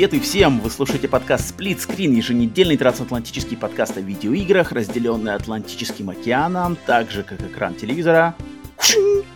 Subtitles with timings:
[0.00, 0.60] Привет и всем!
[0.60, 7.22] Вы слушаете подкаст Split Screen, еженедельный трансатлантический подкаст о видеоиграх, разделенный Атлантическим океаном, так же
[7.22, 8.34] как экран телевизора,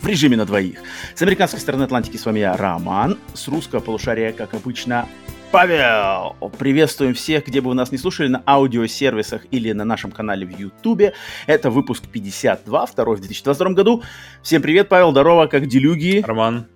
[0.01, 0.79] в режиме на двоих.
[1.15, 3.19] С американской стороны Атлантики с вами я, Роман.
[3.35, 5.07] С русского полушария, как обычно,
[5.53, 6.35] Павел!
[6.59, 10.59] Приветствуем всех, где бы вы нас не слушали, на аудиосервисах или на нашем канале в
[10.59, 11.13] Ютубе.
[11.47, 14.03] Это выпуск 52, второй в 2022 году.
[14.43, 16.25] Всем привет, Павел, здорово, как делюги?
[16.27, 16.69] Роман,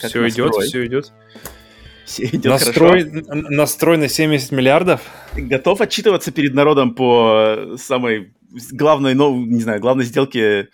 [0.00, 1.12] как все идет, все идет.
[2.06, 3.48] Все идет настрой, хорошо.
[3.50, 5.00] настрой на 70 миллиардов.
[5.34, 8.32] Готов отчитываться перед народом по самой
[8.70, 10.68] главной, ну, не знаю, главной сделке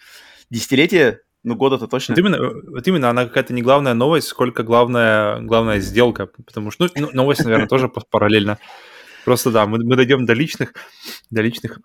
[0.51, 1.21] десятилетия?
[1.43, 2.15] Ну, года-то точно.
[2.15, 2.39] Вот именно,
[2.71, 7.45] вот именно она какая-то не главная новость, сколько главная, главная сделка, потому что, ну, новость,
[7.45, 8.59] наверное, тоже параллельно.
[9.25, 10.75] Просто да, мы, мы дойдем до личных,
[11.31, 11.81] до личных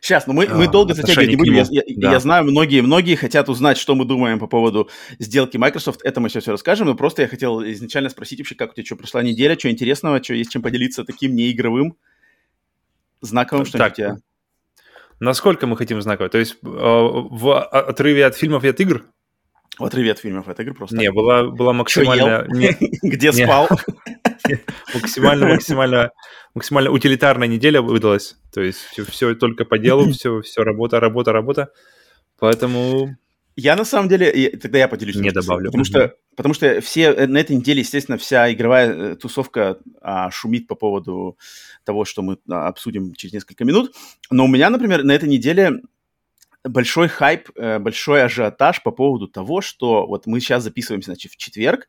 [0.00, 1.54] Сейчас, но ну, мы, мы а, долго затягивать не будем.
[1.54, 2.12] Я, я, да.
[2.12, 6.00] я знаю, многие-многие хотят узнать, что мы думаем по поводу сделки Microsoft.
[6.02, 8.84] Это мы сейчас все расскажем, но просто я хотел изначально спросить вообще, как у тебя
[8.84, 11.96] что прошла неделя, что интересного, что есть чем поделиться таким неигровым,
[13.20, 14.16] знаковым, что так, у тебя?
[15.20, 16.28] Насколько мы хотим знаково?
[16.28, 19.04] То есть э, в отрыве от фильмов и от игр?
[19.78, 20.96] В отрыве от фильмов от игр просто.
[20.96, 22.46] Не, была, была максимально...
[23.02, 23.68] Где спал?
[24.94, 26.10] Максимально, максимально,
[26.54, 28.36] максимально утилитарная неделя выдалась.
[28.52, 31.72] То есть все, только по делу, все, все работа, работа, работа.
[32.38, 33.16] Поэтому
[33.54, 35.16] я на самом деле, тогда я поделюсь.
[35.16, 35.66] Не добавлю.
[35.66, 40.30] Потому что, потому что все э, на этой неделе, естественно, вся игровая э, тусовка а,
[40.30, 41.36] шумит по поводу
[41.84, 43.94] того, что мы а, обсудим через несколько минут.
[44.30, 45.82] Но у меня, например, на этой неделе
[46.64, 51.36] большой хайп, э, большой ажиотаж по поводу того, что вот мы сейчас записываемся, значит, в
[51.36, 51.88] четверг,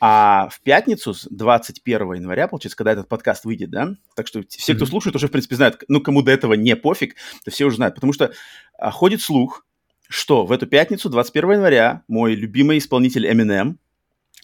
[0.00, 4.84] а в пятницу, 21 января, получается, когда этот подкаст выйдет, да, так что все, кто
[4.84, 7.94] слушает, уже, в принципе, знают, ну, кому до этого не пофиг, то все уже знают,
[7.94, 8.32] потому что
[8.78, 9.64] а, ходит слух,
[10.08, 13.76] что в эту пятницу, 21 января, мой любимый исполнитель Eminem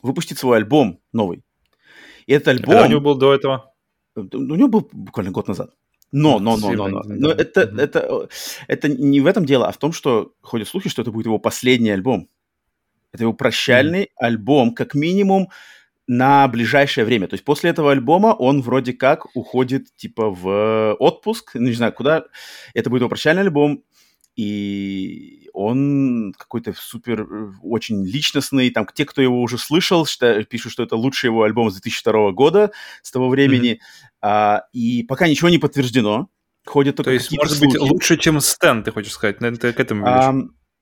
[0.01, 1.43] выпустит свой альбом новый.
[2.27, 2.75] И этот альбом...
[2.75, 3.75] Когда у него был до этого?
[4.15, 5.71] У него был буквально год назад.
[6.11, 7.03] Но, но, но, но, но.
[7.05, 8.29] но это, это,
[8.67, 11.39] это не в этом дело, а в том, что ходят слухи, что это будет его
[11.39, 12.29] последний альбом.
[13.13, 14.17] Это его прощальный mm-hmm.
[14.17, 15.49] альбом, как минимум,
[16.07, 17.29] на ближайшее время.
[17.29, 21.93] То есть после этого альбома он вроде как уходит типа в отпуск, ну, не знаю,
[21.93, 22.25] куда.
[22.75, 23.85] Это будет его прощальный альбом,
[24.39, 28.71] и он какой-то супер, э, очень личностный.
[28.71, 32.31] Там те, кто его уже слышал, что, пишут, что это лучший его альбом с 2002
[32.31, 32.71] года,
[33.03, 33.73] с того времени.
[33.73, 34.19] Mm-hmm.
[34.23, 36.29] А, и пока ничего не подтверждено.
[36.65, 37.73] Ходят только То есть, может слухи.
[37.73, 39.41] быть, лучше, чем Стэн, ты хочешь сказать?
[39.41, 40.33] Наверное, ты к этому а,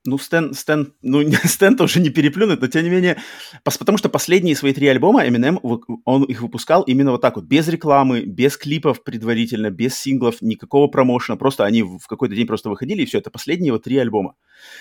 [0.06, 3.19] ну, Стэн, Стэн, ну, Стэн тоже не переплюнет, но тем не менее,
[3.65, 5.59] потому что последние свои три альбома Eminem,
[6.05, 10.87] он их выпускал именно вот так вот, без рекламы, без клипов предварительно, без синглов, никакого
[10.89, 14.34] промоушена, просто они в какой-то день просто выходили, и все, это последние вот три альбома.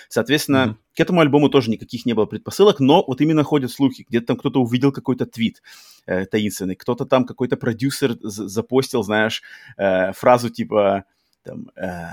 [0.08, 0.96] Соответственно, mm-hmm.
[0.96, 4.36] к этому альбому тоже никаких не было предпосылок, но вот именно ходят слухи, где-то там
[4.36, 5.62] кто-то увидел какой-то твит
[6.06, 9.42] э, таинственный, кто-то там, какой-то продюсер запостил, знаешь,
[9.76, 11.04] э, фразу типа
[11.46, 12.06] там, э,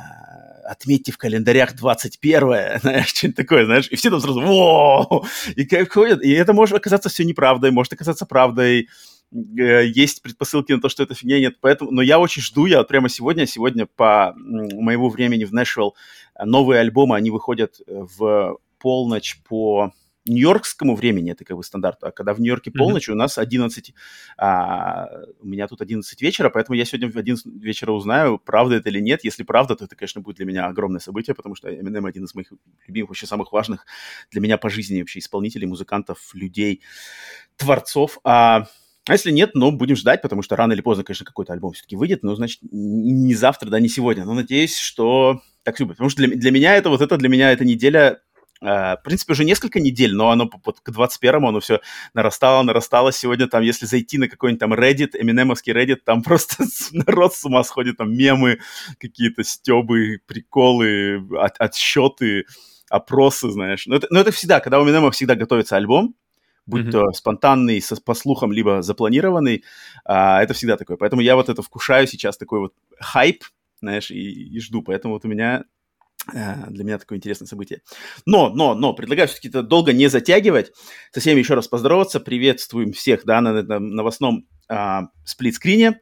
[0.66, 5.26] отметьте в календарях 21 знаешь, что-нибудь такое, знаешь, и все там сразу, Воу!
[5.56, 8.88] и как ходят, и это может оказаться все неправдой, может оказаться правдой,
[9.34, 12.84] э, есть предпосылки на то, что это фигня, нет, поэтому, но я очень жду, я
[12.84, 15.96] прямо сегодня, сегодня по моему времени в Нэшвилл
[16.40, 19.94] новые альбомы, они выходят в полночь по
[20.26, 23.14] нью-йоркскому времени это как бы стандарт, а когда в Нью-Йорке полночь, mm-hmm.
[23.14, 23.94] у нас 11,
[24.38, 25.08] а,
[25.40, 29.00] у меня тут 11 вечера, поэтому я сегодня в 11 вечера узнаю, правда это или
[29.00, 29.24] нет.
[29.24, 32.34] Если правда, то это, конечно, будет для меня огромное событие, потому что Eminem один из
[32.36, 32.52] моих
[32.88, 33.86] любимых, вообще самых важных
[34.32, 36.82] для меня по жизни вообще исполнителей, музыкантов, людей,
[37.58, 38.20] творцов.
[38.24, 38.68] А,
[39.08, 41.98] а если нет, ну, будем ждать, потому что рано или поздно, конечно, какой-то альбом все-таки
[41.98, 44.24] выйдет, но, значит, не завтра, да, не сегодня.
[44.24, 45.98] Но надеюсь, что так все будет.
[45.98, 48.22] Потому что для, для меня это, вот это для меня эта неделя
[48.64, 51.82] в принципе, уже несколько недель, но оно вот, к 21-му оно все
[52.14, 53.12] нарастало, нарастало.
[53.12, 56.64] Сегодня там, если зайти на какой-нибудь там Reddit, эминемовский Reddit, там просто
[56.94, 58.60] народ с ума сходит, там мемы,
[59.00, 62.46] какие-то стебы, приколы, от, отсчеты,
[62.90, 63.86] опросы, знаешь.
[63.86, 66.16] Но это, но это всегда, когда у Эминема всегда готовится альбом,
[66.66, 66.92] будь mm-hmm.
[66.92, 69.66] то спонтанный, со, по слухам, либо запланированный,
[70.06, 70.96] а, это всегда такое.
[70.96, 73.44] Поэтому я вот это вкушаю сейчас, такой вот хайп,
[73.82, 74.82] знаешь, и, и жду.
[74.82, 75.73] Поэтому вот у меня Э,
[76.32, 77.82] для меня такое интересное событие.
[78.26, 80.72] Но, но, но, предлагаю все-таки это долго не затягивать.
[81.12, 82.20] Со всеми еще раз поздороваться.
[82.20, 86.00] Приветствуем всех, да, на этом новостном а, сплитскрине,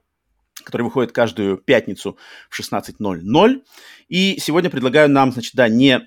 [0.64, 2.18] который выходит каждую пятницу
[2.50, 3.62] в 16.00.
[4.10, 6.02] И сегодня предлагаю нам, значит, да, не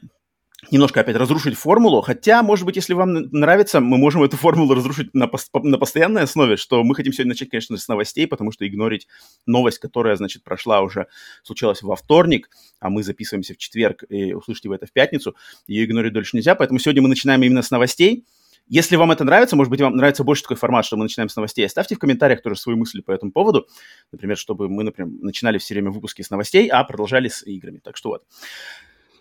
[0.71, 5.15] немножко опять разрушить формулу, хотя, может быть, если вам нравится, мы можем эту формулу разрушить
[5.15, 8.67] на, пос- на постоянной основе, что мы хотим сегодня начать, конечно, с новостей, потому что
[8.67, 9.09] игнорить
[9.47, 11.07] новость, которая, значит, прошла уже,
[11.43, 12.49] случилась во вторник,
[12.81, 15.35] а мы записываемся в четверг, и услышите вы это в пятницу,
[15.67, 18.25] ее игнорить дольше нельзя, поэтому сегодня мы начинаем именно с новостей,
[18.67, 21.37] Если вам это нравится, может быть, вам нравится больше такой формат, что мы начинаем с
[21.37, 23.69] новостей, оставьте в комментариях тоже свои мысли по этому поводу.
[24.11, 27.79] Например, чтобы мы, например, начинали все время выпуски с новостей, а продолжали с играми.
[27.79, 28.23] Так что вот.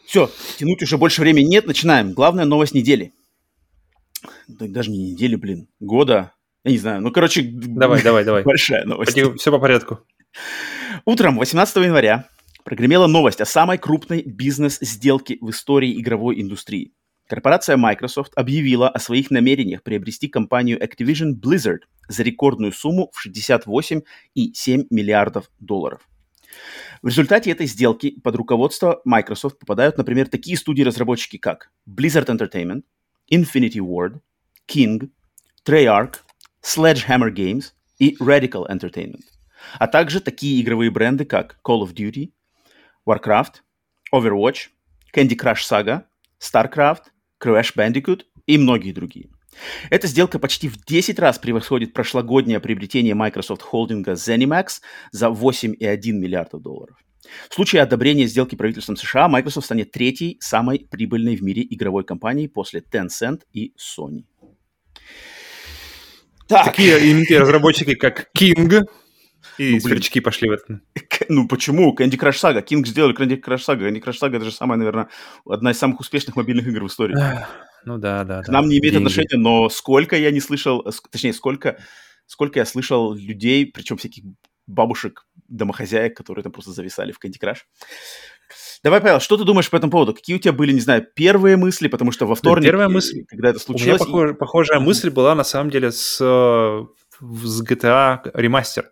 [0.05, 2.13] Все, тянуть уже больше времени нет, начинаем.
[2.13, 3.13] Главная новость недели.
[4.47, 6.33] Даже не недели, блин, года.
[6.63, 7.41] Я не знаю, ну, короче...
[7.43, 8.43] Давай, давай, давай.
[8.43, 9.17] Большая новость.
[9.37, 9.99] Все по порядку.
[11.05, 12.27] Утром 18 января
[12.63, 16.93] прогремела новость о самой крупной бизнес-сделке в истории игровой индустрии.
[17.27, 24.85] Корпорация Microsoft объявила о своих намерениях приобрести компанию Activision Blizzard за рекордную сумму в 68,7
[24.89, 26.07] миллиардов долларов.
[27.01, 32.83] В результате этой сделки под руководство Microsoft попадают, например, такие студии-разработчики, как Blizzard Entertainment,
[33.31, 34.21] Infinity Ward,
[34.67, 35.09] King,
[35.65, 36.15] Treyarch,
[36.61, 39.23] Sledgehammer Games и Radical Entertainment,
[39.79, 42.31] а также такие игровые бренды, как Call of Duty,
[43.05, 43.55] Warcraft,
[44.13, 44.69] Overwatch,
[45.13, 46.03] Candy Crush Saga,
[46.39, 47.03] StarCraft,
[47.41, 49.29] Crash Bandicoot и многие другие.
[49.89, 56.57] Эта сделка почти в 10 раз превосходит прошлогоднее приобретение Microsoft холдинга ZeniMax за 8,1 миллиарда
[56.57, 56.97] долларов.
[57.49, 62.47] В случае одобрения сделки правительством США Microsoft станет третьей самой прибыльной в мире игровой компанией
[62.47, 64.25] после Tencent и Sony.
[66.47, 66.65] Так.
[66.65, 68.83] Такие именитые разработчики, как King,
[69.57, 70.81] и ну, сверчки пошли в это.
[71.29, 71.95] Ну почему?
[71.95, 72.65] Candy Crush Saga.
[72.65, 73.89] King сделали Candy Crush Saga.
[73.89, 75.09] Candy Crush Saga это же самая, наверное,
[75.45, 77.15] одна из самых успешных мобильных игр в истории.
[77.85, 78.41] Ну да, да.
[78.41, 78.97] К нам не имеет Деньги.
[78.97, 81.77] отношения, но сколько я не слышал, точнее, сколько,
[82.25, 84.23] сколько я слышал людей, причем всяких
[84.67, 87.59] бабушек, домохозяек, которые там просто зависали в Candy Crush.
[88.83, 90.13] Давай, Павел, что ты думаешь по этому поводу?
[90.13, 93.49] Какие у тебя были, не знаю, первые мысли, потому что во вторник, Первая мысль, когда
[93.49, 94.01] это случилось...
[94.01, 98.91] У меня похож, похожая мысль была, на самом деле, с, с GTA ремастер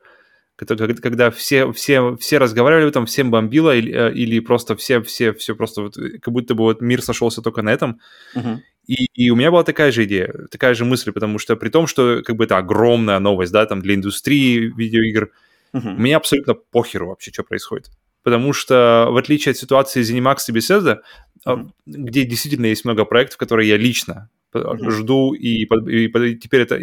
[0.65, 5.55] когда все, все, все разговаривали там, всем бомбило, или, э, или просто все, все, все
[5.55, 7.99] просто вот, как будто бы вот мир сошелся только на этом.
[8.35, 8.59] Uh-huh.
[8.91, 11.87] И, и у меня была такая же идея, такая же мысль, потому что при том,
[11.87, 15.31] что как бы это огромная новость, да, там для индустрии видеоигр,
[15.73, 15.95] uh-huh.
[15.95, 17.89] мне абсолютно похеру вообще, что происходит.
[18.21, 20.97] Потому что в отличие от ситуации ZeniMax и Bethesda,
[21.47, 21.69] uh-huh.
[21.85, 24.89] где действительно есть много проектов, которые я лично uh-huh.
[24.89, 26.77] жду, и, и, и теперь это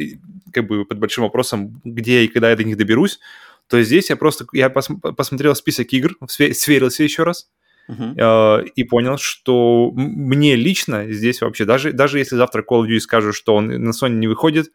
[0.50, 3.20] как бы под большим вопросом, где и когда я до них доберусь,
[3.66, 7.50] то здесь я просто я пос, посмотрел список игр, сверился еще раз
[7.88, 8.60] uh-huh.
[8.64, 13.00] э, и понял, что мне лично здесь вообще, даже, даже если завтра Call of Duty
[13.00, 14.70] скажут, что он на Sony не выходит,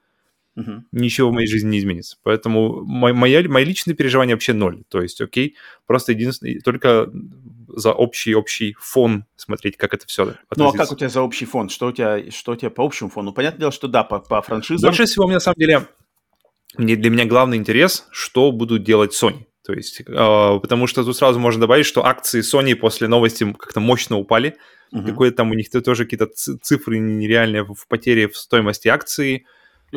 [0.57, 0.81] uh-huh.
[0.91, 2.17] ничего в моей жизни не изменится.
[2.23, 4.83] Поэтому мои, мои, мои личные переживания вообще ноль.
[4.89, 5.55] То есть, окей,
[5.85, 7.09] просто единственное, только
[7.75, 11.69] за общий-общий фон смотреть, как это все Ну, а как у тебя за общий фон?
[11.69, 13.33] Что у тебя, что у тебя по общему фону?
[13.33, 14.89] Понятное дело, что да, по, по франшизам...
[14.89, 15.87] Больше всего, мне на самом деле,
[16.77, 19.45] мне, для меня главный интерес, что будут делать Sony.
[19.65, 23.79] То есть, э, потому что тут сразу можно добавить, что акции Sony после новости как-то
[23.79, 24.57] мощно упали.
[24.93, 25.05] Uh-huh.
[25.05, 29.45] Какое-то там у них тоже какие-то цифры нереальные в потере в стоимости акции.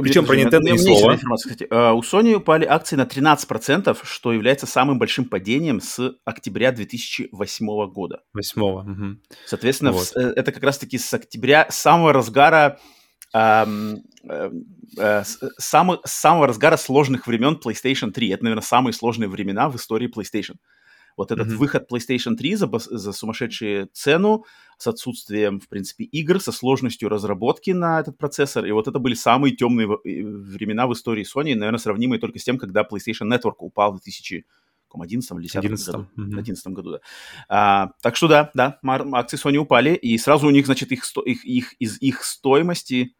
[0.02, 1.14] Причем про Nintendo ни слова.
[1.14, 1.70] Информация, кстати.
[1.70, 7.86] Uh, у Sony упали акции на 13%, что является самым большим падением с октября 2008
[7.90, 8.22] года.
[8.34, 9.16] 8 угу.
[9.46, 10.12] Соответственно, вот.
[10.14, 12.78] э, это как раз-таки с октября, самого разгара
[13.36, 14.50] э,
[14.98, 15.24] э,
[15.58, 18.30] самого, самого разгара сложных времен PlayStation 3.
[18.30, 20.56] Это, наверное, самые сложные времена в истории PlayStation.
[21.16, 21.56] Вот этот mm-hmm.
[21.56, 24.44] выход PlayStation 3 за, за сумасшедшую цену,
[24.76, 28.66] с отсутствием, в принципе, игр, со сложностью разработки на этот процессор.
[28.66, 32.58] И вот это были самые темные времена в истории Sony, наверное, сравнимые только с тем,
[32.58, 36.06] когда PlayStation Network упал в 2011 или 2010 11 году.
[36.18, 36.38] Mm-hmm.
[36.38, 37.00] 11 году, да.
[37.48, 38.78] А, так что да, да,
[39.14, 43.14] акции Sony упали, и сразу у них, значит, их, их, их, из их стоимости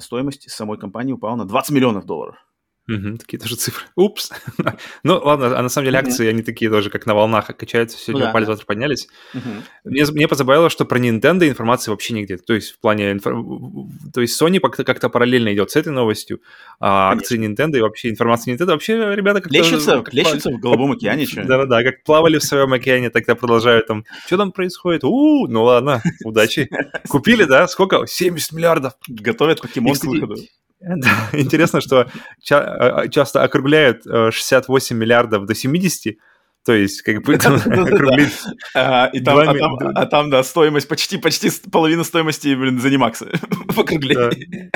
[0.00, 2.43] стоимость самой компании упала на 20 миллионов долларов.
[2.86, 3.86] Угу, такие тоже цифры.
[3.96, 4.30] Упс.
[5.02, 7.96] ну, ладно, а на самом деле акции, они такие тоже, как на волнах качаются.
[7.96, 8.52] Сегодня ну, упали, да.
[8.52, 9.08] завтра поднялись.
[9.84, 12.36] Мне, мне позабавило, что про Nintendo информации вообще нигде.
[12.36, 13.12] То есть в плане...
[13.12, 13.34] Инфор...
[14.12, 16.42] То есть Sony как-то, как параллельно идет с этой новостью,
[16.78, 19.56] а акции Nintendo и вообще информация Nintendo вообще, ребята, как-то...
[19.56, 21.26] Лещутся, как лещутся в голубом океане.
[21.34, 24.04] Да-да-да, как плавали в своем океане, тогда продолжают там...
[24.26, 25.04] Что там происходит?
[25.04, 26.68] У, ну ладно, удачи.
[27.08, 27.66] Купили, да?
[27.66, 28.06] Сколько?
[28.06, 28.94] 70 миллиардов.
[29.08, 30.36] Готовят покемон к выходу.
[30.96, 32.08] Да, интересно, что
[32.42, 36.16] ча- а, часто округляют 68 э, миллиардов до 70,
[36.64, 38.32] то есть, как бы округлить.
[38.74, 43.28] А, там, а, там, а там, да, стоимость почти, почти половина стоимости, блин, занимакса
[43.68, 44.70] в округлении.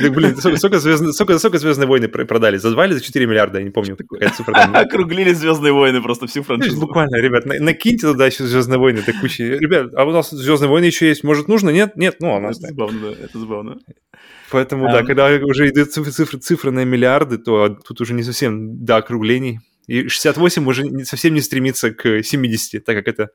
[0.00, 2.56] Так, блин, сколько, звездные, сколько, сколько «Звездные войны» продали?
[2.56, 3.58] За 2 или за 4 миллиарда?
[3.58, 4.76] Я не помню, какая цифра там.
[4.76, 6.80] Округлили «Звездные войны» просто всю франшизу.
[6.80, 9.44] Буквально, ребят, накиньте туда еще «Звездные войны», так куча.
[9.44, 11.70] Ребят, а у нас «Звездные войны» еще есть, может, нужно?
[11.70, 11.96] Нет?
[11.96, 12.58] Нет, ну, у нас.
[12.58, 13.78] Это забавно, да, это забавно.
[14.50, 18.96] Поэтому, да, когда уже идут цифры, цифры на миллиарды, то тут уже не совсем до
[18.96, 19.60] округлений.
[19.86, 23.30] И 68 уже не, совсем не стремится к 70, так как это...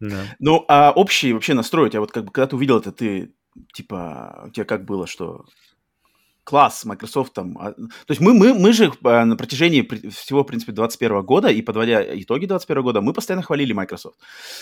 [0.00, 0.24] Да.
[0.38, 3.32] Ну, а общий вообще настрой у тебя, вот как бы, когда ты увидел это, ты
[3.72, 5.44] типа, у тебя как было, что
[6.48, 7.58] класс, Microsoft там...
[7.58, 11.48] а, То есть мы, мы, мы же а, на протяжении всего, в принципе, 21 года
[11.48, 14.18] и подводя итоги 21 года, мы постоянно хвалили Microsoft.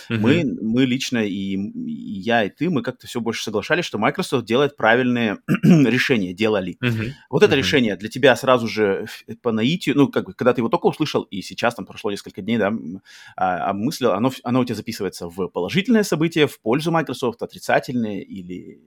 [0.09, 0.21] Мгм.
[0.21, 4.45] Мы, мы лично, и, и я, и ты, мы как-то все больше соглашались, что Microsoft
[4.47, 6.77] делает правильные решения, делали.
[6.81, 7.15] Мгм.
[7.31, 7.59] Вот это Мгм.
[7.59, 9.07] решение для тебя сразу же
[9.41, 12.43] по наитию, ну, как бы, когда ты его только услышал, и сейчас там прошло несколько
[12.43, 13.01] дней, да, м,
[13.37, 18.81] а, обмыслил, оно, оно у тебя записывается в положительное событие, в пользу Microsoft, отрицательное или...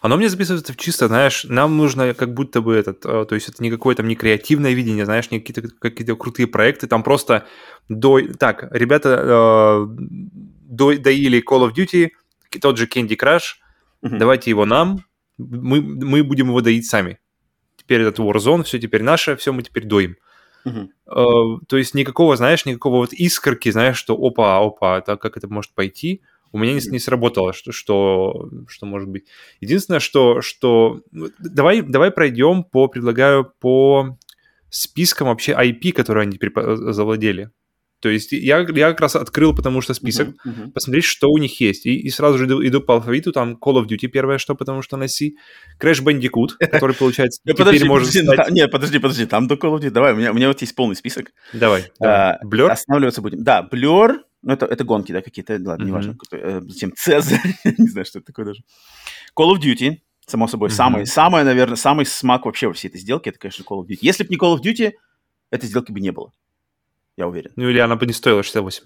[0.00, 3.48] Оно мне записывается в чисто, знаешь, нам нужно как будто бы этот, э, то есть
[3.48, 7.46] это не какое-то не креативное видение, знаешь, не какие-то какие-то крутые проекты, там просто
[7.88, 8.20] до...
[8.34, 12.10] Так, ребята э, до- доили Call of Duty,
[12.60, 13.60] тот же Candy Crush,
[14.02, 14.18] Мгм.
[14.18, 15.04] давайте его нам,
[15.38, 17.18] мы, мы будем его доить сами.
[17.76, 20.16] Теперь этот Warzone, все теперь наше, все мы теперь доим.
[20.64, 20.90] Мгм.
[21.06, 25.48] Э, то есть никакого, знаешь, никакого вот искорки, знаешь, что опа, опа, так как это
[25.48, 29.26] может пойти, у меня не, не сработало, что, что, что может быть.
[29.60, 31.00] Единственное, что, что...
[31.12, 34.16] ну, Давай, давай пройдем по, предлагаю, по
[34.68, 37.50] спискам вообще IP, которые они теперь по- завладели.
[38.00, 40.72] То есть я, я как раз открыл, потому что список, Мгм, мгм.
[40.72, 41.84] посмотреть, что у них есть.
[41.84, 44.80] И, и сразу же иду, иду по алфавиту, там Call of Duty первое, что, потому
[44.80, 45.32] что на C.
[45.78, 48.46] Crash Bandicoot, который, получается, Да теперь подожди, может подожди, стать...
[48.46, 50.62] та- нет, подожди, подожди, там до Call of Duty, давай, у меня, у меня вот
[50.62, 51.26] есть полный список.
[51.52, 52.38] Давай, А.
[52.42, 52.70] Blur?
[52.70, 53.44] Останавливаться будем.
[53.44, 55.86] Да, Blur, ну это, это гонки, да, какие-то, ладно, Мгм.
[55.86, 56.16] неважно.
[56.32, 57.40] э, Затем Цезарь,
[57.78, 58.62] не знаю, что это такое даже.
[59.38, 60.76] Call of Duty, само собой, Мгм.
[60.76, 63.98] самый, самый, наверное, самый смак вообще во всей этой сделке, это, конечно, Call of Duty.
[64.00, 64.92] Если бы не Call of Duty,
[65.50, 66.32] этой сделки бы не было.
[67.16, 67.52] Я уверен.
[67.56, 68.84] Ну или она бы не стоила 68.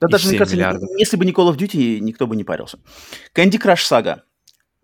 [0.00, 0.90] Да И даже, мне 7 кажется, миллиардов.
[0.98, 2.78] если бы не Call of Duty, никто бы не парился.
[3.34, 4.20] Candy Crush Saga.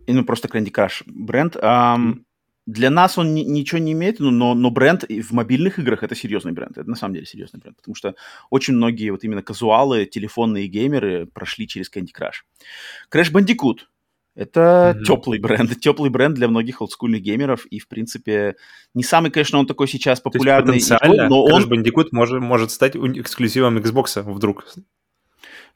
[0.07, 1.57] Ну, просто Candy Crush бренд.
[1.61, 2.25] ам,
[2.67, 6.15] Для нас он ни- ничего не имеет, ну, но, но бренд в мобильных играх это
[6.15, 6.79] серьезный бренд.
[6.79, 7.77] Это на самом деле серьезный бренд.
[7.77, 8.15] Потому что
[8.51, 12.45] очень многие вот именно казуалы, телефонные геймеры прошли через Candy Crush.
[13.13, 13.87] Crash Bandicoot.
[14.37, 15.05] Это Мгм.
[15.05, 15.71] теплый бренд.
[15.81, 17.67] Теплый бренд для многих олдскульных геймеров.
[17.67, 18.55] И, в принципе,
[18.95, 21.73] не самый, конечно, он такой сейчас То есть популярный, потенциально но Crash он...
[21.73, 24.67] Bandicoot может, может стать эксклюзивом Xbox вдруг,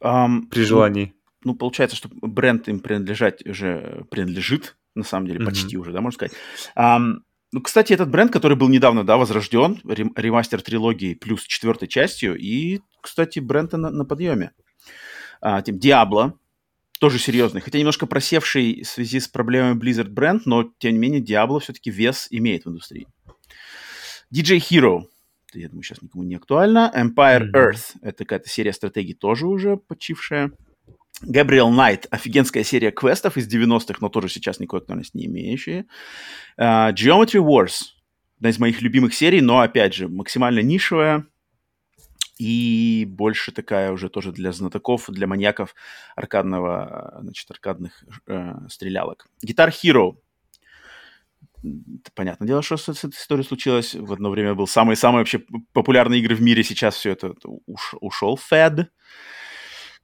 [0.00, 1.14] ам, при ну, желании.
[1.42, 6.16] ну, получается, что бренд им принадлежать уже принадлежит, на самом деле, почти уже, да, можно
[6.16, 6.32] сказать.
[6.74, 11.88] Ам, ну, кстати, этот бренд, который был недавно, да, возрожден, рем- ремастер трилогии плюс четвертой
[11.88, 14.52] частью, и, кстати, бренд на, на подъеме.
[15.40, 16.32] А, тем Diablo,
[16.98, 21.20] тоже серьезный, хотя немножко просевший в связи с проблемами Blizzard бренд, но, тем не менее,
[21.20, 23.06] Diablo все-таки вес имеет в индустрии.
[24.34, 25.02] DJ Hero,
[25.48, 26.90] это, я думаю, сейчас никому не актуально.
[26.94, 27.56] Empire Мгм.
[27.56, 30.50] Earth, это какая-то серия стратегий тоже уже почившая.
[31.22, 35.86] Gabriel Knight, офигенская серия квестов из 90-х, но тоже сейчас никакой актуальности не имеющие.
[36.56, 37.82] А, Geometry Wars,
[38.38, 41.26] одна из моих любимых серий, но, опять же, максимально нишевая
[42.36, 45.74] и больше такая уже тоже для знатоков, для маньяков
[46.16, 49.28] аркадного, значит, аркадных э, стрелялок.
[49.46, 50.16] Guitar Hero.
[51.62, 53.94] М, Понятное дело, что с, с этой историей случилось.
[53.94, 55.42] В одно время был самый-самый вообще
[55.72, 56.64] популярные игры в мире.
[56.64, 57.34] Сейчас все это
[57.68, 58.36] уш- ушел.
[58.50, 58.86] Fed.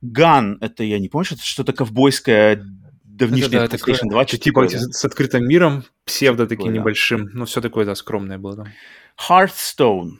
[0.05, 0.57] Gun.
[0.61, 2.65] Это, я не помню, что это что-то ковбойское
[3.05, 4.23] давнишнее Это, да, PlayStation такое- 2.
[4.23, 4.79] это что-то типа да.
[4.79, 6.81] с открытым миром, псевдо таким Такое, да.
[6.81, 8.69] небольшим, но все такое, да, скромное было там.
[9.29, 10.13] Hearthstone.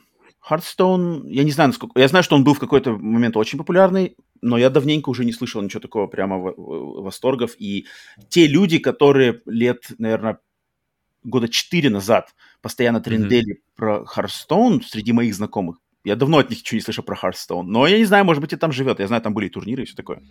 [0.47, 1.99] Hearthstone, я не знаю, насколько...
[1.99, 5.31] Я знаю, что он был в какой-то момент очень популярный, но я давненько уже не
[5.33, 7.55] слышал ничего такого прямо в- восторгов.
[7.59, 7.85] И
[8.29, 10.39] те люди, которые лет, наверное,
[11.23, 16.77] года четыре назад постоянно трендели про Hearthstone среди моих знакомых, я давно от них ничего
[16.77, 17.63] не слышал про Hearthstone.
[17.63, 18.99] Но я не знаю, может быть, и там живет.
[18.99, 20.21] Я знаю, там были и турниры и все такое.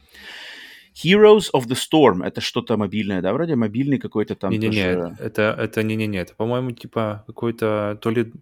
[1.04, 2.24] Heroes of the Storm.
[2.24, 3.54] Это что-то мобильное, да, вроде?
[3.54, 5.16] Мобильный какой-то там Не-не-не, тоже...
[5.20, 8.32] это, это не-не-не, это, по-моему, типа какой-то то ли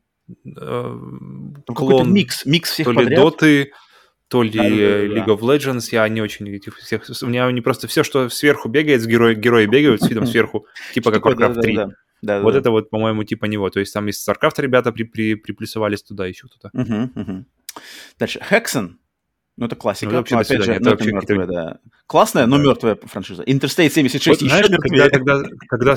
[0.47, 0.99] э,
[1.67, 3.21] какой-то клон, микс, микс всех то ли подряд.
[3.21, 3.73] доты,
[4.29, 4.83] то ли Да-да-да-да.
[4.83, 7.05] э, League of Legends, я не очень этих всех...
[7.23, 10.67] У меня они просто все, что сверху бегает, с герои, герои бегают с видом сверху,
[10.95, 11.79] типа как Warcraft 3.
[12.23, 13.71] Да, Вот да, это вот, по-моему, типа него.
[13.71, 16.71] То есть там из StarCraft ребята при, при, приплюсовались туда, еще кто-то.
[16.73, 17.47] Мгм, мгм.
[18.19, 18.41] Дальше.
[18.51, 18.95] Hexen.
[19.57, 20.07] Ну, это классика.
[20.07, 21.79] Ну, это вообще до опять же, ну, Это это вообще мертвая, да.
[22.07, 22.63] Классная, но Да.
[22.63, 23.43] мертвая франшиза.
[23.43, 25.11] Interstate 76 Вот, еще знаешь, мертвее.
[25.11, 25.97] когда, когда,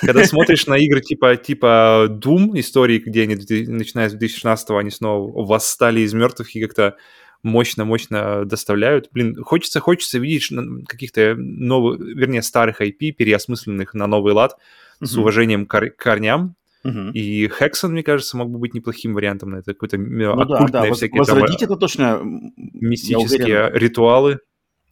[0.00, 5.46] когда смотришь на игры типа, типа Doom истории, где они, начиная с 2016 они снова
[5.46, 6.96] восстали из мертвых и как-то
[7.42, 9.08] мощно-мощно доставляют.
[9.12, 10.50] Блин, хочется, хочется видеть
[10.86, 14.56] каких-то новых, вернее, старых IP, переосмысленных на новый лад,
[15.00, 16.56] с уважением к кор- к корням.
[16.84, 17.12] Мгм.
[17.12, 19.72] И Hexen, мне кажется, мог бы быть неплохим вариантом на это.
[19.72, 22.20] Какой-то Ну да, оккультные да, воз- всякие там, возродить э, это точно,
[22.56, 24.40] мистические ритуалы.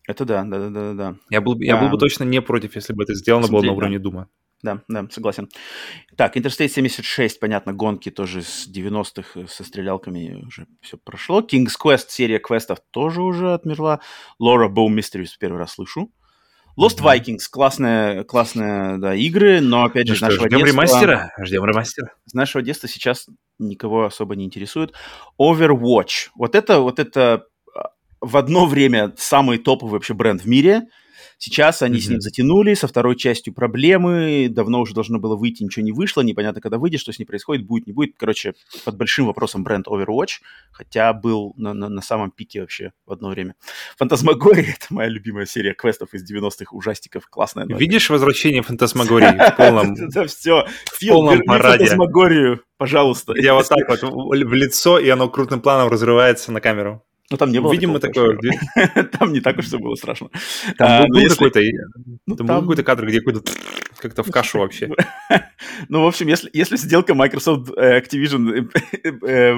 [0.09, 1.16] Это да, да, да, да, да.
[1.30, 2.00] Я был, бы- я был бы Да.
[2.00, 3.76] точно не против, если бы это сделано было на Посмотреть, да.
[3.76, 4.28] уровне Дума.
[4.62, 5.49] Да, да, согласен.
[6.16, 11.40] Так, Interstate 76, понятно, гонки тоже с 90-х э, со стрелялками уже все прошло.
[11.40, 14.00] King's Quest, серия квестов тоже уже отмерла.
[14.40, 16.11] Laura Bow Mysteries первый раз слышу.
[16.79, 21.33] Lost Vikings, классные, классные да, игры, но опять же, Ну что, нашего ждем детства, ремастера?
[21.38, 22.12] Ждем ремастера.
[22.26, 23.26] с нашего детства сейчас
[23.59, 24.93] никого особо не интересует.
[25.41, 26.31] Overwatch.
[26.35, 30.88] Вот это, вот это а, в одно время самый топовый вообще бренд в мире.
[31.44, 35.84] Сейчас они с ним затянули, со второй частью проблемы, давно уже должно было выйти, ничего
[35.84, 38.14] не вышло, непонятно, когда выйдет, что с ним происходит, будет, не будет.
[38.16, 40.34] Короче, под большим вопросом бренд Overwatch,
[40.70, 43.56] хотя был на, на- на самом пике вообще в одно время.
[43.96, 47.64] Фантасмагория— это моя любимая серия квестов из 90-х, ужастиков, классная.
[47.66, 49.94] но- Видишь возвращение фантасмагории в полном...
[50.08, 50.66] Это все.
[50.96, 51.78] Фил, полном параде.
[51.87, 53.32] фантасмагорию, пожалуйста.
[53.37, 57.02] Я вот так вот в в лицо, и оно крупным планом разрывается на камеру.
[57.31, 58.38] Ну, там не было Видимо, такое...
[59.19, 60.29] Там не так уж все было страшно.
[60.76, 61.61] Там А, был, ну, если- какой-то...
[62.26, 63.43] ну, Там там- был какой-то кадр, где какой-то
[63.99, 64.91] как-то в кашу вообще.
[65.88, 68.69] Ну, в общем, если, если сделка Microsoft э, Activision
[69.05, 69.55] э, э,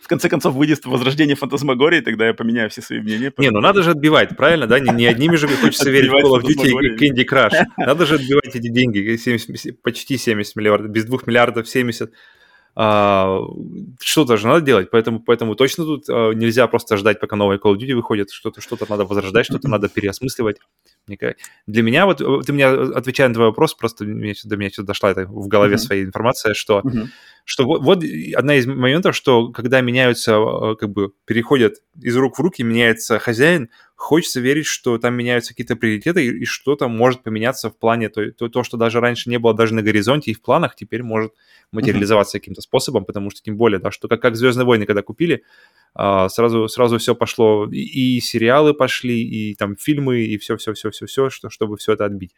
[0.00, 3.32] в конце концов выйдет возрождение фантасмагории, тогда я поменяю все свои мнения.
[3.38, 4.78] Не, ну надо же отбивать, правильно, да?
[4.80, 7.64] Не, не одними же хочется верить в Call of Duty и Candy Crush.
[7.76, 12.12] Надо же отбивать эти деньги, 70 почти 70 миллиардов, без 2 миллиардов 70.
[12.76, 13.40] А,
[14.00, 17.74] что-то же надо делать, поэтому, поэтому точно тут а, нельзя просто ждать, пока новые Call
[17.74, 20.58] of Duty выходят, что-то что надо возрождать, что-то надо переосмысливать.
[21.66, 24.88] Для меня, вот э, ты меня, отвечая на твой вопрос, просто мне до меня сюда
[24.88, 26.82] дошла это в голове своя информация, что
[27.44, 28.02] что вот, вот
[28.34, 33.18] одна из моментов, что когда меняются, э, как бы переходят из рук в руки, меняется
[33.18, 38.08] хозяин, хочется верить, что там меняются какие-то приоритеты и, и что-то может поменяться в плане,
[38.08, 41.02] то, то, то, что даже раньше не было даже на горизонте и в планах, теперь
[41.02, 41.32] может
[41.72, 45.44] материализоваться каким-то способом, потому что тем более, да, что как, как «Звездные войны», когда купили,
[45.94, 51.50] а, сразу, сразу все пошло, и, и сериалы пошли, и там фильмы, и все-все-все-все-все, что,
[51.50, 52.34] чтобы все это отбить.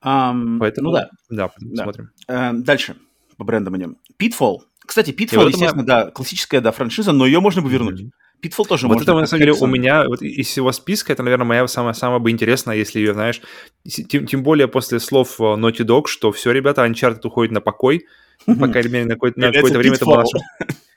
[0.00, 1.10] Ам, Поэтому, Ну да.
[1.30, 1.82] да, Да.
[1.84, 2.10] смотрим.
[2.28, 2.96] Э, Дальше
[3.36, 3.96] по брендам идем.
[4.20, 4.58] Pitfall.
[4.80, 8.02] Кстати, Pitfall, естественно, да, классическая, да, франшиза, но ее можно бы вернуть.
[8.02, 8.12] Мгм.
[8.42, 9.02] Pitfall тоже Вот можно.
[9.04, 12.18] это, на самом деле, у меня, вот из всего списка, это, наверное, моя самая, самая
[12.18, 13.40] бы интересная, если ее, знаешь,
[13.84, 18.06] тем, тем более после слов э, Naughty Dog, что все, ребята, Uncharted уходит на покой,
[18.46, 20.24] по крайней мере, на какое-то, на какое-то время это было...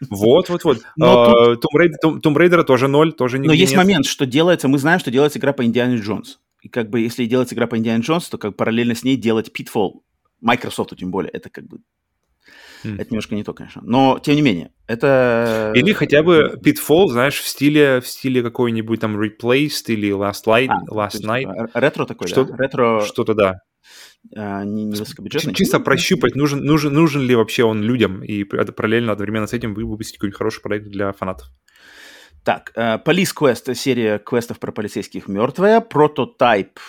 [0.10, 0.80] Вот, вот, вот.
[0.98, 5.00] Но Э, Tomb Raider, тоже ноль, тоже Но нигде есть момент, что делается, мы знаем,
[5.00, 6.40] что делается игра по Индиане Джонс.
[6.62, 9.52] И как бы если делается игра по Индиане Джонс, то как параллельно с ней делать
[9.58, 10.02] Pitfall,
[10.42, 11.80] Microsoft тем более, это как бы,
[12.86, 12.96] Хм.
[12.96, 13.82] это немножко не то, конечно.
[13.86, 15.72] Но, тем не менее, это...
[15.76, 20.70] Или хотя бы Pitfall, знаешь, в стиле, в стиле какой-нибудь там Replaced или Last Light,
[20.70, 22.56] А, Last Night, р- Ретро такой, Что- да?
[22.58, 23.56] Ретро что-то да.
[24.36, 25.54] а, не, не высокобюджетный.
[25.54, 29.86] Чисто прощупать, нужен, нужен, нужен ли вообще он людям, и параллельно одновременно с этим вы-
[29.86, 31.48] выпустить какой-нибудь хороший проект для фанатов.
[32.44, 35.82] Так, э, Police Quest, серия квестов про полицейских мертвая.
[35.82, 36.80] Прототайп.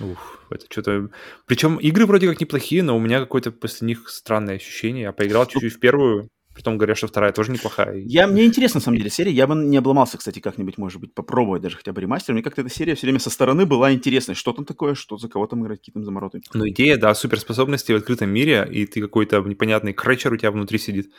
[0.00, 1.10] Ух, это что-то...
[1.46, 5.02] Причем игры вроде как неплохие, но у меня какое-то после них странное ощущение.
[5.02, 7.96] Я поиграл чуть-чуть в первую, потом говорят, что вторая тоже неплохая.
[7.96, 9.32] Я, мне интересна, на самом деле, серия.
[9.32, 12.34] Я бы не обломался, кстати, как-нибудь, может быть, попробовать даже хотя бы ремастер.
[12.34, 14.34] Мне как-то эта серия все время со стороны была интересной.
[14.34, 16.40] Что там такое, что за кого там играть, какие там замороты.
[16.52, 20.78] Ну, идея, да, суперспособности в открытом мире, и ты какой-то непонятный крэтчер у тебя внутри
[20.78, 21.10] сидит,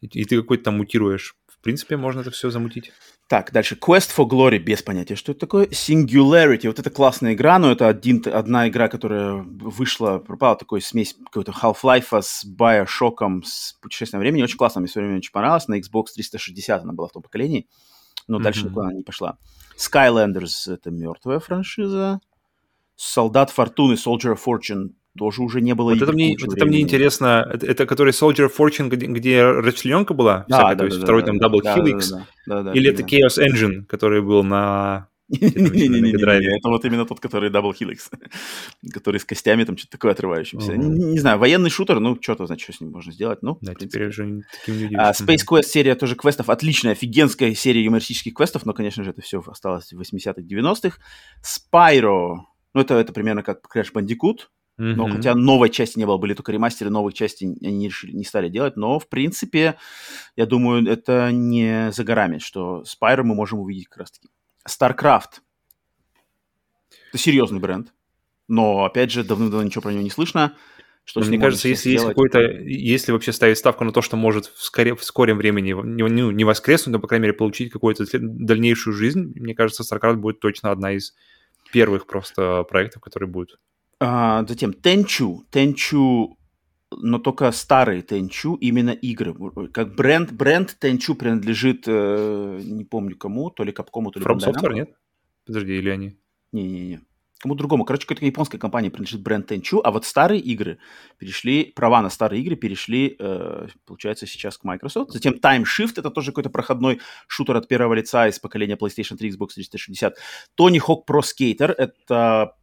[0.00, 1.34] и, и ты какой-то там мутируешь.
[1.46, 2.92] В принципе, можно это все замутить.
[3.30, 3.76] Так, дальше.
[3.76, 5.66] Quest for Glory, без понятия, что это такое.
[5.66, 11.14] Singularity, вот это классная игра, но это один, одна игра, которая вышла, пропала, такой смесь
[11.26, 14.42] какой-то Half-Life с Bioshock, с путешествием времени.
[14.42, 15.68] Очень классно, мне все время очень понравилось.
[15.68, 17.68] На Xbox 360 она была в том поколении,
[18.26, 18.68] но дальше Мгм.
[18.70, 19.38] никуда она не пошла.
[19.78, 22.18] Skylanders— это мертвая франшиза.
[22.96, 26.80] Солдат Фортуны, Soldier of Fortune, тоже уже не было Вот это мне, вот это мне
[26.80, 27.48] интересно.
[27.52, 30.44] Это, это который Soldier of Fortune, где, где расчлененка была?
[30.48, 32.10] Да, всякая, да, то есть да, второй да, там да, Double да, Helix?
[32.10, 32.94] да, да, да, да, Или да.
[32.94, 35.08] это Chaos Engine, который был на...
[35.30, 38.10] Не-не-не, это вот именно тот, который Double Helix,
[38.92, 40.76] который с костями, там что-то такое отрывающимся.
[40.76, 44.08] Не, знаю, военный шутер, ну, что-то, значит, что с ним можно сделать, ну, Да, теперь
[44.08, 45.12] уже таким не А.
[45.12, 49.40] Space Quest серия тоже квестов, отличная, офигенская серия юмористических квестов, но, конечно же, это все
[49.46, 50.98] осталось в 80-х, 90-х.
[51.44, 52.38] Spyro,
[52.74, 54.46] ну, это, это примерно как Crash Bandicoot,
[54.80, 55.16] но Мгм.
[55.16, 58.48] хотя новой части не было, были только ремастеры, новых частей они не, решили, не стали
[58.48, 59.76] делать, но, в принципе,
[60.36, 64.28] я думаю, это не за горами, что Spyro мы можем увидеть как раз-таки.
[64.66, 65.42] StarCraft.
[67.10, 67.92] Это серьезный бренд,
[68.48, 70.56] но, опять же, давно-давно ничего про него не слышно.
[71.04, 74.46] Что Но мне кажется, если есть какой-то, если вообще ставить ставку на то, что может
[74.46, 78.94] в, скоре, в скором времени не, не, воскреснуть, но, по крайней мере, получить какую-то дальнейшую
[78.94, 81.14] жизнь, мне кажется, StarCraft будет точно одна из
[81.72, 83.58] первых просто проектов, которые будут.
[84.00, 85.40] А, затем Tenchu.
[85.52, 86.30] Tenchu,
[86.90, 89.34] но только старый Tenchu, именно игры.
[89.72, 94.38] Как бренд, бренд Tenchu принадлежит, э, не помню кому, то ли Капкому, то ли From
[94.38, 94.90] Software, нет?
[95.44, 96.16] Подожди, или они?
[96.52, 97.00] Не-не-не.
[97.38, 97.84] кому другому.
[97.84, 100.78] Короче, какой-то японской компании принадлежит бренд Tenchu, а вот старые игры
[101.18, 105.12] перешли, права на старые игры перешли, э, получается, сейчас к Microsoft.
[105.12, 109.30] Затем Time Shift, это тоже какой-то проходной шутер от первого лица из поколения PlayStation 3,
[109.30, 110.16] Xbox 360.
[110.58, 112.56] Tony Hawk Pro Skater, это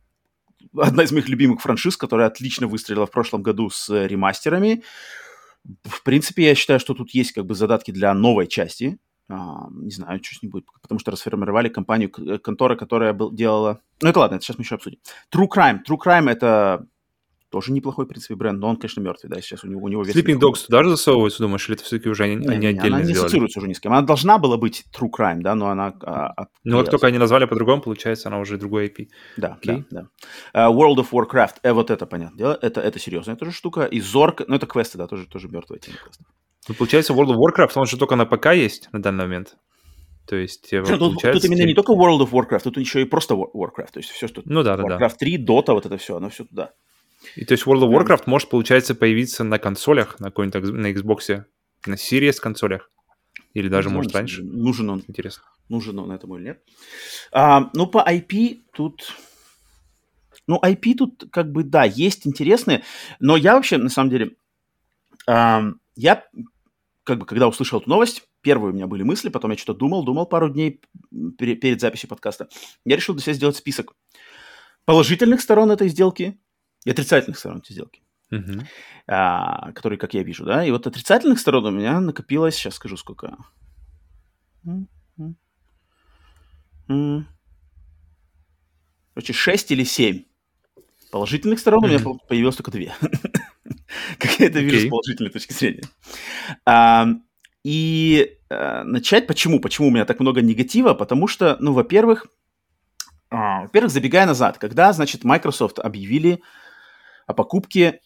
[0.76, 4.84] одна из моих любимых франшиз, которая отлично выстрелила в прошлом году с ремастерами.
[5.84, 8.98] В принципе, я считаю, что тут есть как бы задатки для новой части.
[9.30, 13.82] А, не знаю, что с ним будет, потому что расформировали компанию, э, контора, которая делала...
[14.02, 15.00] Ну, это ладно, это сейчас мы еще обсудим.
[15.34, 15.80] True Crime.
[15.88, 16.88] True Crime— это
[17.50, 20.04] тоже неплохой, в принципе, бренд, но он, конечно, мертвый, да, сейчас у него, у него
[20.04, 20.16] вес...
[20.16, 23.00] Sleeping Dogs туда же засовываются, думаешь, или это все-таки уже они, не, они отдельно Она
[23.00, 23.26] не сделали?
[23.26, 23.94] ассоциируется уже ни с кем.
[23.94, 25.94] Она должна была быть True Crime, да, но она...
[26.04, 29.08] А, ну, вот только они назвали по-другому, получается, она уже другой IP.
[29.38, 29.84] Да, okay.
[29.90, 30.08] да,
[30.54, 30.68] да.
[30.68, 33.86] Uh, World of Warcraft, э, вот это, понятное дело, это, это серьезная тоже штука.
[33.86, 36.28] И Зорк, ну, это квесты, да, тоже, тоже мертвые темы квестов.
[36.68, 39.56] Ну, получается, World of Warcraft, он же только на ПК есть на данный момент.
[40.28, 41.22] То есть, ну, тут.
[41.22, 43.92] Тут именно не только World of Warcraft, тут еще и просто Warcraft.
[43.94, 44.42] То есть все, что...
[44.44, 45.10] Ну да, да, Warcraft да.
[45.10, 46.74] 3, Dota, вот это все, оно все туда.
[47.36, 48.30] И то есть World of Warcraft mm.
[48.30, 51.44] может, получается, появиться на консолях, на какой-нибудь на Xbox,
[51.86, 52.90] на Series консолях.
[53.54, 54.44] Или даже, Не может, раньше.
[54.44, 55.04] Нужен он.
[55.08, 55.44] Интересно.
[55.70, 56.64] Нужен он этому или нет.
[57.32, 59.14] А, ну, по IP тут...
[60.48, 62.84] Ну, IP тут как бы, да, есть интересные,
[63.20, 64.38] но я вообще, на самом деле,
[65.28, 66.24] а, я
[67.04, 70.06] как бы, когда услышал эту новость, первые у меня были мысли, потом я что-то думал,
[70.06, 70.82] думал пару дней
[71.38, 72.48] перед записью подкаста.
[72.86, 73.94] Я решил для себя сделать список
[74.86, 76.40] положительных сторон этой сделки
[76.86, 78.68] и отрицательных сторон этой сделки, Мгм.
[79.08, 80.66] а, которые, как я вижу, да.
[80.66, 83.38] И вот отрицательных сторон у меня накопилось, сейчас скажу сколько.
[86.90, 87.28] М.
[89.14, 90.24] Короче, 6 или 7.
[91.12, 92.94] Положительных сторон у меня появилось только две.
[94.20, 95.84] Как я это вижу с положительной точки зрения.
[96.66, 97.08] А,
[97.64, 99.60] И э, начать почему?
[99.60, 100.94] Почему у меня так много негатива?
[100.94, 102.28] Потому что, ну, во-первых,
[103.30, 106.42] а, во-первых, забегая назад, когда, значит, Microsoft объявили
[107.28, 108.02] о покупке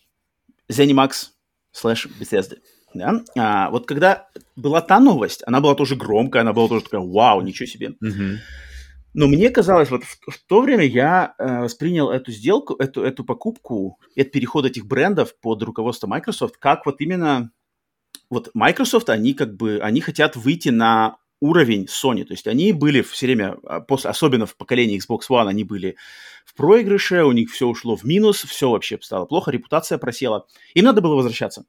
[0.69, 1.29] ZeniMax
[1.71, 2.57] слэш Bethesda,
[2.93, 7.01] да, а, вот когда была та новость, она была тоже громкая, она была тоже такая,
[7.01, 7.95] вау, ничего себе.
[9.13, 13.25] Но мне казалось, вот в, в то время я э, воспринял эту сделку, эту, эту
[13.25, 17.51] покупку, этот переход этих брендов под руководство Microsoft, как вот именно
[18.29, 23.01] вот Microsoft, они как бы, они хотят выйти на уровень Sony, то есть они были
[23.01, 25.97] все время, а, особенно в поколении Xbox One, они были
[26.45, 30.85] в проигрыше, у них все ушло в минус, все вообще стало плохо, репутация просела, им
[30.85, 31.65] надо было возвращаться.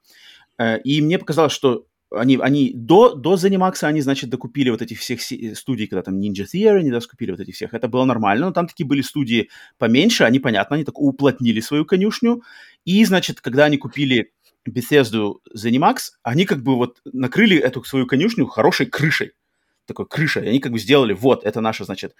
[0.59, 5.01] Э, И мне показалось, что они, они до, до ZeniMax они, значит, докупили вот этих
[5.01, 5.21] всех
[5.57, 7.73] студий, когда там Ninja Theory, они доскупили вот этих всех.
[7.75, 11.87] Это было нормально, но там такие были студии поменьше, они, понятно, они так уплотнили свою
[11.87, 12.43] конюшню.
[12.85, 14.33] И, значит, когда они купили
[14.69, 19.33] Bethesda ZeniMax, они как бы вот накрыли эту свою конюшню хорошей крышей.
[19.87, 20.49] Такой крышей.
[20.49, 22.15] Они как бы сделали, вот, это наша, значит,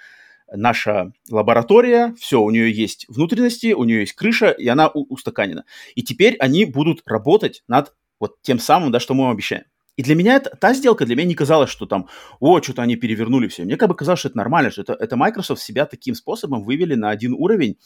[0.51, 5.65] наша лаборатория, все, у нее есть внутренности, у нее есть крыша, и она устаканена.
[5.95, 9.65] И теперь они будут работать над вот тем самым, да, что мы вам обещаем.
[9.97, 12.09] И для меня это, та сделка для меня не казалась, что там,
[12.41, 13.65] о, что-то они перевернули все.
[13.65, 16.95] Мне как бы казалось, что это нормально, что это, это Microsoft себя таким способом вывели
[16.95, 17.77] на один уровень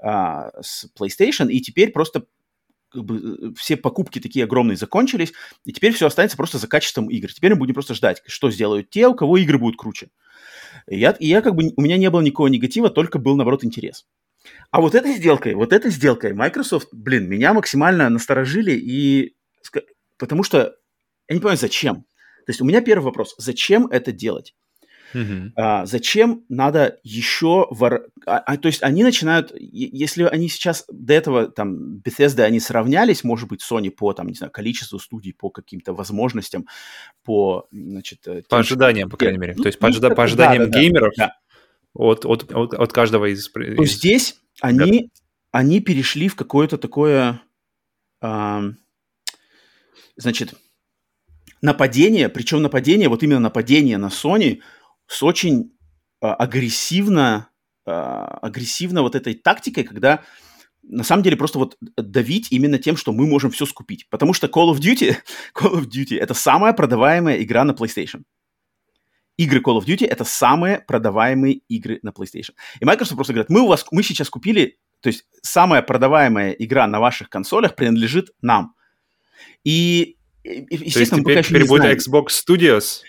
[0.00, 2.24] а, с PlayStation, и теперь просто
[2.94, 5.32] как бы, э, все покупки такие огромные закончились,
[5.64, 7.32] и теперь все останется просто за качеством игр.
[7.32, 10.08] Теперь мы будем просто ждать, что сделают те, у кого игры будут круче.
[10.88, 13.64] И я, и я как бы, у меня не было никакого негатива, только был, наоборот,
[13.64, 14.06] интерес.
[14.70, 19.34] А вот этой сделкой, вот этой сделкой Microsoft, блин, меня максимально насторожили, и
[20.18, 20.76] потому что
[21.28, 22.04] я не понимаю, зачем.
[22.46, 24.54] То есть у меня первый вопрос, зачем это делать?
[25.14, 25.52] Мгм.
[25.56, 27.66] А, зачем надо еще...
[27.70, 28.08] Вор...
[28.26, 29.52] А, а, то есть они начинают...
[29.56, 34.34] Если они сейчас до этого, там, Bethesda, они сравнялись, может быть, Sony по, там, не
[34.34, 36.66] знаю, количеству студий, по каким-то возможностям,
[37.22, 38.26] по, значит...
[38.26, 39.54] э, По тем, ожиданиям, по крайней мере.
[39.56, 41.36] ну, То есть ну, по, ожида- по ожиданиям да, да, геймеров да.
[41.94, 43.48] От, от, от, от каждого из...
[43.48, 45.10] То здесь они,
[45.52, 47.40] они перешли в какое-то такое,
[48.20, 48.76] ам,
[50.16, 50.54] значит,
[51.62, 54.60] нападение, причем нападение, вот именно нападение на Sony
[55.06, 55.72] с очень
[56.20, 57.50] а, агрессивно,
[57.86, 60.22] а, агрессивно вот этой тактикой, когда
[60.82, 64.08] на самом деле просто вот давить именно тем, что мы можем все скупить.
[64.10, 65.16] Потому что Call of Duty,
[65.54, 68.22] Call of Duty это самая продаваемая игра на PlayStation.
[69.36, 72.52] Игры Call of Duty это самые продаваемые игры на PlayStation.
[72.80, 76.86] И Microsoft просто говорит, мы у вас, мы сейчас купили, то есть самая продаваемая игра
[76.86, 78.74] на ваших консолях принадлежит нам.
[79.64, 81.98] И, и, То есть естественно, мы пока теперь, еще теперь не будет знаем.
[81.98, 83.00] Xbox Studios.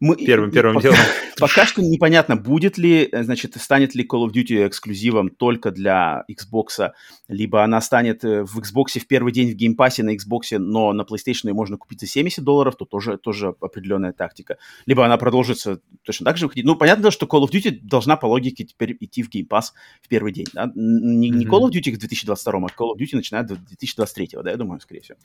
[0.00, 0.98] Мы, первым, первым пока, делом.
[1.38, 6.24] Пока что непонятно, будет ли, э, значит, станет ли Call of Duty эксклюзивом только для
[6.30, 6.92] Xbox,
[7.28, 10.58] либо она станет э, в Xbox в первый день в Game Pass е на Xbox,
[10.58, 14.58] но на PlayStation ее можно купить за 70 долларов, то тоже, тоже определенная тактика.
[14.86, 16.64] Либо она продолжится точно так же выходить.
[16.64, 20.32] Ну, понятно, что Call of Duty должна по логике теперь идти в геймпасс в первый
[20.32, 20.46] день.
[20.52, 20.70] Да?
[20.74, 21.34] Не, mm-hmm.
[21.34, 24.56] не Call of Duty к 2022, а Call of Duty начинает в 2023, да, я
[24.56, 25.18] думаю, скорее всего.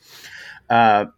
[0.68, 1.12] А,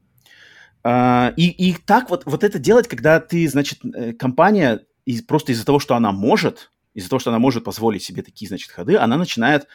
[0.84, 5.52] а, и, и так вот, вот это делать, когда ты, значит, э, компания из, просто
[5.52, 8.98] из-за того, что она может, из-за того, что она может позволить себе такие, значит, ходы,
[8.98, 9.67] она начинает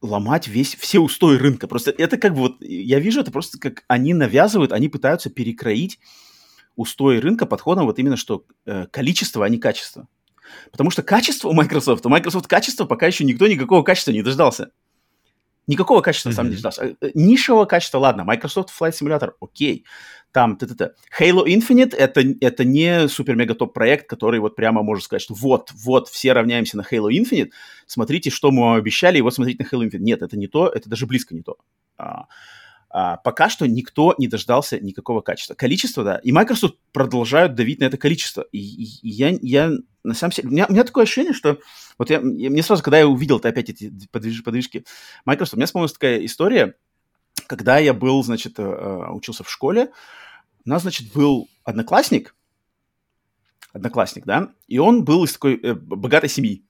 [0.00, 1.66] ломать весь, все устои рынка.
[1.66, 5.98] Просто это как бы вот, я вижу это просто как они навязывают, они пытаются перекроить
[6.76, 10.08] устои рынка подходом вот именно что э, количество, а не качество.
[10.70, 14.70] Потому что качество у Microsoft, у Microsoft качество пока еще никто никакого качества не дождался.
[15.66, 16.32] Никакого качества, mm-hmm.
[16.32, 16.96] на самом деле, дождался.
[17.00, 19.84] Э, нишевого качества, ладно, Microsoft Flight Simulator, окей.
[20.32, 20.90] Там, т -т -т.
[21.18, 26.08] Halo Infinite это, это не супер-мега-топ проект, который вот прямо может сказать, что вот, вот,
[26.08, 27.50] все равняемся на Halo Infinite,
[27.86, 30.02] смотрите, что мы вам обещали, и вот смотрите на Halo Infinite.
[30.02, 31.56] Нет, это не то, это даже близко не то.
[32.98, 35.52] А, пока что никто не дождался никакого качества.
[35.54, 36.16] Количество, да.
[36.16, 38.46] И Microsoft продолжают давить на это количество.
[38.52, 39.70] И, и, и я, я
[40.02, 40.48] на самом деле...
[40.48, 41.58] У меня, у меня такое ощущение, что...
[41.98, 44.86] Вот я, я, мне сразу, когда я увидел -то опять эти подвиж, подвижки
[45.26, 46.74] Microsoft, у меня вспомнилась такая история,
[47.46, 49.92] когда я был, значит, э, э, учился в школе,
[50.64, 52.34] у нас, значит, был одноклассник,
[53.74, 56.64] одноклассник, да, и он был из такой э, богатой семьи.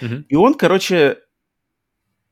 [0.00, 0.24] Uh-huh.
[0.28, 1.18] И он, короче,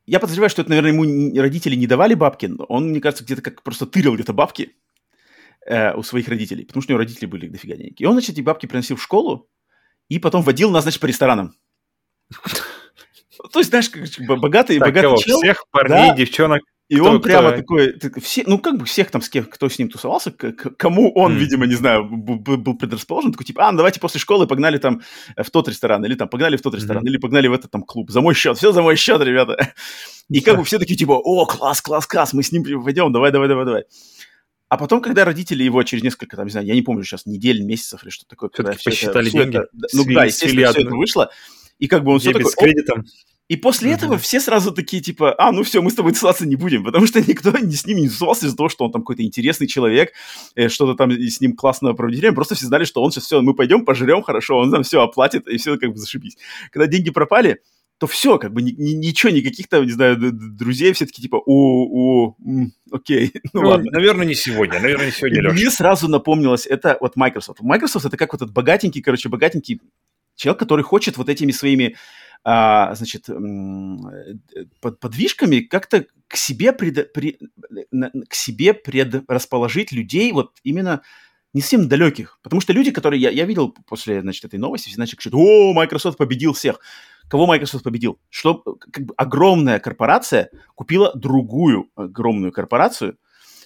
[0.09, 3.43] я подозреваю, что это, наверное, ему родители не давали бабки, но он, мне кажется, где-то
[3.43, 4.77] как просто тырил где-то бабки
[5.67, 8.01] э, у своих родителей, потому что у него родители были дофига денег.
[8.01, 9.51] И он, значит, эти бабки приносил в школу
[10.09, 11.55] и потом водил нас, значит, по ресторанам.
[13.53, 15.41] То есть, знаешь, как богатый, богатый чел.
[15.41, 17.61] Всех парней, девчонок и кто, он прямо кто...
[17.61, 20.71] такой, все, ну как бы всех там, с кем, кто с ним тусовался, к, к,
[20.77, 21.39] кому он, mm.
[21.39, 25.03] видимо, не знаю, был, предрасположен, такой типа, а, ну давайте после школы погнали там
[25.37, 27.09] в тот ресторан, или там погнали в тот ресторан, mm-hmm.
[27.09, 29.75] или погнали в этот там клуб, за мой счет, все за мой счет, ребята.
[30.31, 33.33] И как бы все такие типа, о, класс, класс, класс, мы с ним пойдем, давай,
[33.33, 33.85] давай, давай, давай.
[34.69, 37.63] А потом, когда родители его через несколько, там, не знаю, я не помню сейчас, недель,
[37.63, 41.31] месяцев или что такое, когда все это, деньги, это, ну да, естественно, все это вышло,
[41.79, 42.51] и как бы он все такой...
[42.51, 43.05] с кредитом.
[43.49, 43.95] И после mm-hmm.
[43.95, 47.07] этого все сразу такие, типа, а, ну все, мы с тобой тусоваться не будем, потому
[47.07, 50.13] что никто ни с ним не тусовался из-за того, что он там какой-то интересный человек,
[50.55, 53.55] э, что-то там с ним классно время, просто все знали, что он сейчас все, мы
[53.55, 56.37] пойдем, пожрем хорошо, он нам все оплатит, и все как бы зашибись.
[56.71, 57.63] Когда деньги пропали,
[57.99, 61.37] то все, как бы ни, ни, ничего, никаких там, не знаю, друзей все таки типа,
[61.37, 63.91] о, о, м, окей, ну, ну ладно.
[63.91, 65.55] Наверное, не сегодня, наверное, не сегодня, Леша.
[65.55, 67.61] Мне сразу напомнилось, это вот Microsoft.
[67.63, 69.81] Microsoft это как вот этот богатенький, короче, богатенький
[70.39, 71.97] человек, который хочет вот этими своими
[72.45, 73.27] а, значит,
[74.81, 77.39] под, подвижками как-то к себе, пред, при,
[78.29, 81.03] к себе предрасположить людей вот именно
[81.53, 82.39] не совсем далеких.
[82.43, 85.73] Потому что люди, которые я, я видел после, значит, этой новости, все начали кричать, о,
[85.73, 86.81] Microsoft победил всех.
[87.29, 88.21] Кого Microsoft победил?
[88.31, 93.19] Что как бы огромная корпорация купила другую огромную корпорацию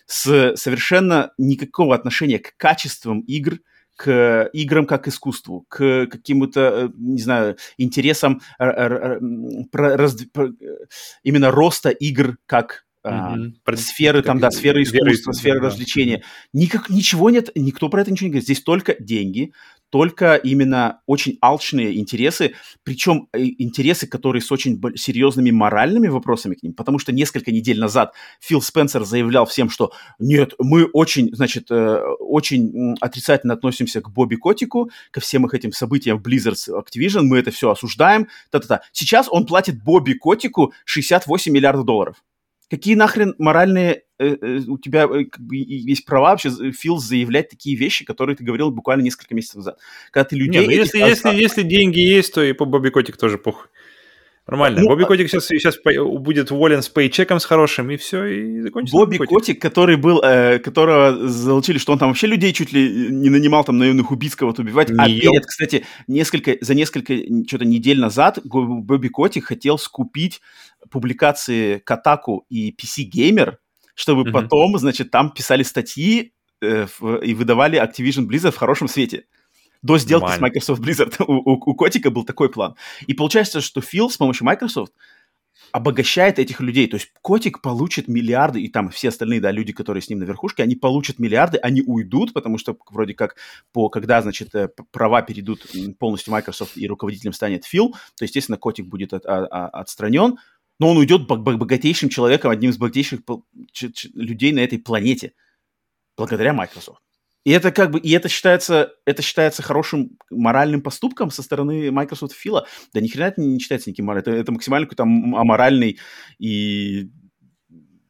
[0.06, 3.58] с совершенно никакого отношения к качествам игр,
[4.02, 8.40] к играм как искусству, к каким-то, э, не знаю, интересам
[11.22, 13.76] именно роста игр как Mm-hmm.
[13.78, 15.66] сферы там, да, сферы искусства, сферы да.
[15.66, 16.22] развлечения.
[16.52, 18.44] Никак, ничего нет, никто про это ничего не говорит.
[18.44, 19.52] Здесь только деньги,
[19.92, 26.62] только именно очень алчные интересы, причем э, интересы, которые с очень серьезными моральными вопросами к
[26.62, 31.70] ним, потому что несколько недель назад Фил Спенсер заявлял всем, что нет, мы очень, значит,
[31.70, 37.24] э, очень отрицательно относимся к Бобби Котику, ко всем их этим событиям в Blizzard Activision,
[37.24, 38.80] мы это все осуждаем, та-та-та.
[38.92, 42.16] Сейчас он платит Бобби Котику 68 миллиардов долларов.
[42.72, 47.50] Какие нахрен моральные э, э, у тебя э, как бы, есть права вообще, Фил, заявлять
[47.50, 49.78] такие вещи, которые ты говорил буквально несколько месяцев назад?
[50.10, 50.62] Когда ты людей...
[50.62, 53.66] Не, ну если, если, если деньги есть, то и по Бобби Котик тоже похуй.
[54.46, 54.80] Нормально.
[54.80, 58.60] Ну, Бобби а Котик сейчас, сейчас будет уволен с пейчеком с хорошим, и все, и
[58.62, 58.96] закончится.
[58.96, 59.28] Бобби Котик.
[59.28, 63.64] Котик, который был, э, которого залучили, что он там вообще людей чуть ли не нанимал
[63.64, 64.88] там наемных убийц кого-то убивать.
[64.88, 67.14] Не а перед, кстати, несколько, за несколько
[67.46, 70.40] что-то недель назад Бобби Котик хотел скупить
[70.90, 73.56] публикации Катаку и PC Gamer,
[73.94, 74.32] чтобы mm-hmm.
[74.32, 79.24] потом, значит, там писали статьи э, в, и выдавали Activision Blizzard в хорошем свете.
[79.82, 80.38] До сделки Нормально.
[80.38, 82.76] с Microsoft Blizzard у, у, у Котика был такой план.
[83.06, 84.92] И получается, что Фил с помощью Microsoft
[85.72, 86.86] обогащает этих людей.
[86.86, 90.24] То есть Котик получит миллиарды, и там все остальные, да, люди, которые с ним на
[90.24, 93.36] верхушке, они получат миллиарды, они уйдут, потому что вроде как
[93.72, 95.66] по, когда, значит, э, права перейдут
[95.98, 100.36] полностью Microsoft и руководителем станет Фил, то, естественно, Котик будет от, от, отстранен,
[100.82, 103.20] но он уйдет богатейшим человеком, одним из богатейших
[104.14, 105.32] людей на этой планете,
[106.16, 107.00] благодаря Microsoft.
[107.44, 112.34] И это как бы, и это считается, это считается хорошим моральным поступком со стороны Microsoft
[112.34, 112.66] Фила.
[112.92, 114.34] Да ни хрена это не считается никаким моральным.
[114.34, 116.00] Это, это максимально какой-то аморальный
[116.40, 117.12] и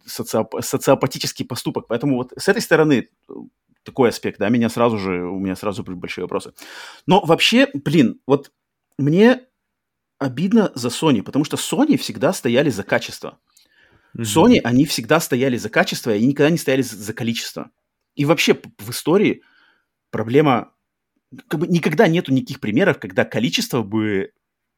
[0.07, 1.89] социоп, социопатический поступок.
[1.89, 3.33] Поэтому вот с этой стороны э,
[3.83, 6.55] такой аспект, да, меня сразу же, у меня сразу большие вопросы.
[7.07, 8.51] Но вообще, блин, вот
[8.97, 9.43] мне
[10.23, 13.39] обидно за Sony, потому что Sony всегда стояли за качество.
[14.17, 14.23] Mm-hmm.
[14.23, 17.71] Sony, они всегда стояли за качество, и никогда не стояли за, за количество.
[18.15, 19.43] И вообще в истории
[20.11, 20.73] проблема...
[21.49, 24.33] Как бы никогда нету никаких примеров, когда количество бы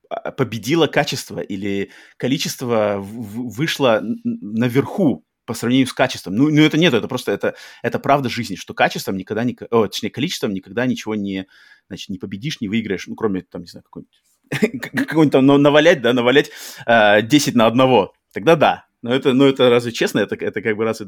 [0.08, 6.36] а, победило качество или количество вышло наверху по сравнению с качеством.
[6.36, 9.56] Ну, ну это нет, это просто это, это правда жизни, что качеством никогда не...
[9.70, 11.46] О, точнее, количеством никогда ничего не,
[11.88, 16.12] значит, не победишь, не выиграешь, ну, кроме, там, не знаю, какой-нибудь какой-нибудь там навалять, да,
[16.12, 16.50] навалять
[16.86, 18.14] э, 10 на одного.
[18.32, 20.20] Тогда да, но это, ну, это разве честно?
[20.20, 21.06] Это, это как бы разве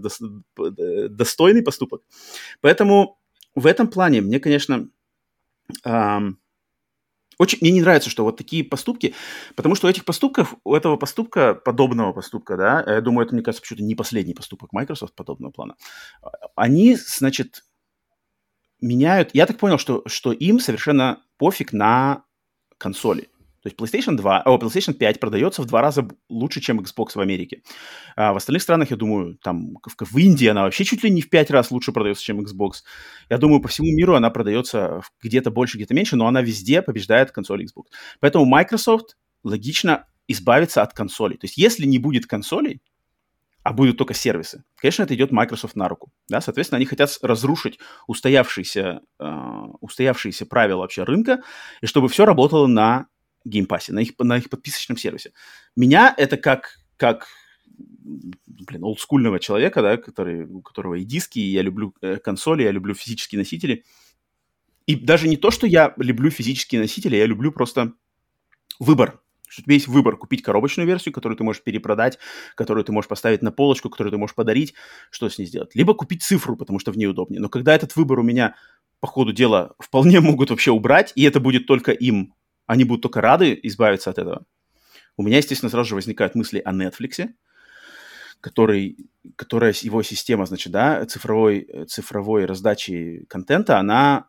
[1.09, 2.03] достойный поступок?
[2.61, 3.19] Поэтому
[3.55, 4.91] в этом плане мне, конечно,
[5.83, 6.39] эм,
[7.39, 9.15] очень мне не нравится, что вот такие поступки,
[9.55, 13.43] потому что у этих поступков, у этого поступка, подобного поступка, да, я думаю, это, мне
[13.43, 15.77] кажется, почему-то не последний поступок Microsoft подобного плана,
[16.55, 17.65] они, значит,
[18.83, 19.31] меняют...
[19.33, 22.26] Я так понял, что, что им совершенно пофиг на
[22.79, 23.29] консоли.
[23.67, 27.21] То есть PlayStation 2, о, PlayStation 5 продается в два раза лучше, чем Xbox в
[27.21, 27.63] Америке.
[28.15, 31.21] А в остальных странах, я думаю, там в, в Индии она вообще чуть ли не
[31.21, 32.83] в пять раз лучше продается, чем Xbox.
[33.29, 37.33] Я думаю, по всему миру она продается где-то больше, где-то меньше, но она везде побеждает
[37.33, 37.87] консоль Xbox.
[38.21, 41.37] Поэтому Microsoft логично избавиться от консолей.
[41.37, 42.81] То есть если не будет консолей,
[43.67, 44.63] а будут только сервисы.
[44.77, 46.13] Конечно, это идет Microsoft на руку.
[46.29, 46.41] Да?
[46.41, 49.25] Соответственно, они хотят разрушить устоявшиеся, э,
[49.81, 51.43] устоявшиеся правила вообще рынка,
[51.81, 53.09] и чтобы все работало на
[53.45, 55.33] Game Pass е, на их, на их подписочном сервисе.
[55.75, 57.27] Меня это как, как
[58.47, 62.71] блин, олдскульного человека, да, который, у которого и диски, и я люблю э, консоли, я
[62.71, 63.85] люблю физические носители.
[64.87, 67.95] И даже не то, что я люблю физические носители, я люблю просто
[68.79, 69.21] выбор.
[69.47, 72.19] Что у тебя есть выбор купить коробочную версию, которую ты можешь перепродать,
[72.55, 74.75] которую ты можешь поставить на полочку, которую ты можешь подарить,
[75.11, 75.75] что с ней сделать.
[75.75, 77.41] Либо купить цифру, потому что в ней удобнее.
[77.41, 78.57] Но когда этот выбор у меня
[79.01, 82.35] по ходу дела вполне могут вообще убрать, и это будет только им
[82.67, 84.45] они будут только рады избавиться от этого.
[85.17, 87.29] У меня, естественно, сразу же возникают мысли о Netflix,
[88.41, 94.29] который, которая его система, значит, да, цифровой, цифровой раздачи контента, она,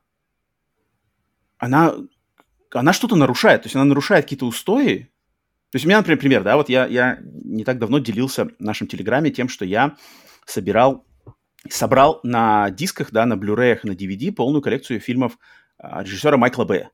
[1.58, 1.96] она,
[2.74, 3.64] она что-то нарушает.
[3.64, 5.10] То есть она нарушает какие-то устои.
[5.72, 8.52] То есть у меня, например, пример, да, вот я, я не так давно делился в
[8.60, 9.98] нашем Телеграме тем, что я
[10.46, 11.06] собирал,
[11.70, 15.38] собрал на дисках, да, на Blu-ray, на DVD полную коллекцию фильмов
[15.78, 16.92] а, режиссера Майкла Бэя.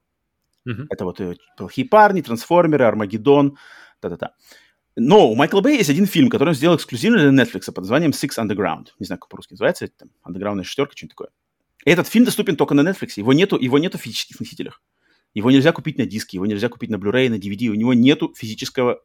[0.67, 0.85] Mm-hmm.
[0.89, 3.57] Это вот э, «Плохие парни», «Трансформеры», «Армагеддон»,
[3.99, 4.33] та-та-та.
[4.95, 8.11] Но у Майкла Бэя есть один фильм, который он сделал эксклюзивно для Netflix под названием
[8.11, 8.87] Six Underground.
[8.99, 11.29] Не знаю, как по-русски называется, там, андеграундная шестерка, что-нибудь такое.
[11.85, 13.13] Этот фильм доступен только на Netflix.
[13.17, 14.81] Его нету, его нету в физических носителях.
[15.33, 17.67] Его нельзя купить на диске, его нельзя купить на Blu-ray, на DVD.
[17.67, 19.01] У него нету физического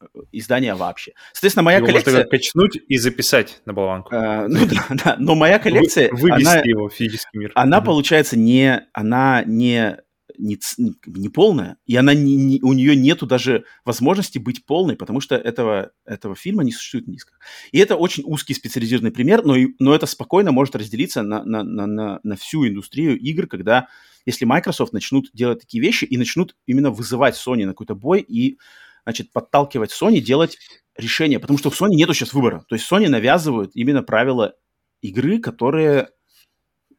[0.00, 1.12] э, издания вообще.
[1.32, 2.14] Соответственно, моя его коллекция...
[2.14, 4.14] Можно качнуть и записать на болванку.
[4.14, 6.10] Uh, ну да, да, но моя коллекция...
[6.10, 7.52] Вы, вывести она, его в физический мир.
[7.54, 7.84] Она, mm-hmm.
[7.84, 8.86] получается, не...
[8.92, 9.98] Она не
[10.38, 10.58] не,
[11.06, 15.34] не полная, и она не, не, у нее нету даже возможности быть полной, потому что
[15.34, 17.40] этого, этого фильма не существует в дисках.
[17.72, 21.86] И это очень узкий специализированный пример, но, но это спокойно может разделиться на, на, на,
[21.86, 23.88] на, на всю индустрию игр, когда
[24.28, 28.58] если Microsoft начнут делать такие вещи и начнут именно вызывать Sony на какой-то бой и
[29.04, 30.58] значит, подталкивать Sony делать
[30.96, 32.64] решения, потому что у Sony нету сейчас выбора.
[32.68, 34.54] То есть Sony навязывают именно правила
[35.00, 36.10] игры, которые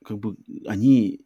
[0.04, 1.22] как бы они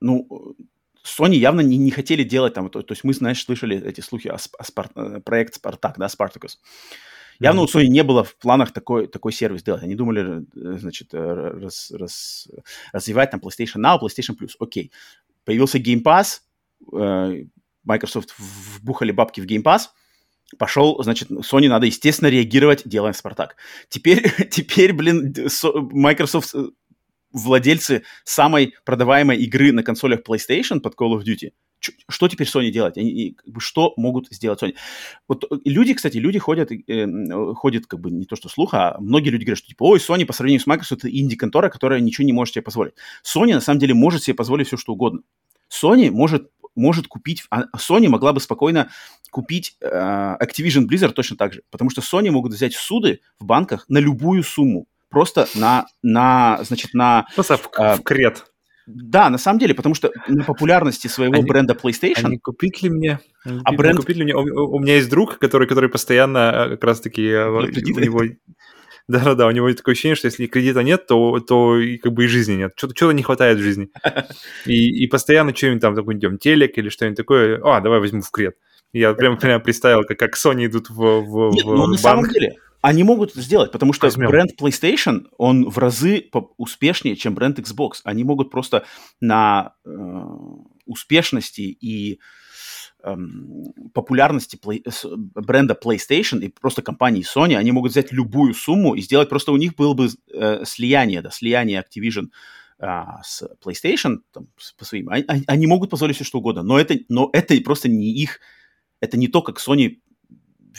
[0.00, 0.56] ну,
[1.04, 4.26] Sony явно не, не хотели делать там, то, то есть мы, знаешь, слышали эти слухи
[4.26, 6.58] о, о спар, э, проект Спартак, да, Спартакус.
[7.38, 7.64] Явно mm-hmm.
[7.74, 9.82] у Sony не было в планах такой, такой сервис делать.
[9.82, 12.48] Они думали, э, значит, э, раз, раз,
[12.92, 14.52] развивать там PlayStation Now, PlayStation Plus.
[14.58, 14.90] Окей.
[15.46, 16.40] Появился Game Pass,
[17.86, 19.84] Microsoft вбухали бабки в Game Pass,
[20.58, 23.56] пошел, значит, Sony надо, естественно, реагировать, делаем Спартак.
[23.88, 25.34] Теперь, теперь, блин,
[25.92, 26.54] Microsoft
[27.32, 32.96] владельцы самой продаваемой игры на консолях PlayStation под Call of Duty, что теперь Sony делать?
[32.98, 34.74] Они, что могут сделать Sony?
[35.28, 38.96] Вот э, люди, кстати, люди ходят, э, ходят как бы не то что слух, а
[38.98, 42.26] многие люди говорят, что типа, ой, Sony по сравнению с Microsoft это инди-контора, которая ничего
[42.26, 42.94] не может себе позволить.
[43.24, 45.22] Sony на самом деле может себе позволить все, что угодно.
[45.70, 48.90] Sony может может купить, а Sony могла бы спокойно
[49.30, 53.86] купить э, Activision Blizzard точно так же, потому что Sony могут взять суды в банках
[53.88, 57.26] на любую сумму просто на, на значит, на...
[57.34, 58.44] Просто в, э, в крет.
[58.86, 62.26] Да, на самом деле, потому что на популярности своего они, бренда PlayStation...
[62.26, 63.20] Они купить ли мне?
[63.64, 63.98] А бренд...
[63.98, 64.34] Купить ли мне?
[64.34, 67.26] У, у меня есть друг, который, который постоянно э, как раз-таки...
[67.26, 68.22] Э, у него...
[69.08, 72.28] Да-да-да, у него такое ощущение, что если кредита нет, то, то и как бы и
[72.28, 72.72] жизни нет.
[72.76, 73.88] Что-то не хватает в жизни.
[74.66, 78.30] И, и постоянно что-нибудь там, такой, идем, телек или что-нибудь такое, а, давай возьму в
[78.32, 78.56] кред.
[78.92, 81.98] Я прям, прям представил, как, как Sony идут в, в, Нет, в ну, на банк.
[82.00, 84.28] самом деле, они могут сделать, потому что Возьмем.
[84.28, 88.00] бренд PlayStation, он в разы успешнее, чем бренд Xbox.
[88.04, 88.84] Они могут просто
[89.20, 89.90] на э,
[90.84, 92.20] успешности и
[93.02, 94.58] эм, популярности
[94.88, 95.04] с-
[95.34, 99.56] бренда PlayStation и просто компании Sony, они могут взять любую сумму и сделать, просто у
[99.56, 102.28] них было бы э, слияние, да, слияние Activision
[102.78, 105.08] а, с PlayStation там, с- по своим.
[105.08, 108.40] Они- они могут позволить все что угодно, но это, но это просто не их,
[109.00, 109.98] это не то, как Sony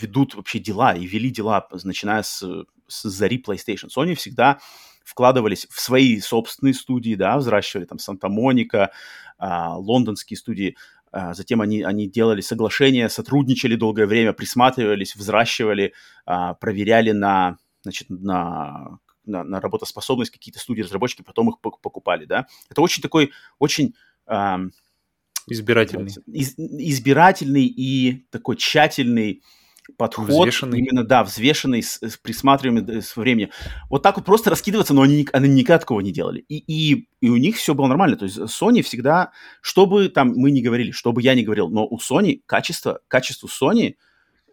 [0.00, 2.42] ведут вообще дела и вели дела, начиная с,
[2.86, 3.88] с зари PlayStation.
[3.94, 4.58] Sony всегда
[5.04, 8.90] вкладывались в свои собственные студии, да, взращивали там Санта-Моника,
[9.38, 10.76] а, лондонские студии,
[11.10, 15.94] а, затем они, они делали соглашения, сотрудничали долгое время, присматривались, взращивали,
[16.26, 22.26] а, проверяли на, значит, на, на, на работоспособность какие-то студии, разработчики, потом их пок- покупали,
[22.26, 22.46] да.
[22.68, 23.94] Это очень такой, очень
[25.50, 26.12] Избирательный.
[26.26, 29.42] из- избирательный и такой тщательный
[29.96, 30.78] подход, Взвешенный.
[30.78, 33.50] именно, да, взвешенный, с, с присматриваемый с временем.
[33.90, 36.44] Вот так вот просто раскидываться, но они, они никогда такого не делали.
[36.48, 38.16] И, и, и у них все было нормально.
[38.16, 41.68] То есть Sony всегда, что бы там мы не говорили, что бы я не говорил,
[41.68, 43.94] но у Sony качество, качество Sony,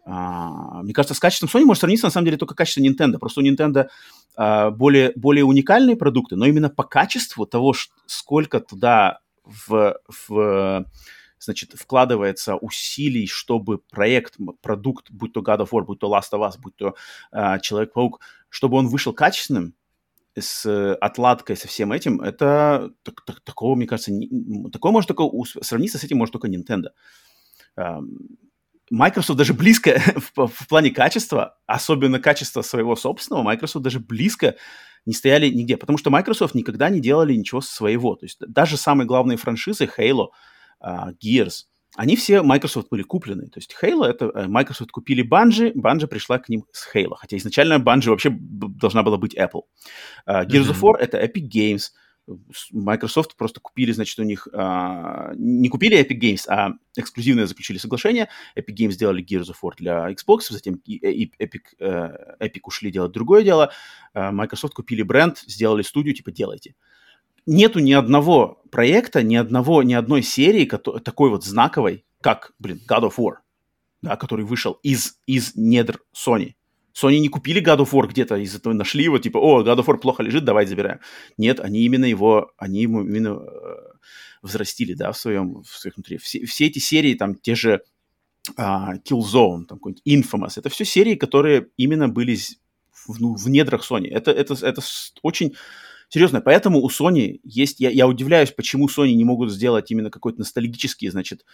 [0.04, 3.18] а, мне кажется, с качеством Sony может сравниться на самом деле только качество Nintendo.
[3.18, 3.88] Просто у Nintendo
[4.36, 7.74] а, более, более уникальные продукты, но именно по качеству того,
[8.06, 10.86] сколько туда в, в
[11.38, 16.40] значит, вкладывается усилий, чтобы проект, продукт, будь то God of War, будь то Last of
[16.40, 16.94] Us, будь то
[17.32, 19.74] а, Человек-паук, чтобы он вышел качественным,
[20.38, 25.08] с э, отладкой, со всем этим, это так- так- такого, мне кажется, не- такое может
[25.08, 25.24] только
[25.62, 26.88] сравниться с этим может только Nintendo.
[28.90, 30.00] Microsoft даже близко
[30.36, 34.56] в, в плане качества, особенно качества своего собственного, Microsoft даже близко
[35.06, 38.16] не стояли нигде, потому что Microsoft никогда не делали ничего своего.
[38.16, 40.28] То есть даже самые главные франшизы Halo,
[41.22, 41.64] Gears,
[41.96, 43.48] они все Microsoft были куплены.
[43.48, 47.36] То есть Halo это э, Microsoft купили Bungie, Bungie пришла к ним с Halo, хотя
[47.38, 49.62] изначально Bungie вообще должна была быть Apple.
[50.26, 50.84] А, Gears of Мгм.
[50.84, 51.90] War это Epic Games.
[52.72, 58.28] Microsoft просто купили, значит, у них а, не купили Epic Games, а эксклюзивное заключили соглашение.
[58.56, 62.08] Epic Games сделали Gears of War для Xbox, затем Epic, э,
[62.40, 63.70] Epic ушли делать другое дело.
[64.12, 66.74] А, Microsoft купили бренд, сделали студию, типа делайте.
[67.46, 73.08] Нету ни одного проекта, ни одного, ни одной серии такой вот знаковой, как, блин, God
[73.08, 73.34] of War,
[74.02, 76.54] да, который вышел из, из недр Sony.
[76.92, 79.86] Sony не купили God of War где-то, из этого нашли его, типа, о, God of
[79.86, 81.00] War плохо лежит, давай забираем.
[81.36, 83.76] Нет, они именно его, они ему именно э,
[84.42, 86.16] взрастили, да, в своем, в своих внутри.
[86.16, 87.82] Все, все эти серии, там, те же
[88.56, 92.36] а, Killzone, там, какой-нибудь Infamous, это все серии, которые именно были
[92.90, 94.08] в, ну, в недрах Sony.
[94.08, 94.82] Это, это, это
[95.22, 95.54] очень
[96.08, 96.40] серьезно.
[96.40, 97.80] Поэтому у Sony есть...
[97.80, 101.44] Я, я удивляюсь, почему Sony не могут сделать именно какой-то ностальгический, значит,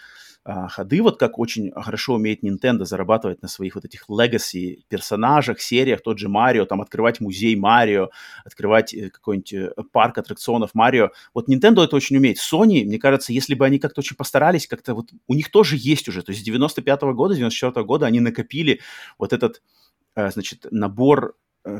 [0.44, 5.61] а, ходы, вот как очень хорошо умеет Nintendo зарабатывать на своих вот этих legacy персонажах,
[5.61, 8.11] сериях, тот же Марио, там открывать музей Марио,
[8.44, 11.11] открывать э, какой-нибудь э, парк аттракционов Марио.
[11.32, 12.38] Вот Nintendo это очень умеет.
[12.38, 16.09] Sony, мне кажется, если бы они как-то очень постарались, как-то вот у них тоже есть
[16.09, 18.80] уже, то есть с 95 года, 94 года они накопили
[19.18, 19.62] вот этот,
[20.16, 21.36] э, значит, набор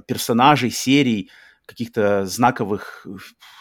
[0.07, 1.29] персонажей, серий,
[1.67, 3.17] каких-то знаковых э,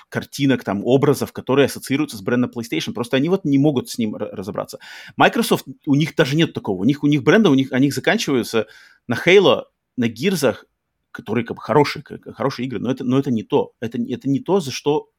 [0.10, 2.94] картинок, там, образов, которые ассоциируются с брендом PlayStation.
[2.94, 4.80] Просто они вот не могут с ним разобраться.
[5.18, 6.82] Microsoft, у них даже нет такого.
[6.82, 8.68] У них, у них бренды, у них, они заканчиваются
[9.08, 9.64] на Halo,
[9.98, 10.66] на Гирзах,
[11.12, 13.74] которые как бы хорошие, как- хорошие игры, но это, но это не то.
[13.80, 15.10] Это, это не то, за что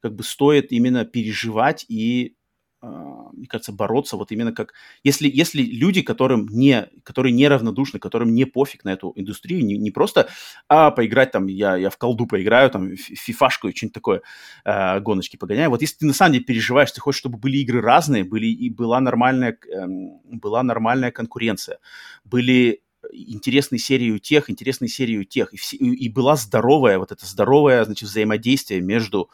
[0.00, 2.36] как бы стоит именно переживать и,
[2.82, 4.74] мне кажется, бороться вот именно как...
[5.04, 9.90] Если, если люди, которым не, которые неравнодушны, которым не пофиг на эту индустрию, не, не
[9.90, 10.28] просто,
[10.68, 14.22] а, поиграть там, я, я в колду поиграю, там, фифашку и что-нибудь такое,
[14.64, 15.70] а, гоночки погоняю.
[15.70, 18.68] Вот если ты на самом деле переживаешь, ты хочешь, чтобы были игры разные, были, и
[18.70, 21.78] была нормальная, эм, была нормальная конкуренция,
[22.24, 26.98] были интересные серии у тех, интересные серии у тех, и, все, и, и была здоровая,
[26.98, 29.30] вот это здоровое, значит, взаимодействие между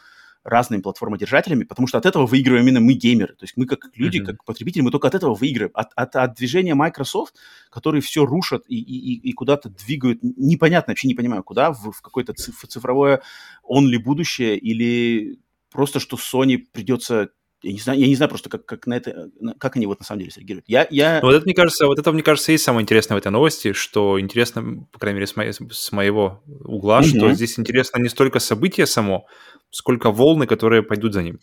[0.49, 3.35] разными платформодержателями, потому что от этого выигрываем именно мы, геймеры.
[3.35, 4.27] То есть мы как люди, Мгм.
[4.27, 5.73] как потребители, мы только от этого выигрываем.
[5.75, 7.35] От, от, от движения Microsoft,
[7.71, 12.01] которые все рушат и, и, и- куда-то двигают, непонятно, вообще не понимаю, куда, в, в
[12.01, 13.21] какое-то циф- цифровое
[13.63, 15.39] онли будущее или
[15.71, 17.29] просто, что Sony придется
[17.63, 20.05] я не знаю, я не знаю просто, как, как на это, как они вот на
[20.07, 20.65] самом деле среагируют.
[20.69, 21.19] Я, я...
[21.21, 23.73] Ну, вот это, мне кажется, вот это, мне кажется, есть самое интересное в этой новости,
[23.73, 27.35] что интересно, по крайней мере, с, моей- с моего угла, что Мгм.
[27.35, 29.27] здесь интересно не столько событие само,
[29.71, 31.41] сколько волны, которые пойдут за ним.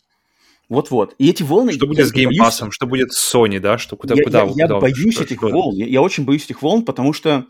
[0.70, 1.14] Вот-вот.
[1.20, 1.74] И эти волны...
[1.74, 4.68] Что будет с геймпасом, что будет с Sony, да, что куда, я, куда, я- я
[4.68, 5.76] куда- боюсь что- этих что- волн.
[5.76, 7.46] Я, я очень боюсь этих волн, потому что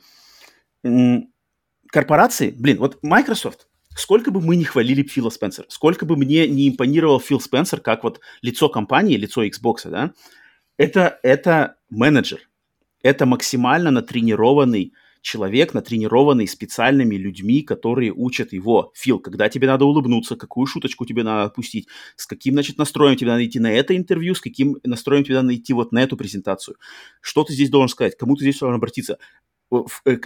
[1.92, 6.70] корпорации, блин, вот Microsoft, сколько бы мы ни хвалили Фила Спенсера, сколько бы мне не
[6.70, 10.14] импонировал Фил Спенсер как вот лицо компании, лицо Xbox, да,
[10.78, 12.50] это, это менеджер,
[13.02, 18.92] это максимально натренированный человек, натренированный специальными людьми, которые учат его.
[18.94, 23.32] Фил, когда тебе надо улыбнуться, какую шуточку тебе надо отпустить, с каким, значит, настроем тебе
[23.32, 26.78] надо идти на это интервью, с каким настроем тебе надо идти вот на эту презентацию.
[27.22, 29.18] Что ты здесь должен сказать, кому ты здесь должен обратиться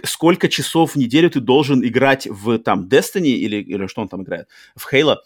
[0.04, 4.22] сколько часов в неделю ты должен играть в там Destiny или, или что он там
[4.22, 5.16] играет, в Halo,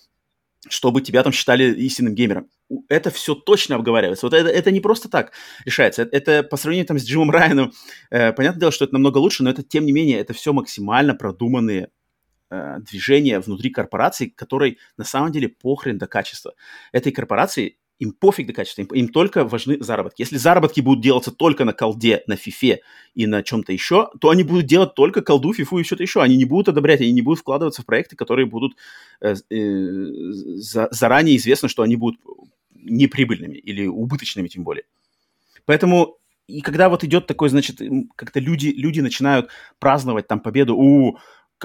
[0.69, 2.49] чтобы тебя там считали истинным геймером.
[2.89, 4.27] Это все точно обговаривается.
[4.27, 5.33] Вот это, это не просто так
[5.65, 6.03] решается.
[6.03, 7.73] Это, это по сравнению там с Джимом Райаном,
[8.11, 11.15] э, понятное дело, что это намного лучше, но это, тем не менее, это все максимально
[11.15, 11.91] продуманные
[12.51, 16.55] э, движения внутри корпорации, которой на самом деле похрен до качества.
[16.93, 20.23] Этой корпорации им пофиг до качества, им, им только важны заработки.
[20.23, 22.81] Если заработки будут делаться только на колде, на фифе
[23.15, 26.21] и на чем-то еще, то они будут делать только колду, фифу и что-то еще.
[26.23, 28.77] Они не будут одобрять, они не будут вкладываться в проекты, которые будут
[29.21, 30.07] э, э,
[30.57, 32.21] за, заранее известно, что они будут
[32.75, 34.85] неприбыльными или убыточными тем более.
[35.65, 37.81] Поэтому и когда вот идет такой, значит,
[38.17, 41.19] как-то люди, люди начинают праздновать там победу, у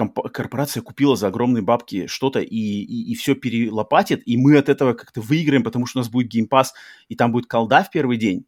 [0.08, 4.94] корпорация купила за огромные бабки что-то и, и, и все перелопатит, и мы от этого
[4.94, 6.72] как-то выиграем, потому что у нас будет геймпас,
[7.08, 8.46] и там будет колда в первый день.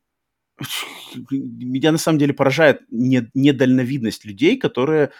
[1.30, 5.10] Меня на самом деле поражает недальновидность людей, которые...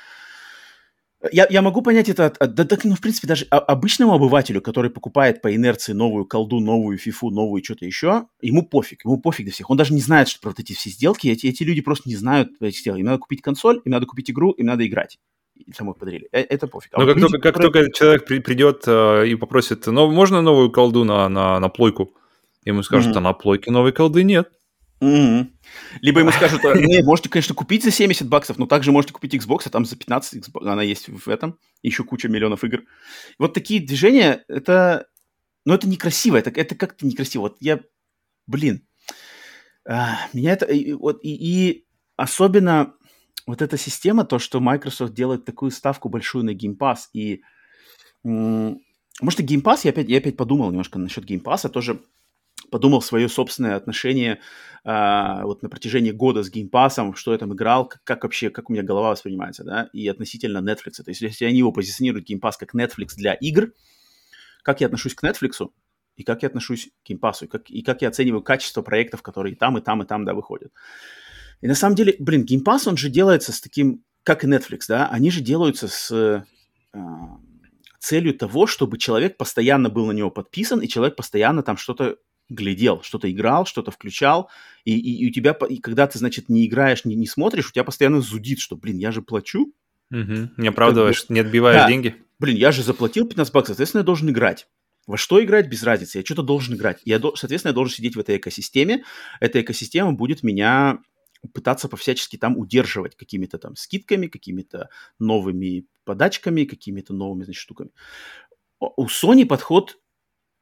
[1.31, 4.61] Я, я могу понять это от, от, да, так, ну, в принципе, даже обычному обывателю,
[4.61, 9.47] который покупает по инерции новую колду, новую фифу, новую что-то еще, ему пофиг, ему пофиг
[9.47, 9.71] до всех.
[9.71, 12.17] Он даже не знает, что про вот эти все сделки, эти, эти люди просто не
[12.17, 12.99] знают этих сделок.
[12.99, 15.21] Им надо купить консоль, им надо купить игру, им надо играть
[15.75, 16.29] самой подарили.
[16.33, 16.91] Э, это пофиг.
[16.95, 17.73] А вот как, люди, только, которые...
[17.73, 21.69] как только человек при, придет э, и попросит, ну, можно новую колду на, на, на
[21.69, 22.15] плойку?
[22.65, 23.19] Ему скажут, mm-hmm.
[23.19, 24.51] а на плойке новой колды нет.
[25.03, 25.47] Mm-hmm.
[26.01, 29.35] Либо ему скажут, «А, не, можете, конечно, купить за 70 баксов, но также можете купить
[29.35, 32.83] Xbox, а там за 15 Xbox, она есть в этом, еще куча миллионов игр.
[33.39, 35.07] Вот такие движения, это,
[35.65, 37.43] ну, это некрасиво, это, это как-то некрасиво.
[37.43, 37.81] Вот я,
[38.47, 38.87] блин,
[39.85, 41.87] а, меня это, и, вот, и, и
[42.17, 42.95] особенно
[43.47, 47.43] вот эта система, то, что Microsoft делает такую ставку большую на Game Pass, и
[48.25, 52.03] может, и Game Pass, я опять, я опять подумал немножко насчет Game Pass, тоже
[52.71, 54.41] подумал свое собственное отношение
[54.85, 58.51] э, вот на протяжении года с Game Pass, что я там играл, как, как вообще,
[58.51, 61.03] как у меня голова воспринимается, да, и относительно Netflix.
[61.05, 63.73] То есть, если они его позиционируют Game Pass как Netflix для игр,
[64.63, 65.69] как я отношусь к Netflix,
[66.17, 69.55] и как я отношусь к Pass, и как, и как я оцениваю качество проектов, которые
[69.55, 70.73] и там, и там, и там, да, выходят.
[71.63, 74.81] И на самом деле, блин, Game Pass, он же делается с таким, как и Netflix,
[74.89, 76.43] да, они же делаются с э,
[78.01, 82.17] целью того, чтобы человек постоянно был на него подписан, и человек постоянно там что-то
[82.49, 84.51] глядел, что-то играл, что-то включал,
[84.85, 87.73] и, и, и у тебя, и когда ты, значит, не играешь, не, не смотришь, у
[87.73, 89.73] тебя постоянно зудит, что, блин, я же плачу.
[90.11, 90.51] Угу.
[90.59, 92.17] Не оправдываешь, как бы, не отбиваешь да, деньги.
[92.39, 94.67] Блин, я же заплатил 15 баксов, соответственно, я должен играть.
[95.07, 96.19] Во что играть, без разницы.
[96.19, 97.01] Я что-то должен играть.
[97.05, 99.05] Я, соответственно, я должен сидеть в этой экосистеме.
[99.41, 100.99] Эта экосистема будет меня
[101.49, 104.89] пытаться повсячески там удерживать какими-то там скидками, какими-то
[105.19, 107.91] новыми подачками, какими-то новыми, значит, штуками.
[108.79, 109.99] У Sony подход,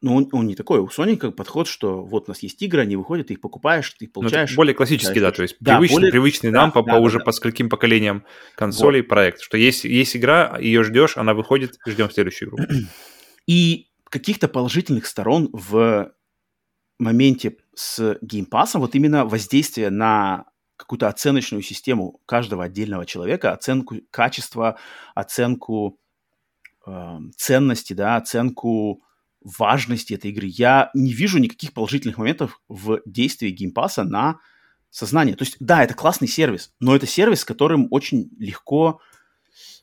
[0.02, 0.80] ну, он, он не такой.
[0.80, 3.90] У Sony как подход, что вот у нас есть игры, они выходят, ты их покупаешь,
[3.90, 4.54] ты их ну, получаешь.
[4.56, 6.12] более классический, да, то есть да, привычный, более...
[6.12, 7.24] привычный да, нам да, по, да, уже да.
[7.24, 8.24] по скольким поколениям
[8.56, 9.08] консолей вот.
[9.08, 12.58] проект, что есть, есть игра, ее ждешь, она выходит, ждем следующую игру.
[13.46, 16.12] И каких-то положительных сторон в
[16.98, 20.49] моменте с геймпасом, вот именно воздействие на
[20.80, 24.78] какую-то оценочную систему каждого отдельного человека, оценку качества,
[25.14, 25.98] оценку
[26.86, 29.02] э, ценности, да, оценку
[29.42, 30.46] важности этой игры.
[30.46, 34.38] Я не вижу никаких положительных моментов в действии Game Pass а на
[34.90, 35.36] сознание.
[35.36, 39.00] То есть, да, это классный сервис, но это сервис, с которым очень легко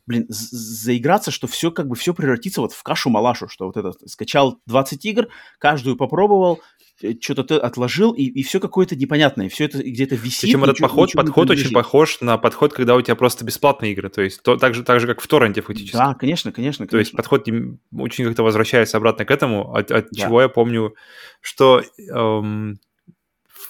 [0.07, 4.59] блин, заиграться, что все как бы все превратится вот в кашу-малашу, что вот это скачал
[4.65, 5.27] 20 игр,
[5.59, 6.59] каждую попробовал,
[7.01, 10.41] Э, что-то ты отложил, и, и все какое-то непонятное, все это где-то висит.
[10.41, 13.91] Причем этот ничего, подход, ничего подход очень похож на подход, когда у тебя просто бесплатные
[13.91, 15.95] игры, то есть то, так, же, так же, как в торренте фактически.
[15.95, 16.85] Да, конечно, конечно.
[16.85, 16.87] конечно.
[16.87, 20.21] То есть подход очень как-то возвращается обратно к этому, от, от да.
[20.21, 20.95] чего я помню,
[21.41, 22.79] что эм,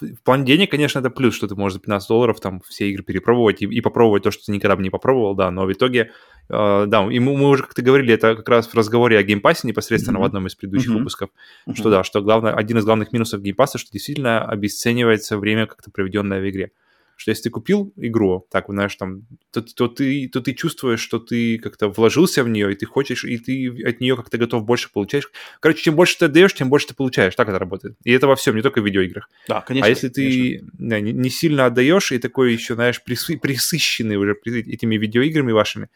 [0.02, 3.04] в плане денег, конечно, это плюс, что ты можешь за 15 долларов там все игры
[3.04, 6.12] перепробовать и, и попробовать то, что ты никогда бы не попробовал, да, но в итоге,
[6.50, 9.43] э, да, и мы, мы уже как-то говорили, это как раз в разговоре о Game
[9.43, 10.22] Pass е непосредственно mm-hmm.
[10.22, 10.98] в одном из предыдущих mm-hmm.
[10.98, 11.30] выпусков,
[11.68, 11.76] mm-hmm.
[11.76, 16.42] что да, что главное, один из главных минусов геймпасса, что действительно обесценивается время как-то проведенное
[16.42, 16.72] в игре
[17.18, 21.18] что если ты купил игру, так, знаешь, там, то, то, ты, то ты чувствуешь, что
[21.18, 24.92] ты как-то вложился в нее, и ты хочешь, и ты от нее как-то готов больше
[24.94, 25.30] получаешь.
[25.60, 27.36] Короче, чем больше ты отдаешь, тем больше ты получаешь.
[27.36, 27.98] Так это работает.
[28.04, 29.30] И это во всем, не только в видеоиграх.
[29.48, 29.88] Да, конечно.
[29.88, 34.96] А если ты да, не, не сильно отдаешь, и такой еще, знаешь, присыщенный уже этими
[34.96, 35.90] видеоиграми вашими,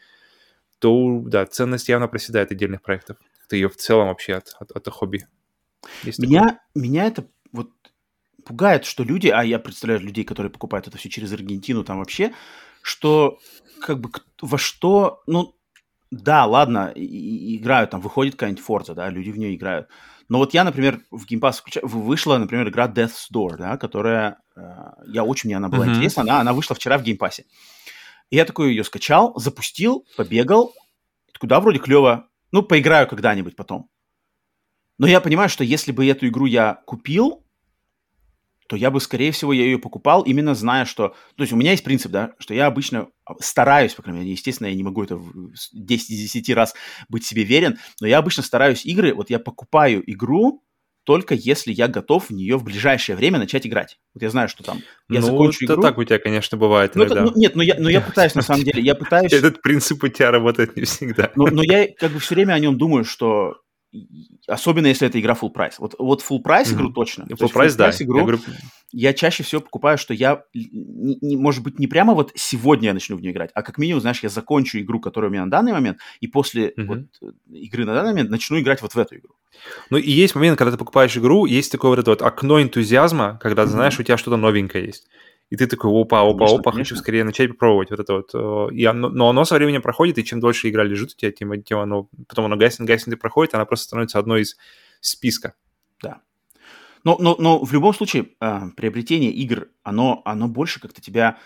[0.80, 3.16] то, да, ценность явно проседает отдельных проектов.
[3.46, 5.24] Это ее в целом вообще от, от, от хобби.
[6.02, 7.24] Есть меня, меня это
[8.44, 12.32] пугает, что люди, а я представляю людей, которые покупают это все через Аргентину там вообще,
[12.82, 13.38] что
[13.80, 14.10] как бы
[14.40, 15.54] во что, ну,
[16.10, 19.88] да, ладно, и, и, играют, там выходит какая-нибудь Forza, да, люди в нее играют.
[20.28, 24.38] Но вот я, например, в Game Pass включаю, вышла, например, игра Death's Door, да, которая,
[24.56, 24.60] э,
[25.08, 25.90] я очень мне она была mm-hmm.
[25.90, 27.42] интересна, она, она вышла вчера в Game Pass.
[28.30, 30.74] И я такой ее скачал, запустил, побегал,
[31.38, 33.88] куда вроде клево, ну, поиграю когда-нибудь потом.
[34.98, 37.44] Но я понимаю, что если бы эту игру я купил,
[38.72, 41.08] то я бы, скорее всего, я ее покупал, именно зная, что...
[41.36, 43.08] То есть у меня есть принцип, да, что я обычно
[43.38, 45.20] стараюсь, по крайней мере, естественно, я не могу это
[45.74, 46.74] 10 из 10 раз
[47.10, 50.64] быть себе верен, но я обычно стараюсь игры, вот я покупаю игру,
[51.04, 53.98] только если я готов в нее в ближайшее время начать играть.
[54.14, 54.78] Вот я знаю, что там
[55.10, 55.82] я ну, закончу это игру.
[55.82, 57.24] так у тебя, конечно, бывает ну, иногда.
[57.24, 59.34] Это, ну, нет, но я, но я пытаюсь, на самом деле, я пытаюсь...
[59.34, 61.30] Этот принцип у тебя работает не всегда.
[61.36, 63.56] Но, но я как бы все время о нем думаю, что
[64.46, 65.74] особенно если это игра full price.
[65.78, 66.74] Вот, вот full price mm-hmm.
[66.74, 67.22] игру точно.
[67.24, 67.90] Full price, да.
[67.90, 68.38] Игру, я, говорю...
[68.92, 72.94] я чаще всего покупаю, что я, не, не, может быть, не прямо вот сегодня я
[72.94, 75.50] начну в нее играть, а как минимум, знаешь, я закончу игру, которая у меня на
[75.50, 76.86] данный момент, и после mm-hmm.
[76.86, 79.34] вот, игры на данный момент начну играть вот в эту игру.
[79.90, 83.38] Ну и есть момент, когда ты покупаешь игру, есть такое вот это вот окно энтузиазма,
[83.40, 83.72] когда ты mm-hmm.
[83.72, 85.06] знаешь, у тебя что-то новенькое есть
[85.52, 86.94] и ты такой, опа, опа, конечно, опа, конечно.
[86.94, 88.72] хочу скорее начать попробовать вот это вот.
[88.72, 91.62] И оно, но оно со временем проходит, и чем дольше игра лежит у тебя, тем,
[91.62, 94.56] тем оно, потом оно гаснет, гаснет и проходит, она просто становится одной из
[95.02, 95.52] списка.
[96.02, 96.22] Да.
[97.04, 101.36] Но, но, но в любом случае э, приобретение игр, оно, оно больше как-то тебя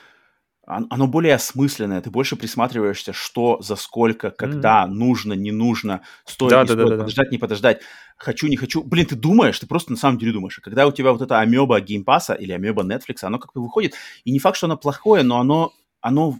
[0.66, 4.90] оно более осмысленное, ты больше присматриваешься, что, за сколько, когда, mm-hmm.
[4.90, 7.30] нужно, не нужно, стоит, да, не да, стоит, да, подождать, да.
[7.30, 7.80] не подождать,
[8.16, 8.82] хочу, не хочу.
[8.82, 10.58] Блин, ты думаешь, ты просто на самом деле думаешь.
[10.58, 13.60] А когда у тебя вот эта амеба Game Pass а или амеба Netflix, оно как-то
[13.60, 13.94] выходит,
[14.24, 16.36] и не факт, что оно плохое, но оно, оно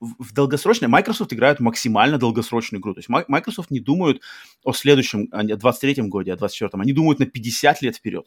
[0.00, 2.94] в долгосрочное, Microsoft играет максимально долгосрочную игру.
[2.94, 4.22] То есть Microsoft не думают
[4.62, 6.80] о следующем, о 23-м годе, о 24-м.
[6.80, 8.26] Они думают на 50 лет вперед.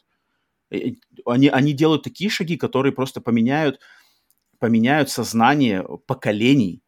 [1.25, 3.79] Они, они делают такие шаги, которые просто поменяют
[4.59, 6.81] поменяют сознание поколений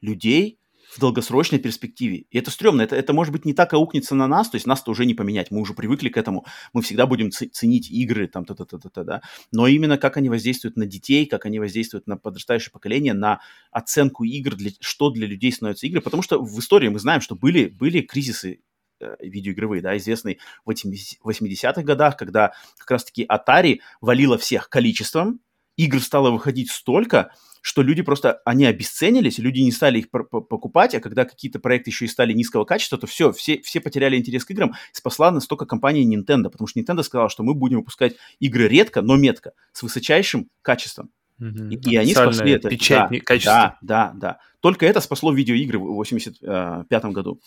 [0.00, 2.24] людей в долгосрочной перспективе.
[2.30, 2.82] И это стрёмно.
[2.82, 5.50] Это, это может быть не так аукнется на нас, то есть нас-то уже не поменять,
[5.50, 9.04] мы уже привыкли к этому, мы всегда будем ценить игры, там, та та та та
[9.04, 9.22] да.
[9.52, 13.40] Но именно как они воздействуют на детей, как они воздействуют на подрастающее поколение, на
[13.70, 16.00] оценку игр, для, что для людей становятся игры.
[16.00, 18.60] Потому что в истории мы знаем, что были, были кризисы
[19.00, 25.40] э, видеоигровые, да, известный в 80-х годах, когда как раз-таки Atari валила всех количеством,
[25.84, 31.00] игр стало выходить столько, что люди просто, они обесценились, люди не стали их покупать, а
[31.00, 34.50] когда какие-то проекты еще и стали низкого качества, то все, все, все потеряли интерес к
[34.50, 34.72] играм.
[34.92, 39.16] Спасла настолько компания Nintendo, потому что Nintendo сказала, что мы будем выпускать игры редко, но
[39.16, 41.10] метко, с высочайшим качеством.
[41.40, 41.70] Mm-hmm.
[41.70, 42.68] И, и они спасли это.
[42.68, 43.10] Печать,
[43.44, 44.38] да, да, да, да.
[44.60, 47.40] Только это спасло видеоигры в 85 году.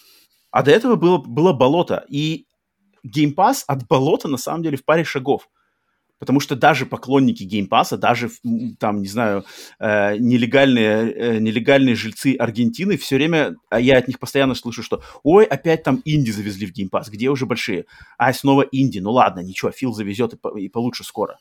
[0.52, 2.06] А до этого было, было болото.
[2.10, 2.46] И
[3.06, 5.50] Game Pass от болота, на самом деле, в паре шагов.
[6.24, 8.32] Потому что даже поклонники Game Pass а, даже
[8.80, 9.44] там, не знаю,
[9.78, 15.04] э, нелегальные, э, нелегальные жильцы Аргентины, все время, а я от них постоянно слышу, что
[15.24, 17.88] ой, опять там инди завезли в Game Pass, где уже большие?
[18.18, 21.40] А снова инди, ну ладно, ничего, Фил завезет и, по, и получше скоро.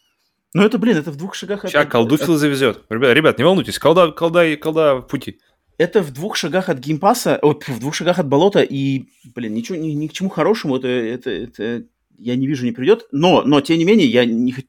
[0.53, 1.89] Ну это, блин, это в двух шагах Сейчас от...
[1.93, 2.83] колду Фил завезет.
[2.91, 5.39] Ребят, ребят, не волнуйтесь, колда, колда, колда в пути.
[5.79, 9.05] Это в двух шагах от Game Pass а, о, в двух шагах от болота, и,
[9.33, 11.85] блин, ничего, ни, ни к чему хорошему это, это, это
[12.23, 13.07] я не вижу, не придет.
[13.13, 14.69] Но, но тем не менее, я не хочу...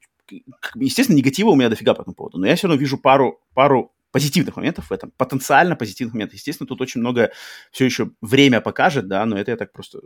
[0.74, 3.94] Естественно, негатива у меня дофига по этому поводу, но я все равно вижу пару, пару
[4.10, 6.36] позитивных моментов в этом, потенциально позитивных моментов.
[6.36, 7.32] Естественно, тут очень много
[7.72, 10.00] все еще время покажет, да, но это я так просто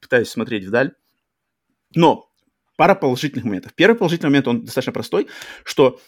[0.00, 0.92] пытаюсь смотреть вдаль.
[1.94, 2.30] Но
[2.76, 3.74] пара положительных моментов.
[3.74, 5.28] Первый положительный момент, он достаточно простой,
[5.64, 6.00] что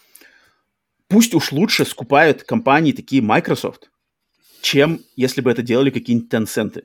[1.09, 3.91] пусть уж лучше скупают компании такие Microsoft,
[4.61, 6.85] чем если бы это делали какие-нибудь Tencent.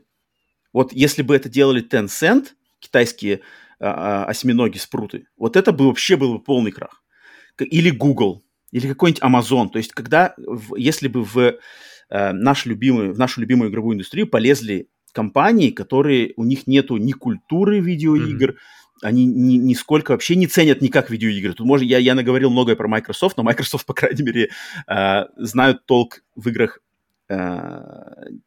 [0.74, 3.42] Вот если бы это делали Tencent, китайские
[3.80, 7.04] а, а, осьминоги, спруты, вот это бы вообще был бы полный крах.
[7.60, 9.70] Или Google, или какой-нибудь Amazon.
[9.70, 10.36] То есть, когда,
[10.76, 11.38] если бы в,
[12.10, 17.12] э, наш любимый, в нашу любимую игровую индустрию полезли компании, которые, у них нету ни
[17.12, 19.00] культуры видеоигр, mm-hmm.
[19.02, 21.54] они ни, нисколько вообще не ценят никак видеоигры.
[21.54, 24.50] Тут может, я, я наговорил многое про Microsoft, но Microsoft, по крайней мере,
[24.88, 26.80] э, знают толк в играх
[27.30, 27.82] Э,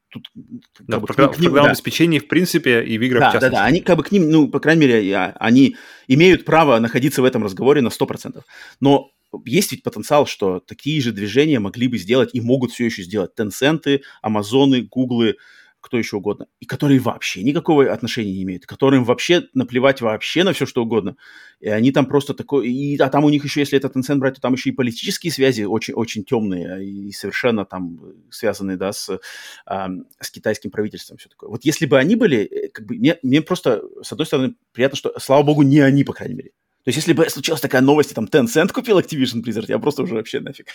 [0.09, 1.71] тут, да, как бы, программ, ним, программном да.
[1.71, 3.55] обеспечении, в принципе, и в играх да, в частности.
[3.55, 5.77] Да, да, они как бы к ним, ну, по крайней мере, они
[6.09, 8.43] имеют право находиться в этом разговоре на 100%.
[8.81, 9.11] Но
[9.45, 13.33] есть ведь потенциал, что такие же движения могли бы сделать и могут все еще сделать
[13.39, 15.37] Tencent, Амазоны, Гуглы,
[15.81, 20.53] кто еще угодно, и которые вообще никакого отношения не имеют, которым вообще наплевать вообще на
[20.53, 21.17] все, что угодно.
[21.61, 22.69] И они там просто такой...
[22.69, 25.33] И, а там у них еще, если это Tencent брать, то там еще и политические
[25.33, 28.01] связи очень, очень темные и совершенно там
[28.31, 29.19] связанные, да, с,
[29.67, 29.89] а,
[30.21, 31.51] с китайским правительством, все такое.
[31.51, 34.97] Вот если бы они были, э, как бы, мне, мне просто, с одной стороны, приятно,
[34.97, 36.51] что, слава богу, не они, по крайней мере.
[36.85, 40.03] То есть, если бы случилась такая новость, и там Tencent купил Activision Blizzard, я просто
[40.03, 40.69] уже вообще нафиг.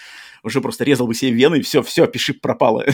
[0.44, 2.86] Уже просто резал бы себе вены, и все, все, пиши пропало.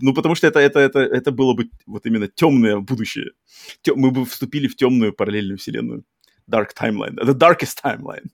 [0.00, 3.30] ну, потому что это, это, это, это было бы вот именно темное будущее.
[3.86, 6.04] Мы бы вступили в темную параллельную вселенную.
[6.50, 7.16] Dark Timeline.
[7.22, 8.26] The Darkest Timeline.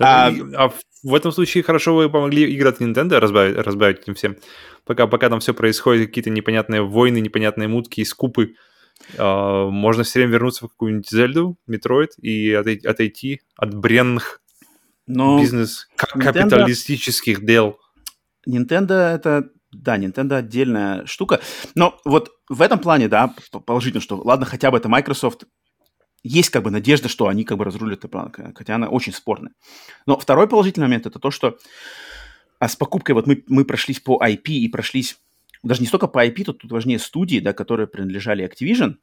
[0.00, 4.36] А, а в этом случае хорошо вы помогли игры от Nintendo разбавить, разбавить этим всем.
[4.84, 8.54] Пока, пока там все происходит, какие-то непонятные войны, непонятные мутки и скупы.
[9.16, 14.42] Uh, можно все время вернуться в какую-нибудь Зельду, Metroid и отойти, от бренных
[15.06, 17.78] Но бизнес капиталистических дел.
[18.46, 21.40] Nintendo это да, Nintendo отдельная штука.
[21.74, 23.34] Но вот в этом плане, да,
[23.66, 25.44] положительно, что ладно, хотя бы это Microsoft,
[26.22, 29.52] есть как бы надежда, что они как бы разрулят это план, хотя она очень спорная.
[30.06, 31.58] Но второй положительный момент это то, что
[32.58, 35.16] а с покупкой вот мы, мы прошлись по IP и прошлись
[35.62, 38.96] даже не столько по IP, тут, тут важнее студии, да, которые принадлежали Activision,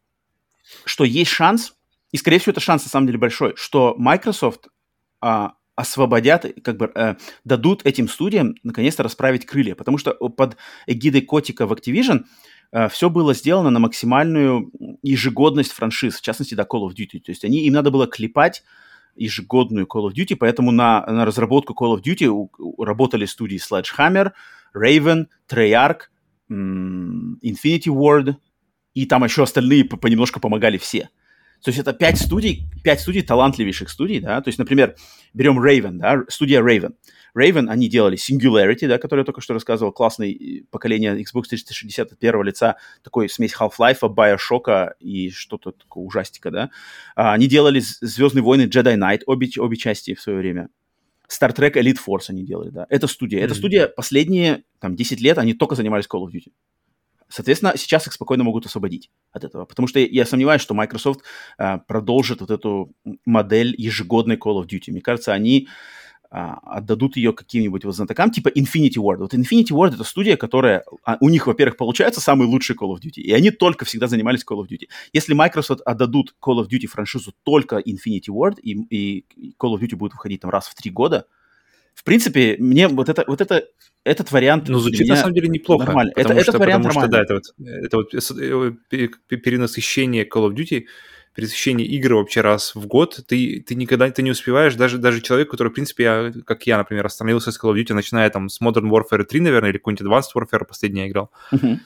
[0.85, 1.75] что есть шанс,
[2.11, 4.67] и, скорее всего, это шанс на самом деле большой, что Microsoft
[5.21, 11.21] а, освободят, как бы э, дадут этим студиям наконец-то расправить крылья, потому что под эгидой
[11.21, 12.23] Котика в Activision
[12.71, 14.71] э, все было сделано на максимальную
[15.03, 17.19] ежегодность франшиз, в частности, до Call of Duty.
[17.19, 18.63] То есть они, им надо было клепать
[19.15, 23.59] ежегодную Call of Duty, поэтому на, на разработку Call of Duty у, у, работали студии
[23.59, 24.31] Sledgehammer,
[24.73, 26.03] Raven, Treyarch,
[26.49, 28.35] Infinity Ward,
[28.93, 31.09] и там еще остальные понемножку помогали все.
[31.63, 34.95] То есть это пять студий, пять студий, талантливейших студий, да, то есть, например,
[35.33, 36.93] берем Raven, да, студия Raven.
[37.35, 42.13] Raven, они делали Singularity, да, который я только что рассказывал, классное э, поколение Xbox 360
[42.13, 46.69] от первого лица, такой смесь Half-Life, Bioshock и что-то такое ужастика, да.
[47.15, 50.69] А, они делали Звездные войны Jedi Knight, обе, обе части в свое время.
[51.29, 52.85] Star Trek Elite Force они делали, да.
[52.89, 53.39] Это студия.
[53.39, 53.45] Mm-hmm.
[53.45, 56.51] Эта студия последние, там, 10 лет, они только занимались Call of Duty.
[57.27, 59.65] Соответственно, сейчас их спокойно могут освободить от этого.
[59.65, 61.21] Потому что я сомневаюсь, что Microsoft
[61.57, 62.93] э, продолжит вот эту
[63.25, 64.91] модель ежегодной Call of Duty.
[64.91, 65.67] Мне кажется, они
[66.29, 69.17] отдадут ее каким-нибудь вот знатокам, типа Infinity Ward.
[69.17, 70.83] Вот Infinity Ward— это студия, которая...
[71.03, 74.43] А, у них, во-первых, получается самый лучший Call of Duty, и они только всегда занимались
[74.43, 74.87] Call of Duty.
[75.13, 79.25] Если Microsoft отдадут Call of Duty франшизу только Infinity Ward, и, и
[79.59, 81.25] Call of Duty будет выходить там раз в три года,
[81.93, 83.63] в принципе, мне вот это, вот это,
[84.03, 84.67] этот вариант...
[84.67, 85.85] Ну, звучит на самом деле неплохо.
[85.85, 86.11] Нормально.
[86.15, 87.25] Это, что, этот вариант потому нормально.
[87.25, 90.83] что, да, это вот, это вот э, перенасыщение Call of Duty,
[91.35, 95.51] пересыщение игр вообще раз в год, ты, ты никогда ты не успеваешь, даже, даже человек,
[95.51, 98.61] который, в принципе, я, как я, например, остановился с Call of Duty, начиная там с
[98.61, 101.77] Modern Warfare 3, наверное, или какой-нибудь Advanced Warfare последний я играл, uh-huh.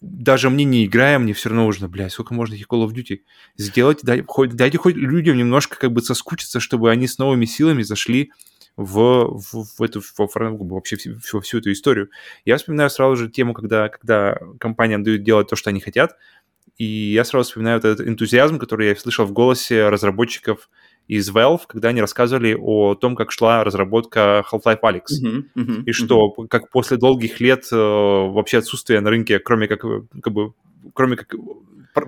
[0.00, 3.20] даже мне не играя, мне все равно нужно, блядь, сколько можно этих Call of Duty
[3.56, 7.82] сделать, дай, хоть, дайте хоть людям немножко как бы соскучиться, чтобы они с новыми силами
[7.82, 8.32] зашли
[8.78, 12.10] в, в, в эту в, вообще всю, всю, всю эту историю.
[12.44, 16.16] Я вспоминаю сразу же тему, когда, когда компаниям дают делать то, что они хотят,
[16.78, 20.70] и я сразу вспоминаю вот этот энтузиазм, который я слышал в голосе разработчиков
[21.08, 25.02] из Valve, когда они рассказывали о том, как шла разработка Half-Life Alyx.
[25.22, 26.46] Uh-huh, uh-huh, и что, uh-huh.
[26.48, 30.52] как после долгих лет э, вообще отсутствия на рынке, кроме как, как бы,
[30.94, 31.34] кроме как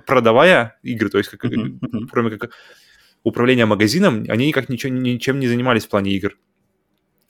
[0.07, 2.53] продавая игры, то есть как, uh-huh, кроме как
[3.25, 6.37] управления магазином, они никак ничего, ничем не занимались в плане игр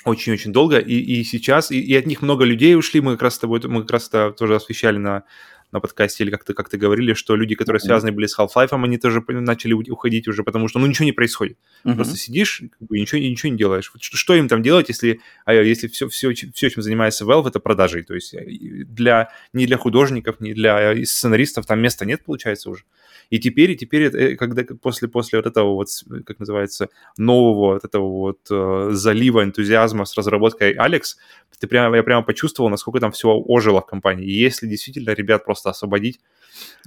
[0.04, 3.34] очень-очень долго, и, и сейчас, и, и от них много людей ушли, мы как раз
[3.34, 5.24] с тобой, мы как раз это тоже освещали на,
[5.72, 9.22] на подкасте, или как-то как говорили, что люди, которые связаны были с Half-Life, они тоже
[9.28, 11.58] начали уходить уже, потому что, ну, ничего не происходит.
[11.84, 11.94] Uh-huh.
[11.94, 13.92] Просто сидишь, как бы, ничего, ничего не делаешь.
[14.00, 17.60] Что, что им там делать, если, а, если все, все, все, чем занимается Valve, это
[17.60, 18.02] продажей?
[18.02, 22.84] То есть э, для, не для художников, не для сценаристов там места нет, получается, уже.
[23.30, 25.88] И теперь, и теперь, э, когда после, после вот этого вот,
[26.26, 31.16] как называется, нового вот этого вот э, залива энтузиазма с разработкой Алекс,
[31.60, 34.26] ты прямо, я прямо почувствовал, насколько там все ожило в компании.
[34.26, 36.18] И если действительно ребят просто освободить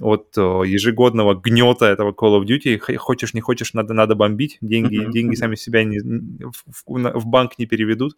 [0.00, 5.00] от э, ежегодного гнета этого Call of Duty, хочешь не хочешь, надо, надо бомбить, деньги,
[5.00, 5.12] mm-hmm.
[5.12, 8.16] деньги сами себя не, в, в банк не переведут.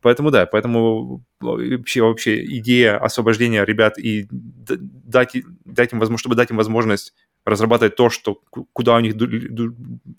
[0.00, 1.46] Поэтому да, поэтому э,
[1.76, 7.14] вообще, вообще идея освобождения ребят и дать, дать им возможность, чтобы дать им возможность
[7.44, 8.40] разрабатывать то, что
[8.72, 9.74] куда у них ду, ду,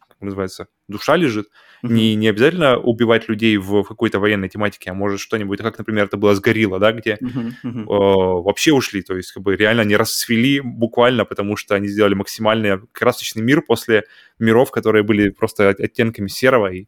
[0.07, 1.47] как называется, душа лежит.
[1.83, 1.91] Mm-hmm.
[1.91, 6.17] Не, не обязательно убивать людей в, какой-то военной тематике, а может что-нибудь, как, например, это
[6.17, 7.51] было с Горилла, да, где mm-hmm.
[7.63, 7.83] Mm-hmm.
[7.83, 12.13] Э, вообще ушли, то есть как бы реально не расцвели буквально, потому что они сделали
[12.13, 14.03] максимальный красочный мир после
[14.39, 16.85] миров, которые были просто оттенками серого, и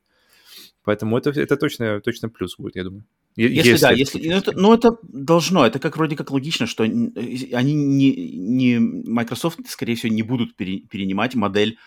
[0.83, 3.03] поэтому это, это точно, точно плюс будет, я думаю.
[3.38, 6.83] Если, если да, если, ну это, ну это должно, это как вроде как логично, что
[6.83, 11.77] они не, не Microsoft, скорее всего, не будут пере, перенимать модель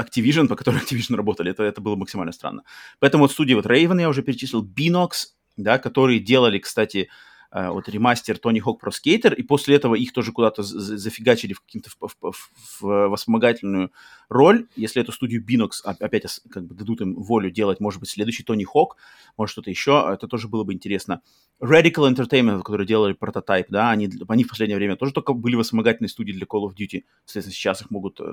[0.00, 1.50] Activision, по которой Activision работали.
[1.50, 2.62] Это, это было максимально странно.
[3.00, 7.12] Поэтому вот студии вот Raven я уже перечислил, Binox, да, которые делали, кстати, Э,
[7.52, 11.90] вот ремастер Тони Хок про скейтер, и после этого их тоже куда-то зафигачили в каким-то
[11.90, 13.92] в, в, в воспомогательную
[14.28, 14.68] роль.
[14.76, 18.64] Если эту студию Binox опять как бы дадут им волю делать, может быть, следующий Тони
[18.64, 18.96] Хок,
[19.36, 21.22] может что-то еще, это тоже было бы интересно.
[21.60, 26.08] Radical Entertainment, которые делали прототип, да, они, они в последнее время тоже только были воспомогательные
[26.08, 27.04] студии для Call of Duty.
[27.24, 28.24] Соответственно, сейчас их могут э,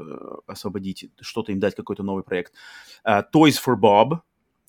[0.45, 2.53] освободить, что-то им дать, какой-то новый проект.
[3.05, 4.20] Uh, Toys for Bob,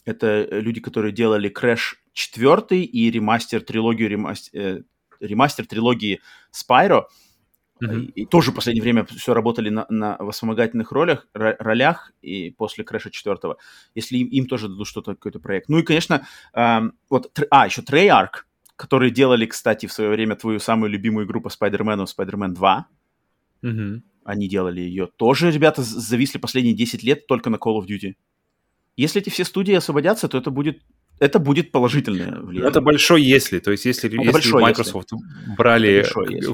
[0.05, 4.83] это люди, которые делали Crash 4 и ремастер трилогию ремастер, э,
[5.21, 6.21] ремастер трилогии
[6.53, 7.05] Spyro.
[7.81, 8.07] Mm-hmm.
[8.07, 13.13] И, тоже в последнее время все работали на, на вспомогательных ролях, ролях и после Крэша
[13.13, 13.39] 4.
[13.95, 15.69] Если им, им тоже дадут что-то, какой-то проект.
[15.69, 18.43] Ну и, конечно, эм, вот, а, еще Treyarch,
[18.75, 22.87] которые делали, кстати, в свое время твою самую любимую игру по Spider-Man, Spider-Man 2.
[23.63, 24.03] Mm-hmm.
[24.25, 25.07] Они делали ее.
[25.07, 28.17] Тоже ребята зависли последние 10 лет только на Call of Duty.
[28.97, 30.83] Если эти все студии освободятся, то это будет
[31.21, 32.71] это будет положительное влияние.
[32.71, 33.59] Это большой если.
[33.59, 35.57] То есть если, это если Microsoft если.
[35.57, 36.05] брали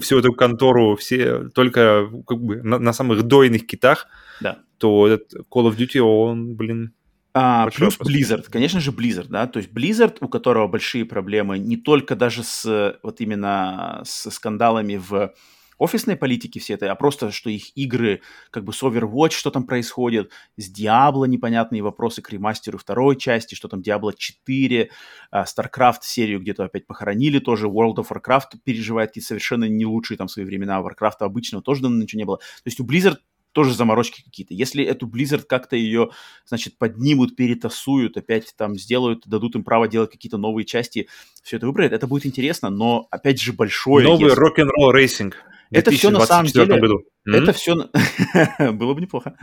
[0.01, 4.07] всю эту контору все только как бы на, на самых дойных китах,
[4.41, 4.59] да.
[4.79, 6.93] то этот Call of Duty, он, блин,
[7.37, 8.15] а, плюс вопрос.
[8.15, 12.45] Blizzard, конечно же, Blizzard, да, то есть Blizzard, у которого большие проблемы не только даже
[12.45, 15.35] с вот именно с скандалами в
[15.79, 18.21] офисной политики все это, а просто, что их игры,
[18.51, 23.55] как бы с Overwatch, что там происходит, с Diablo непонятные вопросы к ремастеру второй части,
[23.55, 24.91] что там Diablo 4,
[25.33, 30.19] uh, StarCraft серию где-то опять похоронили тоже, World of Warcraft переживает какие-то совершенно не лучшие
[30.19, 32.39] там свои времена, Warcraft обычного тоже давно ничего не было.
[32.39, 33.19] То есть у Blizzard
[33.55, 34.53] тоже заморочки какие-то.
[34.53, 36.11] Если эту Blizzard как-то ее,
[36.45, 41.09] значит, поднимут, перетасуют, опять там сделают, дадут им право делать какие-то новые части,
[41.43, 44.07] все это выбрать, это будет интересно, но, опять же, большое...
[44.07, 44.39] Новый если...
[44.39, 45.37] Rock n' Roll Racing
[45.71, 46.81] это все на самом деле...
[46.81, 47.03] году.
[47.25, 47.75] Это все...
[48.59, 49.37] Было бы неплохо.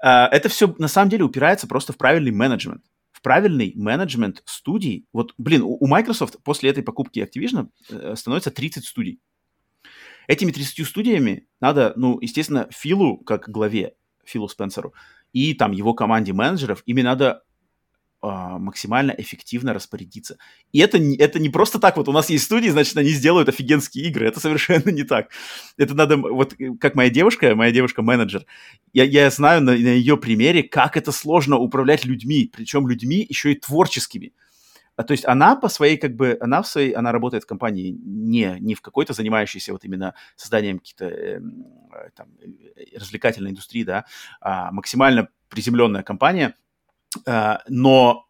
[0.00, 2.82] А, это все на самом деле упирается просто в правильный менеджмент.
[3.12, 5.06] В правильный менеджмент студий.
[5.12, 9.20] Вот, блин, у Microsoft после этой покупки Activision э, становится 30 студий.
[10.28, 13.94] Этими 30 студиями надо, ну, естественно, Филу, как главе,
[14.24, 14.94] Филу Спенсеру,
[15.32, 17.42] и там его команде менеджеров, ими надо
[18.20, 20.38] максимально эффективно распорядиться.
[20.72, 24.06] И это, это не просто так, вот у нас есть студии, значит, они сделают офигенские
[24.06, 24.26] игры.
[24.26, 25.28] Это совершенно не так.
[25.76, 28.44] Это надо, вот как моя девушка, моя девушка-менеджер,
[28.92, 33.52] я, я знаю на, на ее примере, как это сложно управлять людьми, причем людьми еще
[33.52, 34.32] и творческими.
[34.96, 37.96] А, то есть она по своей, как бы, она в своей, она работает в компании
[38.02, 41.40] не, не в какой-то занимающейся вот именно созданием каких-то э,
[42.16, 44.06] там, э, развлекательной индустрии, да,
[44.40, 46.67] а максимально приземленная компания– Э,
[47.68, 48.28] но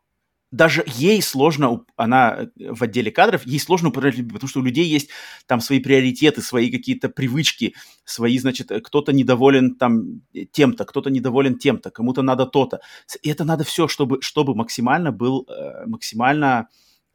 [0.50, 4.62] даже ей сложно, она э, в отделе кадров, ей сложно управлять людьми, потому что у
[4.62, 5.10] людей есть
[5.46, 7.74] там свои приоритеты, свои какие-то привычки,
[8.04, 10.22] свои, значит, э, кто-то недоволен там
[10.52, 12.80] тем-то, кто-то недоволен тем-то, кому-то надо то-то.
[13.22, 15.46] И это надо все, чтобы, чтобы максимально был,
[15.86, 16.68] максимально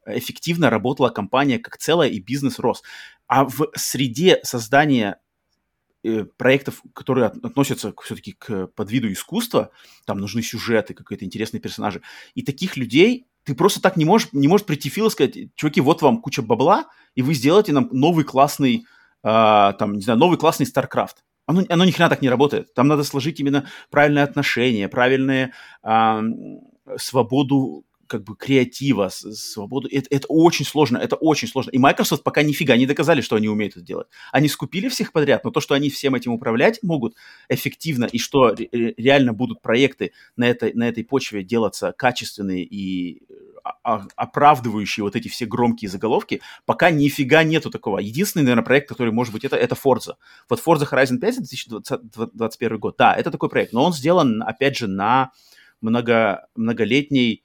[0.06, 2.82] эффективно работала компания как целая и бизнес рос.
[3.26, 5.23] А в среде создания Э,
[6.36, 9.70] проектов, которые относятся все-таки к подвиду искусства,
[10.04, 12.02] там нужны сюжеты, какие-то интересные персонажи.
[12.34, 15.80] И таких людей ты просто так не можешь, не можешь прийти Фил и сказать, чуваки,
[15.80, 18.86] вот вам куча бабла, и вы сделаете нам новый классный,
[19.22, 21.16] э, там, не знаю, новый классный StarCraft.
[21.46, 22.72] Оно, оно ни хрена так не работает.
[22.74, 25.52] Там надо сложить именно правильные отношения, правильные
[25.82, 26.22] э,
[26.96, 29.88] свободу как бы креатива, свободу.
[29.90, 31.70] Это, это очень сложно, это очень сложно.
[31.70, 34.06] И Microsoft пока нифига не доказали, что они умеют это делать.
[34.32, 37.14] Они скупили всех подряд, но то, что они всем этим управлять могут
[37.48, 43.22] эффективно, и что реально будут проекты на этой, на этой почве делаться качественные и
[43.64, 47.98] а, а, оправдывающие вот эти все громкие заголовки, пока нифига нету такого.
[47.98, 50.16] Единственный, наверное, проект, который может быть, это, это Forza.
[50.50, 54.86] Вот Forza Horizon 5 2021 год, да, это такой проект, но он сделан, опять же,
[54.86, 55.32] на
[55.80, 57.43] много, многолетней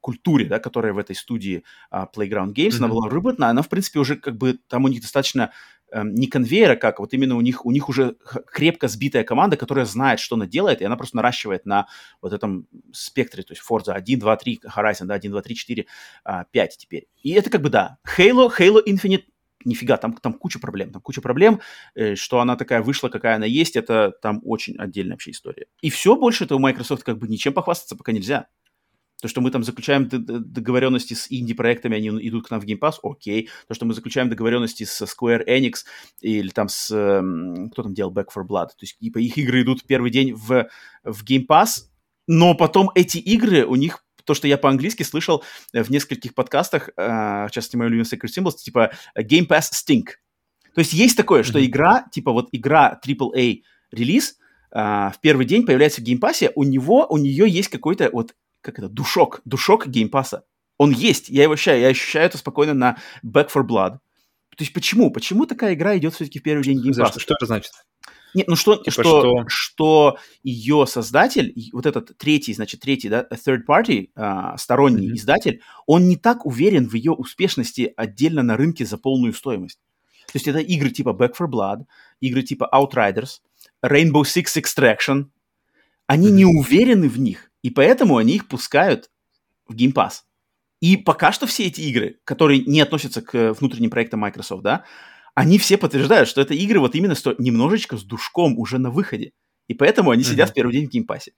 [0.00, 1.62] культуре, да, которая в этой студии
[1.92, 2.78] uh, Playground Games, mm-hmm.
[2.78, 5.52] она была выработана, она, в принципе, уже как бы там у них достаточно
[5.92, 8.16] э, не конвейера, как вот именно у них, у них уже
[8.52, 11.86] крепко сбитая команда, которая знает, что она делает, и она просто наращивает на
[12.20, 15.86] вот этом спектре, то есть Forza 1, 2, 3, Horizon, да, 1, 2, 3, 4,
[16.26, 17.06] uh, 5 теперь.
[17.22, 19.24] И это как бы, да, Halo, Halo Infinite
[19.64, 21.60] нифига, там, там куча проблем, там куча проблем,
[21.94, 25.66] э, что она такая вышла, какая она есть, это там очень отдельная вообще история.
[25.80, 28.48] И все, больше этого Microsoft как бы ничем похвастаться пока нельзя.
[29.22, 32.94] То, что мы там заключаем договоренности с инди-проектами, они идут к нам в Game Pass,
[33.04, 33.48] окей.
[33.68, 35.84] То, что мы заключаем договоренности с Square Enix
[36.20, 36.88] или там с...
[37.72, 38.66] Кто там делал Back for Blood?
[38.66, 40.68] То есть типа их игры идут первый день в,
[41.04, 41.84] в Game Pass,
[42.26, 46.92] но потом эти игры у них то, что я по-английски слышал в нескольких подкастах, э,
[46.96, 50.16] в частности, мой любимый Sacred Symbols, типа Game Pass Stink.
[50.74, 51.66] То есть есть такое, что mm-hmm.
[51.66, 53.62] игра, типа вот игра AAA
[53.92, 54.36] релиз,
[54.72, 58.10] э, в первый день появляется в Game Pass е, у него, у нее есть какой-то
[58.12, 60.44] вот, как это, душок, душок Game Pass а.
[60.78, 63.98] Он есть, я его ощущаю, я ощущаю это спокойно на Back for Blood.
[64.56, 65.10] То есть почему?
[65.10, 67.12] Почему такая игра идет все-таки в первый день Game Pass а?
[67.12, 67.72] Что, что это значит?
[68.34, 73.26] Нет, ну что, типа что, что, что ее создатель, вот этот третий, значит, третий, да,
[73.30, 75.16] third party, а, сторонний mm-hmm.
[75.16, 79.80] издатель, он не так уверен в ее успешности отдельно на рынке за полную стоимость.
[80.26, 81.84] То есть это игры типа Back for Blood,
[82.20, 83.40] игры типа Outriders,
[83.84, 85.26] Rainbow Six Extraction.
[86.06, 86.32] Они mm-hmm.
[86.32, 89.10] не уверены в них, и поэтому они их пускают
[89.66, 90.22] в Game Pass.
[90.80, 94.84] И пока что все эти игры, которые не относятся к внутренним проектам Microsoft, да,
[95.34, 97.34] они все подтверждают, что это игры вот именно сто...
[97.38, 99.32] немножечко с душком уже на выходе.
[99.68, 100.26] И поэтому они mm-hmm.
[100.26, 101.32] сидят в первый день в геймпассе.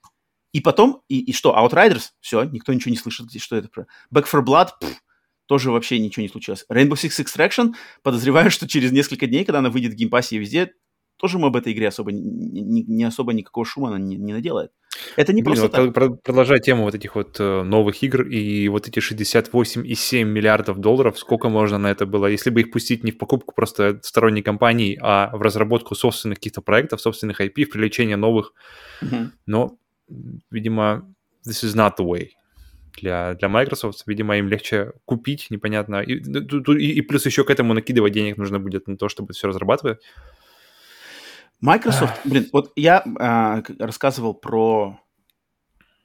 [0.51, 3.87] И потом, и, и что, Outriders, все, никто ничего не слышит, что это про...
[4.13, 5.01] Back for Blood, пфф,
[5.45, 6.65] тоже вообще ничего не случилось.
[6.71, 7.73] Rainbow Six Extraction,
[8.03, 10.73] подозреваю, что через несколько дней, когда она выйдет в Game Pass е и везде,
[11.17, 12.21] тоже мы об этой игре особо, не,
[12.61, 14.71] не, не особо никакого шума она не, не наделает.
[15.15, 16.21] Это не Блин, просто вот так.
[16.23, 21.49] Продолжая тему вот этих вот э, новых игр и вот эти 68,7 миллиардов долларов, сколько
[21.49, 25.35] можно на это было, если бы их пустить не в покупку просто сторонней компании, а
[25.35, 28.53] в разработку собственных каких-то проектов, собственных IP, в привлечение новых.
[29.01, 29.27] Mm-hmm.
[29.45, 29.77] Но,
[30.51, 31.13] видимо,
[31.47, 32.29] this is not the way
[33.01, 34.03] для, для Microsoft.
[34.07, 36.01] Видимо, им легче купить, непонятно.
[36.01, 39.47] И, и, и плюс еще к этому накидывать денег нужно будет на то, чтобы все
[39.47, 39.99] разрабатывать.
[41.61, 44.99] Microsoft, блин, вот я а, рассказывал про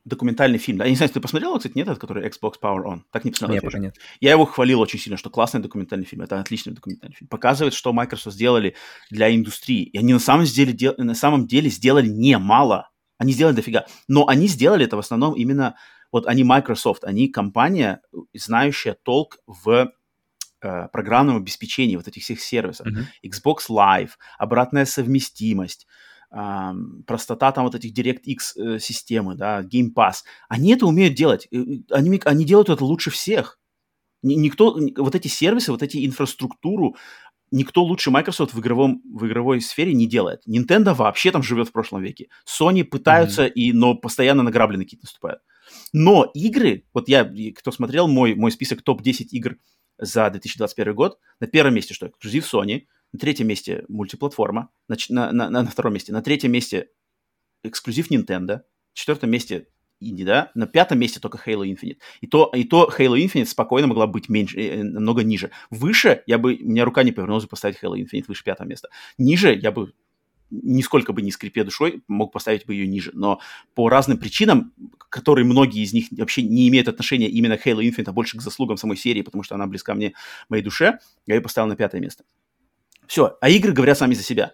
[0.05, 0.79] документальный фильм.
[0.79, 0.85] Да?
[0.85, 3.01] Я не знаю, ты посмотрел, кстати, нет, этот, который Xbox Power On?
[3.11, 3.57] Так не посмотрел.
[3.57, 3.97] Нет, пока нет.
[4.21, 6.23] Я его хвалил очень сильно, что классный документальный фильм.
[6.23, 7.29] Это отличный документальный фильм.
[7.29, 8.75] Показывает, что Microsoft сделали
[9.11, 9.83] для индустрии.
[9.85, 10.95] И они на самом деле, дел...
[10.97, 12.91] на самом деле сделали немало.
[13.19, 13.87] Они сделали дофига.
[14.09, 15.77] Но они сделали это в основном именно...
[16.13, 18.01] Вот они Microsoft, они компания,
[18.35, 19.93] знающая толк в
[20.63, 22.87] э, программном обеспечении вот этих всех сервисов.
[22.87, 23.31] Mm-hmm.
[23.31, 25.87] Xbox Live, обратная совместимость,
[26.33, 26.73] э,
[27.07, 30.19] простота там вот этих DirectX э, системы, да, Game Pass.
[30.49, 31.49] Они это умеют делать.
[31.91, 33.59] Они, они делают это лучше всех.
[34.23, 36.97] Никто, вот эти сервисы, вот эти инфраструктуру,
[37.51, 40.43] никто лучше Microsoft в, игровом, в игровой сфере не делает.
[40.47, 42.29] Nintendo вообще там живет в прошлом веке.
[42.47, 43.53] Sony пытаются, mm-hmm.
[43.53, 45.41] и, но постоянно на грабли какие-то наступают.
[45.93, 49.57] Но игры, вот я, кто смотрел мой, мой список топ-10 игр
[50.01, 51.19] за 2021 год.
[51.41, 52.09] На первом месте что?
[52.09, 52.87] Эксклюзив Sony.
[53.13, 54.71] На третьем месте мультиплатформа.
[54.89, 56.13] На, на, на, на втором месте.
[56.13, 56.89] На третьем месте
[57.63, 58.47] эксклюзив Nintendo.
[58.47, 59.69] На четвертом месте
[60.01, 61.99] инди, да, на пятом месте только Halo Infinite.
[62.21, 65.51] И то, и то Halo Infinite спокойно могла быть меньше, э, намного ниже.
[65.71, 68.89] Выше я бы, у меня рука не повернулась бы поставить Halo Infinite выше пятого места.
[69.19, 69.93] Ниже я бы
[70.51, 73.11] нисколько бы не скрипя душой, мог поставить бы ее ниже.
[73.15, 73.41] Но
[73.75, 74.73] по разным причинам,
[75.09, 78.43] которые многие из них вообще не имеют отношения именно к Halo Infinite, а больше к
[78.43, 80.15] заслугам самой серии, потому что она близка мне,
[80.49, 82.25] моей душе, я ее поставил на пятое место.
[83.07, 84.53] Все, а игры говорят сами за себя.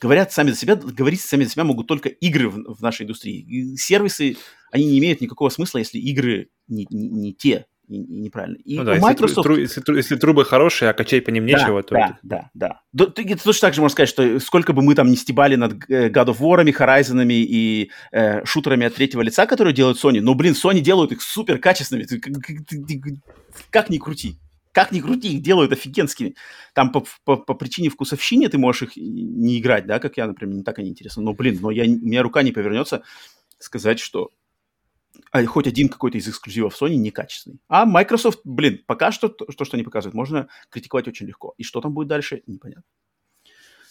[0.00, 3.38] Говорят сами за себя, говорить сами за себя могут только игры в, в нашей индустрии.
[3.38, 4.36] И сервисы,
[4.72, 8.56] они не имеют никакого смысла, если игры не, не, не те, и, и неправильно.
[8.64, 9.48] И ну, да, Microsoft...
[9.58, 11.94] если, тру, если, если трубы хорошие, а качать по ним да, нечего, то...
[11.94, 12.80] Да, да, да.
[12.92, 13.06] да.
[13.06, 16.08] Ты, точно так же можно сказать, что сколько бы мы там не стебали над э,
[16.08, 20.54] God of War, Horizon и э, шутерами от третьего лица, которые делают Sony, но, блин,
[20.54, 22.06] Sony делают их супер качественными.
[23.70, 24.38] Как, ни крути.
[24.72, 26.34] Как ни крути, их делают офигенскими.
[26.74, 30.56] Там по, по, по причине вкусовщины ты можешь их не играть, да, как я, например,
[30.56, 31.22] не так они интересны.
[31.22, 33.02] Но, блин, но я, у меня рука не повернется
[33.58, 34.30] сказать, что
[35.46, 37.58] хоть один какой-то из эксклюзивов Sony некачественный.
[37.68, 41.54] А Microsoft, блин, пока что то, что они показывают, можно критиковать очень легко.
[41.56, 42.84] И что там будет дальше, непонятно.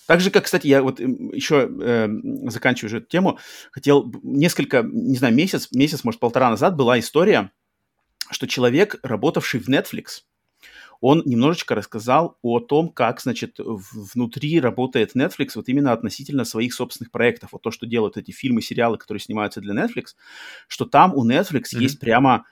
[0.07, 2.07] Так же, как, кстати, я вот еще э,
[2.49, 3.39] заканчиваю уже эту тему,
[3.71, 7.51] хотел несколько, не знаю, месяц, месяц, может, полтора назад была история,
[8.29, 10.23] что человек, работавший в Netflix,
[11.01, 17.11] он немножечко рассказал о том, как, значит, внутри работает Netflix вот именно относительно своих собственных
[17.11, 17.49] проектов.
[17.51, 20.15] Вот то, что делают эти фильмы, сериалы, которые снимаются для Netflix,
[20.67, 21.81] что там у Netflix mm-hmm.
[21.81, 22.45] есть прямо,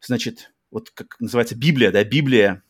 [0.00, 2.62] значит, вот как называется Библия, да, Библия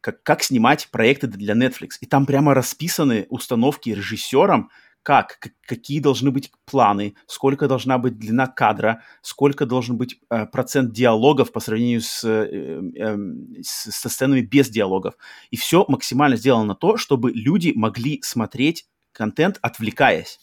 [0.00, 1.90] как, как снимать проекты для Netflix.
[2.00, 4.70] И там прямо расписаны установки режиссерам,
[5.08, 10.92] как, какие должны быть планы, сколько должна быть длина кадра, сколько должен быть э, процент
[10.92, 13.16] диалогов по сравнению с, э, э,
[13.62, 15.14] с, со сценами без диалогов.
[15.50, 20.40] И все максимально сделано на то, чтобы люди могли смотреть контент, отвлекаясь.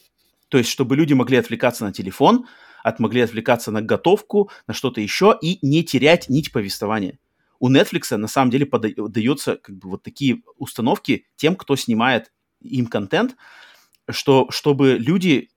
[0.48, 2.48] То есть, чтобы люди могли отвлекаться на телефон,
[2.84, 7.20] от, могли отвлекаться на готовку, на что-то еще и не терять нить повествования.
[7.60, 12.88] У Netflix на самом деле подается как бы вот такие установки тем, кто снимает им
[12.88, 13.36] контент,
[14.10, 15.50] что чтобы люди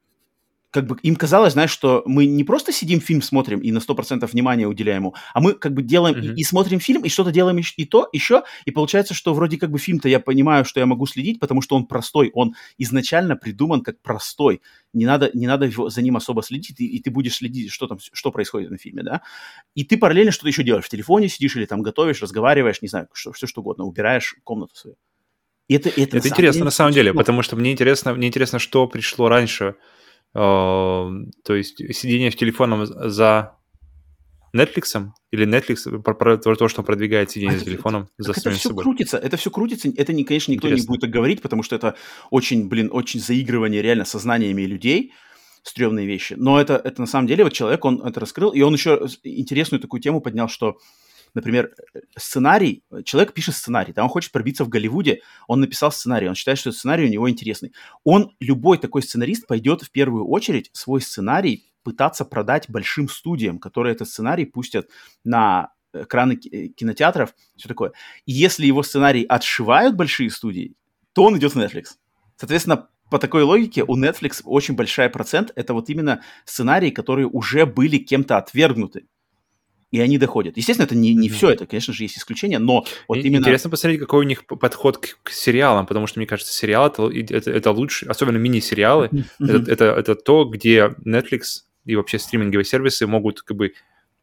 [0.71, 4.27] как бы им казалось, знаешь, что мы не просто сидим фильм смотрим и на 100%
[4.31, 6.35] внимания уделяем ему, а мы как бы делаем mm-hmm.
[6.35, 9.71] и, и смотрим фильм, и что-то делаем и то, еще, и получается, что вроде как
[9.71, 13.83] бы фильм-то я понимаю, что я могу следить, потому что он простой, он изначально придуман
[13.83, 14.61] как простой,
[14.93, 17.87] не надо, не надо его, за ним особо следить, и, и ты будешь следить, что
[17.87, 19.23] там, что происходит на фильме, да,
[19.75, 23.09] и ты параллельно что-то еще делаешь, в телефоне сидишь или там готовишь, разговариваешь, не знаю,
[23.13, 24.97] что, все что угодно, убираешь комнату свою.
[25.69, 28.87] Это, это, это интересно деле, на самом деле, потому что мне интересно, мне интересно, что
[28.87, 29.75] пришло раньше,
[30.35, 33.55] Эм, то есть сидение в телефоном за
[34.55, 38.51] Netflix или Netflix про, про то, что продвигает сидение а за телефоном это, за это
[38.51, 38.85] все собой.
[38.85, 40.93] крутится, это все крутится, это, не, конечно, никто Интересно.
[40.93, 41.97] не будет говорить, потому что это
[42.31, 45.13] очень, блин, очень заигрывание реально сознаниями людей,
[45.63, 46.35] стрёмные вещи.
[46.37, 49.81] Но это, это на самом деле вот человек, он это раскрыл, и он еще интересную
[49.81, 50.79] такую тему поднял, что
[51.35, 51.75] например,
[52.17, 56.59] сценарий, человек пишет сценарий, да, он хочет пробиться в Голливуде, он написал сценарий, он считает,
[56.59, 57.73] что сценарий у него интересный.
[58.05, 63.95] Он, любой такой сценарист, пойдет в первую очередь свой сценарий пытаться продать большим студиям, которые
[63.95, 64.89] этот сценарий пустят
[65.25, 67.93] на экраны кинотеатров, все такое.
[68.27, 70.75] И если его сценарий отшивают большие студии,
[71.13, 71.97] то он идет в Netflix.
[72.37, 77.65] Соответственно, по такой логике у Netflix очень большая процент это вот именно сценарии, которые уже
[77.65, 79.07] были кем-то отвергнуты
[79.91, 80.57] и они доходят.
[80.57, 83.39] Естественно, это не, не все, это, конечно же, есть исключения, но вот именно...
[83.39, 87.11] Интересно посмотреть, какой у них подход к, к сериалам, потому что, мне кажется, сериал это,
[87.11, 89.11] это, это лучше, особенно мини-сериалы,
[89.41, 93.73] это, это, это то, где Netflix и вообще стриминговые сервисы могут как бы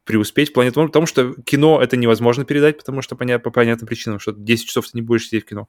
[0.03, 3.87] преуспеть в плане того, потому что кино это невозможно передать, потому что понят, по понятным
[3.87, 5.67] причинам, что 10 часов ты не будешь сидеть в кино.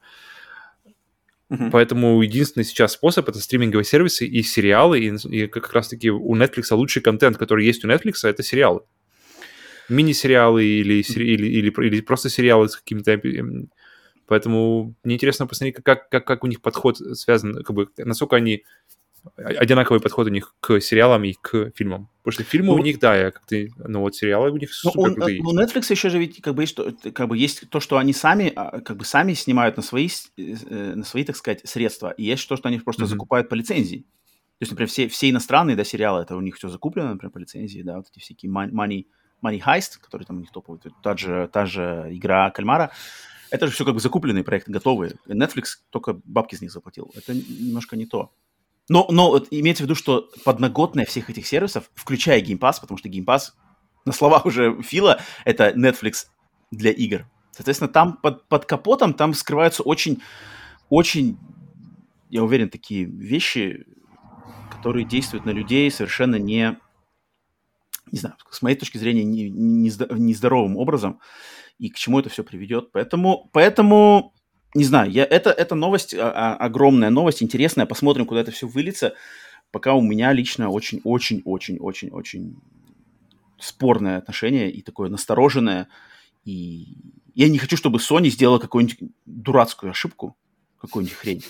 [1.49, 1.71] Uh-huh.
[1.71, 6.75] Поэтому единственный сейчас способ это стриминговые сервисы и сериалы, и, и как раз-таки у Netflix
[6.75, 8.83] лучший контент, который есть у Netflix, это сериалы
[9.89, 13.13] мини-сериалы или, или, или, или просто сериалы с какими-то...
[13.13, 13.71] Эм,
[14.27, 18.65] поэтому мне интересно посмотреть, как, как, как у них подход связан, как бы, насколько они
[19.37, 22.09] одинаковый подход у них к сериалам и к фильмам.
[22.23, 24.91] Потому что фильмы ну, у них, да, я как-то, ну вот сериалы у них ну,
[24.91, 25.43] супер крутые.
[25.43, 26.79] Ну, Netflix еще же ведь как бы есть,
[27.13, 30.95] как бы есть то, что они сами, а, как бы сами снимают на свои, э,
[30.95, 33.07] на свои, так сказать, средства, и есть то, что они просто mm-hmm.
[33.07, 34.07] закупают по лицензии.
[34.59, 37.39] То есть, например, все, все иностранные, да, сериалы, это у них все закуплено, например, по
[37.39, 39.07] лицензии, да, вот эти всякие money,
[39.43, 42.91] Money Heist, который там у них топовый, та же, та же игра Кальмара,
[43.51, 45.15] это же все как бы закупленные проекты, готовые.
[45.27, 47.13] Netflix только бабки с них заплатил.
[47.15, 48.33] Это немножко не то.
[48.89, 52.99] Но, но вот имейте в виду, что подноготная всех этих сервисов, включая Game Pass, потому
[52.99, 53.53] что Game Pass,
[54.05, 56.27] на словах уже Фила, это Netflix
[56.71, 57.27] для игр.
[57.51, 60.23] Соответственно, там под, под капотом там скрываются очень,
[60.89, 61.39] очень,
[62.31, 63.87] я уверен, такие вещи,
[64.71, 66.79] которые действуют на людей совершенно не
[68.11, 71.21] не знаю, с моей точки зрения, нездоровым не, не образом,
[71.79, 72.93] и к чему это все приведет.
[72.93, 74.35] Поэтому, поэтому
[74.75, 78.67] не знаю, я, это, это новость, а, а, огромная новость, интересная, посмотрим, куда это все
[78.67, 79.15] выльется.
[79.71, 82.57] Пока у меня лично очень-очень-очень-очень-очень
[83.59, 85.89] спорное отношение и такое настороженное.
[86.45, 86.89] И
[87.35, 90.37] я не хочу, чтобы Sony сделала какую-нибудь дурацкую ошибку,
[90.81, 91.45] какую-нибудь хрень.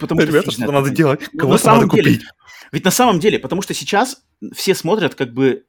[0.00, 1.28] Потому Ребята, что надо делать?
[1.36, 2.22] Кого-то надо купить.
[2.72, 4.22] Ведь на самом деле, потому что сейчас
[4.52, 5.66] все смотрят, как бы,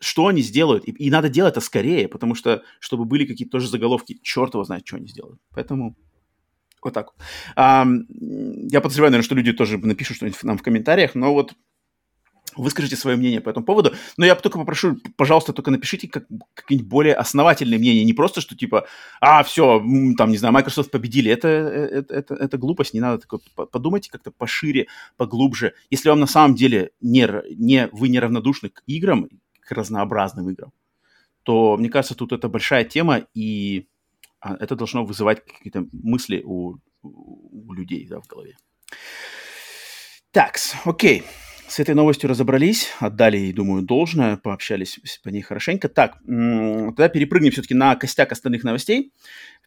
[0.00, 0.86] что они сделают.
[0.86, 4.64] И, и надо делать это скорее, потому что, чтобы были какие-то тоже заголовки, черт его
[4.64, 5.40] знает, что они сделают.
[5.50, 5.96] Поэтому
[6.82, 7.12] вот так.
[7.56, 11.54] А, я подозреваю, наверное, что люди тоже напишут что-нибудь нам в комментариях, но вот
[12.58, 13.94] выскажите свое мнение по этому поводу.
[14.16, 18.04] Но я только попрошу, пожалуйста, только напишите как, какие-нибудь более основательные мнения.
[18.04, 18.86] Не просто, что типа,
[19.20, 19.82] а, все,
[20.16, 21.30] там, не знаю, Microsoft победили.
[21.30, 23.40] Это, это, это, это глупость, не надо такое.
[23.70, 25.74] Подумайте как-то пошире, поглубже.
[25.90, 29.28] Если вам на самом деле не, не, вы неравнодушны к играм,
[29.60, 30.72] к разнообразным играм,
[31.42, 33.86] то, мне кажется, тут это большая тема, и
[34.40, 38.56] а, это должно вызывать какие-то мысли у, у людей да, в голове.
[40.30, 41.20] Так, окей.
[41.20, 41.24] Okay.
[41.68, 45.88] С этой новостью разобрались, отдали думаю, должное, пообщались по ней хорошенько.
[45.88, 49.12] Так, тогда перепрыгнем все-таки на костяк остальных новостей.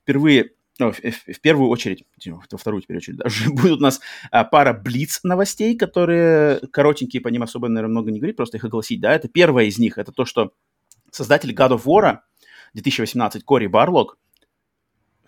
[0.01, 5.19] Впервые в, первую очередь, во вторую теперь очередь даже, будут у нас а, пара блиц
[5.23, 9.13] новостей, которые коротенькие, по ним особо, наверное, много не говорить, просто их огласить, да.
[9.13, 10.53] Это первая из них, это то, что
[11.11, 12.19] создатель God of War
[12.73, 14.17] 2018 Кори Барлок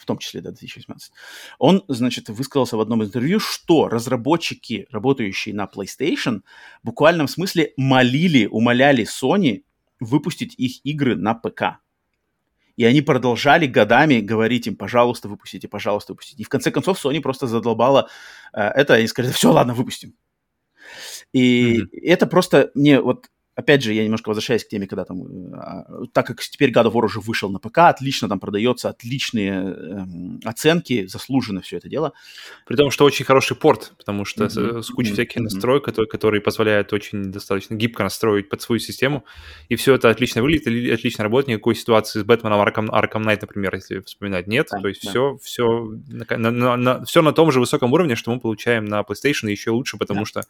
[0.03, 1.11] в том числе, да, 2018,
[1.59, 6.41] он, значит, высказался в одном интервью, что разработчики, работающие на PlayStation,
[6.81, 9.63] в буквальном смысле молили, умоляли Sony
[10.01, 11.79] выпустить их игры на ПК.
[12.75, 16.41] И они продолжали годами говорить им, пожалуйста, выпустите, пожалуйста, выпустите.
[16.41, 18.09] И в конце концов Sony просто задолбала
[18.51, 20.15] э, это и сказали, все, ладно, выпустим.
[21.31, 21.87] И mm-hmm.
[22.03, 26.27] это просто мне вот опять же, я немножко возвращаюсь к теме, когда там, э, так
[26.27, 30.05] как теперь God of War уже вышел на ПК, отлично там продается, отличные э,
[30.43, 32.13] оценки, заслуженно все это дело.
[32.65, 34.81] При том, что очень хороший порт, потому что mm-hmm.
[34.81, 35.13] с кучей mm-hmm.
[35.13, 39.23] всяких настроек, которые, которые позволяют очень достаточно гибко настроить под свою систему,
[39.69, 43.75] и все это отлично выглядит, отлично работает, никакой ситуации с Бэтменом Arkham, Arkham Knight, например,
[43.75, 45.09] если вспоминать, нет, да, то есть да.
[45.09, 49.01] все, все на, на, на, все на том же высоком уровне, что мы получаем на
[49.01, 50.25] PlayStation, и еще лучше, потому да.
[50.25, 50.43] что,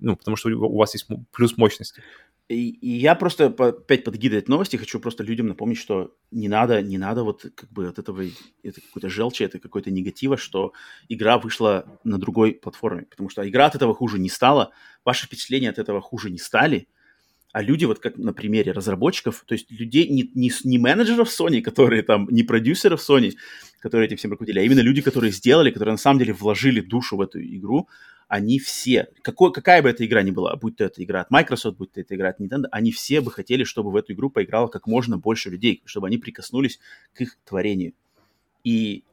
[0.00, 2.02] ну, потому что у вас есть плюс мощности.
[2.48, 6.16] И, и я просто по, опять под гидой этой новости хочу просто людям напомнить, что
[6.30, 8.24] не надо, не надо вот как бы от этого,
[8.62, 10.72] это какой-то желчи, это какой-то негатива, что
[11.10, 14.72] игра вышла на другой платформе, потому что игра от этого хуже не стала,
[15.04, 16.88] ваши впечатления от этого хуже не стали,
[17.52, 21.60] а люди, вот как на примере разработчиков, то есть людей, не, не, не менеджеров Sony,
[21.60, 23.34] которые там, не продюсеров Sony,
[23.80, 27.16] которые этим всем руководили, а именно люди, которые сделали, которые на самом деле вложили душу
[27.16, 27.88] в эту игру,
[28.28, 31.78] они все, какой, какая бы эта игра ни была, будь то эта игра от Microsoft,
[31.78, 34.68] будь то эта игра от Nintendo, они все бы хотели, чтобы в эту игру поиграло
[34.68, 36.78] как можно больше людей, чтобы они прикоснулись
[37.14, 37.94] к их творению.
[38.64, 39.04] И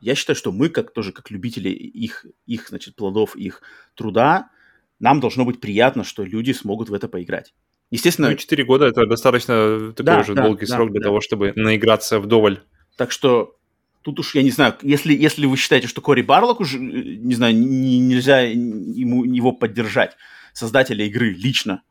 [0.00, 3.62] я считаю, что мы, как тоже как любители их, их значит, плодов, их
[3.94, 4.50] труда,
[4.98, 7.54] нам должно быть приятно, что люди смогут в это поиграть.
[7.90, 8.30] Естественно...
[8.30, 11.04] Ну, 4 года— это достаточно такой да, уже да, долгий да, срок для да.
[11.04, 12.60] того, чтобы наиграться вдоволь.
[12.96, 13.56] Так что
[14.04, 17.56] тут уж, я не знаю, если, если вы считаете, что Кори Барлок уже, не знаю,
[17.56, 20.16] не, нельзя ему, его поддержать,
[20.52, 21.82] создателя игры лично,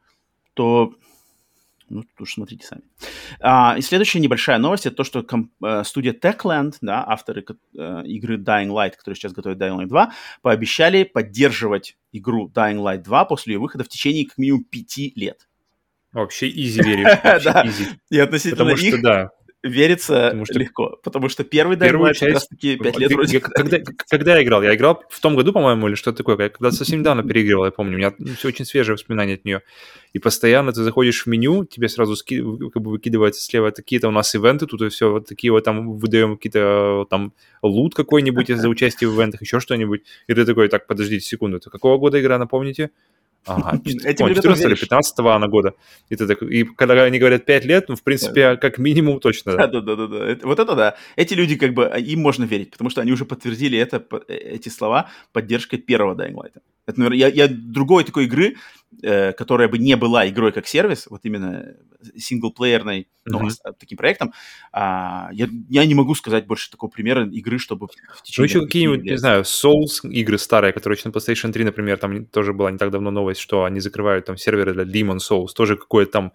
[0.54, 0.94] то
[1.90, 2.84] ну, тут уж смотрите сами.
[3.40, 7.44] А, и следующая небольшая новость, это то, что комп- э, студия Techland, да, авторы
[7.78, 13.04] э, игры Dying Light, которые сейчас готовят Dying Light 2, пообещали поддерживать игру Dying Light
[13.04, 15.48] 2 после ее выхода в течение как минимум пяти лет.
[16.12, 17.20] Вообще изи веришь.
[17.44, 17.66] Да,
[18.10, 19.32] и относительно их, да,
[19.64, 20.60] верится потому что...
[20.60, 22.20] легко, потому что первый Dying Light часть...
[22.20, 23.40] как раз-таки 5 лет вроде.
[23.40, 23.80] Когда,
[24.10, 24.62] когда я играл?
[24.62, 27.96] Я играл в том году, по-моему, или что-то такое, когда совсем недавно переигрывал, я помню,
[27.96, 29.62] у меня все очень свежие воспоминания от нее.
[30.12, 32.44] И постоянно ты заходишь в меню, тебе сразу ски...
[32.70, 35.94] как бы выкидывается слева такие-то у нас ивенты, тут и все, вот такие вот там
[35.94, 40.04] выдаем какие-то там лут какой-нибудь за участие в ивентах, еще что-нибудь.
[40.28, 42.92] И ты такой, так, подождите секунду, это какого года игра, напомните?
[43.46, 45.74] Ага, 14 или 15 она года.
[46.10, 49.58] И, ты так, и когда они говорят 5 лет, ну, в принципе, как минимум точно.
[49.58, 50.08] Да, да, да, да.
[50.08, 50.38] да.
[50.44, 50.96] Вот это да.
[51.16, 54.70] Эти люди, как бы, им можно верить, потому что они уже подтвердили это, э, эти
[54.70, 56.54] слова поддержкой первого Dying Light.
[56.86, 58.56] Это, наверное, я, я другой такой игры,
[59.02, 61.76] э, которая бы не была игрой как сервис, вот именно
[62.18, 63.74] синглплеерной, ну, mm-hmm.
[63.80, 64.34] таким проектом,
[64.72, 68.38] а, я, я не могу сказать больше такого примера игры, чтобы в течение...
[68.38, 72.26] Ну, еще какие-нибудь, не знаю, Souls игры старые, которые еще на PlayStation 3, например, там
[72.26, 75.78] тоже была не так давно новость, что они закрывают там серверы для Demon Souls, тоже
[75.78, 76.34] какое-то там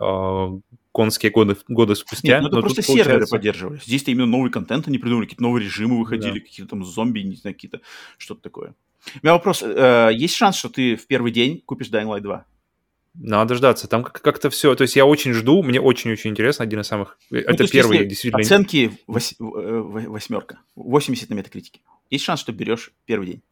[0.00, 0.60] э,
[0.92, 2.28] конские годы, годы спустя.
[2.28, 3.36] Нет, ну это но просто серверы получается...
[3.36, 3.80] поддерживали.
[3.84, 6.44] Здесь-то именно новый контент они придумали, какие-то новые режимы выходили, да.
[6.44, 7.80] какие-то там зомби, не знаю, какие-то,
[8.16, 8.74] что-то такое.
[9.16, 9.62] У меня вопрос.
[9.62, 12.44] Э, есть шанс, что ты в первый день купишь Dying Light 2?
[13.14, 13.88] Надо ждаться.
[13.88, 14.74] Там как-то все.
[14.74, 16.64] То есть я очень жду, мне очень-очень интересно.
[16.64, 17.18] Один из самых...
[17.30, 18.40] Ну, Это первый, действительно...
[18.40, 19.34] Оценки вось...
[19.40, 20.60] Э, восьмерка.
[20.76, 21.80] 80 на метакритике.
[22.10, 23.42] Есть шанс, что берешь первый день?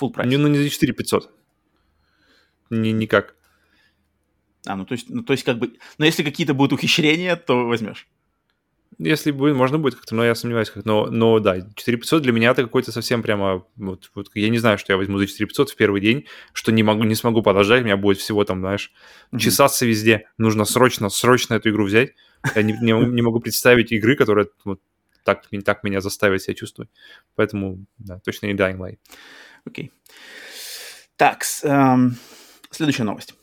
[0.00, 0.32] Full прайс.
[0.36, 1.30] Ну, не за 4 500.
[2.70, 3.36] Ни, никак.
[4.66, 5.74] А, ну то есть, ну то есть как бы...
[5.98, 8.08] Но если какие-то будут ухищрения, то возьмешь.
[8.98, 10.70] Если будет, можно будет как-то, но я сомневаюсь.
[10.70, 13.64] Как, но, но да, 4500 для меня это какой-то совсем прямо...
[13.76, 16.82] Вот, вот, я не знаю, что я возьму за 4500 в первый день, что не
[16.82, 18.92] могу, не смогу подождать, у меня будет всего там, знаешь,
[19.32, 19.38] mm-hmm.
[19.38, 20.28] чесаться везде.
[20.38, 22.12] Нужно срочно, срочно эту игру взять.
[22.54, 24.80] Я не, не, не могу представить игры, которые вот
[25.24, 26.90] так, так меня заставят себя чувствовать.
[27.34, 28.98] Поэтому, да, точно не Dying Light.
[29.64, 29.86] Окей.
[29.86, 29.90] Okay.
[31.16, 32.16] Так, эм,
[32.70, 33.34] следующая новость.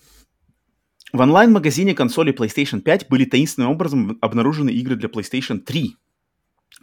[1.13, 5.97] В онлайн-магазине консоли PlayStation 5 были таинственным образом обнаружены игры для PlayStation 3.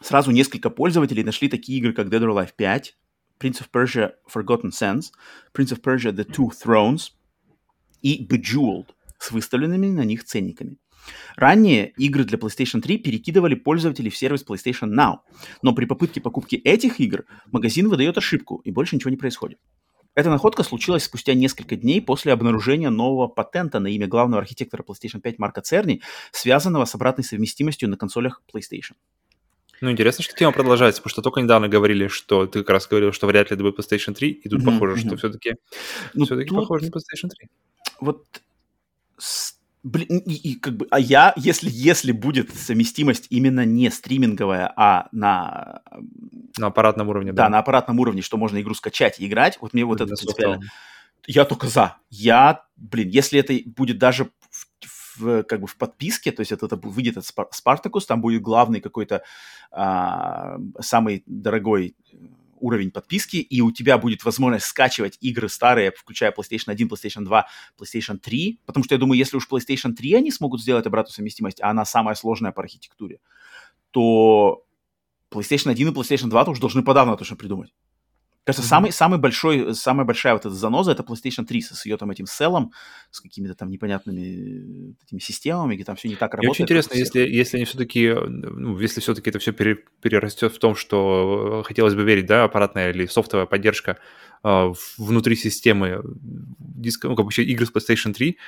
[0.02, 2.96] Сразу несколько пользователей нашли такие игры, как Dead or Alive 5,
[3.40, 5.12] Prince of Persia Forgotten Sands,
[5.54, 7.12] Prince of Persia The Two Thrones
[8.02, 8.88] и Bejeweled
[9.18, 10.76] с выставленными на них ценниками.
[11.36, 15.20] Ранее игры для PlayStation 3 перекидывали пользователей в сервис PlayStation Now,
[15.62, 19.58] но при попытке покупки этих игр магазин выдает ошибку и больше ничего не происходит.
[20.18, 25.20] Эта находка случилась спустя несколько дней после обнаружения нового патента на имя главного архитектора PlayStation
[25.20, 28.96] 5 Марка Церни, связанного с обратной совместимостью на консолях PlayStation.
[29.80, 33.12] Ну, интересно, что тема продолжается, потому что только недавно говорили, что ты как раз говорил,
[33.12, 35.06] что вряд ли это будет PlayStation 3, и тут mm-hmm, похоже, mm-hmm.
[35.06, 35.54] что все-таки,
[36.14, 36.58] ну, все-таки тут...
[36.58, 37.48] похоже на PlayStation 3.
[38.00, 38.24] Вот
[39.84, 45.08] Блин, и, и как бы, а я, если, если будет совместимость именно не стриминговая, а
[45.12, 45.82] на...
[46.58, 47.44] На аппаратном уровне, да.
[47.44, 50.60] Да, на аппаратном уровне, что можно игру скачать и играть, вот мне вот это принципиально...
[51.26, 51.96] Я только за.
[52.10, 56.66] Я, блин, если это будет даже в, в, как бы в подписке, то есть это,
[56.66, 59.22] это выйдет от Спартакус, там будет главный какой-то
[59.70, 61.94] а, самый дорогой
[62.60, 67.46] уровень подписки, и у тебя будет возможность скачивать игры старые, включая PlayStation 1, PlayStation 2,
[67.78, 71.60] PlayStation 3, потому что я думаю, если уж PlayStation 3 они смогут сделать обратную совместимость,
[71.60, 73.20] а она самая сложная по архитектуре,
[73.90, 74.64] то
[75.30, 77.72] PlayStation 1 и PlayStation 2 тоже должны подавно точно придумать.
[78.48, 78.70] Кажется, mm-hmm.
[78.70, 82.24] самый, самый большой, самая большая вот эта заноза это PlayStation 3 с ее там этим
[82.24, 82.72] селлом,
[83.10, 86.44] с какими-то там непонятными этими системами, где там все не так работает.
[86.44, 90.58] Мне очень интересно, если, если они все-таки, ну, если все-таки это все пере, перерастет в
[90.58, 93.98] том, что хотелось бы верить, да, аппаратная или софтовая поддержка
[94.42, 96.02] э, внутри системы
[96.58, 98.38] диска, ну, как вообще игры с PlayStation 3,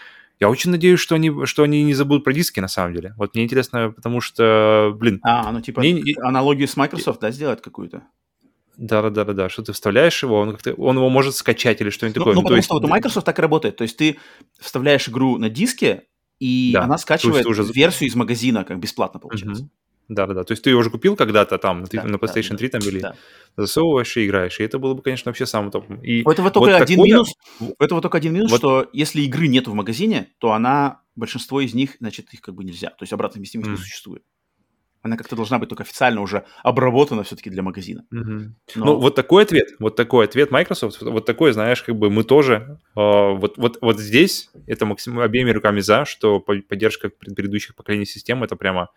[0.41, 3.13] я очень надеюсь, что они, что они не забудут про диски, на самом деле.
[3.19, 5.21] Вот мне интересно, потому что, блин...
[5.25, 6.03] А, ну типа мне...
[6.23, 8.05] аналогию с Microsoft, да, сделать какую-то?
[8.81, 12.17] Да, да, да, да, что ты вставляешь его, он, он его может скачать или что-нибудь
[12.17, 12.35] ну, такое.
[12.35, 12.67] Ну, ну потому есть...
[12.67, 13.77] что вот у Microsoft так и работает.
[13.77, 14.17] То есть ты
[14.59, 16.05] вставляешь игру на диске,
[16.39, 17.63] и да, она скачивает уже...
[17.63, 19.65] версию из магазина, как бесплатно получается.
[19.65, 19.71] Угу.
[20.09, 20.45] Да, да, да.
[20.45, 23.01] То есть ты ее уже купил когда-то там, да, на PlayStation да, 3 там или
[23.01, 23.17] да.
[23.59, 24.59] засовываешь и играешь.
[24.59, 26.03] И это было бы, конечно, вообще самым топом.
[26.03, 27.07] И у этого только вот один такое...
[27.07, 27.35] минус.
[27.61, 28.59] У этого только один минус, вот...
[28.59, 32.65] что если игры нет в магазине, то она большинство из них, значит, их как бы
[32.65, 32.89] нельзя.
[32.89, 33.73] То есть обратной совместимости mm.
[33.73, 34.23] не существует.
[35.03, 38.05] Она как-то должна быть только официально уже обработана все-таки для магазина.
[38.13, 38.51] Mm-hmm.
[38.77, 38.85] Но...
[38.85, 42.79] Ну, вот такой ответ, вот такой ответ Microsoft, вот такой, знаешь, как бы мы тоже,
[42.97, 48.45] э, вот, вот, вот здесь, это максимум обеими руками за, что поддержка предыдущих поколений систем,
[48.45, 48.91] это прямо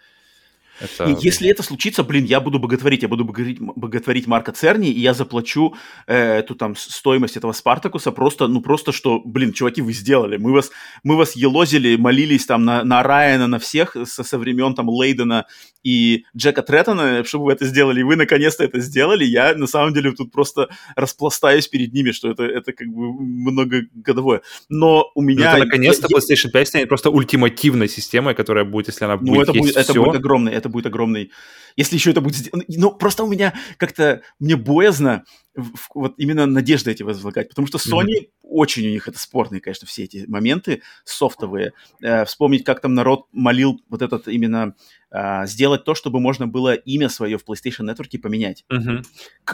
[0.79, 1.17] это...
[1.21, 5.13] Если это случится, блин, я буду боготворить, я буду боготворить, боготворить Марка Церни, и я
[5.13, 5.75] заплачу
[6.07, 10.51] э, эту там стоимость этого Спартакуса просто, ну просто что, блин, чуваки, вы сделали, мы
[10.51, 10.71] вас,
[11.03, 15.45] мы вас елозили, молились там на, на Райана, на всех со, со времен там Лейдена
[15.83, 19.93] и Джека Треттона, чтобы вы это сделали, и вы наконец-то это сделали, я на самом
[19.93, 24.41] деле тут просто распластаюсь перед ними, что это, это как бы многогодовое.
[24.69, 25.51] Но у меня...
[25.51, 29.33] Ну, это наконец-то я, PlayStation 5 станет просто ультимативной системой, которая будет, если она ну,
[29.33, 31.31] будет это будет, это будет огромный, это будет огромный...
[31.75, 32.63] Если еще это будет сделано...
[32.67, 34.21] Ну, просто у меня как-то...
[34.39, 35.25] Мне боязно
[35.93, 38.42] вот именно надежды эти возлагать, потому что Sony mm-hmm.
[38.53, 41.73] Очень у них это спорные, конечно, все эти моменты софтовые.
[42.01, 44.75] Э, вспомнить, как там народ молил вот этот именно
[45.11, 48.65] э, сделать то, чтобы можно было имя свое в PlayStation Network поменять.
[48.71, 49.03] Mm-hmm.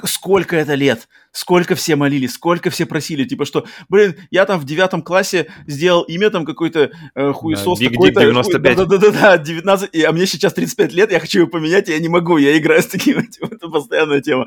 [0.06, 1.08] Сколько это лет?
[1.32, 2.28] Сколько все молили?
[2.28, 3.24] Сколько все просили?
[3.24, 7.92] Типа что, блин, я там в девятом классе сделал имя там какой-то э, хуесос Big
[7.92, 8.22] какой-то.
[8.22, 8.78] 95.
[8.78, 12.58] Да-да-да, 19, а мне сейчас 35 лет, я хочу его поменять, я не могу, я
[12.58, 14.46] играю с таким, это постоянная тема.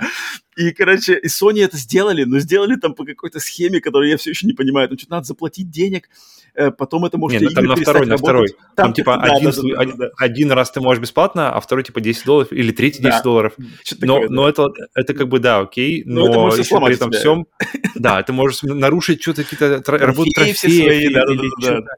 [0.57, 4.31] И, короче, и Sony это сделали, но сделали там по какой-то схеме, которую я все
[4.31, 4.89] еще не понимаю.
[4.89, 6.09] Там что-то надо заплатить денег,
[6.55, 7.41] э, потом это может...
[7.41, 8.49] Нет, ну, там на второй, на второй.
[8.49, 11.61] Там, там типа да, один, да, да, один, да, один раз ты можешь бесплатно, а
[11.61, 13.23] второй типа 10 долларов или третий 10 да.
[13.23, 13.55] долларов.
[13.59, 17.13] Но, такое, но это, это как бы да, окей, но, но это еще при этом
[17.13, 17.21] себя.
[17.21, 17.47] всем...
[17.95, 21.13] Да, ты можешь нарушить что-то, какие-то работы трофеи.
[21.13, 21.93] Да, да, да, да.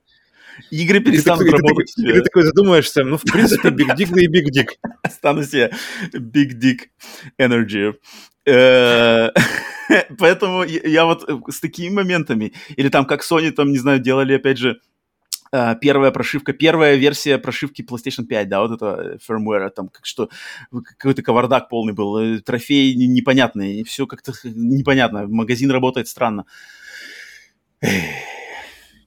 [0.70, 1.92] Игры перестанут ты, работать.
[1.96, 4.68] Ты, ты, ты такой задумаешься, ну, в принципе, Big Dick, да и Big Dick.
[5.10, 5.72] Стану себе
[6.12, 6.88] Big Dick
[7.38, 7.94] Energy.
[9.88, 14.00] Э, поэтому я вот э, с такими моментами, или там как Sony, там, не знаю,
[14.00, 14.80] делали, опять же,
[15.52, 20.28] э, первая прошивка, первая версия прошивки PlayStation 5, да, вот это firmware, там как что,
[20.70, 26.44] какой-то кавардак полный был, трофей непонятный, все как-то непонятно, магазин работает странно.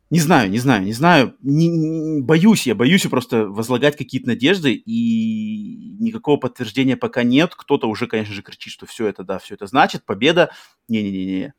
[0.09, 1.35] Не знаю, не знаю, не знаю.
[1.41, 7.53] Не, не, боюсь я, боюсь просто возлагать какие-то надежды, и никакого подтверждения пока нет.
[7.55, 10.51] Кто-то уже, конечно же, кричит, что все это, да, все это значит, победа.
[10.87, 11.53] Не-не-не-не.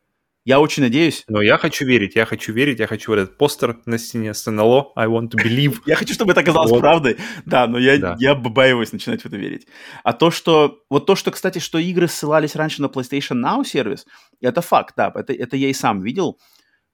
[0.48, 1.24] Я очень надеюсь.
[1.28, 4.50] Но я хочу верить, я хочу верить, я хочу вот этот постер на стене с
[4.50, 5.80] НЛО, I want to believe.
[5.86, 6.80] я хочу, чтобы это оказалось вот.
[6.80, 8.16] правдой, да, но я, да.
[8.18, 9.66] я побаиваюсь начинать в это верить.
[10.04, 14.06] А то, что, вот то, что, кстати, что игры ссылались раньше на PlayStation Now сервис,
[14.40, 16.38] это факт, да, это, это я и сам видел,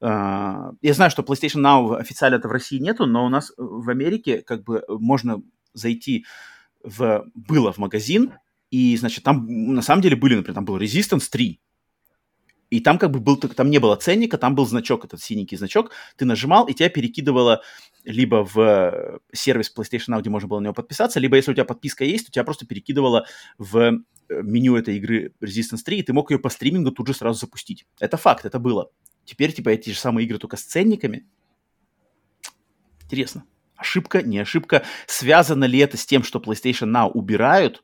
[0.01, 4.43] я знаю, что PlayStation Now официально это в России нету, но у нас в Америке
[4.43, 5.43] как бы можно
[5.73, 6.27] зайти
[6.83, 7.25] в...
[7.35, 8.35] Было в магазин,
[8.71, 11.61] и, значит, там на самом деле были, например, там был Resistance 3,
[12.71, 15.91] и там как бы был, там не было ценника, там был значок, этот синенький значок,
[16.17, 17.63] ты нажимал, и тебя перекидывало
[18.05, 21.65] либо в сервис PlayStation Now, где можно было на него подписаться, либо если у тебя
[21.65, 23.27] подписка есть, то тебя просто перекидывало
[23.59, 23.93] в э,
[24.29, 27.87] меню этой игры Resistance 3, и ты мог ее по стримингу тут же сразу запустить.
[28.01, 28.91] Это факт, это было.
[29.25, 31.27] Теперь, типа, эти же самые игры только с ценниками.
[33.03, 33.45] Интересно.
[33.77, 34.85] Ошибка, не ошибка.
[35.07, 37.83] Связано ли это с тем, что PlayStation Now убирают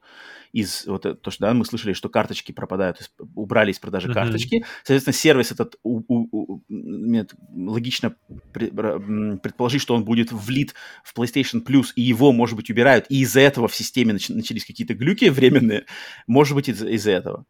[0.53, 4.15] из вот то, что да, мы слышали, что карточки пропадают, убрали из продажи uh-huh.
[4.15, 4.65] карточки.
[4.85, 8.17] Соответственно, сервис этот у, у, у, нет, логично
[8.53, 10.75] предположить, что он будет влит
[11.05, 14.65] в PlayStation Plus, и его, может быть, убирают, и из-за этого в системе нач- начались
[14.65, 15.87] какие-то глюки временные.
[16.27, 17.47] Может быть, из- из-за этого.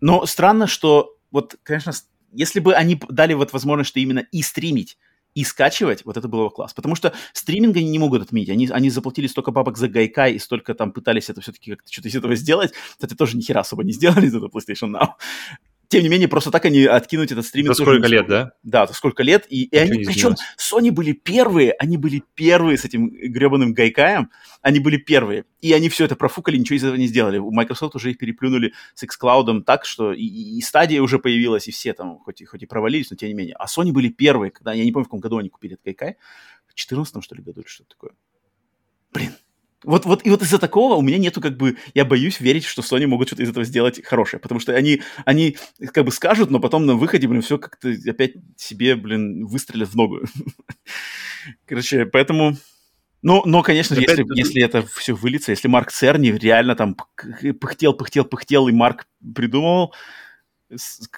[0.00, 1.92] Но странно, что вот, конечно,
[2.32, 4.98] если бы они дали вот возможность, что именно и стримить,
[5.34, 6.74] и скачивать, вот это было бы класс.
[6.74, 8.50] Потому что стриминг они не могут отменить.
[8.50, 12.08] Они, они заплатили столько бабок за Гайкай и столько там пытались это все-таки как-то что-то
[12.08, 12.72] из этого сделать.
[12.92, 15.10] Кстати, тоже ни хера особо не сделали из этого PlayStation Now
[15.90, 17.74] тем не менее, просто так они откинуть этот стриминг.
[17.74, 18.52] За сколько лет, да?
[18.62, 19.44] Да, за сколько лет.
[19.48, 24.30] И, и они, причем Sony были первые, они были первые с этим гребаным гайкаем,
[24.62, 25.46] они были первые.
[25.60, 27.38] И они все это профукали, ничего из этого не сделали.
[27.38, 31.72] У Microsoft уже их переплюнули с xCloud так, что и, и стадия уже появилась, и
[31.72, 33.56] все там, хоть и, хоть и провалились, но тем не менее.
[33.58, 36.18] А Sony были первые, когда, я не помню, в каком году они купили этот гайкай,
[36.68, 38.12] в 14 что ли, году или что-то такое.
[39.12, 39.32] Блин,
[39.84, 41.76] вот, вот, и вот из-за такого у меня нету как бы...
[41.94, 45.56] Я боюсь верить, что Sony могут что-то из этого сделать хорошее, потому что они, они
[45.92, 49.96] как бы скажут, но потом на выходе, блин, все как-то опять себе, блин, выстрелят в
[49.96, 50.20] ногу.
[51.66, 52.56] Короче, поэтому...
[53.22, 56.96] Ну, но, конечно же, если, если это все выльется, если Марк Церни реально там
[57.60, 59.94] пыхтел, пыхтел, пыхтел, и Марк придумал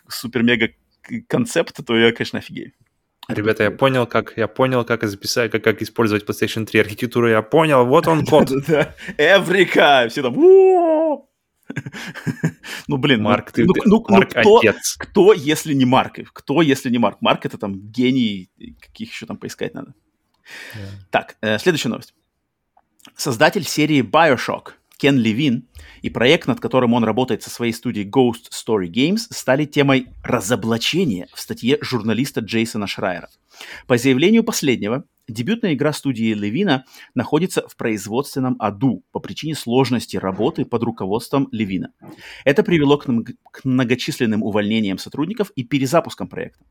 [0.09, 0.71] супер-мега
[1.29, 2.73] концепт, то я, конечно, офигею.
[3.29, 7.29] Ребята, я понял, как я понял, как записать, как, как использовать PlayStation 3 архитектуру.
[7.29, 8.51] Я понял, вот он код.
[9.19, 10.09] Эврика!
[10.09, 10.35] Все там...
[12.89, 14.97] Ну, блин, ну, Марк, ты, ну, ну, ну, Марк кто, отец.
[14.99, 16.19] кто, если не Марк?
[16.33, 17.19] Кто, если не Марк?
[17.21, 18.51] Марк это там гений,
[18.81, 19.95] каких еще там поискать надо.
[20.75, 20.89] Yeah.
[21.11, 22.15] Так, э, следующая новость.
[23.17, 24.73] Создатель серии Bioshock
[25.03, 25.67] Кен Левин
[26.03, 31.27] и проект, над которым он работает со своей студией Ghost Story Games, стали темой разоблачения
[31.35, 33.29] в статье журналиста Джейсона Шрайера.
[33.87, 36.85] По заявлению последнего, Дебютная игра студии Левина
[37.15, 41.93] находится в производственном аду по причине сложности работы под руководством Левина.
[42.45, 46.65] Это привело к, к многочисленным увольнениям сотрудников и перезапускам проекта.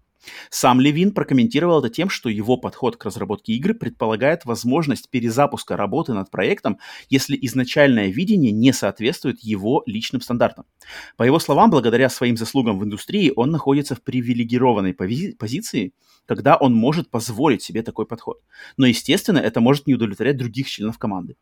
[0.49, 6.13] Сам Левин прокомментировал это тем, что его подход к разработке игры предполагает возможность перезапуска работы
[6.13, 6.77] над проектом,
[7.09, 10.65] если изначальное видение не соответствует его личным стандартам.
[11.17, 15.93] По его словам, благодаря своим заслугам в индустрии он находится в привилегированной пози- позиции,
[16.27, 18.41] когда он может позволить себе такой подход.
[18.77, 21.35] Но, естественно, это может не удовлетворять других членов команды.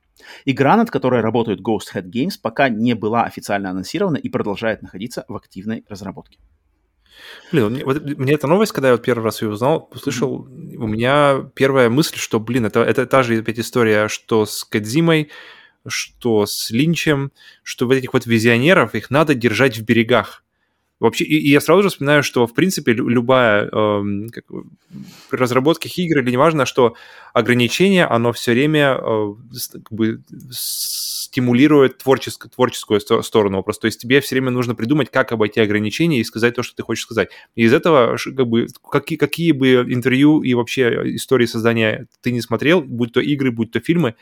[0.45, 5.25] Игра, над которой работают Ghost Head Games, пока не была официально анонсирована и продолжает находиться
[5.27, 6.37] в активной разработке.
[7.51, 10.75] Блин, мне, вот, мне эта новость, когда я вот первый раз ее узнал, услышал, mm-hmm.
[10.75, 15.29] у меня первая мысль, что, блин, это, это та же опять история, что с Кадзимой,
[15.87, 17.31] что с Линчем,
[17.63, 20.43] что вот этих вот визионеров, их надо держать в берегах.
[20.99, 24.45] Вообще, и, и я сразу же вспоминаю, что, в принципе, любая э, как,
[25.29, 26.95] при разработке игр или неважно, что
[27.33, 29.33] ограничение, оно все время э,
[29.71, 30.21] как бы
[30.51, 33.63] стимулирует творческую, творческую сторону.
[33.63, 36.75] Просто то есть тебе все время нужно придумать, как обойти ограничения и сказать то, что
[36.75, 37.29] ты хочешь сказать.
[37.55, 42.41] И из этого, как бы, какие, какие бы интервью и вообще истории создания ты не
[42.41, 44.15] смотрел, будь то игры, будь то фильмы,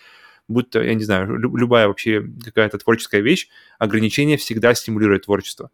[0.47, 3.47] будь то, я не знаю, любая вообще какая-то творческая вещь,
[3.79, 5.71] ограничения всегда стимулируют творчество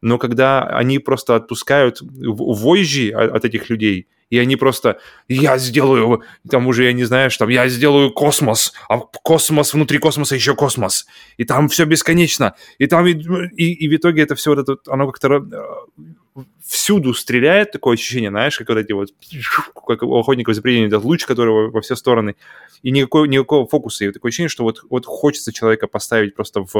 [0.00, 6.68] но когда они просто отпускают вожжи от этих людей, и они просто, я сделаю, там
[6.68, 11.06] уже, я не знаю, что там, я сделаю космос, а космос, внутри космоса еще космос,
[11.36, 14.78] и там все бесконечно, и там, и, и, и в итоге это все вот это,
[14.86, 15.44] оно как-то
[16.36, 19.08] э, всюду стреляет, такое ощущение, знаешь, как вот эти вот,
[19.86, 22.36] как у охотников за этот луч, который во все стороны,
[22.82, 26.72] и никакого, никакого фокуса, и такое ощущение, что вот, вот хочется человека поставить просто в,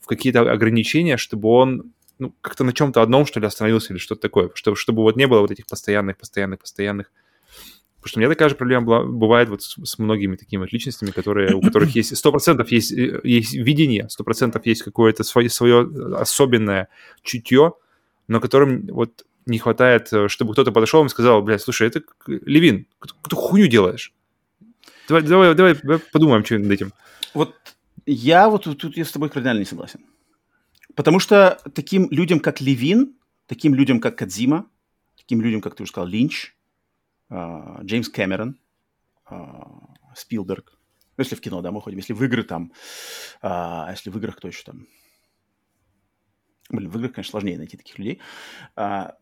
[0.00, 4.22] в какие-то ограничения, чтобы он ну, как-то на чем-то одном, что ли, остановился или что-то
[4.22, 7.10] такое, чтобы, чтобы вот не было вот этих постоянных, постоянных, постоянных.
[7.96, 10.72] Потому что у меня такая же проблема была, бывает вот с, с многими такими вот
[10.72, 15.24] личностями, которые, у которых есть сто процентов есть, э, есть видение, сто процентов есть какое-то
[15.24, 16.88] свое, свое особенное
[17.22, 17.74] чутье,
[18.28, 22.86] но которым вот не хватает, э, чтобы кто-то подошел и сказал, блядь, слушай, это Левин,
[23.00, 24.12] какую-то хуйню делаешь.
[25.08, 26.92] Давай, давай, давай, давай подумаем, что над этим.
[27.34, 27.54] Вот
[28.06, 30.00] я вот тут я с тобой кардинально не согласен.
[30.98, 33.14] Потому что таким людям, как Левин,
[33.46, 34.68] таким людям, как Кадзима,
[35.16, 36.56] таким людям, как ты уже сказал, Линч,
[37.28, 38.58] а, Джеймс Кэмерон,
[39.24, 40.76] а, Спилберг,
[41.16, 42.72] ну, если в кино, да, мы ходим, если в игры там,
[43.40, 44.88] а если в играх, кто еще там?
[46.68, 48.20] Блин, в играх, конечно, сложнее найти таких людей.
[48.74, 49.14] А,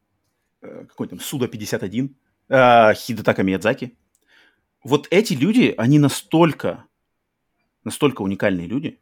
[0.63, 2.15] э, какой там, Суда-51,
[2.49, 3.99] а, Хидетака Миядзаки.
[4.83, 6.87] Вот эти люди, они настолько,
[7.85, 8.99] настолько уникальные люди,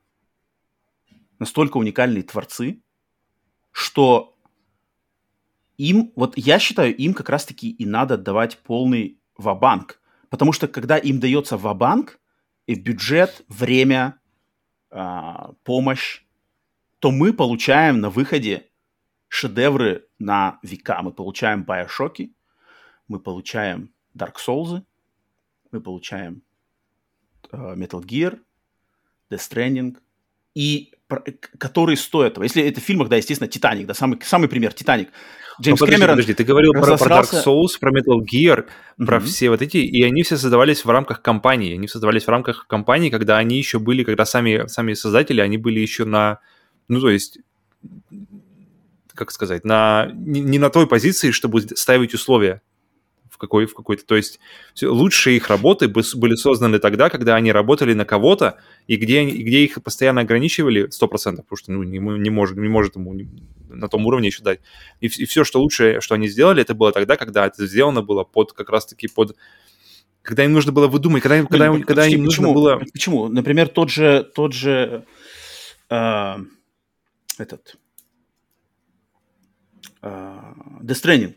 [1.38, 2.82] настолько уникальные творцы,
[3.72, 4.36] что
[5.76, 10.00] им, вот я считаю, им как раз-таки и надо отдавать полный вабанк.
[10.30, 12.18] Потому что когда им дается вабанк,
[12.66, 14.18] и бюджет, время,
[14.90, 16.22] а, помощь,
[16.98, 18.70] то мы получаем на выходе
[19.28, 21.02] шедевры на века.
[21.02, 22.30] Мы получаем Bioshock,
[23.08, 24.82] мы получаем Dark Souls,
[25.70, 26.42] мы получаем
[27.50, 28.40] uh, Metal Gear,
[29.28, 29.98] Death Stranding.
[30.54, 30.94] И
[31.58, 32.44] которые стоят этого.
[32.44, 35.08] Если это в фильмах, да, естественно, «Титаник», да, самый, самый пример, «Титаник».
[35.60, 39.06] Джеймс подожди, Кэмерон подожди, ты говорил про, про Dark Souls, про Metal Gear, mm-hmm.
[39.06, 42.66] про все вот эти, и они все создавались в рамках компании, они создавались в рамках
[42.66, 46.40] компании, когда они еще были, когда сами, сами создатели, они были еще на,
[46.88, 47.38] ну, то есть,
[49.14, 52.60] как сказать, на, не, не на той позиции, чтобы ставить условия
[53.44, 54.04] какой, в какой-то...
[54.04, 54.40] То есть
[54.82, 59.64] лучшие их работы были созданы тогда, когда они работали на кого-то, и где, они, где
[59.64, 63.14] их постоянно ограничивали 100%, потому что ну, не, не, может, не может ему
[63.68, 64.60] на том уровне еще дать.
[65.00, 68.24] И, и все, что лучшее, что они сделали, это было тогда, когда это сделано было
[68.24, 69.36] под как раз-таки под
[70.22, 72.82] когда им нужно было выдумать, когда, им, когда, Блин, когда им почему, нужно было...
[72.92, 73.28] Почему?
[73.28, 75.04] Например, тот же, тот же
[75.90, 76.36] э,
[77.36, 77.76] этот
[80.00, 80.40] э,
[80.80, 81.36] Death Stranding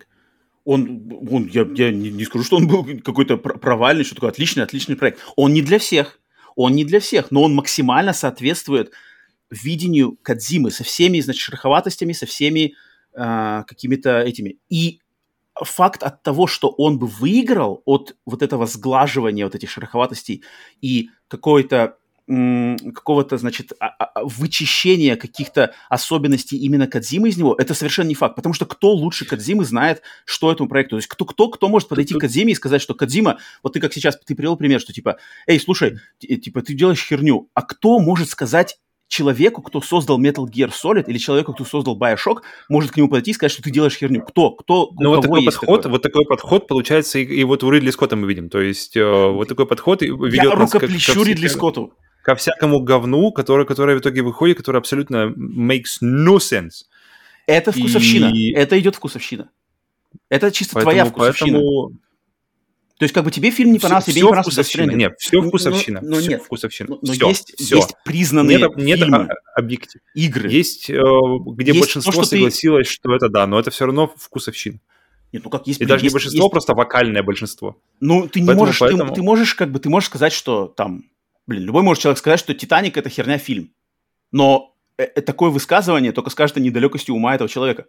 [0.67, 4.63] он, он я, я не, не скажу, что он был какой-то провальный, что такое отличный,
[4.63, 5.21] отличный проект.
[5.37, 6.19] Он не для всех,
[6.57, 8.91] он не для всех, но он максимально соответствует
[9.49, 12.73] видению Кадзимы со всеми, значит, шероховатостями, со всеми
[13.13, 14.57] э, какими-то этими.
[14.67, 14.99] И
[15.55, 20.43] факт от того, что он бы выиграл от вот этого сглаживания вот этих шероховатостей
[20.81, 21.95] и какой-то
[22.27, 28.35] какого-то, значит, а, а, вычищения каких-то особенностей именно Кадзимы из него, это совершенно не факт.
[28.35, 30.91] Потому что кто лучше Кадзимы знает, что этому проекту?
[30.91, 33.79] То есть кто, кто, кто может подойти к Кадзиме и сказать, что Кадзима, вот ты
[33.79, 35.17] как сейчас, ты привел пример, что типа,
[35.47, 38.77] эй, слушай, типа, ты делаешь херню, а кто может сказать
[39.07, 43.31] человеку, кто создал Metal Gear Solid, или человеку, кто создал Bioshock, может к нему подойти
[43.31, 44.21] и сказать, что ты делаешь херню.
[44.21, 44.51] Кто?
[44.51, 44.91] Кто?
[44.99, 45.91] Ну, вот такой подход, такое?
[45.93, 48.49] вот такой подход получается, и, и вот у Ридли Скотта мы видим.
[48.49, 51.93] То есть э, вот такой подход ведет Я нас рукоплещу как, как Ридли Скотту
[52.27, 56.83] ко всякому говну, которое, которое в итоге выходит, которое абсолютно makes no sense.
[57.45, 58.33] Это вкусовщина.
[58.33, 58.51] И...
[58.51, 59.49] Это идет вкусовщина.
[60.27, 61.59] Это чисто поэтому, твоя вкусовщина.
[61.59, 61.89] Поэтому...
[62.99, 64.91] То есть, как бы тебе фильм не понравился, тебе не понравился вкусовщина.
[64.91, 66.01] Нет, все вкусовщина.
[66.01, 66.43] Но, но, все нет.
[66.43, 66.89] вкусовщина.
[66.89, 67.75] Но, но все, есть, все.
[67.77, 70.01] есть признанные нет, нет фильмы, объектив.
[70.13, 70.51] игры.
[70.51, 71.01] Есть, э,
[71.45, 72.93] где есть большинство то, что согласилось, ты...
[72.93, 74.81] что это да, но это все равно вкусовщина.
[75.31, 75.79] Нет, ну как есть...
[75.79, 76.51] И даже есть, не большинство, есть...
[76.51, 77.77] просто вокальное большинство.
[78.01, 79.09] Ну, ты не поэтому, можешь, поэтому...
[79.11, 81.05] Ты, ты можешь, как бы, ты можешь сказать, что там
[81.47, 83.71] Блин, любой может человек сказать, что «Титаник»— это херня фильм.
[84.31, 87.85] Но э, э, такое высказывание только скажет о недалекости ума этого человека.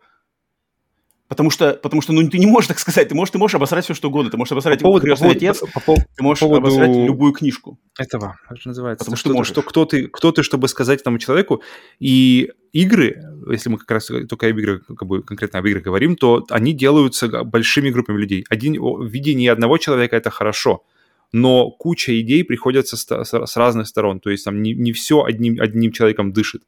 [1.27, 3.09] Потому что, потому что, ну, ты не можешь так сказать.
[3.09, 4.31] Ты можешь, ты можешь обосрать все, что угодно.
[4.31, 6.97] Ты можешь обосрать по поводу, «Крестный по отец», по, по, ты можешь по поводу обосрать
[6.97, 7.79] любую книжку.
[7.99, 9.05] Этого, же называется?
[9.05, 11.63] Потому что, что, что кто, ты, кто ты, чтобы сказать этому человеку.
[11.99, 16.17] И игры, если мы как раз только об играх, как бы конкретно об играх говорим,
[16.17, 18.47] то они делаются большими группами людей.
[18.49, 18.75] Один,
[19.05, 20.85] видение одного человека– это хорошо–
[21.33, 25.93] но куча идей приходят с, разных сторон, то есть там не, не все одним, одним
[25.93, 26.63] человеком дышит.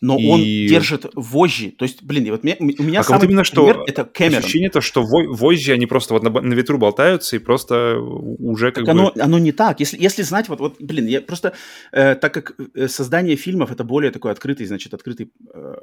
[0.00, 0.28] Но и...
[0.28, 1.70] он держит вожжи.
[1.70, 4.40] То есть, блин, вот мне, у меня а самый вот именно, что это Кэмерон.
[4.40, 8.84] Ощущение то, что вожжи, они просто вот на, на ветру болтаются и просто уже как
[8.84, 9.00] так бы...
[9.00, 9.80] Оно, оно не так.
[9.80, 11.54] Если, если знать, вот, вот, блин, я просто,
[11.92, 15.74] э, так как э, создание фильмов это более такой открытый, значит, открытый э,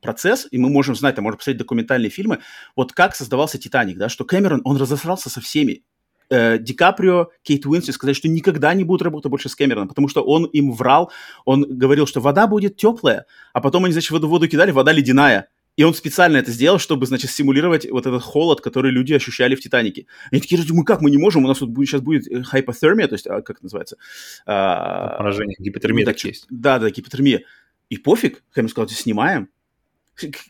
[0.00, 2.40] процесс, и мы можем знать, там, можем посмотреть документальные фильмы,
[2.74, 5.84] вот как создавался «Титаник», да, что Кэмерон, он разосрался со всеми
[6.32, 10.08] э, Ди Каприо, Кейт Уинслет сказать, что никогда не будут работать больше с Кэмероном, потому
[10.08, 11.12] что он им врал,
[11.44, 15.48] он говорил, что вода будет теплая, а потом они, значит, воду, воду кидали, вода ледяная.
[15.76, 19.60] И он специально это сделал, чтобы, значит, симулировать вот этот холод, который люди ощущали в
[19.60, 20.06] «Титанике».
[20.30, 23.14] Они такие, мы как, мы не можем, у нас тут будет, сейчас будет хайпотермия, то
[23.14, 23.96] есть, а, как это называется?
[24.44, 26.46] А, Поражение, гипотермия так есть.
[26.50, 27.44] Да, да, гипотермия.
[27.88, 29.48] И пофиг, Кэмерон сказал, снимаем.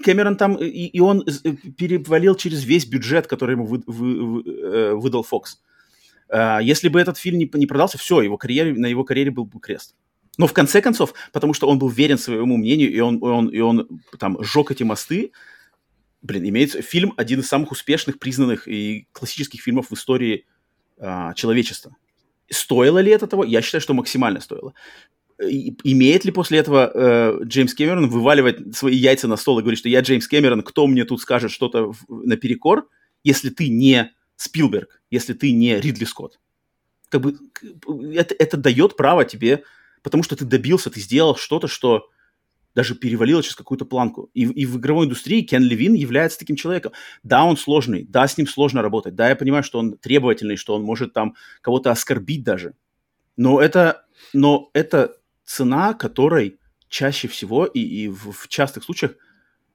[0.05, 4.43] Кэмерон там, и, и он э, перевалил через весь бюджет, который ему вы, вы, вы,
[4.45, 5.61] э, выдал Фокс.
[6.33, 9.45] А, если бы этот фильм не, не продался, все, его карьере, на его карьере был
[9.45, 9.95] бы крест.
[10.39, 13.49] Но в конце концов, потому что он был верен своему мнению, и он, и он,
[13.49, 15.33] и он там сжег эти мосты,
[16.23, 20.47] блин, имеется фильм один из самых успешных, признанных и классических фильмов в истории
[20.99, 21.97] а, человечества.
[22.51, 23.45] Стоило ли это того?
[23.45, 24.73] Я считаю, что максимально стоило.
[25.47, 29.81] И, имеет ли после этого э, Джеймс Кэмерон вываливать свои яйца на стол и говорить,
[29.81, 32.89] что я Джеймс Кэмерон, кто мне тут скажет что-то наперекор,
[33.25, 34.13] если ты не
[34.43, 36.41] Спилберг, если ты не Ридли Скотт.
[37.09, 37.39] Как бы
[38.15, 39.65] это, это дает право тебе,
[40.03, 42.09] потому что ты добился, ты сделал что-то, что
[42.75, 44.31] даже перевалило через какую-то планку.
[44.35, 46.93] И, и в игровой индустрии Кен Левин является таким человеком.
[47.23, 50.75] Да, он сложный, да, с ним сложно работать, да, я понимаю, что он требовательный, что
[50.75, 52.75] он может там кого-то оскорбить даже.
[53.37, 56.59] Но это, но это цена, которой
[56.89, 59.13] чаще всего и, и в, в частых случаях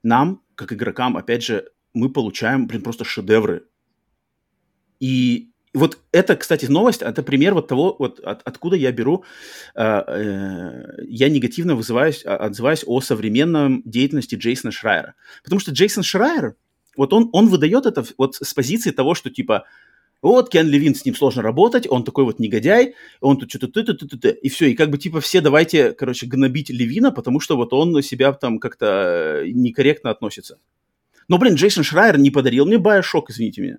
[0.04, 3.68] нам, как игрокам, опять же, мы получаем, блин, просто шедевры
[5.00, 9.24] и вот это, кстати, новость, это пример вот того, вот от, откуда я беру,
[9.76, 15.14] э, э, я негативно вызываюсь, а, отзываюсь о современном деятельности Джейсона Шрайера.
[15.44, 16.56] Потому что Джейсон Шрайер,
[16.96, 19.66] вот он, он выдает это вот с позиции того, что типа
[20.22, 23.84] Вот Кен Левин, с ним сложно работать, он такой вот негодяй, он тут что-то ты
[23.84, 27.40] ты ты ты и все, и как бы типа все давайте, короче, гнобить Левина, потому
[27.40, 30.58] что вот он себя там как-то э, некорректно относится.
[31.28, 33.78] Но, блин, Джейсон Шрайер не подарил мне Байошок, извините меня.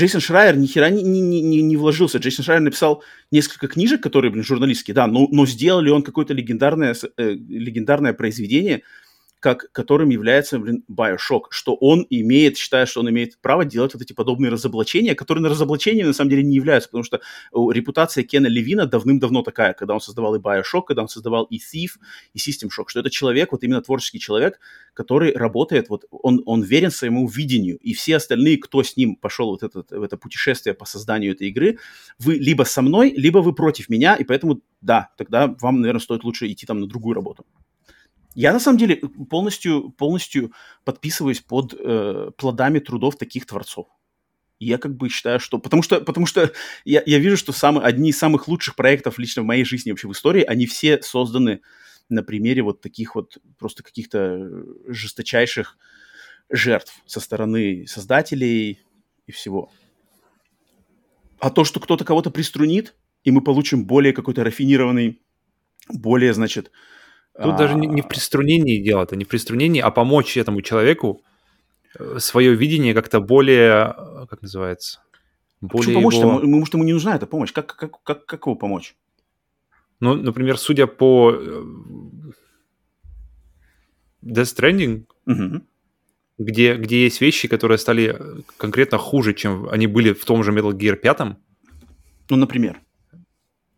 [0.00, 2.16] Джейсон Шрайер ни хера не, не, не, не вложился.
[2.16, 6.32] Джейсон Шрайер написал несколько книжек, которые, блин, журналистские, да, но, но сделал ли он какое-то
[6.32, 8.82] легендарное, э, легендарное произведение–
[9.40, 14.02] как, которым является, блин, Bioshock, что он имеет, считая, что он имеет право делать вот
[14.02, 17.20] эти подобные разоблачения, которые на разоблачениями на самом деле не являются, потому что
[17.52, 21.92] репутация Кена Левина давным-давно такая, когда он создавал и Bioshock, когда он создавал и Thief,
[22.34, 24.60] и System Shock, что это человек, вот именно творческий человек,
[24.92, 29.50] который работает, вот он, он верен своему видению, и все остальные, кто с ним пошел
[29.50, 31.78] вот этот, в это путешествие по созданию этой игры,
[32.18, 36.24] вы либо со мной, либо вы против меня, и поэтому, да, тогда вам, наверное, стоит
[36.24, 37.46] лучше идти там на другую работу.
[38.40, 40.54] Я на самом деле полностью, полностью
[40.84, 43.86] подписываюсь под э, плодами трудов таких творцов.
[44.58, 45.58] я как бы считаю, что...
[45.58, 46.50] Потому что, потому что
[46.86, 50.08] я, я вижу, что самые, одни из самых лучших проектов лично в моей жизни вообще
[50.08, 51.60] в истории, они все созданы
[52.08, 54.50] на примере вот таких вот просто каких-то
[54.86, 55.76] жесточайших
[56.48, 58.80] жертв со стороны создателей
[59.26, 59.70] и всего.
[61.40, 65.20] А то, что кто-то кого-то приструнит, и мы получим более какой-то рафинированный,
[65.90, 66.70] более, значит,
[67.36, 67.56] Тут а...
[67.56, 71.22] даже не, не в приструнении дело, это не в приструнении, а помочь этому человеку
[71.98, 75.00] э, свое видение как-то более, э, как называется?
[75.60, 76.40] Более помочь его...
[76.40, 77.52] Может, ему не нужна эта помощь.
[77.52, 78.96] Как, как, как, как его помочь?
[80.00, 81.64] Ну, например, судя по э,
[84.22, 85.62] Death Stranding, угу.
[86.38, 88.18] где, где есть вещи, которые стали
[88.56, 91.36] конкретно хуже, чем они были в том же Metal Gear 5.
[92.30, 92.80] Ну, например?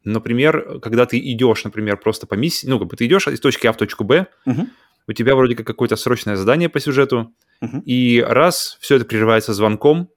[0.04, 3.66] Например, когда ты идешь, например, просто по миссии, ну, как бы ты идешь из точки
[3.66, 4.66] А в точку Б, uh-huh.
[5.06, 7.82] у тебя вроде как какое-то срочное задание по сюжету, uh-huh.
[7.84, 10.10] и раз все это прерывается звонком,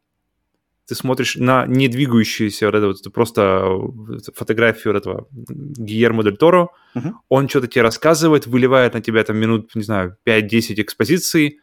[0.88, 3.66] ты смотришь на не двигающуюся вот, это вот просто
[4.36, 7.12] фотографию вот этого Гиермо Дель Торо, uh-huh.
[7.30, 11.60] он что-то тебе рассказывает, выливает на тебя там минут, не знаю, 5-10 экспозиций,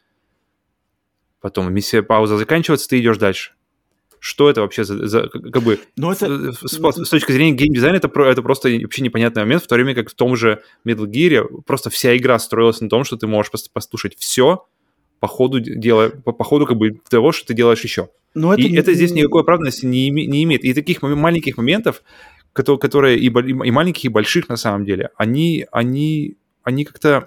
[1.40, 3.52] потом миссия пауза заканчивается, ты идешь дальше
[4.22, 6.52] что это вообще за, за как бы Но это...
[6.52, 9.96] с, с, с точки зрения геймдизайна это, это просто вообще непонятный момент, в то время
[9.96, 13.50] как в том же Metal Gear просто вся игра строилась на том, что ты можешь
[13.72, 14.64] послушать все
[15.18, 18.10] по ходу дела, по, по ходу как бы того, что ты делаешь еще.
[18.34, 20.62] Но это и это здесь никакой оправданности не, не имеет.
[20.62, 22.04] И таких маленьких моментов,
[22.52, 27.26] которые, которые и, и маленьких, и больших на самом деле, они, они, они как-то...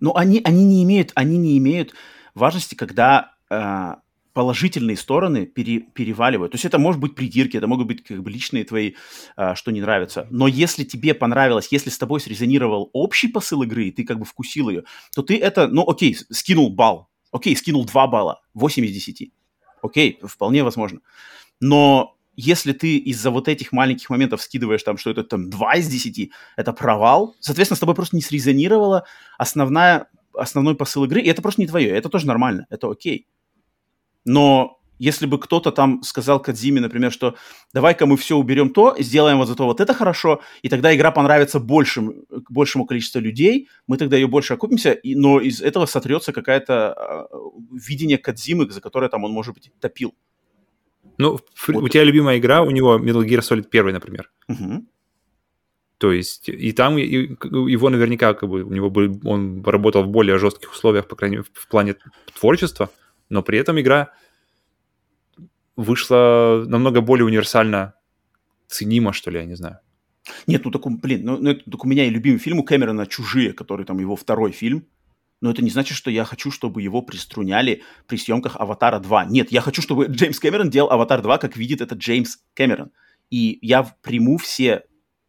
[0.00, 1.94] Ну, они, они не имеют, они не имеют
[2.34, 3.94] важности, когда э,
[4.32, 6.52] положительные стороны пере, переваливают.
[6.52, 8.94] То есть это может быть придирки, это могут быть как бы личные твои,
[9.36, 10.26] э, что не нравится.
[10.30, 14.24] Но если тебе понравилось, если с тобой срезонировал общий посыл игры, и ты как бы
[14.24, 18.92] вкусил ее, то ты это, ну окей, скинул балл, окей, скинул 2 балла, 8 из
[18.92, 19.32] 10.
[19.82, 21.00] Окей, вполне возможно.
[21.60, 25.88] Но если ты из-за вот этих маленьких моментов скидываешь там, что это там 2 из
[25.88, 29.04] 10, это провал, соответственно, с тобой просто не срезонировала
[29.38, 33.26] основная, основной посыл игры, и это просто не твое, это тоже нормально, это окей.
[34.24, 37.34] Но если бы кто-то там сказал Кадзиме, например, что
[37.72, 41.58] давай-ка мы все уберем то, сделаем вот зато вот это хорошо, и тогда игра понравится
[41.58, 47.28] большим, большему количеству людей, мы тогда ее больше окупимся, и, но из этого сотрется какое-то
[47.32, 47.36] э,
[47.88, 50.14] видение Кадзимы, за которое там он, может быть, топил.
[51.16, 51.82] Ну, вот.
[51.82, 54.30] у тебя любимая игра, у него Metal Gear Solid 1, например.
[54.48, 54.86] Угу.
[55.96, 60.08] То есть, и там и, его наверняка, как бы, у него был, он работал в
[60.08, 61.96] более жестких условиях, по крайней мере, в плане
[62.38, 62.90] творчества,
[63.30, 64.12] но при этом игра
[65.76, 67.94] вышла намного более универсально
[68.68, 69.78] ценима, что ли, я не знаю.
[70.46, 73.52] Нет, ну так, блин, ну, ну так у меня и любимый фильм у Кэмерона «Чужие»,
[73.52, 74.86] который там его второй фильм.
[75.40, 79.28] Но это не значит, что я хочу, чтобы его приструняли при съемках «Аватара 2».
[79.30, 82.90] Нет, я хочу, чтобы Джеймс Кэмерон делал «Аватар 2», как видит это Джеймс Кэмерон.
[83.30, 84.84] И я приму все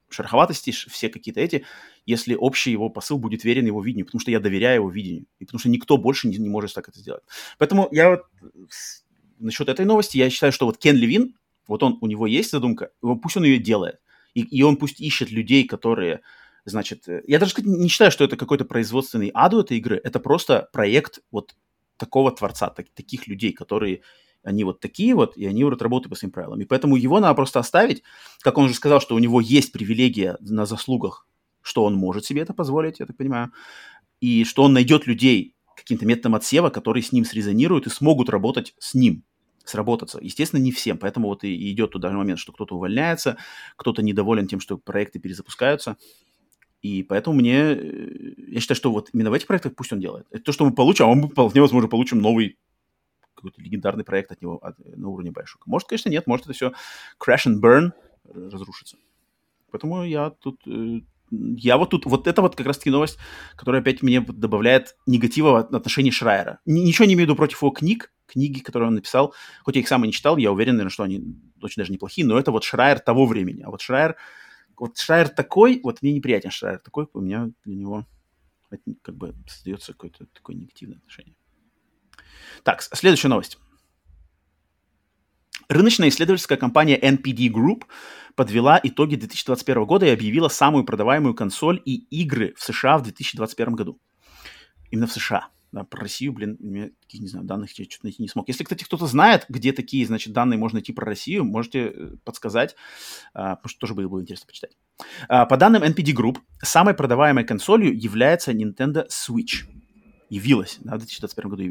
[0.10, 1.66] шероховатости, все какие-то эти,
[2.06, 5.46] если общий его посыл будет верен его видению, потому что я доверяю его видению, и
[5.46, 7.24] потому что никто больше не, не может так это сделать.
[7.58, 8.22] Поэтому я вот
[9.40, 11.36] насчет этой новости, я считаю, что вот Кен Левин,
[11.68, 14.00] вот он, у него есть задумка, пусть он ее делает,
[14.34, 16.22] и, и он пусть ищет людей, которые,
[16.66, 20.70] значит, э, я даже не считаю, что это какой-то производственный аду этой игры, это просто
[20.74, 21.56] проект вот
[21.98, 24.02] такого творца, так, таких людей, которые
[24.44, 26.60] они вот такие вот, и они вот работают по своим правилам.
[26.62, 28.02] И поэтому его надо просто оставить,
[28.40, 31.28] как он уже сказал, что у него есть привилегия на заслугах
[31.62, 33.52] что он может себе это позволить, я так понимаю,
[34.20, 38.76] и что он найдет людей каким-то методом отсева, которые с ним срезонируют и смогут работать
[38.78, 39.24] с ним,
[39.64, 40.20] сработаться.
[40.22, 43.38] Естественно, не всем, поэтому вот и идет туда момент, что кто-то увольняется,
[43.76, 45.98] кто-то недоволен тем, что проекты перезапускаются.
[46.82, 50.26] И поэтому мне, э, я считаю, что вот именно в этих проектах пусть он делает.
[50.32, 52.58] Это то, что мы получим, а мы вполне возможно получим новый
[53.36, 55.62] какой-то легендарный проект от него от, на уровне Bioshock.
[55.66, 56.74] Может, конечно, нет, может, это все
[57.20, 57.92] crash and burn
[58.24, 58.98] разрушится.
[59.72, 61.02] Поэтому я тут э,
[61.32, 63.18] я вот тут, вот это вот как раз-таки новость,
[63.56, 66.60] которая опять мне добавляет негатива в отношении Шрайера.
[66.66, 69.34] Ничего не имею в виду против его книг, книги, которые он написал,
[69.64, 71.22] хоть я их сам и не читал, я уверен, наверное, что они
[71.62, 73.62] очень даже неплохие, но это вот Шрайер того времени.
[73.62, 74.16] А вот Шрайер,
[74.78, 78.06] вот Шрайер такой, вот мне неприятен Шрайер такой, у меня для него
[79.02, 81.36] как бы создается какое-то такое негативное отношение.
[82.64, 83.58] Так, следующая новость.
[85.72, 87.86] Рыночная исследовательская компания NPD Group
[88.36, 93.76] подвела итоги 2021 года и объявила самую продаваемую консоль и игры в США в 2021
[93.76, 93.98] году.
[94.90, 95.48] Именно в США.
[95.72, 98.50] Да, про Россию, блин, я таких, не знаю, данных я что-то найти не смог.
[98.50, 102.76] Если, кстати, кто-то знает, где такие, значит, данные можно найти про Россию, можете э, подсказать,
[103.34, 104.78] а, потому что тоже было бы интересно почитать.
[105.30, 109.64] А, по данным NPD Group, самой продаваемой консолью является Nintendo Switch
[110.32, 111.68] явилась да, в 2021 году э,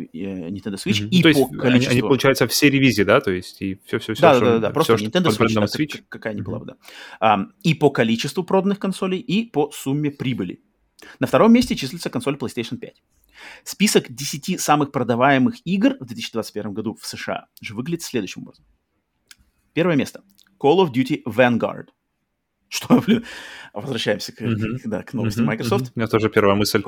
[0.51, 1.03] Nintendo Switch.
[1.03, 1.09] Mm-hmm.
[1.09, 1.67] И То по есть количеству...
[1.67, 3.21] они, они, получается, все ревизии, да?
[3.23, 4.21] То есть и все-все-все.
[4.21, 6.03] Да, да, да, да, просто Nintendo Switch, да, Switch.
[6.11, 6.45] какая ни mm-hmm.
[6.45, 6.77] была бы, да.
[7.23, 10.61] Um, и по количеству проданных консолей, и по сумме прибыли.
[11.19, 13.03] На втором месте числится консоль PlayStation 5.
[13.65, 18.67] Список 10 самых продаваемых игр в 2021 году в США же выглядит следующим образом.
[19.73, 20.23] Первое место.
[20.63, 21.87] Call of Duty Vanguard–
[22.71, 23.25] что, блин,
[23.75, 24.81] возвращаемся к, mm-hmm.
[24.85, 25.45] да, к новости mm-hmm.
[25.45, 25.87] Microsoft.
[25.87, 25.93] Mm-hmm.
[25.97, 26.83] У меня тоже первая мысль.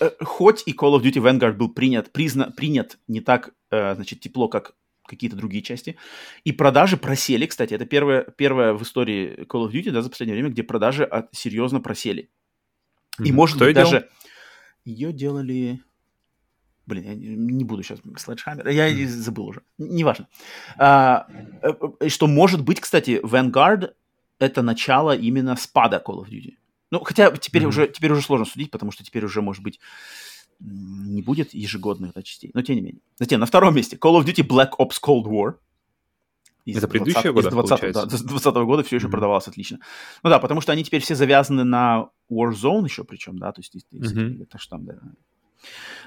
[0.00, 4.20] Э, хоть и Call of Duty Vanguard был принят, призна, принят не так, э, значит,
[4.20, 4.74] тепло, как
[5.06, 5.96] какие-то другие части,
[6.44, 10.34] и продажи просели, кстати, это первая, первая в истории Call of Duty, да, за последнее
[10.34, 12.30] время, где продажи от, серьезно просели.
[13.18, 13.26] Mm-hmm.
[13.26, 13.90] И, может Кто быть, даже...
[13.90, 14.04] Делал?
[14.84, 15.82] Ее делали...
[16.86, 19.06] Блин, я не буду сейчас слайдшаммер, я mm-hmm.
[19.06, 20.26] забыл уже, неважно.
[20.78, 21.26] А,
[21.62, 23.92] э, что может быть, кстати, Vanguard
[24.38, 26.54] это начало именно спада Call of Duty.
[26.90, 27.66] Ну, хотя теперь, mm-hmm.
[27.66, 29.78] уже, теперь уже сложно судить, потому что теперь уже, может быть,
[30.60, 32.50] не будет ежегодных да, частей.
[32.54, 33.02] Но тем не менее.
[33.18, 35.56] Затем на втором месте Call of Duty Black Ops Cold War.
[36.64, 39.10] Из это предыдущего года, 20, да, с 20 года все еще mm-hmm.
[39.10, 39.78] продавалось отлично.
[40.22, 43.74] Ну да, потому что они теперь все завязаны на Warzone еще причем, да, то есть,
[43.90, 44.46] mm-hmm.
[44.46, 44.94] так что там, да.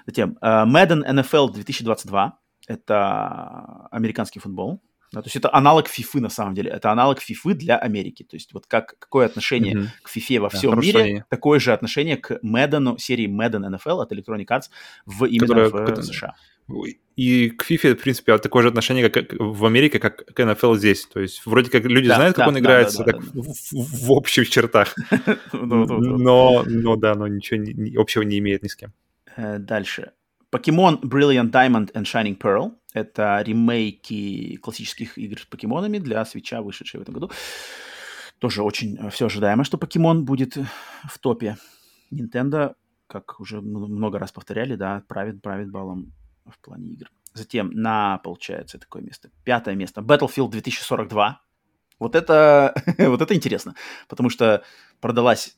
[0.05, 2.37] Затем uh, Madden NFL 2022.
[2.67, 4.81] Это американский футбол.
[5.11, 6.71] Да, то есть это аналог FIFA на самом деле.
[6.71, 8.23] Это аналог FIFA для Америки.
[8.23, 9.87] То есть вот как, какое отношение mm-hmm.
[10.03, 11.23] к FIFA во всем да, мире, они...
[11.29, 14.69] такое же отношение к Madden, серии Madden NFL от Electronic Arts
[15.05, 16.35] в, именно Которая, в, как США.
[17.17, 21.05] И к FIFA, в принципе, такое же отношение, как в Америке, как к NFL здесь.
[21.05, 23.41] То есть вроде как люди да, знают, как да, он играется, да, да, так да,
[23.41, 24.95] В, в общих чертах.
[25.51, 28.93] Но, но да, но ничего общего не имеет ни с кем.
[29.35, 30.11] Э, дальше.
[30.51, 32.73] Покемон Brilliant Diamond and Shining Pearl.
[32.93, 37.31] Это ремейки классических игр с покемонами для свеча, вышедшие в этом году.
[38.39, 41.57] Тоже очень э, все ожидаемо, что покемон будет в топе.
[42.11, 42.75] Nintendo,
[43.07, 46.11] как уже много раз повторяли, да, правит, правит баллом
[46.45, 47.09] в плане игр.
[47.33, 49.29] Затем на, получается, такое место.
[49.45, 50.01] Пятое место.
[50.01, 51.41] Battlefield 2042.
[51.97, 53.75] Вот это, вот это интересно,
[54.09, 54.63] потому что
[54.99, 55.57] продалась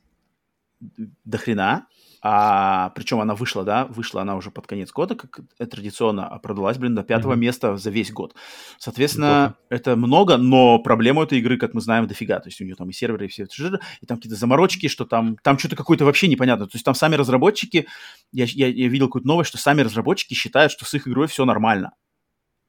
[0.79, 1.87] до хрена,
[2.25, 6.77] а, причем она вышла, да, вышла она уже под конец года, как традиционно, а продалась,
[6.77, 7.37] блин, до пятого mm-hmm.
[7.37, 8.33] места за весь год.
[8.79, 9.57] Соответственно, Неплохо.
[9.69, 12.39] это много, но проблема этой игры, как мы знаем, дофига.
[12.39, 15.03] То есть у нее там и серверы, и все это, и там какие-то заморочки, что
[15.03, 16.65] там, там что-то какое-то вообще непонятно.
[16.65, 17.87] То есть там сами разработчики,
[18.31, 21.43] я, я, я видел какую-то новость, что сами разработчики считают, что с их игрой все
[21.43, 21.91] нормально.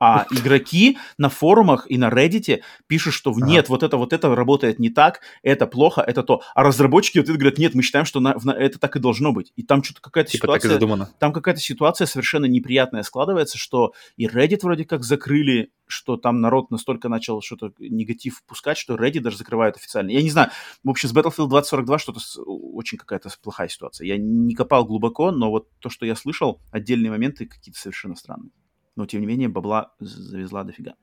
[0.00, 4.78] А игроки на форумах и на Reddit пишут, что нет, вот это вот это работает
[4.78, 6.42] не так, это плохо, это то.
[6.54, 9.32] А разработчики вот это говорят, нет, мы считаем, что на, на, это так и должно
[9.32, 9.52] быть.
[9.56, 14.60] И там что-то какая-то типа ситуация, там какая-то ситуация совершенно неприятная складывается, что и Reddit
[14.62, 19.76] вроде как закрыли, что там народ настолько начал что-то негатив пускать, что Reddit даже закрывают
[19.76, 20.10] официально.
[20.10, 20.50] Я не знаю,
[20.82, 24.06] в общем, с Battlefield 2042 что-то очень какая-то плохая ситуация.
[24.06, 28.50] Я не копал глубоко, но вот то, что я слышал, отдельные моменты какие-то совершенно странные
[28.96, 30.94] но тем не менее бабла завезла дофига.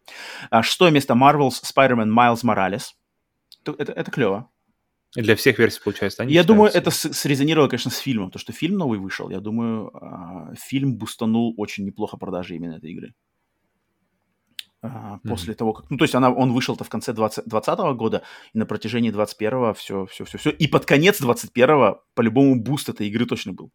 [0.49, 2.93] А, шестое место Marvel's Spider-Man Miles Morales.
[3.65, 4.49] Это, это, клево.
[5.15, 8.31] Для всех версий, получается, они Я думаю, это срезонировало, конечно, с фильмом.
[8.31, 12.91] То, что фильм новый вышел, я думаю, а, фильм бустанул очень неплохо продажи именно этой
[12.91, 13.13] игры.
[14.84, 15.19] Mm-hmm.
[15.30, 15.89] После того, как...
[15.91, 18.23] Ну, то есть она, он вышел-то в конце 2020 года,
[18.53, 20.49] и на протяжении 21-го все, все, все, все.
[20.49, 23.72] И под конец 21-го по-любому буст этой игры точно был.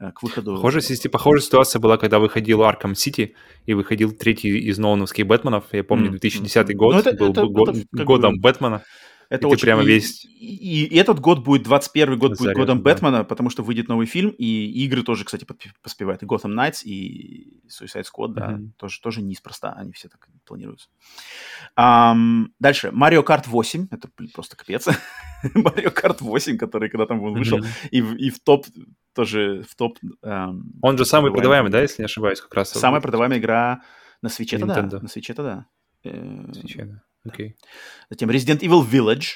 [0.00, 0.54] Э, к выходу.
[0.54, 3.34] Похожая, похожая ситуация была, когда выходил Arkham City
[3.66, 5.64] и выходил третий из Нолановских Бэтменов.
[5.72, 8.40] Я помню, 2010 год ну, это, был это, год, это, годом бы...
[8.40, 8.84] Бэтмена.
[9.28, 9.62] Это и очень...
[9.62, 10.24] прямо весь...
[10.24, 12.84] И, и, этот год будет, 21 год Заряд, будет годом да.
[12.84, 15.46] Бэтмена, потому что выйдет новый фильм, и игры тоже, кстати,
[15.82, 16.22] поспевают.
[16.22, 18.70] И Gotham Knights, и Suicide Squad, да, mm-hmm.
[18.78, 20.88] тоже, тоже неспроста, они все так планируются.
[21.78, 24.88] Um, дальше, Mario Kart 8, это просто капец.
[25.54, 27.88] Mario Kart 8, который когда там вышел, mm-hmm.
[27.90, 28.66] и, и в топ
[29.12, 29.98] тоже в топ...
[30.22, 32.70] Эм, Он же самый продаваемый, да, если не ошибаюсь, как раз?
[32.70, 33.82] Самая продаваемая игра
[34.22, 35.00] На свече-то да.
[35.00, 35.66] На свече-то да.
[36.04, 37.02] Э, свече, да.
[37.32, 37.56] Окей.
[38.10, 39.26] Затем Resident Evil Village.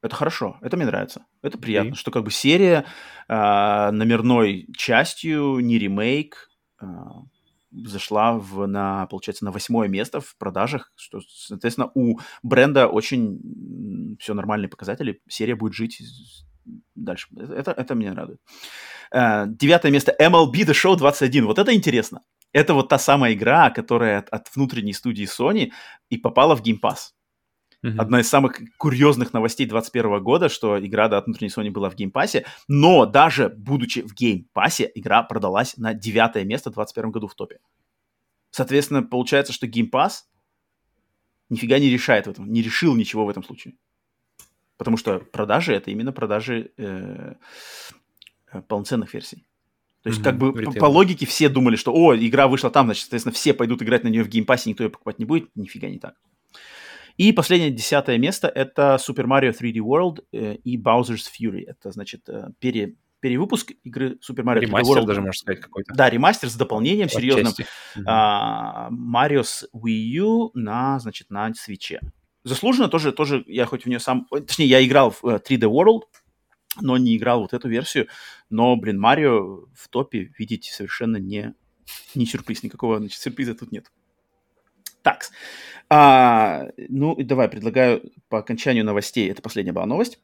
[0.00, 1.26] Это хорошо, это мне нравится.
[1.42, 1.96] Это приятно, okay.
[1.96, 2.86] что как бы серия
[3.28, 6.48] э, номерной частью, не ремейк,
[6.80, 6.86] э,
[7.70, 14.34] зашла в, на, получается, на восьмое место в продажах, что, соответственно, у бренда очень все
[14.34, 15.20] нормальные показатели.
[15.28, 16.00] Серия будет жить
[16.94, 17.28] дальше.
[17.36, 18.40] Это, это меня радует.
[19.12, 21.46] Э, девятое место MLB The Show 21.
[21.46, 22.22] Вот это интересно.
[22.52, 25.70] Это вот та самая игра, которая от, от внутренней студии Sony
[26.08, 27.12] и попала в Game Pass.
[27.84, 27.96] Mm-hmm.
[27.98, 31.94] Одна из самых курьезных новостей 2021 года, что игра да, от внутренней Sony была в
[31.94, 34.14] Pass, но даже будучи в
[34.52, 37.60] Pass, игра продалась на девятое место в 2021 году в топе.
[38.50, 40.24] Соответственно, получается, что Pass
[41.50, 43.74] нифига не решает в этом, не решил ничего в этом случае.
[44.76, 47.34] Потому что продажи— это именно продажи э,
[48.52, 49.46] э полноценных версий.
[50.02, 52.86] То есть, mm-hmm, как бы по, по логике все думали, что о, игра вышла там,
[52.86, 55.24] значит, соответственно, все пойдут играть на нее в Game Pass е, никто ее покупать не
[55.24, 55.50] будет.
[55.54, 56.14] Нифига не так.
[57.18, 61.64] И последнее, десятое место, это Super Mario 3D World э, и Bowser's Fury.
[61.66, 65.06] Это, значит, э, пере, перевыпуск игры Super Mario 3D ремастер World.
[65.06, 65.94] даже, можно сказать, какой-то.
[65.94, 67.52] Да, ремастер с дополнением серьезным.
[67.52, 68.04] Mm-hmm.
[68.06, 72.00] А, Wii U на, значит, на Switch е.
[72.44, 74.28] Заслуженно тоже, тоже я хоть в нее сам...
[74.30, 76.02] Точнее, я играл в 3D э, World,
[76.80, 78.06] но не играл вот эту версию.
[78.48, 81.52] Но, блин, Марио в топе видеть совершенно не,
[82.14, 82.62] не сюрприз.
[82.62, 83.90] Никакого значит, сюрприза тут нет.
[85.02, 85.28] Так,
[85.88, 90.18] а, ну и давай, предлагаю по окончанию новостей, это последняя была новость,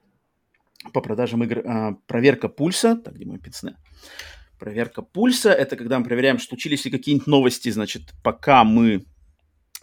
[0.93, 3.77] по продажам игр, а, проверка пульса, так, где мой пиццне?
[4.59, 9.05] Проверка пульса, это когда мы проверяем, случились ли какие-нибудь новости, значит, пока мы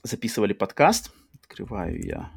[0.03, 1.11] записывали подкаст.
[1.33, 2.31] Открываю я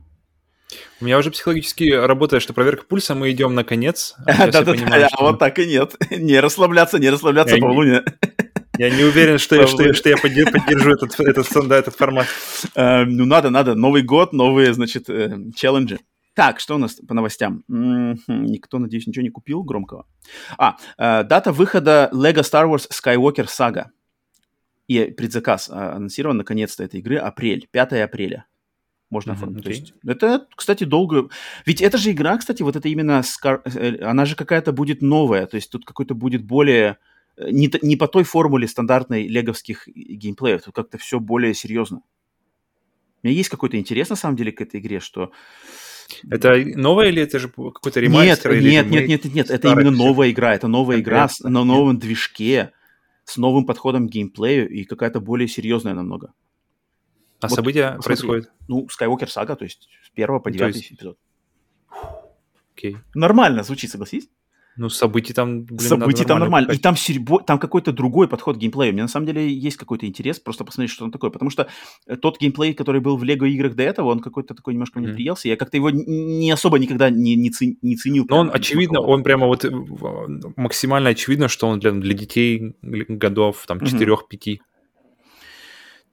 [1.00, 4.14] у меня уже психологически работает, что проверка пульса, мы идем на конец.
[4.26, 5.94] Да-да-да, а вот так и нет.
[6.10, 8.02] Не расслабляться, не расслабляться по луне.
[8.78, 12.26] Я не уверен, что, я, что, что я поддержу этот, этот, да, этот формат.
[12.74, 13.74] Uh, ну, надо, надо.
[13.74, 16.00] Новый год, новые, значит, э, челленджи.
[16.34, 17.62] Так, что у нас по новостям?
[17.70, 18.16] Mm-hmm.
[18.26, 20.06] Никто, надеюсь, ничего не купил громкого.
[20.58, 23.86] А, э, дата выхода LEGO Star Wars Skywalker Saga.
[24.88, 27.18] И предзаказ э, анонсирован наконец-то этой игры.
[27.18, 28.46] Апрель, 5 апреля
[29.10, 29.60] можно mm-hmm, оформить.
[29.60, 29.62] Okay.
[29.62, 31.28] То есть это, кстати, долго...
[31.64, 33.20] Ведь это же игра, кстати, вот это именно...
[33.20, 33.60] Scar...
[33.66, 35.46] Э, она же какая-то будет новая.
[35.46, 36.96] То есть тут какой-то будет более Э,
[37.36, 42.02] не, не по той формуле стандартной леговских геймплеев, тут как-то все более серьезно.
[43.22, 45.32] У меня есть какой-то интерес, на самом деле, к этой игре, что...
[46.30, 48.52] Это новая или это же какой-то ремастер?
[48.52, 51.64] Нет, или нет, нет, нет, нет, это именно новая игра, это новая игра с, на
[51.64, 52.72] новом движке,
[53.24, 56.34] с новым подходом к геймплею и какая-то более серьезная намного.
[57.40, 58.52] А вот, события смотри, происходят?
[58.68, 60.92] Ну, Skywalker Saga, то есть с первого по девятый есть...
[60.92, 61.18] эпизод.
[62.74, 62.98] Окей.
[63.14, 64.28] Нормально звучит, согласись?
[64.76, 66.72] Ну, событий там, блин, Событий там нормально.
[66.72, 67.40] И там, серебо...
[67.40, 68.92] там какой-то другой подход к геймплею.
[68.92, 71.30] Мне на самом деле есть какой-то интерес просто посмотреть, что там такое.
[71.30, 71.68] Потому что
[72.06, 75.10] э, тот геймплей, который был в Лего играх до этого, он какой-то такой немножко мне
[75.10, 75.14] mm.
[75.14, 75.48] приелся.
[75.48, 77.78] Я как-то его не особо никогда не, не, ци...
[77.82, 78.26] не ценил.
[78.28, 79.70] Но он очевидно, он прямо вот э,
[80.56, 84.16] максимально очевидно, что он для, для детей годов там 4-5.
[84.18, 84.58] Mm-hmm.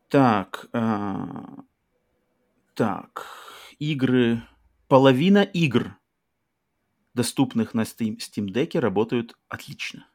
[0.09, 1.63] Так, а...
[2.75, 3.25] так,
[3.79, 4.43] игры,
[4.87, 5.95] половина игр
[7.13, 10.05] доступных на Steam, Steam Deck работают отлично.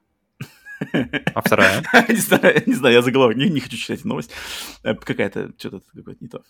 [1.34, 1.82] А вторая?
[2.08, 4.30] не, знаю, не знаю, я заголовок не, не хочу читать новость.
[4.82, 6.42] Э, какая-то, что-то какое-то не то.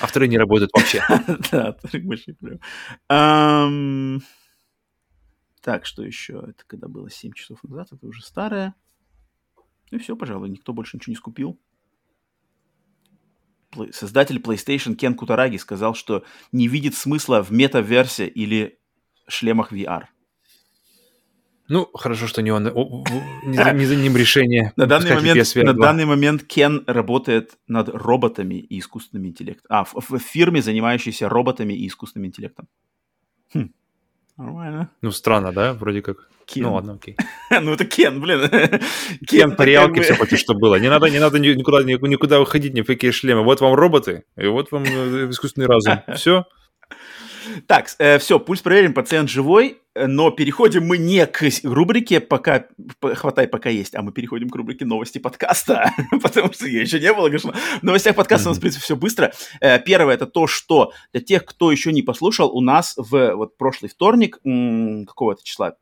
[0.00, 1.02] а вторые не работают вообще.
[1.50, 4.20] да, больше не
[5.62, 6.44] Так, что еще?
[6.48, 8.74] Это когда было 7 часов назад, это уже старое.
[9.90, 11.60] Ну и все, пожалуй, никто больше ничего не скупил.
[13.92, 18.79] Создатель PlayStation Кен Кутараги сказал, что не видит смысла в метаверсе или
[19.30, 20.04] шлемах VR.
[21.70, 24.72] Ну, хорошо, что не он, не, не за ним решение.
[24.74, 29.66] На данный, момент, на данный момент Кен работает над роботами и искусственным интеллектом.
[29.68, 32.66] А, в, в фирме, занимающейся роботами и искусственным интеллектом.
[33.54, 33.70] Хм.
[34.36, 34.90] Нормально.
[35.00, 35.74] Ну, странно, да?
[35.74, 36.28] Вроде как.
[36.44, 36.64] Кен.
[36.64, 37.16] Ну, ладно, окей.
[37.50, 38.50] ну, это Кен, блин.
[39.28, 40.74] Кен по реалке все хочет, что было.
[40.74, 43.44] Не надо, не надо никуда, никуда выходить, ни в какие шлемы.
[43.44, 46.00] Вот вам роботы, и вот вам э, искусственный разум.
[46.16, 46.46] Все.
[47.66, 52.66] Так, э, все, пульс проверен, пациент живой, но переходим мы не к рубрике «Пока,
[53.00, 57.12] хватай, пока есть», а мы переходим к рубрике «Новости подкаста», потому что я еще не
[57.12, 57.54] было, конечно.
[57.80, 59.32] В новостях подкаста у нас, в принципе, все быстро.
[59.60, 63.56] Э, первое– это то, что для тех, кто еще не послушал, у нас в вот
[63.56, 64.38] прошлый вторник,
[65.06, 65.76] какого-то числа,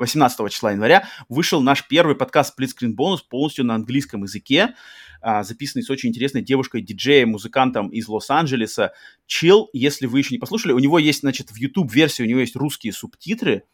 [0.00, 4.74] 18 числа января вышел наш первый подкаст Screen Bonus полностью на английском языке
[5.22, 8.92] записанный с очень интересной девушкой-диджеем, музыкантом из Лос-Анджелеса.
[9.26, 12.56] Чил, если вы еще не послушали, у него есть, значит, в YouTube-версии у него есть
[12.56, 13.64] русские субтитры,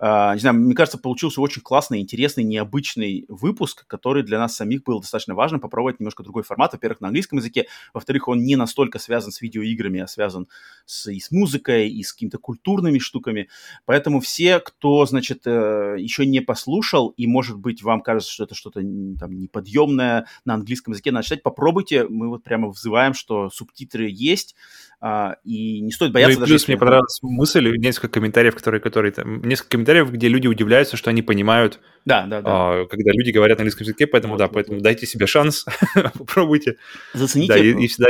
[0.00, 5.00] не знаю, мне кажется, получился очень классный, интересный, необычный выпуск, который для нас самих был
[5.00, 6.72] достаточно важно попробовать немножко другой формат.
[6.72, 10.46] Во-первых, на английском языке, во-вторых, он не настолько связан с видеоиграми, а связан
[10.86, 13.48] с, и с музыкой, и с какими-то культурными штуками.
[13.86, 18.54] Поэтому все, кто, значит, э, еще не послушал, и, может быть, вам кажется, что это
[18.54, 22.06] что-то там неподъемное на английском языке, начать попробуйте.
[22.06, 24.54] Мы вот прямо взываем, что субтитры есть,
[24.97, 24.97] а,
[25.44, 29.12] и не стоит бояться ну и плюс даже, мне понравилась мысль, несколько комментариев, которые, которые
[29.12, 32.50] там, несколько комментариев, где люди удивляются, что они понимают, да, да, да.
[32.50, 34.82] А, когда люди говорят на английском языке, поэтому вот, да, вот, поэтому вот.
[34.82, 36.78] дайте себе шанс, попробуйте.
[37.14, 37.52] Зацените.
[37.52, 38.08] Да, и, и всегда,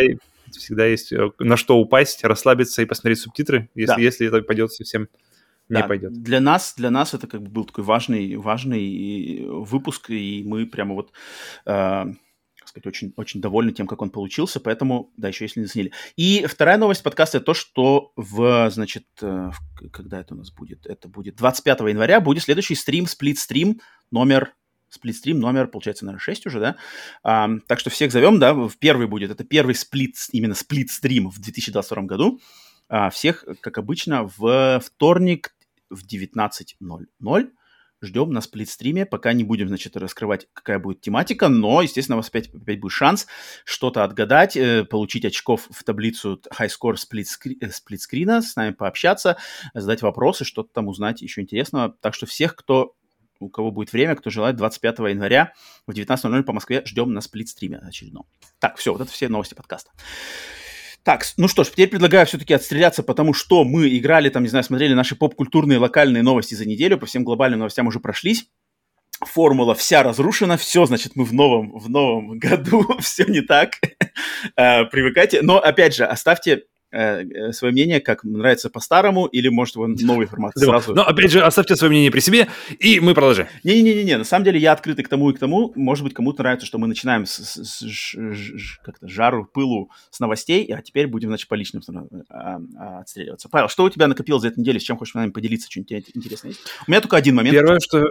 [0.51, 4.01] всегда есть э, на что упасть, расслабиться и посмотреть субтитры, если, да.
[4.01, 5.09] если это пойдет совсем
[5.69, 5.87] не да.
[5.87, 6.13] пойдет.
[6.23, 10.95] Для нас, для нас это как бы был такой важный, важный выпуск, и мы прямо
[10.95, 11.13] вот
[11.67, 12.05] э,
[12.79, 15.93] сказать, очень, очень довольны тем, как он получился, поэтому, да, еще если не заценили.
[16.17, 20.53] И вторая новость подкаста– это то, что в, значит, э, в, когда это у нас
[20.53, 20.87] будет?
[20.87, 23.81] Это будет 25 января, будет следующий стрим, сплит-стрим,
[24.11, 24.55] номер
[24.91, 26.77] сплит-стрим номер, получается, наверное, 6 уже, да?
[27.23, 31.39] А, так что всех зовем, да, в первый будет, это первый сплит, именно сплит-стрим в
[31.41, 32.41] 2022 году.
[32.89, 35.55] А, всех, как обычно, в вторник
[35.91, 37.51] в 19.00
[38.01, 42.29] ждем на сплит-стриме, пока не будем, значит, раскрывать, какая будет тематика, но, естественно, у вас
[42.29, 43.27] опять, опять будет шанс
[43.65, 49.37] что-то отгадать, э, получить очков в таблицу High Score сплит-скрина, с нами пообщаться,
[49.75, 51.95] задать вопросы, что-то там узнать еще интересного.
[52.01, 52.95] Так что всех, кто
[53.41, 55.53] у кого будет время, кто желает, 25 января
[55.87, 58.27] в 19.00 по Москве ждем на сплит-стриме очередном.
[58.59, 59.91] Так, все, вот это все новости подкаста.
[61.03, 64.65] Так, ну что ж, теперь предлагаю все-таки отстреляться, потому что мы играли там, не знаю,
[64.65, 68.49] смотрели наши поп-культурные локальные новости за неделю, по всем глобальным новостям уже прошлись.
[69.21, 73.73] Формула вся разрушена, все, значит, мы в новом, в новом году, все не так.
[74.57, 75.43] Э, привыкайте.
[75.43, 80.27] Но, опять же, оставьте Э, э, свое мнение, как нравится по-старому, или, может, его новый
[80.27, 80.95] формат сразу...
[80.95, 82.49] Но, опять же, оставьте свое мнение при себе,
[82.79, 83.47] и мы продолжим.
[83.63, 85.71] Не-не-не, на самом деле я открытый к тому и к тому.
[85.77, 88.15] Может быть, кому-то нравится, что мы начинаем с, с, с
[88.83, 91.83] как-то жару, пылу с новостей, а теперь будем, значит, по личным
[92.31, 93.51] а, а, отстреливаться.
[93.51, 96.11] Павел, что у тебя накопилось за эту неделю, с чем хочешь с нами поделиться, что-нибудь
[96.15, 96.63] интересное есть?
[96.87, 97.55] У меня только один момент.
[97.55, 98.07] Первое, что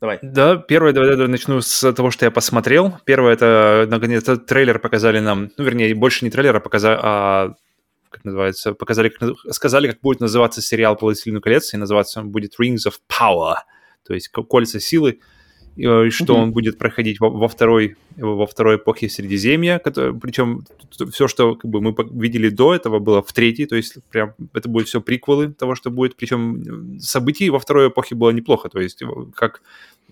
[0.00, 0.18] Давай.
[0.22, 2.98] Да, первое, давай, давай начну с того, что я посмотрел.
[3.04, 7.54] Первое, это, наконец, то трейлер показали нам, ну, вернее, больше не трейлер, а, показали, а
[8.14, 12.54] как называется, показали, как, сказали, как будет называться сериал «Властелину колец», и называться он будет
[12.60, 13.56] Rings of Power,
[14.06, 15.18] то есть «Кольца силы»,
[15.76, 16.42] и э, что mm-hmm.
[16.42, 20.64] он будет проходить во, во второй во второй эпохе Средиземья, который, причем
[21.10, 24.68] все, что как бы, мы видели до этого, было в третьей, то есть прям это
[24.68, 29.02] будет все приквелы того, что будет, причем событий во второй эпохе было неплохо, то есть
[29.34, 29.62] как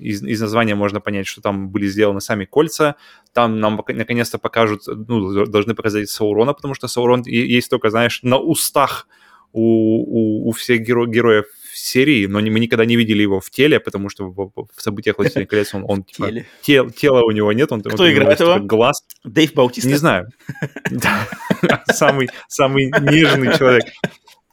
[0.02, 2.96] из, из названия можно понять, что там были сделаны сами кольца.
[3.32, 8.38] Там нам наконец-то покажут, ну, должны показать Саурона, потому что Саурон есть только, знаешь, на
[8.38, 9.06] устах
[9.52, 13.80] у, у, у всех геро- героев серии, но мы никогда не видели его в теле,
[13.80, 16.30] потому что в, в событиях «Властелин колец» он, он типа,
[16.62, 17.72] тел, тела у него нет.
[17.72, 18.58] Он, Кто он, играет его?
[18.60, 19.04] Глаз.
[19.24, 19.88] Дэйв Баутиста?
[19.88, 20.26] Не знаю.
[22.48, 23.84] Самый нежный человек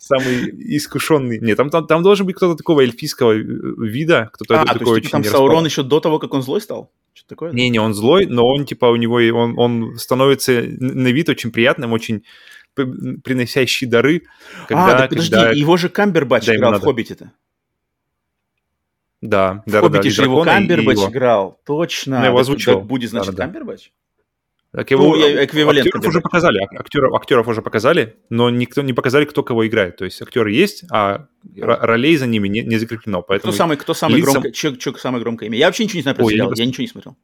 [0.09, 1.39] самый искушенный.
[1.39, 4.73] Нет, там, там, там должен быть кто-то такого эльфийского э, вида, кто-то а, такой то
[4.73, 6.91] есть, типа, очень там Саурон еще до того, как он злой стал?
[7.13, 7.51] Что такое?
[7.51, 11.51] Не, не, он злой, но он типа у него он, он становится на вид очень
[11.51, 12.23] приятным, очень
[12.75, 14.23] приносящий дары.
[14.67, 15.51] Когда, а, так подожди, когда...
[15.51, 17.31] его же Камбербач да, играл в «Хоббите»-то.
[19.21, 21.09] Да, в да, «Хоббите» да, же его Камбербач его...
[21.09, 22.19] играл, точно.
[22.21, 22.81] Ну, его озвучивал.
[22.81, 23.43] будет, значит, да, да.
[23.43, 23.91] Камбербач?
[24.71, 25.87] Так его, ну, эквивалент.
[25.87, 29.97] Актеров уже показали, актеров, актеров уже показали, но никто не показали, кто кого играет.
[29.97, 31.27] То есть актеры есть, а
[31.57, 33.23] ролей за ними не, не закреплено.
[33.23, 34.33] Поэтому кто самый, кто самый лицам...
[34.33, 35.57] громкое, чё, чё, самое громкое имя?
[35.57, 36.59] Я вообще ничего не знаю про Ой, сериал, я, не...
[36.61, 37.17] я ничего не смотрел.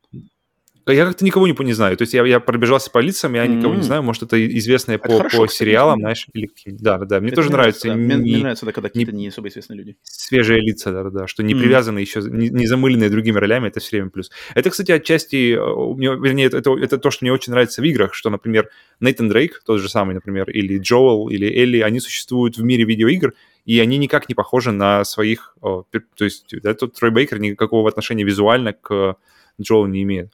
[0.88, 1.98] Я как-то никого не, не знаю.
[1.98, 3.56] То есть я, я пробежался по лицам, я mm-hmm.
[3.56, 4.04] никого не знаю.
[4.04, 7.20] Может, это известные это по, хорошо, по сериалам, знаешь, или Да, да, да.
[7.20, 7.88] Мне это тоже нравится.
[7.88, 7.96] Да.
[7.96, 9.98] Не, мне, нравится, да, когда какие-то не, не особо известные люди.
[10.04, 11.60] Свежие лица, да, да, что не mm-hmm.
[11.60, 14.30] привязаны еще, не, не замыленные другими ролями, это все время плюс.
[14.54, 17.86] Это, кстати, отчасти, э, мне, вернее, это, это, это то, что мне очень нравится в
[17.86, 22.58] играх, что, например, Нейтан Дрейк, тот же самый, например, или Джоэл, или Элли, они существуют
[22.58, 23.34] в мире видеоигр,
[23.66, 25.58] и они никак не похожи на своих...
[25.62, 25.86] То
[26.20, 29.18] есть, да, тут Трой Бейкер никакого отношения визуально к
[29.60, 30.32] Джоэлу не имеет.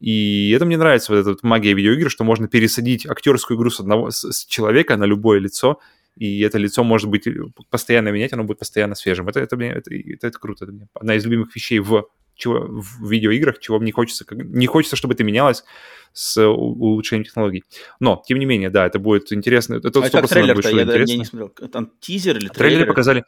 [0.00, 3.80] И это мне нравится, вот эта вот магия видеоигр, что можно пересадить актерскую игру с
[3.80, 5.80] одного с, человека на любое лицо,
[6.16, 7.34] и это лицо может быть э,
[7.70, 9.28] постоянно менять, оно будет постоянно свежим.
[9.28, 10.64] Это, это, это, это, это круто.
[10.64, 14.24] Это одна из любимых вещей в, чего, в видеоиграх, чего мне хочется.
[14.30, 15.64] Не хочется, чтобы это менялось
[16.12, 17.64] с улучшением технологий.
[18.00, 19.74] Но, тем не менее, да, это будет интересно.
[19.74, 20.70] Это а как трейлер-то?
[20.70, 21.50] Я, я не смотрел.
[21.50, 22.54] Там тизер или трейлер?
[22.54, 23.24] Трейлеры показали...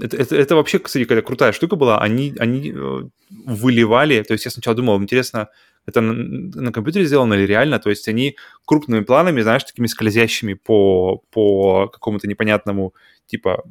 [0.00, 2.00] Это, это, это вообще, кстати, какая-то крутая штука была.
[2.00, 5.50] Они, они э, выливали, то есть я сначала думал, интересно,
[5.86, 10.54] это на, на компьютере сделано или реально, то есть они крупными планами, знаешь, такими скользящими
[10.54, 12.94] по, по какому-то непонятному,
[13.26, 13.64] типа,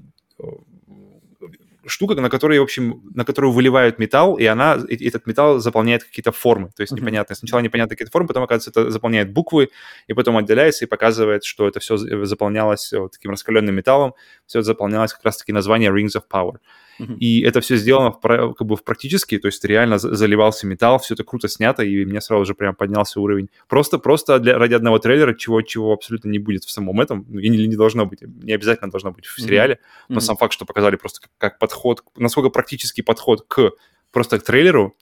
[1.86, 6.04] штука, на которой, в общем, на которую выливают металл, и она, и этот металл заполняет
[6.04, 7.02] какие-то формы, то есть mm-hmm.
[7.02, 7.36] непонятные.
[7.36, 9.70] Сначала непонятные какие-то формы, потом, оказывается, это заполняет буквы,
[10.08, 14.14] и потом отделяется и показывает, что это все заполнялось вот таким раскаленным металлом,
[14.46, 16.58] все это заполнялось как раз-таки название Rings of Power.
[17.00, 21.14] И это все сделано в, как бы в практически, то есть реально заливался металл, все
[21.14, 23.50] это круто снято, и мне сразу же прям поднялся уровень.
[23.68, 27.40] Просто, просто для, ради одного трейлера, чего, чего абсолютно не будет в самом этом, ну,
[27.40, 30.06] и не, не должно быть, не обязательно должно быть в сериале, mm-hmm.
[30.10, 33.72] но сам факт, что показали просто как, как подход, насколько практический подход к
[34.12, 34.96] просто к трейлеру,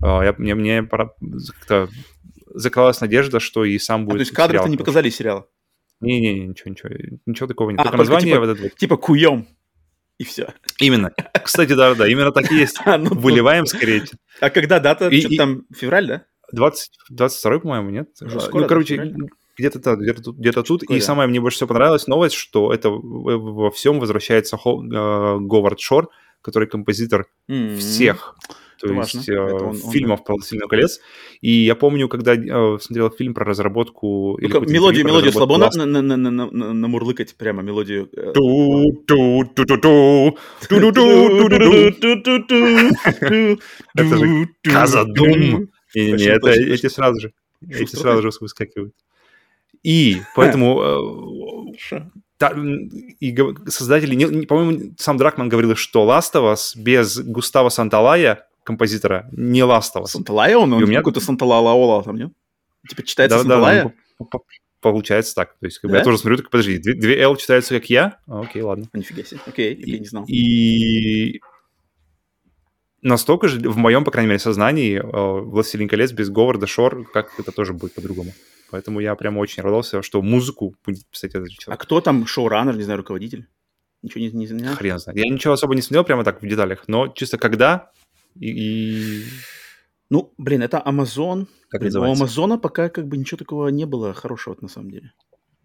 [0.00, 1.88] uh, я, мне, мне как-то
[2.54, 4.14] закралась надежда, что и сам будет.
[4.14, 5.48] А, то есть кадры-то не показали сериал?
[6.00, 6.90] Не-не-не, ничего, ничего,
[7.26, 7.80] ничего такого нет.
[7.80, 8.76] А, только, только название типа, вот это.
[8.76, 9.46] Типа куем
[10.22, 10.54] и все.
[10.78, 11.12] Именно.
[11.42, 12.78] Кстати, да, да, именно так и есть.
[12.84, 14.04] А, ну, Выливаем скорее.
[14.40, 15.08] А когда дата?
[15.08, 16.24] И, там февраль, да?
[16.52, 18.08] 20, 22 по-моему, нет?
[18.20, 19.14] Уже скоро, ну, короче,
[19.56, 20.38] где-то да, где-то тут.
[20.38, 20.82] Где тут.
[20.84, 25.80] и самое мне больше всего понравилась новость, что это во всем возвращается Хо, э, Говард
[25.80, 26.08] Шор,
[26.42, 27.76] который композитор mm-hmm.
[27.78, 28.36] всех
[28.82, 29.32] то это есть важно.
[29.32, 31.00] Э, он, фильмов он, про «Властелина колец».
[31.40, 34.38] И я помню, когда э, смотрел фильм про разработку...
[34.40, 38.08] Ну, мелодию, мелодию слабо на, на, на, на, на, на, намурлыкать прямо, мелодию.
[43.94, 45.68] Это же Казадум.
[45.94, 47.32] Не-не-не, это эти сразу же.
[47.68, 48.94] Эти сразу же выскакивают.
[49.84, 51.72] И поэтому
[52.50, 53.36] и
[53.66, 60.04] создатели, по-моему, сам Дракман говорил, что Last of Us без Густава Санталая композитора, не Last
[60.06, 60.72] Санталая он?
[60.72, 60.98] Он у меня...
[60.98, 62.32] какой-то Санталала там, нет?
[62.88, 63.94] Типа читается да, Санталая?
[64.18, 64.38] Да, да,
[64.80, 65.56] получается так.
[65.58, 65.94] То есть, как да?
[65.94, 68.18] бы я тоже смотрю, так, подожди, две, две L читаются как я?
[68.26, 68.88] А, окей, ладно.
[68.92, 69.40] Нифига себе.
[69.46, 70.24] Окей, я не знал.
[70.26, 71.40] И
[73.00, 77.38] настолько же, в моем, по крайней мере, сознании, э, «Властелин колец» без Говарда Шор, как
[77.38, 78.32] это тоже будет по-другому.
[78.72, 81.78] Поэтому я прям очень радовался, что музыку будет писать этот человек.
[81.78, 83.46] А кто там шоураннер, не знаю, руководитель?
[84.00, 84.76] Ничего не, не знаю.
[84.76, 85.18] Хрен знает.
[85.18, 87.90] Я ничего особо не смотрел прямо так в деталях, но чисто когда
[88.34, 88.48] и...
[88.48, 89.24] и...
[90.08, 91.48] Ну, блин, это Amazon.
[91.68, 95.12] Как блин, у Амазона пока как бы ничего такого не было хорошего на самом деле.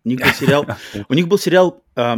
[0.04, 0.66] У них был сериал,
[1.08, 2.18] у них был сериал а,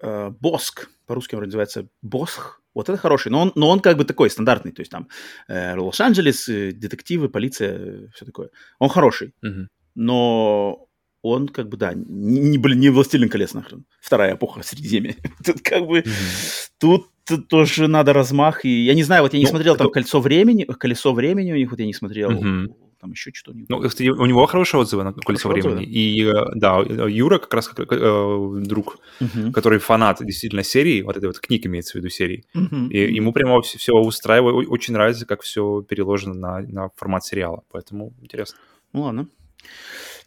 [0.00, 2.61] а, Боск, по-русски он называется Босх.
[2.74, 5.08] Вот это хороший, но он, но он как бы такой стандартный, то есть там
[5.48, 8.48] э, Лос-Анджелес, э, детективы, полиция, э, все такое.
[8.78, 9.68] Он хороший, угу.
[9.94, 10.88] но
[11.22, 13.84] он как бы, да, не, не, блин, не «Властелин колец» нахрен.
[14.00, 15.14] Вторая эпоха Средиземья.
[15.44, 17.04] Тут как бы, mm-hmm.
[17.28, 18.64] тут тоже надо размах.
[18.64, 19.84] И я не знаю, вот я не ну, смотрел это...
[19.84, 22.32] там «Кольцо времени», «Колесо времени» у них, вот я не смотрел.
[22.32, 22.74] Mm-hmm.
[23.02, 23.58] Там еще что-то.
[23.68, 25.86] Ну, кстати, у него хорошие отзывы на «Колесо хорошие времени».
[25.86, 25.92] Отзывы?
[25.92, 29.50] И, э, да, Юра как раз как, э, друг, mm-hmm.
[29.50, 32.44] который фанат действительно серии, вот этой вот книг имеется в виду серии.
[32.54, 32.88] Mm-hmm.
[32.90, 37.64] И ему прямо все, все устраивает, очень нравится, как все переложено на, на формат сериала.
[37.72, 38.58] Поэтому интересно.
[38.92, 39.28] Ну, ладно.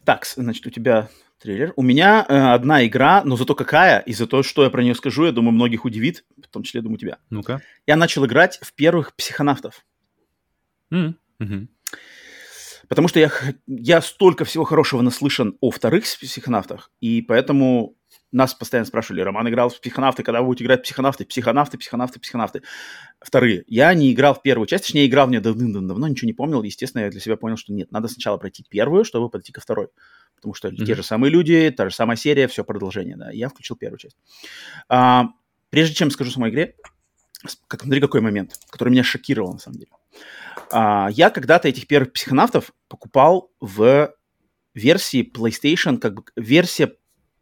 [0.03, 1.07] Так, значит, у тебя
[1.39, 1.71] трейлер.
[1.77, 4.95] У меня э, одна игра, но зато какая, и за то, что я про нее
[4.95, 7.19] скажу, я думаю, многих удивит, в том числе, думаю, тебя.
[7.29, 7.61] Ну-ка.
[7.87, 9.85] Я начал играть в первых психонавтов.
[10.91, 11.67] Mm-hmm.
[12.87, 13.31] Потому что я,
[13.67, 17.95] я столько всего хорошего наслышан о вторых психонавтах, и поэтому
[18.31, 22.19] нас постоянно спрашивали, Роман играл в психонавты, когда вы будете играть в психонавты, психонавты, психонавты,
[22.19, 22.61] психонавты.
[23.21, 23.63] Вторые.
[23.67, 26.61] Я не играл в первую часть, точнее, играл в нее давно, ничего не помнил.
[26.61, 29.87] Естественно, я для себя понял, что нет, надо сначала пройти первую, чтобы подойти ко второй.
[30.35, 30.85] Потому что mm-hmm.
[30.85, 33.31] те же самые люди, та же самая серия, все продолжение, да.
[33.31, 34.17] Я включил первую часть.
[34.89, 35.29] А,
[35.69, 36.75] прежде чем скажу самой игре,
[37.67, 39.91] как, смотри, какой момент, который меня шокировал, на самом деле.
[40.71, 44.13] А, я когда-то этих первых психонавтов покупал в
[44.73, 46.93] версии PlayStation, как бы версия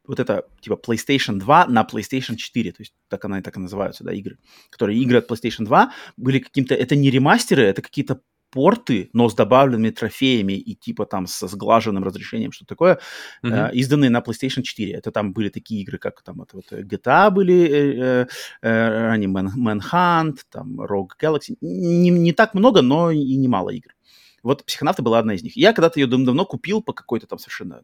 [0.05, 3.59] вот это типа PlayStation 2 на PlayStation 4, то есть так она и так и
[3.59, 4.37] называются, да, игры,
[4.69, 8.21] которые игры от PlayStation 2 были каким-то, это не ремастеры, это какие-то
[8.53, 12.99] порты, но с добавленными трофеями и типа там со сглаженным разрешением, что такое,
[13.43, 13.71] mm-hmm.
[13.71, 14.93] э, изданные на PlayStation 4.
[14.93, 18.27] Это там были такие игры, как там это вот GTA были, э,
[18.61, 21.57] э, ранее Man, Manhunt, там Rogue Galaxy.
[21.61, 23.95] Не, не так много, но и немало игр.
[24.43, 25.57] Вот Психонавты была одна из них.
[25.57, 27.81] Я когда-то ее давно купил по какой-то там совершенно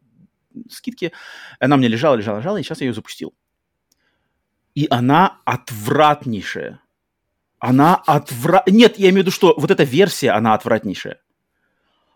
[0.70, 1.12] скидки.
[1.58, 3.34] Она мне лежала, лежала, лежала, и сейчас я ее запустил.
[4.74, 6.80] И она отвратнейшая.
[7.60, 8.62] Она отвра...
[8.66, 11.18] Нет, я имею в виду, что вот эта версия, она отвратнейшая.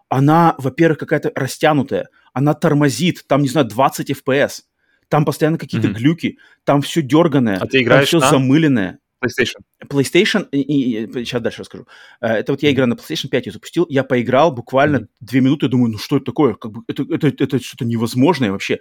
[0.09, 2.09] Она, во-первых, какая-то растянутая.
[2.33, 4.63] Она тормозит, там, не знаю, 20 FPS.
[5.09, 5.93] Там постоянно какие-то mm-hmm.
[5.93, 6.39] глюки.
[6.65, 7.59] Там все дерганое.
[7.61, 8.31] А ты играешь там все на...
[8.31, 8.99] замыленное.
[9.23, 9.61] PlayStation.
[9.87, 11.87] PlayStation, и, и, и, сейчас дальше расскажу.
[12.21, 15.09] Э, это вот я играю на PlayStation 5, я запустил, я поиграл буквально mm-hmm.
[15.21, 16.55] две минуты, думаю, ну что это такое?
[16.55, 18.81] Как бы, это, это, это что-то невозможное вообще.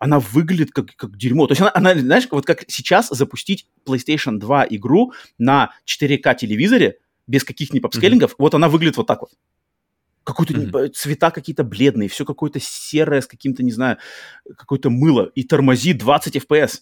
[0.00, 1.46] Она выглядит как, как дерьмо.
[1.46, 6.98] То есть она, она, знаешь, вот как сейчас запустить PlayStation 2 игру на 4К телевизоре
[7.26, 8.36] без каких-нибудь апскейлингов, mm-hmm.
[8.38, 9.30] вот она выглядит вот так вот.
[10.24, 10.88] Какой-то mm-hmm.
[10.90, 13.98] цвета какие-то бледные, все какое-то серое с каким-то, не знаю,
[14.56, 15.30] какое-то мыло.
[15.34, 16.80] И тормозит 20 FPS.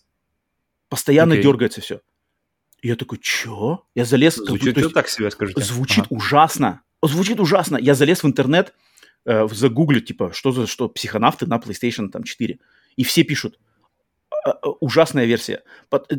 [0.88, 1.42] Постоянно okay.
[1.42, 2.00] дергается все.
[2.80, 3.84] И я такой, чё?
[3.96, 4.36] Я залез...
[4.36, 5.60] как Звучит будто- ну, так себе, скажите.
[5.60, 6.16] Звучит Ага.
[6.16, 6.82] ужасно.
[7.02, 7.76] Звучит ужасно.
[7.76, 8.74] Я залез в интернет,
[9.24, 12.58] э, загуглить, типа, что за что психонавты на PlayStation там 4.
[12.98, 13.58] И все пишут,
[14.46, 15.62] «Э, э, ужасная версия.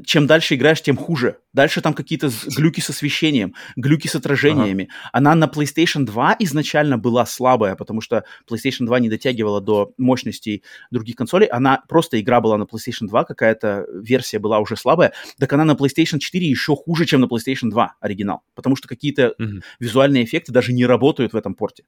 [0.06, 1.38] Чем дальше играешь, тем хуже.
[1.54, 4.90] Дальше там какие-то глюки с освещением, глюки с отражениями.
[5.14, 10.64] Она на PlayStation 2 изначально была слабая, потому что PlayStation 2 не дотягивала до мощностей
[10.92, 11.48] других консолей.
[11.48, 15.12] Она просто игра была на PlayStation 2, какая-то версия была уже слабая.
[15.40, 18.42] Так она на PlayStation 4 еще хуже, чем на PlayStation 2 оригинал.
[18.56, 19.62] Потому что какие-то Мгм.
[19.80, 21.84] визуальные эффекты даже не работают в этом порте.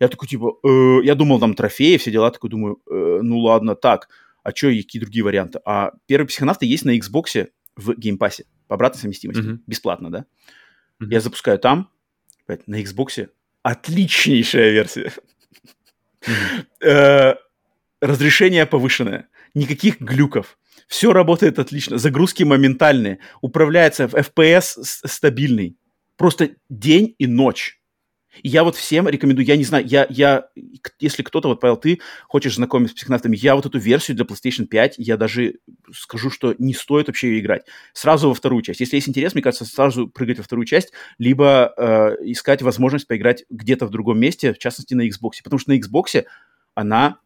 [0.00, 3.74] Я такой, типа, э, я думал, там трофеи, все дела, такой думаю, э, ну ладно,
[3.76, 4.08] так,
[4.42, 5.60] а что, какие другие варианты?
[5.66, 9.62] А первые психонавты есть на Xbox в геймпассе по обратной совместимости, Мгм.
[9.66, 10.24] бесплатно, да?
[10.98, 11.10] Мгм.
[11.10, 11.90] Я запускаю там,
[12.66, 13.28] на Xbox
[13.62, 15.12] отличнейшая версия.
[16.82, 17.34] Э,
[18.00, 20.56] Разрешение повышенное, никаких глюков.
[20.88, 25.76] Все работает отлично, загрузки моментальные, управляется в FPS стабильный.
[26.16, 27.79] Просто день и ночь.
[28.42, 30.48] Я вот всем рекомендую, я не знаю, я, я,
[31.00, 34.66] если кто-то, вот, Павел, ты хочешь знакомиться с психонавтами, я вот эту версию для PlayStation
[34.66, 35.56] 5, я даже
[35.92, 37.62] скажу, что не стоит вообще ее играть.
[37.92, 38.80] Сразу во вторую часть.
[38.80, 43.44] Если есть интерес, мне кажется, сразу прыгать во вторую часть, либо э, искать возможность поиграть
[43.50, 45.42] где-то в другом месте, в частности на Xbox.
[45.42, 46.24] Потому что на Xbox
[46.74, 47.18] она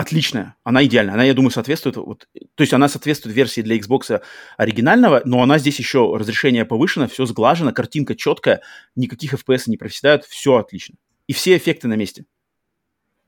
[0.00, 4.22] отличная, она идеальная, она, я думаю, соответствует, вот, то есть она соответствует версии для Xbox
[4.56, 8.62] оригинального, но она здесь еще разрешение повышено, все сглажено, картинка четкая,
[8.96, 10.96] никаких FPS не проседают, все отлично.
[11.26, 12.24] И все эффекты на месте.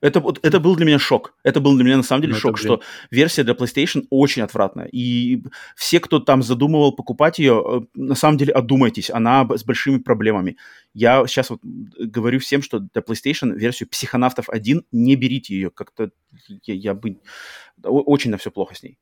[0.03, 1.33] Это, вот, это был для меня шок.
[1.43, 4.89] Это был для меня на самом деле Ну, шок, что версия для PlayStation очень отвратная.
[4.91, 5.41] И
[5.77, 10.57] все, кто там задумывал покупать ее, э, на самом деле одумайтесь, она с большими проблемами.
[10.93, 15.69] Я сейчас вот говорю всем, что для PlayStation версию Психонавтов 1 не берите ее.
[15.69, 16.09] Как-то
[16.65, 17.21] я, я бы...
[17.83, 18.97] Очень на все плохо с ней.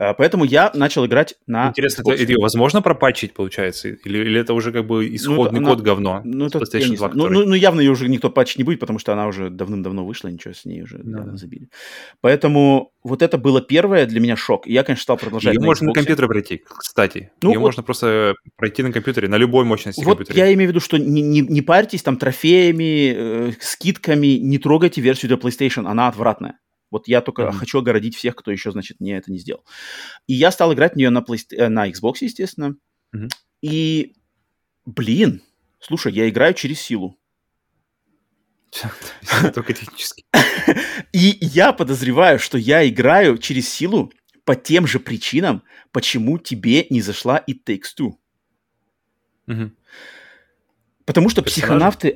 [0.00, 2.14] Э, Поэтому я начал играть на Интересно, Xbox.
[2.16, 3.88] это, возможно пропатчить, получается?
[3.88, 6.22] Или, или это уже как бы исходный она- код говно?
[6.24, 7.12] Ну, это, я PlayStation не 2, знаю.
[7.14, 10.04] ну, ну, ну, явно ее уже никто патчить не будет, потому что она уже давным-давно
[10.04, 11.36] вышла, ничего с ней уже Ну да.
[11.36, 11.68] забили.
[12.20, 14.66] Поэтому вот это было первое для меня шок.
[14.66, 15.94] И я, конечно, стал продолжать Ее на можно на Xbox.
[15.94, 17.30] компьютере пройти, кстати.
[17.42, 20.38] Ну, Ее вот- можно просто пройти на компьютере, на любой мощности Вот компьютера.
[20.46, 25.00] я имею в виду, что не, не, не парьтесь там трофеями, э, скидками, не трогайте
[25.00, 26.58] версию для PlayStation, она отвратная.
[26.90, 27.52] Вот я только Мгм.
[27.58, 29.64] хочу огородить всех, кто еще, значит, мне это не сделал.
[30.26, 32.76] И я стал играть в нее на, Playst- э, на Xbox, естественно.
[33.12, 33.28] Мгм.
[33.62, 34.14] И,
[34.86, 35.42] блин,
[35.78, 37.16] слушай, я играю через силу.
[39.54, 40.24] Только технически.
[41.12, 44.12] И я подозреваю, что я играю через силу
[44.44, 45.62] по тем же причинам,
[45.92, 48.12] почему тебе не зашла и Takes Two.
[51.04, 51.60] Потому что Персонажи?
[51.60, 52.14] «Психонавты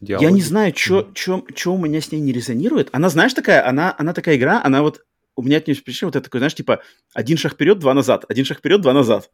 [0.00, 0.34] 1» Я Диалоги.
[0.34, 1.10] не знаю, что
[1.74, 2.88] у меня с ней не резонирует.
[2.92, 5.04] Она, знаешь, такая, она, она такая игра, она вот,
[5.36, 6.82] у меня от нее причина вот это такой, знаешь, типа,
[7.14, 9.30] один шаг вперед, два назад, один шаг вперед, два назад.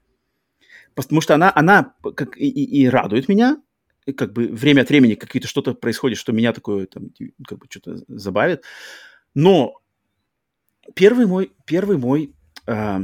[0.95, 3.59] Потому что она, она как и, и- радует меня,
[4.07, 7.11] и как бы время от времени какие-то что-то происходит, что меня такое, там,
[7.47, 8.63] как бы что-то забавит.
[9.35, 9.81] Но
[10.95, 12.35] первый мой, первый мой,
[12.67, 13.01] а,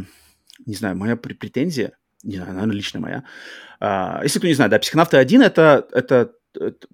[0.67, 3.25] не знаю, моя пр- претензия, не знаю, наверное, лично моя.
[3.81, 6.29] А, если кто не знает, да, «Психонавты 1»— это, это э,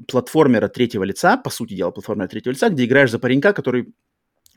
[0.06, 3.92] платформера третьего лица, по сути дела, платформера третьего лица, где играешь за паренька, который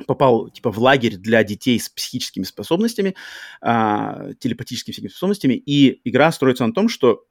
[0.06, 3.16] попал типа в лагерь для детей с психическими способностями,
[3.62, 7.26] а, телепатическими всякими способностями, и игра строится на том, что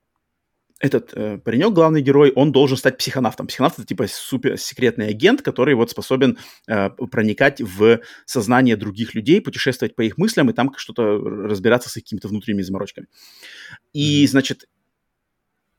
[0.81, 3.49] этот э, паренек, главный герой, он должен стать психонавтом.
[3.49, 6.39] Психонавт это типа супер секретный агент, который вот способен
[6.69, 11.95] э, проникать в сознание других людей, путешествовать по их мыслям и там что-то разбираться с
[11.95, 13.09] какими-то внутренними заморочками.
[13.93, 14.67] И, значит,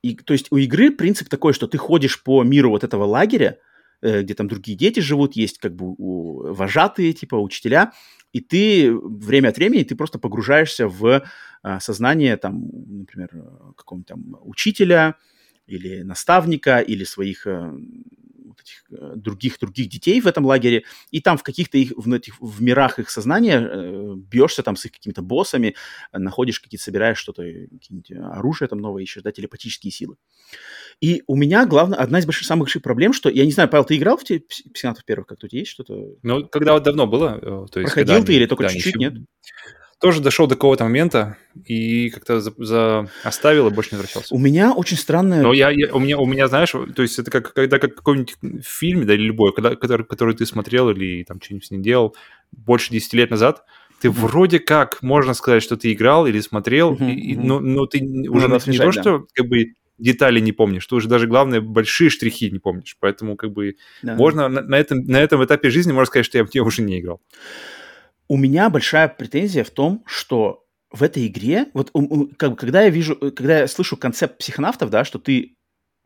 [0.01, 3.57] и, то есть у игры принцип такой, что ты ходишь по миру вот этого лагеря,
[4.01, 7.91] э, где там другие дети живут, есть как бы у- вожатые, типа учителя,
[8.31, 11.23] и ты время от времени ты просто погружаешься в
[11.61, 13.29] а, сознание там, например,
[13.75, 15.15] какого-нибудь там учителя
[15.67, 17.73] или наставника или своих э,
[18.89, 22.99] других других детей в этом лагере, и там в каких-то их в, этих, в мирах
[22.99, 25.75] их сознания э, бьешься там с их какими-то боссами,
[26.11, 30.15] э, находишь какие-то, собираешь что-то, э, какие-нибудь оружие там новое ищешь, да, телепатические силы.
[31.01, 33.85] И у меня главное, одна из больших, самых больших проблем, что, я не знаю, Павел,
[33.85, 36.15] ты играл в те пс- психонавтов первых, как тут есть что-то?
[36.23, 37.93] Ну, когда вот давно было, э, то есть...
[37.93, 39.13] Проходил когда ты они- или только да, чуть-чуть, еще- нет?
[39.99, 41.35] Тоже дошел до какого-то момента
[41.65, 44.33] и как-то за, за- оставил и больше не возвращался.
[44.33, 45.41] У меня очень странная...
[45.41, 48.35] Но я, я- у, меня, у меня, знаешь, то есть это как когда как какой-нибудь
[48.65, 52.15] фильм, да, или любой, когда, который, который ты смотрел или там что-нибудь с ним делал
[52.51, 53.63] больше 10 лет назад,
[53.99, 57.99] ты вроде как, можно сказать, что ты играл или смотрел, Мгм, и- но, но ты
[58.29, 59.01] уже надо не освежать, то, да.
[59.01, 62.95] что как бы детали не помнишь, ты уже даже, главное, большие штрихи не помнишь.
[63.01, 64.15] Поэтому как бы Да.
[64.15, 67.01] можно на, на этом, на этом этапе жизни можно сказать, что я в уже не
[67.01, 67.19] играл.
[68.29, 71.91] У меня большая претензия в том, что в этой игре, вот
[72.37, 75.57] как когда я вижу, когда я слышу концепт психонавтов, да, что ты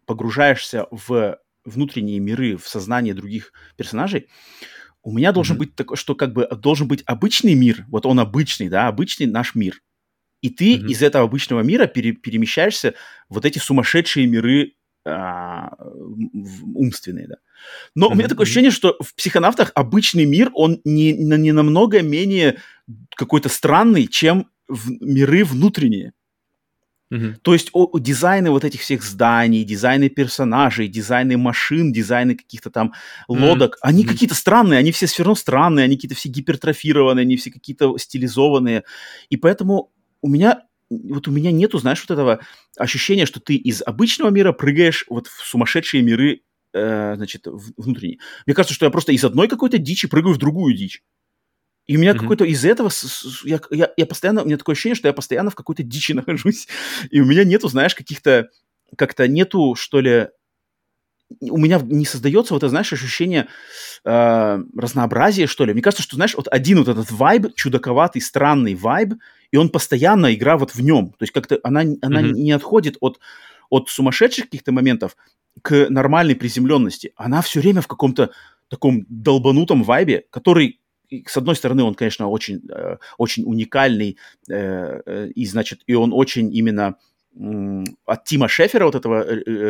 [0.06, 4.30] погружаешься в внутренние миры, в сознание других персонажей,
[5.04, 5.60] у меня должен mm-hmm.
[5.60, 9.54] быть такой, что как бы должен быть обычный мир, вот он обычный, да, обычный наш
[9.54, 9.82] мир.
[10.42, 10.88] И ты mm-hmm.
[10.88, 12.94] из этого обычного мира пере, перемещаешься
[13.28, 14.74] в вот эти сумасшедшие миры
[15.06, 15.76] а,
[16.76, 17.36] умственные, да.
[17.96, 18.12] Но mm-hmm.
[18.12, 22.58] у меня такое ощущение, что в психонавтах обычный мир, он не, не намного менее
[23.16, 26.14] какой-то странный, чем в миры внутренние.
[27.12, 27.36] Mm-hmm.
[27.42, 32.94] То есть о, дизайны вот этих всех зданий, дизайны персонажей, дизайны машин, дизайны каких-то там
[33.28, 33.80] лодок, mm-hmm.
[33.82, 34.08] они mm-hmm.
[34.08, 38.84] какие-то странные, они все все равно странные, они какие-то все гипертрофированные, они все какие-то стилизованные.
[39.30, 40.64] И поэтому у меня
[41.10, 42.40] вот у меня нету, знаешь, вот этого
[42.78, 46.42] ощущения, что ты из обычного мира прыгаешь вот в сумасшедшие миры,
[46.74, 48.20] э, значит, внутренние.
[48.46, 51.04] Мне кажется, что я просто из одной какой-то дичи прыгаю в другую дичь.
[51.86, 52.20] И у меня mm-hmm.
[52.20, 52.90] какой-то из этого,
[53.44, 56.68] я, я, я постоянно, у меня такое ощущение, что я постоянно в какой-то дичи нахожусь.
[57.10, 58.50] И у меня нету, знаешь, каких-то,
[58.98, 60.30] как-то нету, что ли,
[61.42, 63.48] у меня не создается вот это, знаешь, ощущение
[64.04, 65.74] э, разнообразия, что ли.
[65.74, 69.14] Мне кажется, что, знаешь, вот один вот этот вайб, чудаковатый, странный вайб,
[69.52, 71.10] и он постоянно, игра вот в нем.
[71.12, 72.32] То есть как-то она, она mm-hmm.
[72.34, 73.20] не отходит от,
[73.70, 75.16] от сумасшедших каких-то моментов
[75.62, 77.14] к нормальной приземленности.
[77.16, 78.32] Она все время в каком-то
[78.70, 80.80] таком долбанутом вайбе, который
[81.28, 84.18] с одной стороны, он, конечно, очень, э, очень уникальный,
[84.50, 86.96] э, э, и, значит, и он очень именно
[88.06, 89.26] от Тима Шефера, вот этого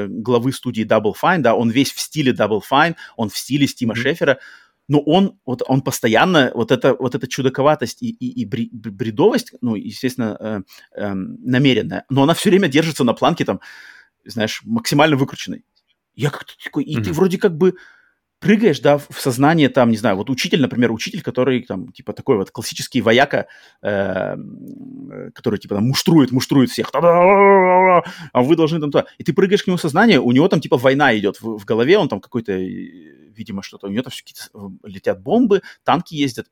[0.08, 3.94] главы студии Double Fine, да, он весь в стиле Double Fine, он в стиле Тима
[3.94, 3.98] mm-hmm.
[3.98, 4.40] Шефера,
[4.88, 9.76] но он, вот, он постоянно, вот, это, вот эта чудаковатость и, и, и бредовость, ну,
[9.76, 10.62] естественно, э,
[10.96, 13.62] э, намеренная, но она все время держится на планке, там,
[14.26, 15.64] знаешь, максимально выкрученной.
[16.16, 17.04] Я как-то такой, и mm-hmm.
[17.04, 17.76] ты вроде как бы
[18.44, 22.36] прыгаешь, да, в сознание там, не знаю, вот учитель, например, учитель, который там, типа, такой
[22.36, 23.48] вот классический вояка,
[23.82, 24.36] э,
[25.34, 28.02] который, типа, там, муштрует, муштрует всех, а
[28.42, 29.06] вы должны там туда.
[29.18, 31.66] И ты прыгаешь к нему в сознание, у него там, типа, война идет в, в
[31.66, 36.14] голове, он там какой-то, видимо, что-то, у него там все какие-то э, летят бомбы, танки
[36.14, 36.48] ездят.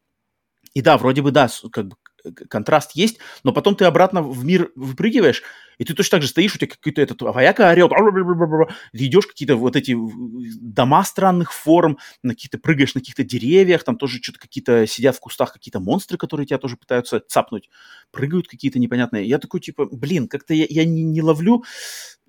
[0.73, 1.95] И да, вроде бы, да, как бы
[2.49, 5.43] контраст есть, но потом ты обратно в мир выпрыгиваешь,
[5.81, 9.55] и ты точно так же стоишь, у тебя какой-то этот вояка орет, ты идешь какие-то
[9.55, 9.97] вот эти
[10.61, 15.19] дома странных форм, на каких-то прыгаешь на каких-то деревьях, там тоже что-то какие-то сидят в
[15.19, 17.71] кустах какие-то монстры, которые тебя тоже пытаются цапнуть,
[18.11, 19.25] прыгают какие-то непонятные.
[19.25, 21.63] Я такой, типа, блин, как-то я, я не, не ловлю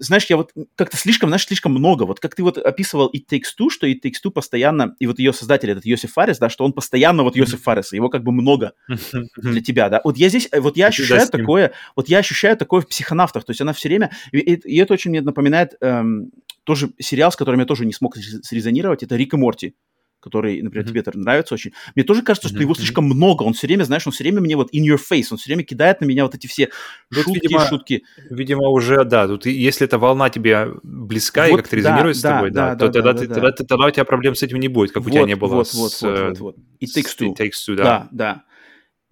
[0.02, 2.04] знаешь, я вот как-то слишком, знаешь, слишком много.
[2.04, 5.18] Вот как ты вот описывал It Takes Two, что It Takes Two постоянно, и вот
[5.18, 8.32] ее создатель, этот Йосиф Фарис, да, что он постоянно вот Йосиф Фарис, его как бы
[8.32, 8.72] много
[9.36, 10.00] для тебя, да.
[10.04, 13.60] Вот я здесь, вот я ощущаю такое, вот я ощущаю такое в психонавтах, то есть
[13.60, 16.30] она все время, и, и это очень мне напоминает эм,
[16.64, 19.74] тоже сериал, с которым я тоже не смог срезонировать, это Рик и Морти
[20.22, 21.02] который, например, mm-hmm.
[21.02, 21.72] тебе нравится очень.
[21.96, 22.62] Мне тоже кажется, что mm-hmm.
[22.62, 23.42] его слишком много.
[23.42, 25.64] Он все время, знаешь, он все время мне вот in your face, он все время
[25.64, 26.70] кидает на меня вот эти все
[27.12, 28.04] тут, шутки, видимо, шутки.
[28.30, 32.22] Видимо, уже, да, тут если эта волна тебе близка вот, и как-то резонирует да, с
[32.22, 33.34] тобой, да, да, да то да, тогда, да, ты, да.
[33.34, 35.56] Тогда, тогда у тебя проблем с этим не будет, как вот, у тебя не было
[35.56, 35.74] вот, с...
[35.74, 36.56] Вот, вот, вот, вот.
[36.80, 37.34] It takes two.
[37.34, 37.82] It takes two, да.
[37.82, 38.44] Да, да.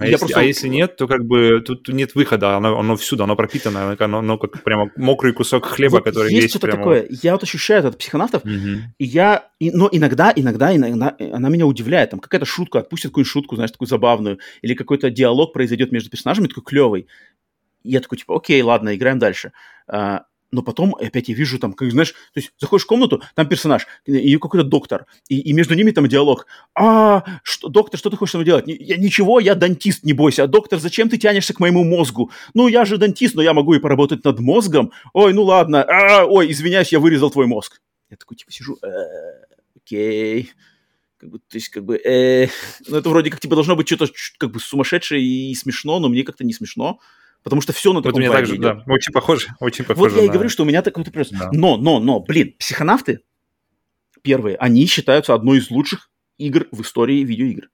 [0.01, 0.41] А, если, просто...
[0.41, 4.19] а если нет, то как бы тут нет выхода, оно, оно всюду, оно пропитано, оно,
[4.19, 6.43] оно как прямо мокрый кусок хлеба, вот который есть.
[6.45, 6.79] Есть что-то прямо...
[6.79, 7.07] такое.
[7.11, 8.83] Я вот ощущаю это от психонавтов, угу.
[8.97, 12.11] и я, и, но иногда, иногда, иногда она меня удивляет.
[12.11, 16.47] Там какая-то шутка, отпустит какую-нибудь шутку, знаешь, такую забавную, или какой-то диалог произойдет между персонажами,
[16.47, 17.07] такой клевый.
[17.83, 19.53] И я такой, типа, окей, ладно, играем дальше.
[19.87, 23.49] А, но потом опять я вижу там, как, знаешь, то есть заходишь в комнату, там
[23.49, 26.47] персонаж, и какой-то доктор, и, и между ними там диалог.
[26.75, 28.65] А, что, доктор, что ты хочешь там делать?
[28.67, 30.45] Я, ничего, я дантист, не бойся.
[30.45, 32.31] А доктор, зачем ты тянешься к моему мозгу?
[32.55, 34.93] Ну, я же дантист, но я могу и поработать над мозгом.
[35.13, 35.83] Ой, ну ладно.
[35.85, 37.81] А, ой, извиняюсь, я вырезал твой мозг.
[38.11, 38.89] Я такой, типа, сижу, «Э,
[39.77, 40.51] окей.
[41.17, 42.49] Как бы, то есть, как бы, э,
[42.89, 46.25] ну, это вроде как, типа, должно быть что-то, как бы, сумасшедшее и смешно, но мне
[46.25, 46.99] как-то не смешно.
[47.43, 50.11] Потому что все на таком вот также, да, очень похоже, очень похоже.
[50.11, 50.31] Вот я на...
[50.31, 51.31] и говорю, что у меня такой вопрос.
[51.31, 51.51] Да.
[51.53, 53.21] Но, но, но, блин, психонавты
[54.23, 57.71] первые, они считаются одной из лучших игр в истории видеоигр.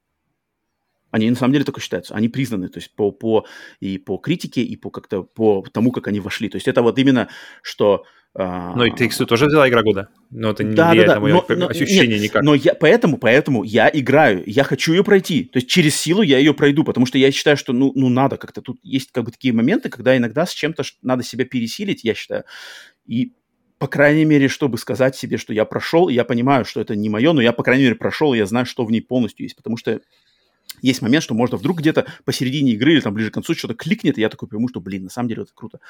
[1.11, 3.47] Они на самом деле только считаются, они признаны, то есть по, по,
[3.81, 6.49] и по критике, и по как-то по тому, как они вошли.
[6.49, 7.29] То есть это вот именно,
[7.63, 8.05] что
[8.39, 11.21] ну и Takes Two тоже взяла игра года, но это не да, влияет да, да.
[11.21, 12.43] мое но, ощущение нет, никак.
[12.43, 16.39] Но я, поэтому, поэтому я играю, я хочу ее пройти, то есть через силу я
[16.39, 19.31] ее пройду, потому что я считаю, что ну, ну надо как-то, тут есть как бы
[19.31, 22.45] такие моменты, когда иногда с чем-то надо себя пересилить, я считаю,
[23.07, 23.33] и
[23.79, 27.33] по крайней мере, чтобы сказать себе, что я прошел, я понимаю, что это не мое,
[27.33, 29.77] но я, по крайней мере, прошел, и я знаю, что в ней полностью есть, потому
[29.77, 30.01] что
[30.83, 34.19] есть момент, что можно вдруг где-то посередине игры или там ближе к концу что-то кликнет,
[34.19, 35.81] и я такой пойму, что, блин, на самом деле это круто.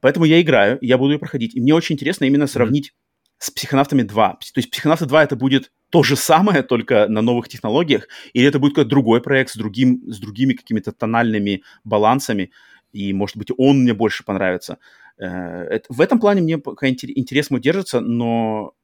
[0.00, 1.54] Поэтому я играю, я буду ее проходить.
[1.54, 3.34] И мне очень интересно именно сравнить mm-hmm.
[3.38, 4.30] с Психонавтами 2.
[4.32, 8.58] То есть Психонавты 2 это будет то же самое, только на новых технологиях, или это
[8.58, 12.50] будет какой-то другой проект с, другим, с другими какими-то тональными балансами.
[12.92, 14.78] и, может быть, он мне больше понравится.
[15.18, 18.74] Э, в этом плане мне пока интерес мой держится, но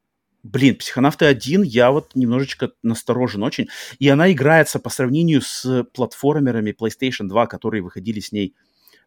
[0.43, 3.69] Блин, «Психонавты 1» я вот немножечко насторожен очень.
[3.99, 8.55] И она играется по сравнению с платформерами PlayStation 2, которые выходили с ней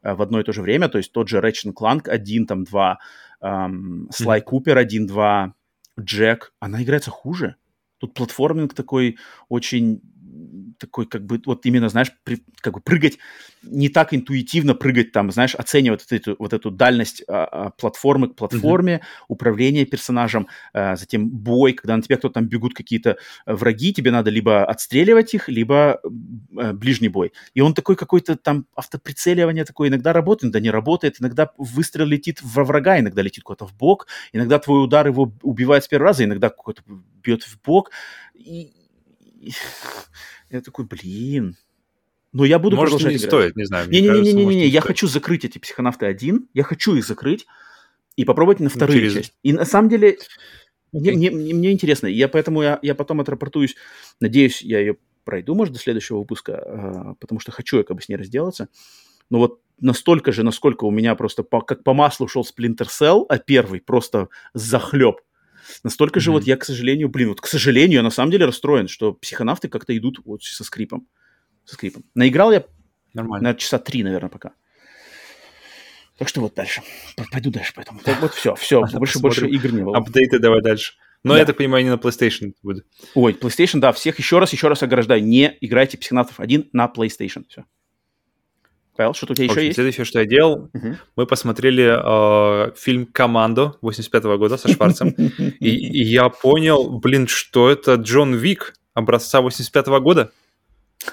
[0.03, 0.89] э, в одно и то же время.
[0.89, 2.99] То есть тот же Ratchet Clank 1, там 2,
[3.41, 5.53] эм, Sly Cooper 1, 2,
[5.99, 6.53] Джек.
[6.59, 7.55] Она играется хуже.
[7.97, 9.17] Тут платформинг такой
[9.47, 10.01] очень
[10.81, 13.19] такой, как бы, вот именно, знаешь, при, как бы прыгать,
[13.61, 18.29] не так интуитивно прыгать там, знаешь, оценивать вот эту, вот эту дальность а, а, платформы
[18.29, 19.25] к платформе, mm-hmm.
[19.27, 24.11] управление персонажем, а, затем бой, когда на тебя кто-то там бегут какие-то э, враги, тебе
[24.11, 26.01] надо либо отстреливать их, либо
[26.57, 27.33] а, ближний бой.
[27.53, 32.39] И он такой какой-то там автоприцеливание такое иногда работает, иногда не работает, иногда выстрел летит
[32.41, 36.23] во врага, иногда летит куда-то в бок, иногда твой удар его убивает с первого раза,
[36.23, 36.81] иногда какой-то
[37.23, 37.91] бьет в бок.
[38.33, 38.73] И,
[40.51, 41.57] я такой, блин.
[42.33, 43.29] Но я буду Может, продолжать не играть.
[43.29, 43.89] стоит, не знаю.
[43.89, 47.45] Не-не-не, я хочу закрыть эти психонавты один, я хочу их закрыть
[48.15, 49.13] и попробовать на вторую Через...
[49.13, 49.33] часть.
[49.43, 50.17] И на самом деле
[50.91, 53.75] мне, мне, мне интересно, я поэтому я, я потом отрапортуюсь,
[54.19, 58.01] надеюсь, я ее пройду, может, до следующего выпуска, а, потому что хочу я как бы
[58.01, 58.69] с ней разделаться.
[59.29, 63.25] Но вот настолько же, насколько у меня просто по, как по маслу шел Splinter Cell,
[63.29, 65.21] а первый просто захлеб.
[65.83, 66.23] Настолько mm-hmm.
[66.23, 69.13] же вот я, к сожалению, блин, вот к сожалению, я на самом деле расстроен, что
[69.13, 71.07] психонавты как-то идут вот со скрипом.
[71.65, 72.03] Со скрипом.
[72.15, 72.65] Наиграл я,
[73.13, 73.43] Нормально.
[73.43, 74.53] наверное, часа три, наверное, пока.
[76.17, 76.81] Так что вот дальше.
[77.31, 77.99] Пойду дальше поэтому.
[77.99, 79.97] Так, вот все, все, больше, больше игр не было.
[79.97, 80.93] Апдейты давай дальше.
[81.23, 81.39] Но да.
[81.39, 82.85] я так понимаю, не на PlayStation будет.
[83.13, 85.23] Ой, PlayStation, да, всех еще раз, еще раз ограждаю.
[85.23, 87.45] Не играйте Психонавтов 1 на PlayStation.
[87.47, 87.65] Все.
[88.95, 89.75] Павел, что у тебя еще общем, есть?
[89.75, 90.95] Следующее, что я делал, uh-huh.
[91.15, 97.69] мы посмотрели э, фильм «Командо» 85-го года со Шварцем, и, и я понял, блин, что
[97.69, 100.31] это Джон Вик образца 85-го года.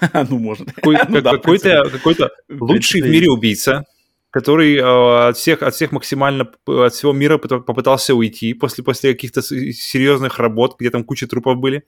[0.13, 0.69] ну, может.
[0.85, 3.85] Ну какой-то какой-то лучший в мире убийца,
[4.31, 9.43] который э, от всех от всех максимально от всего мира попытался уйти после после каких-то
[9.43, 11.85] серьезных работ, где там куча трупов были.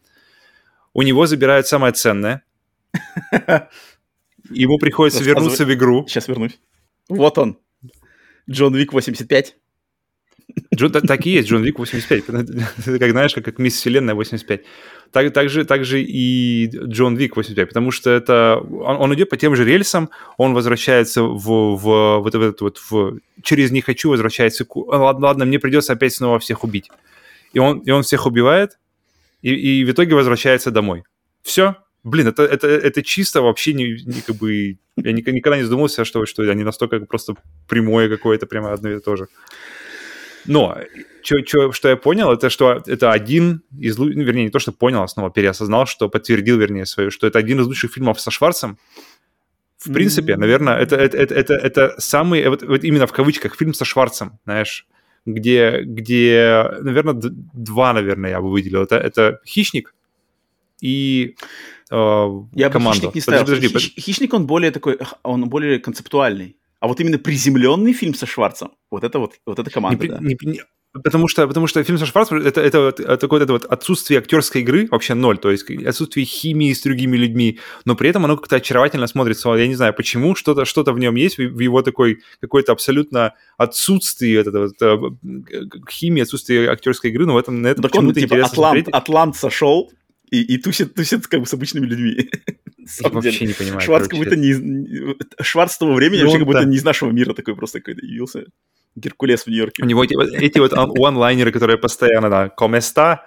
[0.92, 2.42] У него забирают самое ценное.
[4.51, 6.06] Ему приходится вернуться в игру.
[6.06, 6.59] Сейчас вернусь.
[7.09, 7.59] Вот он.
[8.48, 9.56] Джон Вик 85.
[10.74, 12.24] Джон, так, и есть, Джон Вик 85.
[12.28, 14.62] Это как, знаешь, как, как Мисс Вселенная 85.
[15.12, 18.60] Так, так, же, так же и Джон Вик 85, потому что это...
[18.60, 23.18] Он, он идет по тем же рельсам, он возвращается в, в, вот, вот, вот в...
[23.43, 24.66] Через «не хочу» возвращается...
[24.74, 26.90] Ладно, ладно, мне придется опять снова всех убить.
[27.52, 28.78] И он, и он всех убивает,
[29.43, 31.02] и, и в итоге возвращается домой.
[31.43, 34.78] Все, Блин, это, это, это чисто вообще не, не как бы...
[34.97, 37.35] Я никогда не задумывался, что, что они настолько просто
[37.68, 39.28] прямое какое-то, прямо одно и то же.
[40.47, 40.78] Но
[41.22, 43.98] чё, чё, что я понял, это что это один из...
[43.98, 47.39] Ну, вернее, не то, что понял, а снова переосознал, что подтвердил, вернее, свою, что это
[47.39, 48.78] один из лучших фильмов со Шварцем.
[49.78, 50.39] В принципе, mm-hmm.
[50.39, 54.39] наверное, это, это, это, это, это самый, вот, вот именно в кавычках, фильм со Шварцем,
[54.44, 54.86] знаешь,
[55.27, 58.82] где, где наверное, два, наверное, я бы выделил.
[58.82, 59.94] Это, это «Хищник»
[60.81, 61.36] и
[61.90, 63.08] Я команду.
[63.08, 63.40] бы хищник не ставил.
[63.40, 64.00] Подожди, подожди.
[64.00, 66.56] Хищник, он более такой, он более концептуальный.
[66.80, 70.18] А вот именно приземленный фильм со Шварцем, вот это вот, вот эта команда, не, да.
[70.18, 70.60] Не, не,
[70.92, 74.62] потому, что, потому что фильм со Шварцем это, это, это, такое это вот отсутствие актерской
[74.62, 78.56] игры, вообще ноль, то есть отсутствие химии с другими людьми, но при этом оно как-то
[78.56, 79.54] очаровательно смотрится.
[79.54, 84.42] Я не знаю, почему, что-то что в нем есть, в его такой какой-то абсолютно отсутствие
[84.42, 84.98] вот вот, э,
[85.90, 88.94] химии, отсутствие актерской игры, но в этом на этом почему-то он, типа, интересно Атлант, смотреть.
[88.94, 89.92] Атлант сошел,
[90.31, 92.31] и, и тусит, тусит как бы с обычными людьми.
[93.01, 93.81] Я вообще не понимаю.
[93.81, 95.16] Шварц как будто не...
[95.40, 98.44] Шварц того времени вообще как будто не из нашего мира такой просто какой-то явился.
[98.97, 99.82] Геркулес в Нью-Йорке.
[99.82, 103.24] У него эти, эти вот онлайнеры, которые постоянно, да, коместа,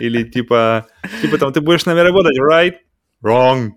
[0.00, 0.86] или типа,
[1.20, 2.76] типа там, ты будешь с нами работать, right?
[3.22, 3.72] Wrong.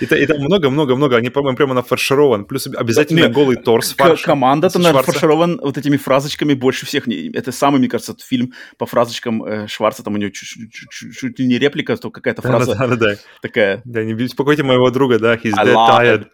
[0.00, 2.44] Это, это много-много-много, они, по-моему, прямо нафарширован.
[2.44, 3.94] Плюс обязательно Нет, голый торс.
[3.94, 7.08] Фарш, команда-то нафарширован вот этими фразочками больше всех.
[7.08, 10.02] Это самый, мне кажется, фильм по фразочкам э, Шварца.
[10.02, 13.82] Там у него чуть-чуть не реплика, то какая-то фраза да, да, да, такая.
[13.84, 16.26] Да, не беспокойте моего друга, да, he's dead tired.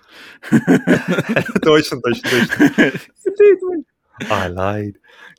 [1.63, 3.85] Точно, точно, точно.
[4.31, 4.95] I lied.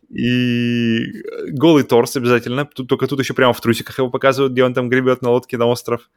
[0.10, 2.66] И голый торс обязательно.
[2.66, 5.66] Только тут еще прямо в трусиках его показывают, где он там гребет на лодке на
[5.66, 6.10] остров.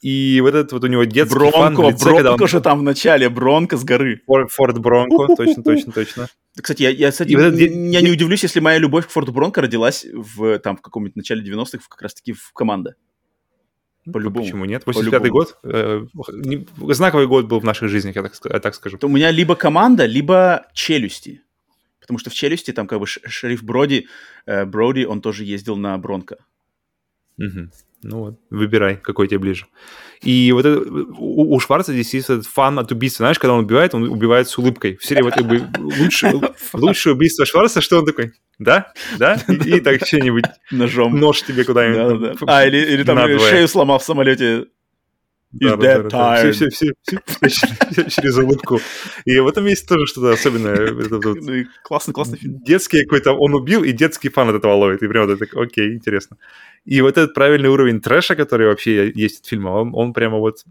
[0.00, 2.48] И вот этот вот у него детский Бронко, фан в лице, Бронко когда он...
[2.48, 4.22] же там в начале, Бронко с горы.
[4.26, 6.28] Форд Бронко, точно, точно, точно.
[6.60, 7.58] Кстати, я, я, кстати, этот...
[7.58, 11.42] я не удивлюсь, если моя любовь к Форду Бронко родилась в, там, в каком-нибудь начале
[11.42, 12.94] 90-х, как раз-таки в команде.
[14.04, 14.44] Ну, По-любому.
[14.44, 14.84] Почему нет?
[14.86, 15.58] 85-й год?
[15.64, 16.06] Э,
[16.94, 18.98] знаковый год был в наших жизнях, я так, я так скажу.
[18.98, 21.42] То у меня либо команда, либо челюсти.
[22.00, 24.08] Потому что в челюсти там как бы шериф Броди,
[24.46, 26.36] э, Броди, он тоже ездил на Бронко.
[27.36, 27.68] Угу.
[28.02, 29.66] Ну вот, выбирай, какой тебе ближе.
[30.22, 33.18] И вот это, у, у Шварца здесь есть этот фан от убийцы.
[33.18, 34.96] Знаешь, когда он убивает, он убивает с улыбкой.
[34.96, 36.40] В серии вот как бы лучшее,
[36.72, 40.44] лучшее убийство Шварца, что он такой, да, да, и, и так что-нибудь.
[40.70, 41.18] Ножом.
[41.18, 42.20] Нож тебе куда-нибудь.
[42.20, 42.58] Да, да.
[42.58, 44.66] А, или, или там шею сломав в самолете.
[45.52, 46.36] Да, да, да.
[46.36, 46.92] Все, все, все,
[47.42, 48.80] все, через улыбку.
[49.24, 50.92] И в этом есть тоже что-то особенное.
[50.92, 52.62] Ну, классный, классный фильм.
[52.64, 55.02] Детский какой-то он убил, и детский фан от этого ловит.
[55.02, 56.36] И прям вот это, окей, интересно.
[56.84, 60.64] И вот этот правильный уровень трэша, который вообще есть от фильма, он, он прямо вот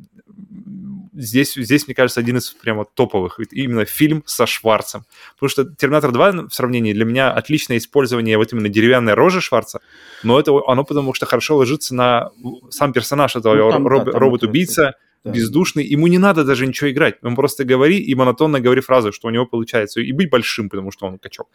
[1.17, 3.39] здесь, здесь, мне кажется, один из прямо топовых.
[3.51, 5.05] Именно фильм со Шварцем.
[5.35, 9.79] Потому что «Терминатор 2» в сравнении для меня отличное использование вот именно деревянной рожи Шварца,
[10.23, 12.29] но это оно потому что хорошо ложится на
[12.69, 15.31] сам персонаж этого ну, там, роб, да, робот-убийца, да.
[15.31, 15.85] бездушный.
[15.85, 17.15] Ему не надо даже ничего играть.
[17.23, 20.01] Он просто говори и монотонно говори фразы, что у него получается.
[20.01, 21.49] И быть большим, потому что он качок.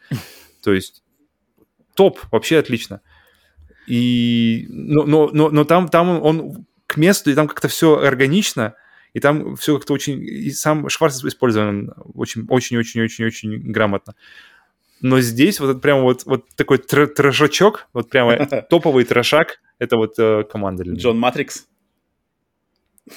[0.63, 1.03] То есть
[1.95, 3.01] топ, вообще отлично.
[3.87, 8.75] И, но, но, но, но там, там он к месту, и там как-то все органично,
[9.13, 10.23] и там все как-то очень...
[10.23, 14.15] И сам Шварц использован очень-очень-очень-очень-очень грамотно.
[15.01, 19.97] Но здесь вот это прямо вот, вот такой тр трэшачок, вот прямо топовый трэшак, это
[19.97, 20.85] вот э, команда.
[20.85, 21.67] Джон Матрикс.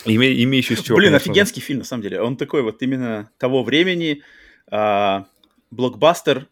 [0.04, 0.98] Име, имеющий с чего.
[0.98, 1.66] Блин, конечно, офигенский да.
[1.66, 2.22] фильм, на самом деле.
[2.22, 4.24] Он такой вот именно того времени,
[4.70, 5.28] а,
[5.70, 6.48] блокбастер,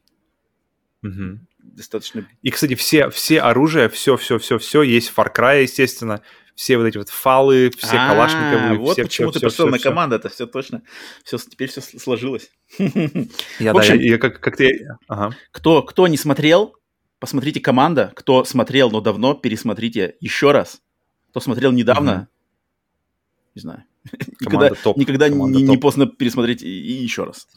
[1.02, 2.28] угу достаточно...
[2.41, 6.22] И, кстати, все, все оружия, все-все-все-все есть в Far Cry, естественно,
[6.55, 8.77] все вот эти вот фалы, все а, калашниковые.
[8.77, 10.84] Вот все, почему все, ты на команду, это все точно,
[11.23, 12.51] все, теперь все сложилось.
[13.59, 14.88] Я, да, я, как, как ты...
[15.07, 15.35] Ага.
[15.51, 16.75] Кто, кто не смотрел,
[17.19, 20.81] посмотрите «Команда», кто смотрел, но давно, пересмотрите еще раз.
[21.30, 22.27] Кто смотрел недавно,
[23.55, 23.84] не знаю,
[24.41, 27.47] никогда, никогда не, не поздно пересмотреть и, и еще раз.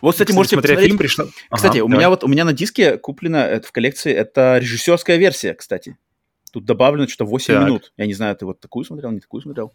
[0.00, 0.88] Вот, кстати, можете смотря посмотреть...
[0.88, 1.26] фильм пришло...
[1.50, 1.98] Кстати, ага, у давай.
[1.98, 5.96] меня вот у меня на диске куплено это в коллекции, это режиссерская версия, кстати.
[6.50, 7.64] Тут добавлено что-то 8 так.
[7.64, 7.92] минут.
[7.96, 9.72] Я не знаю, ты вот такую смотрел, не такую смотрел?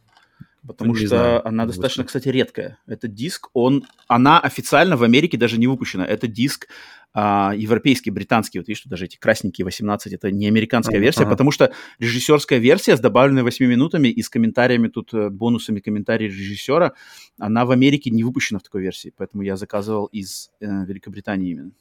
[0.66, 2.80] Потому не что знаю, она достаточно, кстати, редкая.
[2.88, 6.06] Этот диск, он, она официально в Америке даже не выпущена.
[6.06, 6.70] Это диск
[7.14, 8.60] а, европейский, британский.
[8.60, 11.04] Вот видишь, что даже эти красненькие 18, это не американская uh-huh.
[11.04, 15.82] версия, потому что режиссерская версия с добавленной 8 минутами и с комментариями, тут э, бонусами
[15.82, 16.94] комментарий режиссера,
[17.38, 19.14] она в Америке не выпущена в такой версии.
[19.18, 21.72] Поэтому я заказывал из э, Великобритании именно.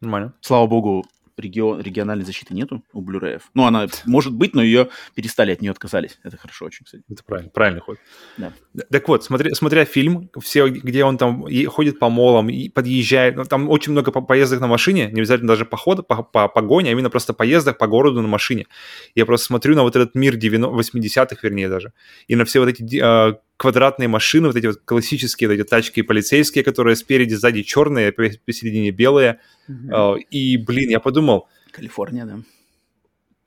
[0.00, 0.34] Нормально.
[0.40, 1.04] Слава богу,
[1.38, 3.40] регион, региональной защиты нету у Blu-ray.
[3.54, 6.18] Ну, она может быть, но ее перестали, от нее отказались.
[6.22, 7.04] Это хорошо очень, кстати.
[7.10, 7.98] Это правильно, правильный ход.
[8.36, 8.52] Да.
[8.90, 13.44] Так вот, смотря, смотря фильм, все, где он там ходит по молам и подъезжает, ну,
[13.44, 16.92] там очень много по поездок на машине, не обязательно даже похода, по, по погоне, а
[16.92, 18.66] именно просто поездок по городу на машине.
[19.14, 21.92] Я просто смотрю на вот этот мир 80-х, вернее даже,
[22.26, 26.02] и на все вот эти э, квадратные машины, вот эти вот классические вот эти тачки
[26.02, 29.40] полицейские, которые спереди, сзади черные, посередине белые.
[29.68, 30.20] Mm-hmm.
[30.30, 31.48] И, блин, я подумал...
[31.72, 32.38] Калифорния, да.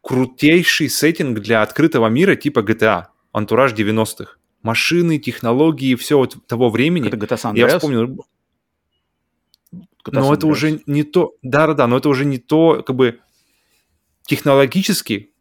[0.01, 4.35] Крутейший сеттинг для открытого мира типа GTA, антураж 90-х.
[4.61, 7.07] Машины, технологии, все вот того времени.
[7.07, 8.25] Это GTA San Я вспомнил...
[9.73, 11.35] GTA но это уже не то...
[11.41, 13.19] Да-да-да, но это уже не то, как бы
[14.23, 15.31] технологически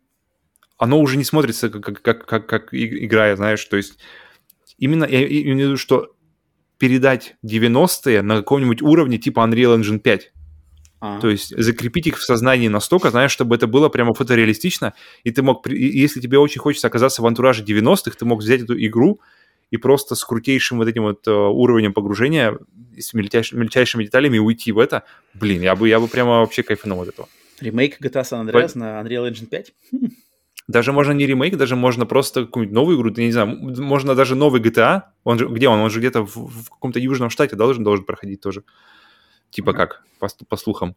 [0.80, 3.98] оно уже не смотрится как, как, как, как игра, знаешь, то есть
[4.80, 6.08] именно я имею в виду, что
[6.78, 10.32] передать 90-е на каком-нибудь уровне типа Unreal Engine 5.
[11.02, 11.20] А.
[11.20, 14.94] То есть закрепить их в сознании настолько, знаешь, чтобы это было прямо фотореалистично,
[15.24, 18.78] и ты мог, если тебе очень хочется оказаться в антураже 90-х, ты мог взять эту
[18.86, 19.20] игру
[19.70, 22.58] и просто с крутейшим вот этим вот э, уровнем погружения,
[22.98, 25.04] с мельчайшими, мельчайшими деталями уйти в это.
[25.32, 27.28] Блин, я бы, я бы прямо вообще кайфанул от этого.
[27.60, 28.78] Ремейк GTA San Andreas По...
[28.78, 29.72] на Unreal Engine 5?
[30.70, 33.48] Даже можно не ремейк, даже можно просто какую-нибудь новую игру, я не знаю,
[33.82, 35.80] можно даже новый GTA, он же, где он?
[35.80, 38.62] Он же где-то в, в каком-то южном штате должен, должен проходить тоже.
[39.50, 40.94] Типа как, по, по слухам.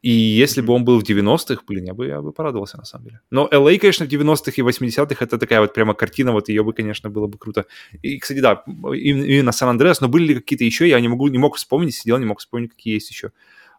[0.00, 3.04] И если бы он был в 90-х, блин, я бы, я бы порадовался на самом
[3.04, 3.20] деле.
[3.30, 6.64] Но LA, а, конечно, в 90-х и 80-х это такая вот прямо картина, вот ее
[6.64, 7.66] бы, конечно, было бы круто.
[8.00, 11.56] И, кстати, да, именно Сан-Андреас, но были ли какие-то еще, я не, могу, не мог
[11.56, 13.30] вспомнить, сидел, не мог вспомнить, какие есть еще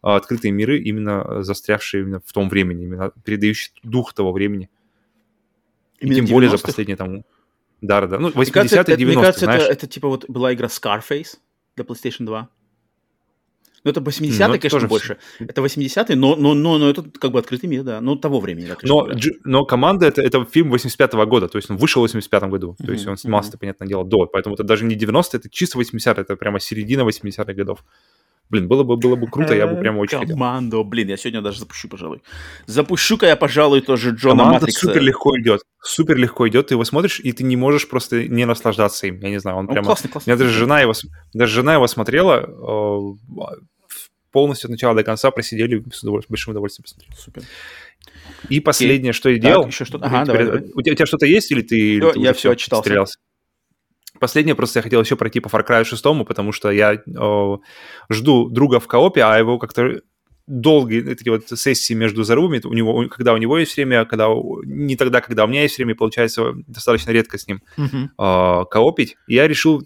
[0.03, 4.69] а, открытые миры, именно застрявшие именно в том времени, именно передающие дух того времени.
[6.03, 7.23] И тем более за последние там...
[7.81, 11.37] Да, да, ну 80-е, 90-е, Мне кажется, это, это типа вот была игра Scarface
[11.75, 12.49] для PlayStation 2.
[13.83, 15.17] Ну, это 80-е, ну, конечно, больше.
[15.35, 15.45] Все.
[15.45, 17.99] Это 80-е, но, но, но, но это как бы открытый мир, да.
[17.99, 18.77] Ну, того времени, да.
[18.83, 19.09] Но,
[19.43, 22.75] но команда это, это фильм 85-го года, то есть он вышел в 85-м году.
[22.85, 23.59] То есть он снимался, uh-huh.
[23.59, 24.25] понятное дело, до.
[24.25, 27.83] Поэтому это даже не 90-е, это чисто 80-е, это прямо середина 80-х годов.
[28.53, 30.35] Блин, было бы, было бы круто, я бы прямо очень хотел.
[30.35, 32.21] Команду, блин, я сегодня даже запущу, пожалуй.
[32.67, 34.85] Запущу-ка я, пожалуй, тоже Джона Команда Матрикса.
[34.85, 38.45] супер легко идет, супер легко идет, ты его смотришь, и ты не можешь просто не
[38.45, 39.87] наслаждаться им, я не знаю, он, он прямо...
[39.87, 40.31] Классный, классный.
[40.31, 40.93] У меня даже жена его,
[41.33, 43.55] даже жена его смотрела, э,
[44.31, 47.15] полностью от начала до конца просидели, с удовольствием, большим удовольствием посмотрели.
[47.17, 47.41] Супер.
[48.49, 49.15] И последнее, okay.
[49.15, 49.65] что я делал...
[49.65, 50.05] еще что-то?
[50.05, 50.61] Ага, давай, давай.
[50.75, 52.83] У, тебя, тебя что-то есть, или ты, или все, ты я все отчитался.
[52.83, 53.17] Стрелялся?
[54.19, 57.59] Последнее, просто я хотел еще пройти по Far Cry 6, потому что я о,
[58.09, 60.01] жду друга в коопе, а его как-то
[60.45, 64.27] долгие эти вот сессии между зарубами, у него, когда у него есть время, когда
[64.65, 68.61] не тогда, когда у меня есть время, получается достаточно редко с ним uh-huh.
[68.63, 69.15] э, коопить.
[69.27, 69.83] Я решил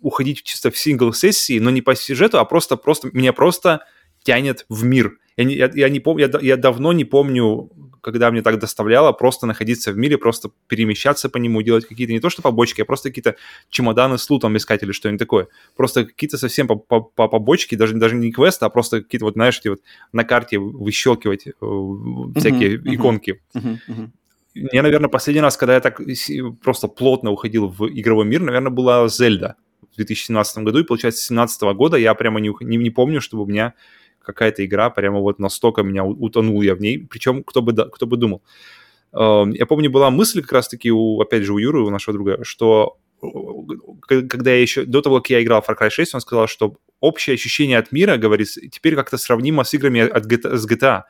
[0.00, 3.84] уходить чисто в сингл-сессии, но не по сюжету, а просто, просто меня просто
[4.22, 5.18] тянет в мир.
[5.36, 7.70] Я, не, я, я, не пом, я, я давно не помню,
[8.00, 12.20] когда мне так доставляло просто находиться в мире, просто перемещаться по нему, делать какие-то не
[12.20, 13.36] то что побочки, а просто какие-то
[13.70, 15.48] чемоданы с лутом искать или что-нибудь такое.
[15.76, 19.34] Просто какие-то совсем по, по, по побочки, даже, даже не квесты, а просто какие-то вот,
[19.34, 19.80] знаешь, эти вот
[20.12, 21.52] на карте выщелкивать э,
[22.36, 23.40] всякие uh-huh, иконки.
[23.54, 24.10] Uh-huh, uh-huh.
[24.54, 26.00] Я, наверное, последний раз, когда я так
[26.62, 29.56] просто плотно уходил в игровой мир, наверное, была Зельда
[29.92, 33.44] в 2017 году, и, получается, с 2017 года я прямо не, не, не помню, чтобы
[33.44, 33.74] у меня
[34.28, 38.16] какая-то игра прямо вот настолько меня утонул я в ней, причем кто бы, кто бы
[38.16, 38.42] думал.
[39.12, 42.44] Эм, я помню, была мысль как раз-таки, у, опять же, у Юры, у нашего друга,
[42.44, 42.98] что
[44.06, 46.76] когда я еще, до того, как я играл в Far Cry 6, он сказал, что
[47.00, 51.02] общее ощущение от мира, говорит, теперь как-то сравнимо с играми от GTA, с GTA.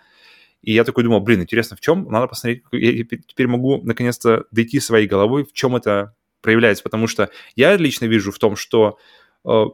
[0.63, 2.05] И я такой думал, блин, интересно, в чем?
[2.11, 7.31] Надо посмотреть, я теперь могу наконец-то дойти своей головой, в чем это проявляется, потому что
[7.57, 9.18] я лично вижу в том, что Э,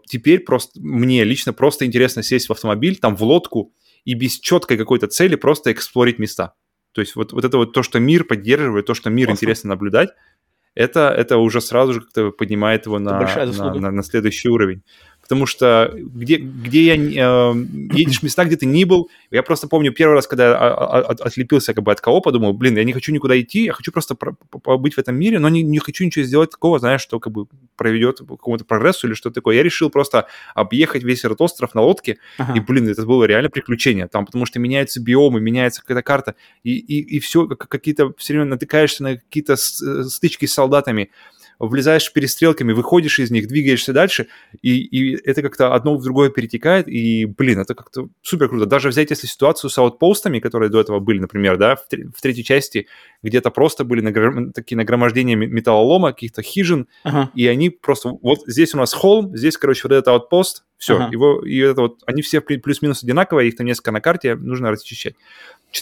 [0.06, 3.72] теперь просто мне лично просто интересно сесть в автомобиль, там в лодку
[4.04, 6.54] и без четкой какой-то цели просто эксплорить места.
[6.92, 9.38] То есть вот, вот это вот то, что мир поддерживает, то, что мир Классно.
[9.38, 10.10] интересно наблюдать,
[10.74, 14.82] это, это уже сразу же как-то поднимает его на, на, на, на следующий уровень
[15.24, 16.96] потому что где, где я...
[16.96, 17.55] Э,
[17.92, 19.09] едешь в места, где ты не был.
[19.30, 22.84] Я просто помню первый раз, когда я отлепился как бы от коопа, думал, блин, я
[22.84, 26.05] не хочу никуда идти, я хочу просто побыть в этом мире, но не, не хочу
[26.05, 29.56] ничего сделать такого, знаешь, что как бы проведет к какому-то прогрессу или что-то такое.
[29.56, 32.52] Я решил просто объехать весь этот остров на лодке, ага.
[32.55, 36.34] и, блин, это было реально приключение там, потому что меняются биомы, меняется какая-то карта,
[36.64, 41.10] и, и, и все, какие-то все время натыкаешься на какие-то стычки с солдатами,
[41.59, 44.28] влезаешь перестрелками, выходишь из них, двигаешься дальше,
[44.62, 48.66] и, и это как-то одно в другое перетекает, и, блин, это как-то супер круто.
[48.66, 52.44] Даже взять, если ситуацию с аутпостами, которые до этого были, например, да, в, в третьей
[52.44, 52.86] части,
[53.22, 54.52] где-то просто были нагр...
[54.52, 57.31] такие нагромождения металлолома, каких-то хижин, ага.
[57.35, 61.09] и они просто, вот здесь у нас холм, здесь, короче, вот этот аутпост, все, ага.
[61.10, 65.14] его, и это вот, они все плюс-минус одинаковые, их там несколько на карте, нужно расчищать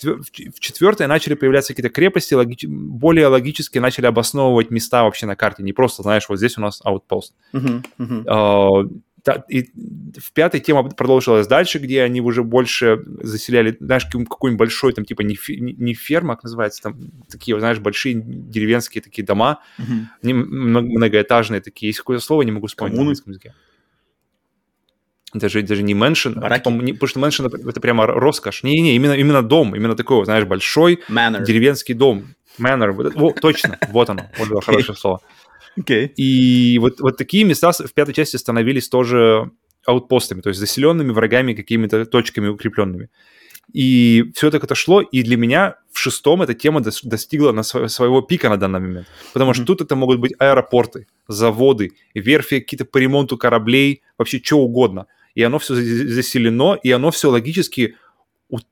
[0.00, 2.66] в четвертой начали появляться какие-то крепости, логи...
[2.66, 5.62] более логически начали обосновывать места вообще на карте.
[5.62, 7.34] Не просто, знаешь, вот здесь у нас аутпост.
[7.52, 8.24] Uh-huh, uh-huh.
[8.24, 9.70] Uh, да, и
[10.18, 15.20] в пятой тема продолжилась дальше, где они уже больше заселяли, знаешь, какой-нибудь большой, там, типа,
[15.22, 16.98] не, фи, не ферма, как называется, там,
[17.30, 20.06] такие, знаешь, большие деревенские такие дома, uh-huh.
[20.22, 21.90] они многоэтажные такие.
[21.90, 23.04] Есть какое-то слово, не могу вспомнить Коммуны.
[23.04, 23.54] на английском языке
[25.34, 28.62] даже, даже не мэншн, а, не, потому что мэншн это, прямо роскошь.
[28.62, 31.44] Не-не, именно, именно дом, именно такой, знаешь, большой Manor.
[31.44, 32.34] деревенский дом.
[32.58, 35.20] Manor, вот, точно, вот оно, вот это хорошее слово.
[35.78, 36.08] Okay.
[36.16, 39.50] И вот, вот такие места в пятой части становились тоже
[39.86, 43.08] аутпостами, то есть заселенными врагами какими-то точками укрепленными.
[43.72, 47.88] И все так это шло, и для меня в шестом эта тема достигла на сво-
[47.88, 49.06] своего пика на данный момент.
[49.32, 49.66] Потому что mm-hmm.
[49.66, 55.42] тут это могут быть аэропорты, заводы, верфи какие-то по ремонту кораблей, вообще что угодно и
[55.42, 57.96] оно все заселено, и оно все логически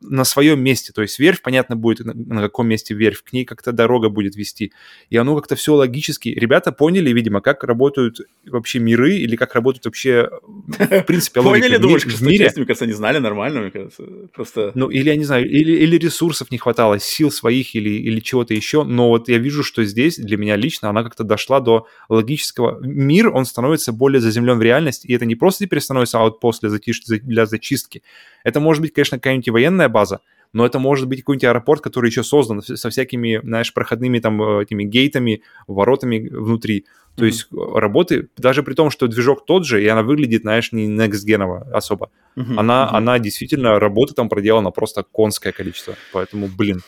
[0.01, 0.93] на своем месте.
[0.93, 4.37] То есть верфь, понятно будет, на, на каком месте верфь, к ней как-то дорога будет
[4.37, 4.73] вести.
[5.09, 6.29] И оно как-то все логически.
[6.29, 10.29] Ребята поняли, видимо, как работают вообще миры или как работают вообще,
[10.67, 12.51] в принципе, логика Поняли, думаешь, в мире.
[12.55, 14.03] Мне кажется, они знали нормально, мне кажется.
[14.35, 14.73] Просто...
[14.75, 18.55] Ну, или, я не знаю, или, или ресурсов не хватало, сил своих или, или чего-то
[18.55, 18.85] еще.
[18.85, 22.81] Но вот я вижу, что здесь для меня лично она как-то дошла до логического...
[22.81, 26.71] Мир, он становится более заземлен в реальность, и это не просто теперь становится аутпост для,
[26.71, 27.01] затиш...
[27.01, 28.03] для зачистки.
[28.45, 30.21] Это может быть, конечно, какая-нибудь военная база,
[30.53, 34.63] но это может быть какой-нибудь аэропорт, который еще создан со всякими, знаешь, проходными там э,
[34.63, 36.87] этими гейтами, воротами внутри.
[37.17, 37.27] То mm-hmm.
[37.27, 40.89] есть э, работы, даже при том, что движок тот же, и она выглядит, знаешь, не
[40.89, 42.11] next особо.
[42.37, 42.55] Mm-hmm.
[42.57, 42.97] Она, mm-hmm.
[42.97, 45.95] она действительно, работы там проделана просто конское количество.
[46.13, 46.81] Поэтому, блин,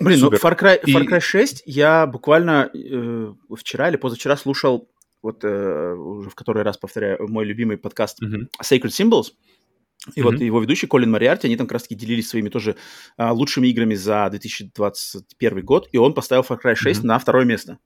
[0.00, 0.40] Блин, ну, Супер.
[0.42, 4.88] ну Far Cry, Far Cry 6 я буквально э, вчера или позавчера слушал,
[5.22, 8.48] вот э, уже в который раз повторяю, мой любимый подкаст mm-hmm.
[8.62, 9.32] Sacred Symbols.
[10.14, 10.22] И mm-hmm.
[10.24, 12.76] вот его ведущий Колин Мариарти, они там как раз-таки делились своими тоже
[13.16, 17.06] а, лучшими играми за 2021 год, и он поставил Far Cry 6 mm-hmm.
[17.06, 17.78] на второе место.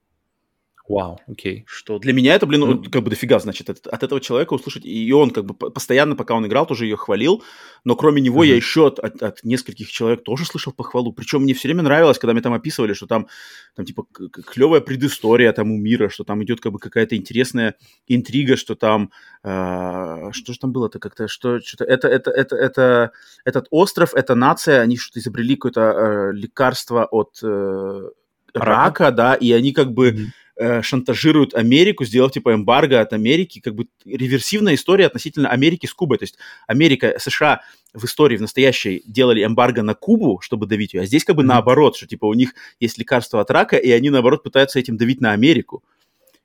[0.89, 1.65] Вау, окей.
[1.67, 4.85] Что для меня это, блин, ну, как бы дофига, значит, от, от этого человека услышать.
[4.85, 7.43] И он как бы постоянно, пока он играл, тоже ее хвалил.
[7.85, 8.49] Но кроме него mm-hmm.
[8.49, 11.13] я еще от, от, от нескольких человек тоже слышал похвалу.
[11.13, 13.27] Причем мне все время нравилось, когда мне там описывали, что там,
[13.75, 17.75] там типа, клевая предыстория там у мира, что там идет как бы какая-то интересная
[18.07, 19.11] интрига, что там...
[19.43, 21.27] Э, что же там было-то как-то?
[21.27, 23.11] Что, что-то это, это, это, это,
[23.45, 27.41] этот остров, эта нация, они что-то изобрели какое-то э, лекарство от...
[27.43, 28.11] Э,
[28.55, 30.27] рака, рака, да, и они как бы mm-hmm
[30.57, 35.95] э, шантажируют Америку, сделав типа эмбарго от Америки, как бы реверсивная история относительно Америки с
[35.95, 36.19] Кубой.
[36.19, 37.63] То есть Америка, США
[37.95, 41.43] в истории, в настоящей, делали эмбарго на Кубу, чтобы давить ее, а здесь как бы
[41.43, 41.47] mm-hmm.
[41.47, 45.21] наоборот, что типа у них есть лекарство от рака, и они наоборот пытаются этим давить
[45.21, 45.83] на Америку.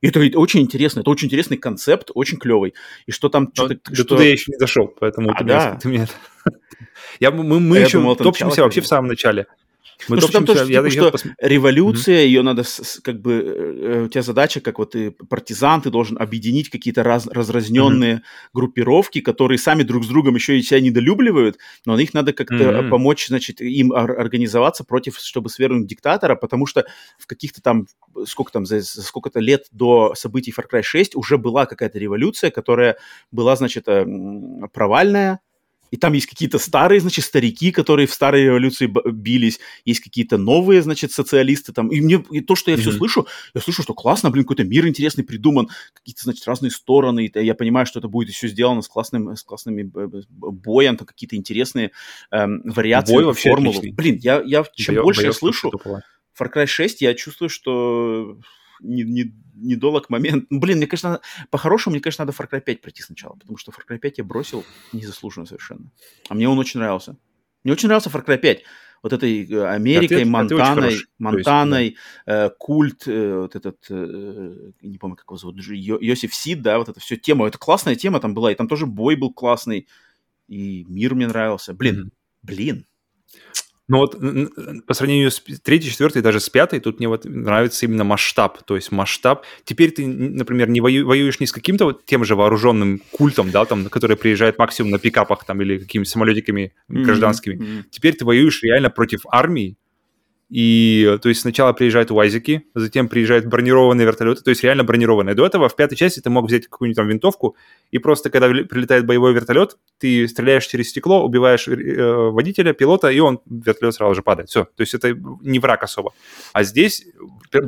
[0.02, 2.74] И это очень интересно, это очень интересный концепт, очень клевый.
[3.06, 3.52] И что там...
[3.56, 4.04] Но, что да что...
[4.04, 5.80] туда я еще не дошел, поэтому а, ты, да.
[5.86, 6.08] меня...
[7.20, 9.46] Я, мы мы а еще думал, топчемся вообще в самом начале.
[10.08, 11.24] Мы ну, что там тоже, я, типа, что пос...
[11.40, 12.26] революция, mm-hmm.
[12.26, 12.64] ее надо,
[13.04, 17.28] как бы, э, у тебя задача, как вот ты партизан, ты должен объединить какие-то раз,
[17.28, 18.50] разразненные mm-hmm.
[18.54, 22.90] группировки, которые сами друг с другом еще и себя недолюбливают, но их надо как-то mm-hmm.
[22.90, 26.86] помочь, значит, им организоваться против, чтобы свергнуть диктатора, потому что
[27.18, 27.88] в каких-то там,
[28.26, 32.52] сколько там, за, за сколько-то лет до событий Far Cry 6 уже была какая-то революция,
[32.52, 32.98] которая
[33.32, 34.06] была, значит, э,
[34.74, 35.40] провальная,
[35.92, 40.82] и там есть какие-то старые, значит, старики, которые в старой революции бились, есть какие-то новые,
[40.82, 41.90] значит, социалисты там.
[41.90, 42.82] И мне и то, что я mm-hmm.
[42.82, 47.26] все слышу, я слышу, что классно, блин, какой-то мир интересный придуман, какие-то, значит, разные стороны.
[47.26, 51.36] И я понимаю, что это будет еще сделано с классным, с классными боем, там какие-то
[51.36, 51.92] интересные
[52.32, 53.78] эм, вариации Бой вообще формулы.
[53.78, 53.96] Отличный.
[53.96, 55.72] Блин, я, я чем Бо, больше я слышу,
[56.40, 58.40] Far Cry 6, я чувствую, что
[58.82, 60.48] не, не, недолг момент.
[60.50, 63.72] Ну, блин, мне, конечно, по-хорошему, мне, конечно, надо Far Cry 5 пройти сначала, потому что
[63.72, 65.92] Far Cry 5 я бросил незаслуженно совершенно.
[66.30, 67.16] А мне он очень нравился.
[67.64, 68.64] Мне очень нравился Far Cry 5.
[69.04, 72.46] Вот этой э, Америкой, ты, Монтаной, а Монтаной, есть, да.
[72.46, 76.90] э, культ, э, вот этот, э, не помню, как его зовут, Йосиф Сид, да, вот
[76.90, 77.48] эта все тема.
[77.48, 79.88] Это классная тема там была, и там тоже бой был классный,
[80.48, 81.74] и мир мне нравился.
[81.74, 82.12] Блин, mm-hmm.
[82.44, 82.86] блин,
[83.92, 84.18] но вот
[84.88, 88.64] по сравнению с третьей, четвертой, даже с пятой, тут мне вот нравится именно масштаб.
[88.64, 89.44] То есть масштаб.
[89.66, 93.66] Теперь ты, например, не вою, воюешь не с каким-то вот тем же вооруженным культом, да,
[93.66, 97.56] там, который приезжает максимум на пикапах там или какими-то самолетиками гражданскими.
[97.56, 97.84] Mm-hmm.
[97.92, 99.76] Теперь ты воюешь реально против армии,
[100.52, 105.34] и, то есть, сначала приезжают УАЗики, затем приезжают бронированные вертолеты, то есть реально бронированные.
[105.34, 107.56] До этого в пятой части ты мог взять какую-нибудь там винтовку,
[107.90, 113.20] и просто, когда прилетает боевой вертолет, ты стреляешь через стекло, убиваешь э, водителя, пилота, и
[113.20, 114.50] он, вертолет сразу же падает.
[114.50, 114.66] Все.
[114.66, 116.12] То есть это не враг особо.
[116.52, 117.06] А здесь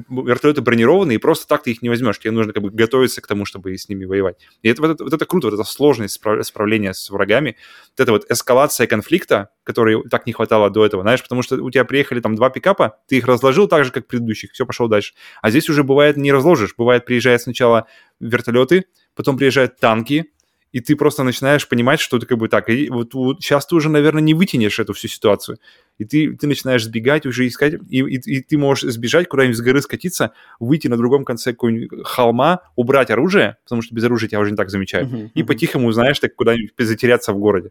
[0.10, 2.20] вертолеты бронированные, и просто так ты их не возьмешь.
[2.20, 4.38] Тебе нужно как бы готовиться к тому, чтобы с ними воевать.
[4.62, 7.56] И это, вот, это, вот это круто, вот эта сложность справления с врагами,
[7.98, 11.72] вот эта вот эскалация конфликта, которой так не хватало до этого, знаешь, потому что у
[11.72, 15.14] тебя приехали там два пикапа, ты их разложил так же, как предыдущих, все, пошел дальше.
[15.42, 17.88] А здесь уже бывает не разложишь, бывает приезжают сначала
[18.20, 18.86] вертолеты,
[19.16, 20.26] потом приезжают танки,
[20.72, 23.76] и ты просто начинаешь понимать, что ты как бы так, и вот, вот сейчас ты
[23.76, 25.60] уже, наверное, не вытянешь эту всю ситуацию.
[26.00, 29.62] И ты, ты начинаешь сбегать, уже искать, и, и, и ты можешь сбежать куда-нибудь с
[29.62, 34.40] горы, скатиться, выйти на другом конце какого-нибудь холма, убрать оружие, потому что без оружия тебя
[34.40, 35.32] уже не так замечают, uh-huh, uh-huh.
[35.36, 37.70] и по-тихому, знаешь, так куда-нибудь затеряться в городе.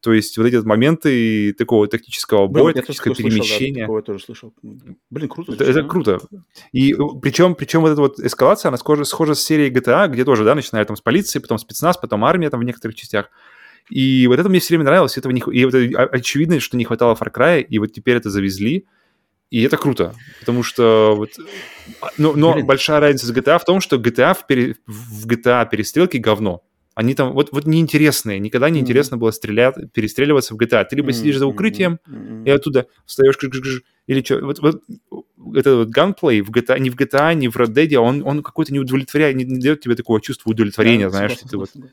[0.00, 3.84] То есть вот эти вот моменты такого тактического боя, Блин, тактического перемещения.
[3.84, 4.54] Слышал, да, тоже слышал.
[4.62, 5.52] Блин, круто.
[5.52, 6.20] Это, это круто.
[6.72, 10.44] И причем, причем вот эта вот эскалация, она схожа, схожа с серией GTA, где тоже,
[10.44, 13.30] да, начинают там с полиции, потом спецназ, потом армия там в некоторых частях.
[13.90, 17.14] И вот это мне все время нравилось, этого не, и вот очевидно, что не хватало
[17.14, 18.86] Far Cry, и вот теперь это завезли,
[19.50, 21.30] и это круто, потому что вот...
[22.16, 26.18] Но, но большая разница с GTA в том, что GTA в, пере, в GTA перестрелки
[26.18, 26.62] говно.
[27.00, 28.38] Они там вот, вот неинтересные.
[28.38, 28.82] Никогда не mm-hmm.
[28.82, 30.84] интересно было стрелять, перестреливаться в GTA.
[30.84, 31.12] Ты либо mm-hmm.
[31.14, 32.44] сидишь за укрытием mm-hmm.
[32.44, 33.38] и оттуда встаешь,
[34.06, 34.40] или что.
[34.40, 34.82] Вот, вот
[35.56, 38.74] этот вот ганплей в GTA, не в GTA, не в Red Dead, он, он какой-то
[38.74, 41.90] не удовлетворяет, не, не дает тебе такого чувства удовлетворения, да, знаешь, согласен, что ты вот...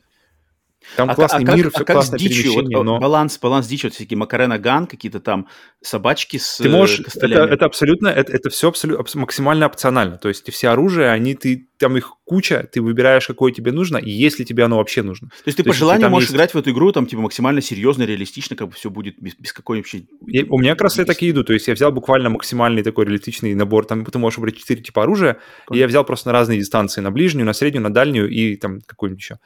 [0.96, 2.98] Там а, классный а мир, как, все а классное перемещение, вот, но...
[2.98, 5.46] Баланс, баланс дичи, вот всякие Макарена Ган, какие-то там
[5.80, 10.18] собачки с Ты можешь, это, это абсолютно, это, это все абсолютно, максимально опционально.
[10.18, 14.10] То есть все оружие, они, ты, там их куча, ты выбираешь, какое тебе нужно, и
[14.10, 15.28] если тебе оно вообще нужно.
[15.28, 16.34] То есть ты То по желанию можешь есть...
[16.36, 19.52] играть в эту игру, там, типа, максимально серьезно, реалистично, как бы все будет без, без
[19.52, 20.02] какой вообще...
[20.26, 22.82] Я, у меня как раз я так и иду, то есть я взял буквально максимальный
[22.82, 25.74] такой реалистичный набор, там ты можешь выбрать 4 типа оружия, Понятно.
[25.74, 28.80] и я взял просто на разные дистанции, на ближнюю, на среднюю, на дальнюю и там
[28.80, 29.38] какую-нибудь еще.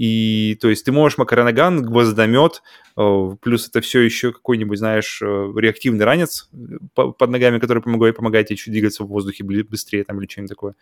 [0.00, 2.62] И то есть ты можешь макаронаган, гвоздомет,
[2.96, 8.16] э, плюс это все еще какой-нибудь, знаешь, э, реактивный ранец э, под ногами, который помогает,
[8.16, 10.74] помогает тебе чуть двигаться в воздухе быстрее там или что-нибудь такое.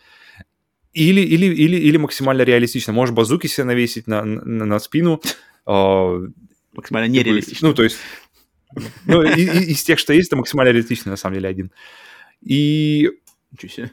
[0.93, 2.93] Или, или, или, или максимально реалистично.
[2.93, 5.21] Можешь базуки себе навесить на, на, на спину.
[5.67, 7.67] Максимально нереалистично.
[7.67, 7.99] Ну, то есть...
[9.05, 11.73] Ну, из тех, что есть, это максимально реалистично, на самом деле, один.
[12.41, 13.11] И...
[13.51, 13.91] Ничего себе.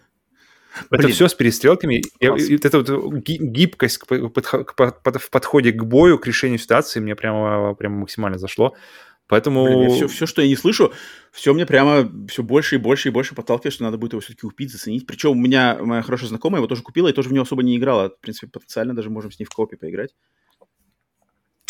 [0.91, 1.11] Это Блин.
[1.11, 2.01] все с перестрелками.
[2.19, 2.49] Класс.
[2.49, 2.89] и вот
[3.27, 8.37] гибкость к к под- в подходе к бою, к решению ситуации мне прямо, прямо максимально
[8.37, 8.75] зашло.
[9.27, 9.89] Поэтому...
[9.89, 10.93] все, все, что я не слышу,
[11.31, 14.41] все мне прямо все больше и больше и больше подталкивает, что надо будет его все-таки
[14.41, 15.07] купить, заценить.
[15.07, 17.75] Причем у меня моя хорошая знакомая его тоже купила и тоже в него особо не
[17.75, 18.09] играла.
[18.09, 20.13] В принципе, потенциально даже можем с ней в коопе поиграть.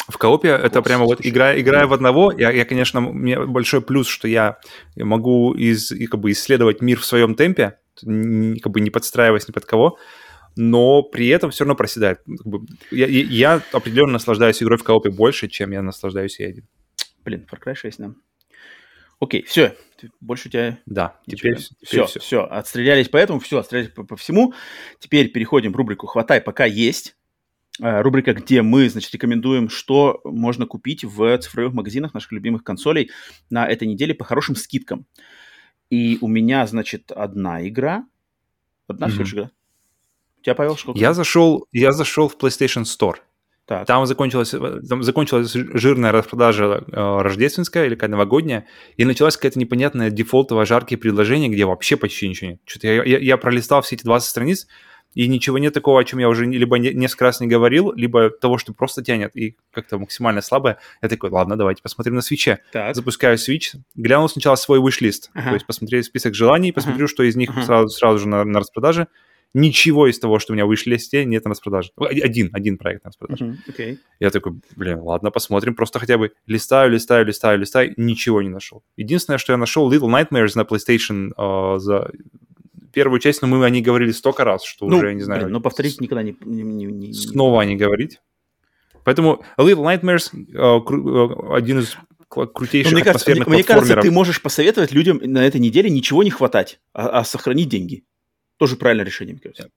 [0.07, 1.31] В коопе это прямо вот слушай.
[1.31, 4.57] играя, в одного, я, я, конечно, мне большой плюс, что я
[4.95, 9.65] могу из, как бы исследовать мир в своем темпе, как бы не подстраиваясь ни под
[9.65, 9.97] кого,
[10.55, 12.19] но при этом все равно проседает.
[12.25, 16.67] Бы я, я- определенно наслаждаюсь игрой в коопе больше, чем я наслаждаюсь я один.
[17.23, 18.11] Блин, Far Cry 6, да.
[19.19, 19.75] Окей, все.
[20.19, 22.19] Больше у тебя Да, теперь, теперь все, все.
[22.19, 24.53] все, отстрелялись по этому, все, отстрелялись по, по всему.
[24.99, 27.14] Теперь переходим в рубрику «Хватай, пока есть».
[27.81, 33.11] Э, Рубрика, где мы, значит, рекомендуем, что можно купить в цифровых магазинах наших любимых консолей
[33.49, 35.05] на этой неделе по хорошим скидкам.
[35.89, 38.05] И у меня, значит, одна игра.
[38.87, 39.51] Одна всего лишь игра.
[40.39, 40.99] У тебя, Павел, сколько?
[40.99, 43.17] Я зашел, я зашел в PlayStation Store.
[43.65, 43.87] Так.
[43.87, 50.11] Там закончилась, там закончилась жирная распродажа э, рождественская или какая новогодняя, и началась какая-то непонятная
[50.11, 52.61] дефолтовая жаркие предложения, где вообще почти ничего нет.
[52.65, 54.67] Что-то я, я, я пролистал все эти 20 страниц,
[55.15, 58.29] и ничего нет такого, о чем я уже либо не- несколько раз не говорил, либо
[58.29, 60.77] того, что просто тянет и как-то максимально слабое.
[61.01, 62.59] Я такой, ладно, давайте посмотрим на свече.
[62.71, 62.95] Так.
[62.95, 65.49] Запускаю Switch, глянул сначала свой wish-лист, Ага.
[65.49, 67.63] то есть посмотрел список желаний, посмотрю, что из них Ага.
[67.63, 69.07] сразу, сразу же на, на распродаже.
[69.57, 71.91] Ничего из того, что у меня в wish-листе, нет на распродаже.
[71.97, 73.45] Один, один проект на распродаже.
[73.45, 73.99] Мгм, Окей.
[74.19, 75.75] Я такой, блин, ладно, посмотрим.
[75.75, 78.83] Просто хотя бы листаю, листаю, листаю, листаю, ничего не нашел.
[78.97, 82.11] Единственное, что я нашел, Little Nightmares на PlayStation э, за
[82.95, 85.41] первую часть, но мы о ней говорили столько раз, что Ну, уже, я не знаю,
[85.43, 86.35] блин, но повторить никогда не...
[86.43, 88.19] не- не- не- снова о ней говорить.
[89.03, 91.95] Поэтому Little Nightmares э, э, один из
[92.27, 96.79] крутейших мне, кажется, мне, кажется, ты можешь посоветовать людям на этой неделе ничего не хватать,
[96.93, 98.03] а, а сохранить деньги.
[98.57, 99.69] Тоже правильное решение, мне кажется.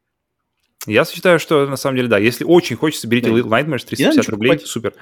[0.86, 3.28] Я считаю, что на самом деле, да, если очень хочется, берите.
[3.30, 4.68] Little Nightmares, Не надо 350 ничего рублей, покупать.
[4.70, 4.94] супер.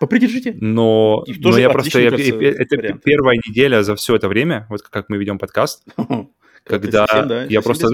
[0.00, 0.56] Попридержите.
[0.60, 3.02] Но, но я просто, отличный, я- кажется, я- это вариант.
[3.04, 5.84] первая неделя за все это время, вот как мы ведем подкаст,
[6.64, 7.88] когда совсем, да, я просто,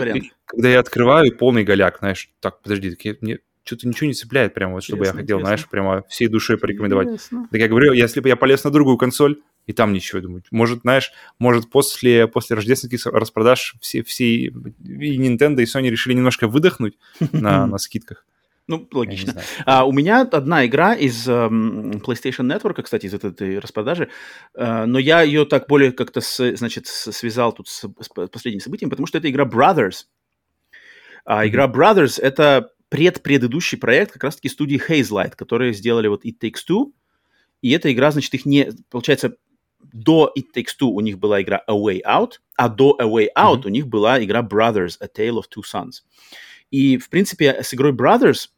[0.47, 4.55] когда я открываю полный голяк, знаешь, так, подожди, так я- мне что-то ничего не цепляет
[4.55, 5.47] прямо, вот, чтобы я Интересно, хотел, интересно.
[5.49, 7.07] знаешь, прямо всей душой порекомендовать.
[7.09, 7.49] Интересно.
[7.51, 10.43] Так я говорю, если бы я полез на другую консоль, и там ничего, я думаю,
[10.51, 16.49] может, знаешь, может, после, после рождественских распродаж все, все и Nintendo, и Sony решили немножко
[16.49, 16.99] выдохнуть
[17.33, 18.25] на, на скидках.
[18.71, 19.35] Ну, логично.
[19.67, 24.09] А, у меня одна игра из эм, PlayStation Network, кстати, из этой, распродажи,
[24.55, 28.61] э, но я ее так более как-то, с- значит, связал тут с, с по- последним
[28.61, 30.05] событием, потому что это игра Brothers.
[31.25, 36.61] А игра Brothers— это предпредыдущий проект как раз-таки студии Hazelight, которые сделали вот It Takes
[36.69, 36.93] Two,
[37.63, 38.71] и эта игра, значит, их не...
[38.89, 39.35] Получается,
[39.93, 43.29] до It Takes Two у них была игра A Way Out, а до A Way
[43.37, 43.67] Out Мгм.
[43.67, 46.03] у них была игра Brothers, A Tale of Two Sons.
[46.71, 48.49] И, в принципе, с игрой Brothers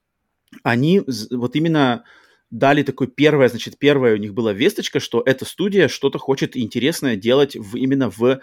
[0.63, 2.05] они вот именно
[2.51, 7.17] дали такой первое, значит, первая у них была весточка, что эта студия что-то хочет интересное
[7.17, 8.41] делать в, именно в,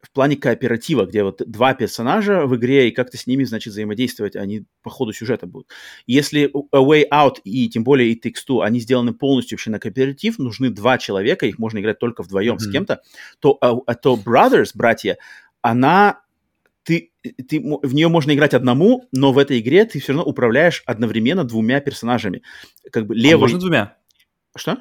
[0.00, 4.36] в плане кооператива, где вот два персонажа в игре, и как-то с ними, значит, взаимодействовать,
[4.36, 5.68] они по ходу сюжета будут.
[6.06, 9.80] Если A Way Out и тем более и Takes Two, они сделаны полностью вообще на
[9.80, 12.72] кооператив, нужны два человека, их можно играть только вдвоем с Мгм.
[12.72, 13.02] кем-то,
[13.40, 15.18] то, а, а то Brothers, братья,
[15.60, 16.20] она
[16.84, 17.12] ты,
[17.48, 21.44] ты, в нее можно играть одному, но в этой игре ты все равно управляешь одновременно
[21.44, 22.42] двумя персонажами.
[22.92, 23.40] Как бы А левый...
[23.40, 23.96] можно двумя?
[24.56, 24.78] Что?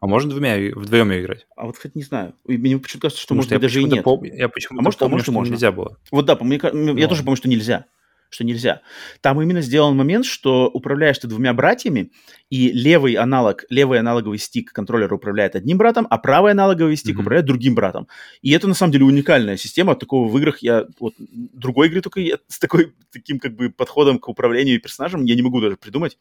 [0.00, 1.46] А можно двумя, вдвоем играть?
[1.56, 2.34] А вот, кстати, не знаю.
[2.46, 4.04] Мне почему-то кажется, что, Потому может быть, даже и нет.
[4.04, 5.52] пом- я почему-то А может, а помню, может, и что можно.
[5.52, 5.98] нельзя было.
[6.10, 7.84] Вот да, по мне я тоже помню, что нельзя.
[8.30, 8.80] Что нельзя.
[9.20, 12.12] Там именно сделан момент, что управляешь ты двумя братьями,
[12.48, 17.22] и левый аналог, левый аналоговый стик контроллера управляет одним братом, а правый аналоговый стик Мгм.
[17.22, 18.06] управляет другим братом.
[18.40, 19.96] И это на самом деле уникальная система.
[19.96, 24.18] Такого в играх я вот другой игры только я с такой таким как бы подходом
[24.20, 26.16] к управлению персонажем я не могу даже придумать.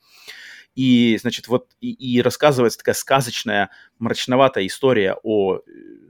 [0.75, 5.61] И, значит, вот и, и рассказывается такая сказочная, мрачноватая история о, э,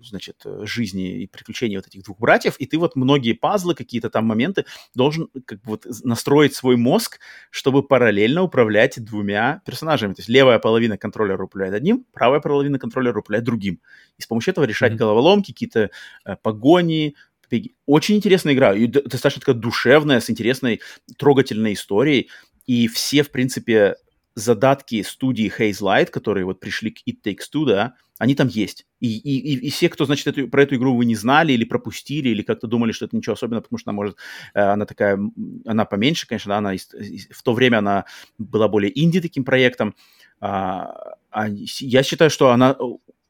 [0.03, 4.25] значит, жизни и приключении вот этих двух братьев, и ты вот многие пазлы, какие-то там
[4.25, 10.13] моменты должен как бы вот настроить свой мозг, чтобы параллельно управлять двумя персонажами.
[10.13, 13.81] То есть левая половина контроллера управляет одним, правая половина контроллера управляет другим.
[14.17, 14.99] И с помощью этого решать Мгм.
[14.99, 15.89] головоломки, какие-то
[16.25, 17.73] э, погони, побеги.
[17.85, 20.81] Очень интересная игра, и достаточно такая душевная, с интересной,
[21.17, 22.29] трогательной историей.
[22.67, 23.95] И все, в принципе,
[24.39, 28.85] задатки студии Haze Light, которые вот пришли к It Takes Two, да, они там есть.
[28.99, 31.63] И, и, и, и все, кто, значит, эту, про эту игру вы не знали или
[31.63, 34.17] пропустили, или как-то думали, что это ничего особенного, потому что она может,
[34.53, 35.17] э, она такая,
[35.65, 38.05] она поменьше, конечно, да, она в то время она
[38.37, 39.95] была более инди таким проектом.
[40.41, 42.75] А, а я считаю, что она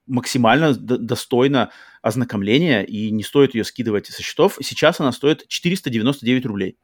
[0.08, 1.70] максимально достойно
[2.02, 4.58] ознакомления, и не стоит ее скидывать со счетов.
[4.62, 6.78] Сейчас она стоит 499 рублей,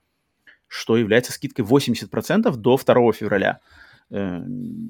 [0.67, 3.61] что является скидкой 80% до 2 февраля.
[4.11, 4.41] Э,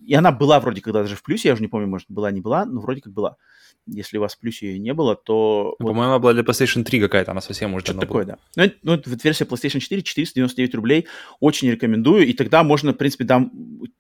[0.05, 2.41] и она была вроде когда даже в плюсе, я уже не помню, может, была, не
[2.41, 3.37] была, но вроде как была.
[3.87, 5.75] Если у вас в плюсе ее не было, то...
[5.79, 5.91] Ну, вот...
[5.91, 8.37] По-моему, она была для PlayStation 3 какая-то, она совсем уже Что-то такое, была.
[8.55, 8.71] да.
[8.81, 11.07] Ну, ну, версия PlayStation 4, 499 рублей,
[11.39, 12.25] очень рекомендую.
[12.25, 13.51] И тогда можно, в принципе, там,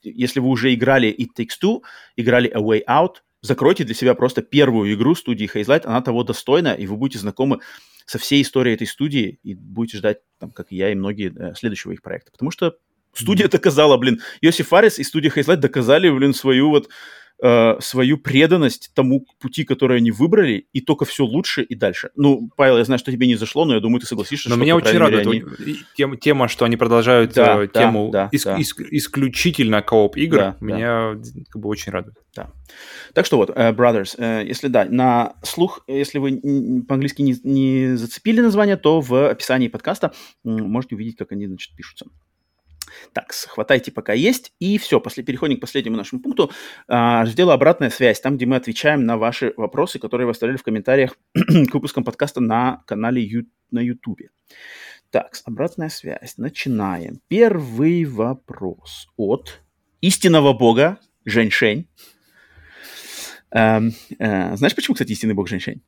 [0.01, 1.81] если вы уже играли It Takes Two,
[2.15, 6.73] играли A Way Out, закройте для себя просто первую игру студии Hazelight, она того достойна,
[6.73, 7.59] и вы будете знакомы
[8.05, 11.55] со всей историей этой студии и будете ждать, там, как и я, и многие, э,
[11.55, 12.31] следующего их проекта.
[12.31, 12.75] Потому что
[13.15, 16.89] Студия доказала, блин, Йосиф Фарис и студия Хейслайт доказали, блин, свою вот
[17.41, 22.09] э, свою преданность тому пути, который они выбрали, и только все лучше и дальше.
[22.15, 24.49] Ну, Павел, я знаю, что тебе не зашло, но я думаю, ты согласишься.
[24.49, 25.43] Но что, меня очень радует они...
[25.95, 28.59] тема, тема, что они продолжают да, э, тему да, ис- да.
[28.59, 31.41] Ис- исключительно кооп игр, да, меня да.
[31.49, 32.17] как бы очень радует.
[32.35, 32.51] Да.
[33.13, 36.41] Так что вот, uh, Brothers, uh, если да, на слух, если вы
[36.85, 40.13] по-английски не, не зацепили название, то в описании подкаста
[40.43, 42.07] можете увидеть, как они, значит, пишутся.
[43.13, 44.53] Так, хватайте пока есть.
[44.59, 46.51] И все, после, переходим к последнему нашему пункту.
[46.87, 50.63] А, раздела «Обратная связь», там, где мы отвечаем на ваши вопросы, которые вы оставляли в
[50.63, 54.21] комментариях к выпускам подкаста на канале ю, на YouTube.
[55.11, 56.37] Так, обратная связь.
[56.37, 57.21] Начинаем.
[57.27, 59.61] Первый вопрос от
[60.01, 61.87] истинного бога Женьшень.
[63.51, 65.81] Эм, э, знаешь, почему, кстати, истинный бог Женьшень?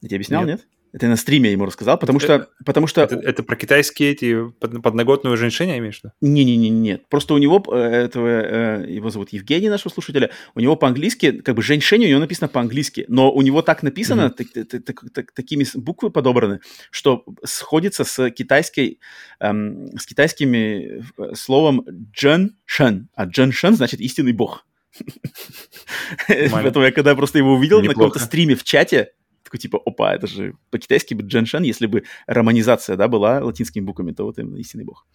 [0.00, 0.60] Я тебе объяснял, нет?
[0.60, 0.68] нет?
[0.92, 2.34] Это на стриме я ему рассказал, потому что...
[2.34, 3.00] Это, потому что...
[3.00, 6.12] это, это про китайские эти подноготную женщине имеешь в виду?
[6.20, 7.08] Не-не-не, нет.
[7.08, 11.54] Просто у него, э, этого, э, его зовут Евгений, нашего слушателя, у него по-английски, как
[11.54, 14.64] бы женьшень у него написано по-английски, но у него так написано, mm-hmm.
[14.64, 19.00] так, так, так, такими буквы подобраны, что сходится с китайской,
[19.40, 24.66] эм, с китайскими э, словом джен шен, а джен шен значит истинный бог.
[26.28, 29.12] Поэтому я когда просто его увидел на каком-то стриме в чате,
[29.52, 34.12] такой типа, опа, это же по-китайски бы Дженшен, если бы романизация, да, была латинскими буквами,
[34.12, 35.06] то вот именно истинный бог.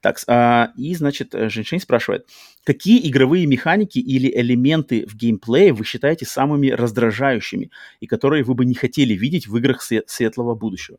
[0.00, 2.26] Так, а, и, значит, Женьшень спрашивает,
[2.64, 7.70] какие игровые механики или элементы в геймплее вы считаете самыми раздражающими
[8.00, 10.98] и которые вы бы не хотели видеть в играх светлого будущего?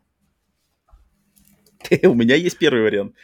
[2.04, 3.16] У меня есть первый вариант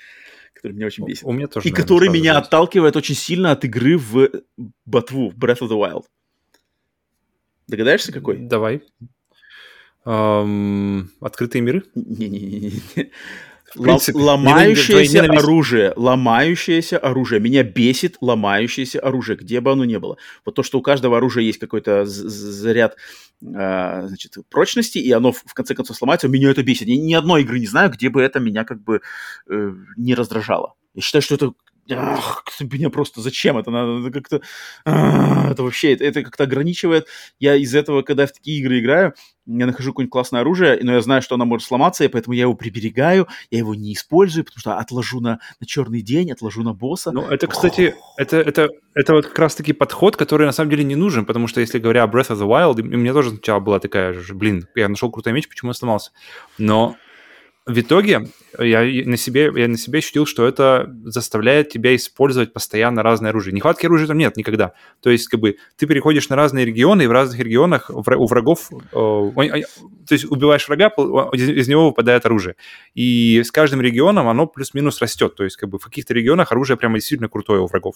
[0.54, 1.24] который меня очень бесит.
[1.24, 1.70] У меня тоже.
[1.70, 4.28] И который меня отталкивает очень сильно от игры в
[4.88, 6.06] ботву, Breath of the Wild.
[7.68, 8.38] Догадаешься, какой?
[8.38, 8.82] Давай.
[10.08, 11.84] Эм, открытые миры?
[11.96, 12.72] Не-не-не.
[13.76, 17.42] Ломающееся оружие, ломающееся оружие.
[17.42, 20.18] Меня бесит ломающееся оружие, где бы оно ни было.
[20.46, 22.96] Вот то, что у каждого оружия есть какой-то заряд
[23.42, 26.88] э, значит, прочности, и оно в конце концов сломается, меня это бесит.
[26.88, 29.02] Я ни одной игры не знаю, где бы это меня как бы
[29.50, 30.76] э, не раздражало.
[30.94, 31.52] Я считаю, что это
[31.92, 34.12] ах, меня просто зачем это надо?
[34.12, 34.42] Как-то
[34.86, 37.08] а, это вообще это, это как-то ограничивает.
[37.40, 39.14] Я из этого когда в такие игры играю
[39.46, 42.42] я нахожу какое-нибудь классное оружие но я знаю что оно может сломаться и поэтому я
[42.42, 46.74] его приберегаю я его не использую потому что отложу на, на черный день отложу на
[46.74, 47.12] босса.
[47.12, 50.84] Ну это кстати это это это вот как раз таки подход который на самом деле
[50.84, 53.60] не нужен потому что если говоря о Breath of the Wild у меня тоже сначала
[53.60, 56.12] была такая же блин я нашел крутой меч почему он сломался?
[56.58, 56.98] Но
[57.68, 63.04] в итоге я на себе, я на себе ощутил, что это заставляет тебя использовать постоянно
[63.04, 63.54] разное оружие.
[63.54, 64.72] Нехватки оружия там нет никогда.
[65.02, 68.72] То есть, как бы, ты переходишь на разные регионы, и в разных регионах у врагов...
[68.72, 69.32] Э,
[70.08, 70.88] то есть, убиваешь врага,
[71.34, 72.56] из него выпадает оружие.
[72.96, 75.36] И с каждым регионом оно плюс-минус растет.
[75.36, 77.96] То есть, как бы, в каких-то регионах оружие прямо действительно крутое у врагов.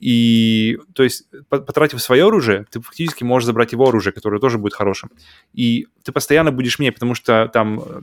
[0.00, 4.74] И, то есть, потратив свое оружие, ты фактически можешь забрать его оружие, которое тоже будет
[4.74, 5.10] хорошим.
[5.52, 8.00] И ты постоянно будешь менять, потому что там э,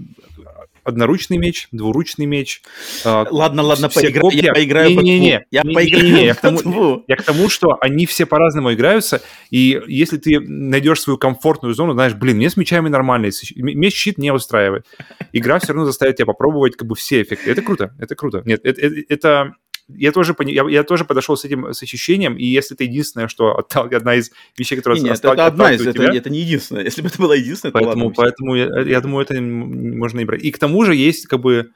[0.83, 2.61] одноручный меч, двуручный меч.
[3.05, 4.21] Э, ладно, ладно, поигра...
[4.21, 4.41] копья.
[4.43, 7.23] я поиграю не, не, не, я не, поиграю не, не, я, к тому, я к
[7.23, 12.37] тому, что они все по-разному играются, и если ты найдешь свою комфортную зону, знаешь, блин,
[12.37, 14.85] мне с мечами нормально, меч-щит не устраивает.
[15.33, 17.51] Игра все равно заставит тебя попробовать как бы все эффекты.
[17.51, 18.41] Это круто, это круто.
[18.45, 19.55] Нет, это, это
[19.95, 23.65] я тоже, я, я тоже подошел с этим с ощущением, и если это единственное, что
[23.69, 26.83] одна из вещей, которая Нет, это одна из, тебя, это, это не единственное.
[26.83, 28.21] Если бы это было единственное, поэтому, то.
[28.21, 30.43] Поэтому я, я думаю, это можно и брать.
[30.43, 31.71] И к тому же есть как бы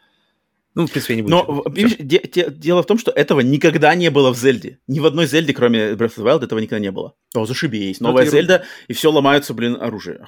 [0.76, 1.36] ну, в принципе, я не буду.
[1.36, 4.80] Но, видишь, де- де- дело в том, что этого никогда не было в Зельде.
[4.88, 7.16] Ни в одной Зельде, кроме Breath of the Wild, этого никогда не было.
[7.34, 8.02] О, зашибись.
[8.02, 10.28] Ну, Новая Зельда, и все ломаются, блин, оружие.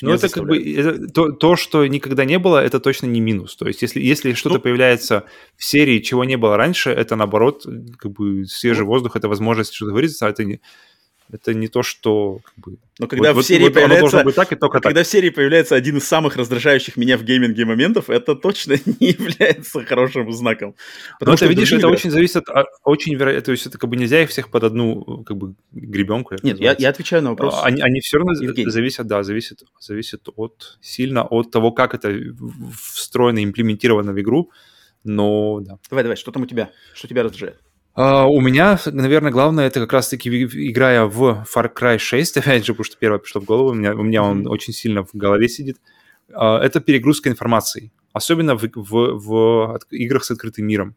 [0.00, 3.56] Ну, это как бы это, то, то, что никогда не было, это точно не минус.
[3.56, 5.24] То есть, если, если что-то ну, появляется
[5.56, 7.66] в серии, чего не было раньше, это наоборот,
[7.98, 10.60] как бы свежий ну, воздух, это возможность что-то вырезаться, а это не,
[11.32, 12.40] Это не то, что...
[12.44, 14.22] Как бы, Но когда вот, в серии вот, появляется...
[14.22, 15.06] быть так и только когда так.
[15.06, 19.82] в серии появляется один из самых раздражающих меня в гейминге моментов, это точно не является
[19.82, 20.74] хорошим знаком.
[21.18, 22.48] Потому что, видишь, это очень зависит от...
[22.50, 23.46] а, Очень вероятно...
[23.46, 26.36] То есть это как бы нельзя их всех под одну как бы гребенку.
[26.42, 27.60] Нет, я, я отвечаю на вопрос.
[27.62, 28.70] Они, они все равно Евгений.
[28.70, 32.14] зависят, да, зависит, зависит от сильно от того, как это
[32.78, 34.50] встроено, имплементировано в игру.
[35.02, 35.78] Но да.
[35.88, 36.70] Давай, давай, что там у тебя?
[36.94, 37.58] Что тебя раздражает?
[37.94, 42.72] Uh, у меня, наверное, главное, это как раз-таки играя в Far Cry 6, опять же,
[42.72, 45.48] потому что первое пришло в голову, у меня, у меня он очень сильно в голове
[45.48, 45.76] сидит,
[46.30, 50.96] uh, это перегрузка информации, особенно в, в, в играх с открытым миром.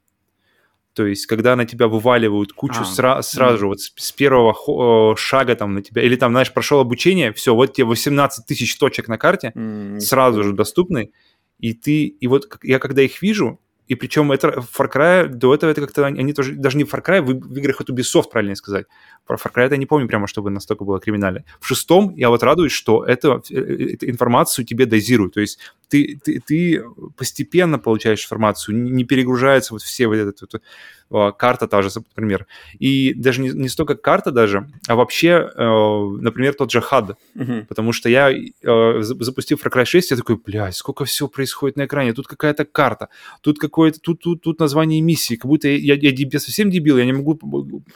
[0.93, 4.53] То есть, когда на тебя вываливают кучу а, сра- сразу же, вот с, с первого
[4.53, 8.77] хо- шага там на тебя, или там, знаешь, прошел обучение, все, вот тебе 18 тысяч
[8.77, 9.99] точек на карте, mm-hmm.
[9.99, 11.11] сразу же доступны,
[11.59, 15.69] и ты, и вот я когда их вижу, и причем это Far Cry, до этого
[15.69, 18.87] это как-то они тоже, даже не Far Cry, в, в играх от Ubisoft, правильно сказать.
[19.25, 21.43] Про Far Cry это я не помню прямо, чтобы настолько было криминально.
[21.59, 25.35] В шестом я вот радуюсь, что это, эту информацию тебе дозируют.
[25.35, 26.83] То есть ты, ты, ты
[27.17, 32.47] постепенно получаешь информацию, не перегружается вот все вот этот вот, карта та же, например.
[32.79, 37.15] И даже не, не столько карта даже, а вообще, э, например, тот же HUD.
[37.35, 37.65] Uh-huh.
[37.65, 41.85] Потому что я, э, запустив Far Cry 6, я такой, блядь, сколько всего происходит на
[41.85, 42.13] экране.
[42.13, 43.09] Тут какая-то карта,
[43.41, 45.35] тут какое-то, тут, тут, тут название миссии.
[45.35, 47.35] Как будто я, я, я совсем дебил, я не могу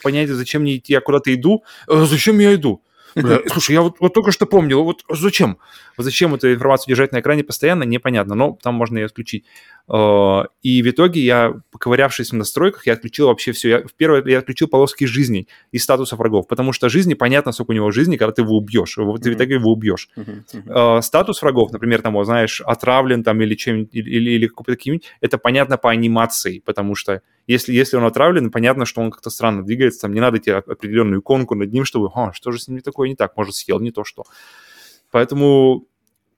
[0.04, 1.64] понять, зачем мне идти, я куда-то иду.
[1.88, 2.84] А зачем я иду?
[3.48, 5.58] Слушай, я вот, вот только что помнил, вот зачем?
[5.98, 9.46] Зачем эту информацию держать на экране постоянно, непонятно, но там можно ее отключить.
[9.92, 13.70] А, и в итоге я, поковырявшись в настройках, я отключил вообще все.
[13.70, 17.72] Я, в первое, я отключил полоски жизни и статуса врагов, потому что жизни, понятно, сколько
[17.72, 20.10] у него жизни, когда ты его убьешь, вот ты в итоге его убьешь.
[20.16, 25.38] Uh, статус врагов, например, там, знаешь, отравлен там или чем или, или, или каким-нибудь, это
[25.38, 30.02] понятно по анимации, потому что если, если он отравлен, понятно, что он как-то странно двигается,
[30.02, 33.10] там не надо тебе определенную иконку над ним, чтобы, а, что же с ним такое
[33.10, 34.24] не так, может, съел не то что.
[35.12, 35.88] Поэтому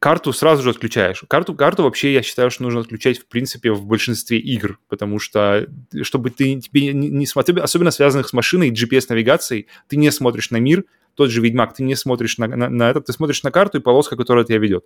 [0.01, 1.23] карту сразу же отключаешь.
[1.27, 5.67] Карту, карту вообще я считаю, что нужно отключать в принципе в большинстве игр, потому что
[6.01, 10.49] чтобы ты тебе не, не смотрел, особенно связанных с машиной и GPS-навигацией, ты не смотришь
[10.49, 13.51] на мир, тот же Ведьмак, ты не смотришь на, на, на это, ты смотришь на
[13.51, 14.85] карту и полоска, которая тебя ведет.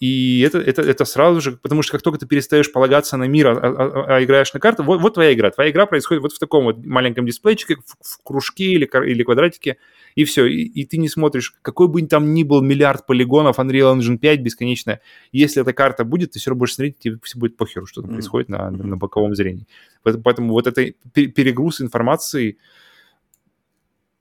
[0.00, 3.46] И это, это, это сразу же, потому что как только ты перестаешь полагаться на мир,
[3.46, 5.52] а, а, а играешь на карту, вот, вот твоя игра.
[5.52, 9.76] Твоя игра происходит вот в таком вот маленьком дисплейчике, в, в кружке или, или квадратике,
[10.14, 10.46] и все.
[10.46, 14.40] И, и ты не смотришь, какой бы там ни был миллиард полигонов, Unreal Engine 5
[14.40, 15.00] бесконечная,
[15.32, 18.10] если эта карта будет, ты все равно будешь смотреть, тебе все будет похеру, что там
[18.10, 18.14] mm-hmm.
[18.14, 19.66] происходит на, на, на боковом зрении.
[20.02, 22.58] Поэтому, поэтому вот это перегруз информации,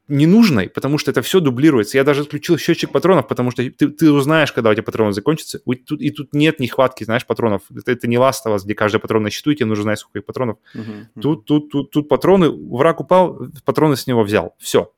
[0.09, 1.97] ненужной, потому что это все дублируется.
[1.97, 5.61] Я даже отключил счетчик патронов, потому что ты, ты узнаешь, когда у тебя патроны закончатся.
[5.65, 7.61] И тут, и тут нет нехватки, знаешь, патронов.
[7.75, 9.99] Это, это не Last of Us, где каждый патрон на счету, и тебе нужно знать,
[9.99, 10.57] сколько патронов.
[10.75, 11.21] Uh-huh, uh-huh.
[11.21, 14.55] Тут, тут, тут, тут патроны, враг упал, патроны с него взял.
[14.59, 14.91] Все.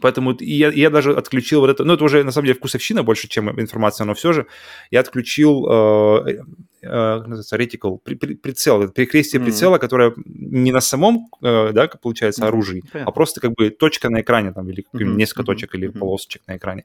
[0.00, 3.28] Поэтому я, я даже отключил вот это, ну это уже на самом деле вкусовщина больше,
[3.28, 4.46] чем информация, но все же
[4.90, 6.42] я отключил, э, э,
[6.82, 9.44] как называется, reticle, при, при, прицел, перекрестие mm-hmm.
[9.44, 13.02] прицела, которое не на самом, э, да, получается, оружии, mm-hmm.
[13.04, 15.16] а просто как бы точка на экране, там, или mm-hmm.
[15.16, 15.98] несколько точек, или mm-hmm.
[15.98, 16.84] полосочек на экране.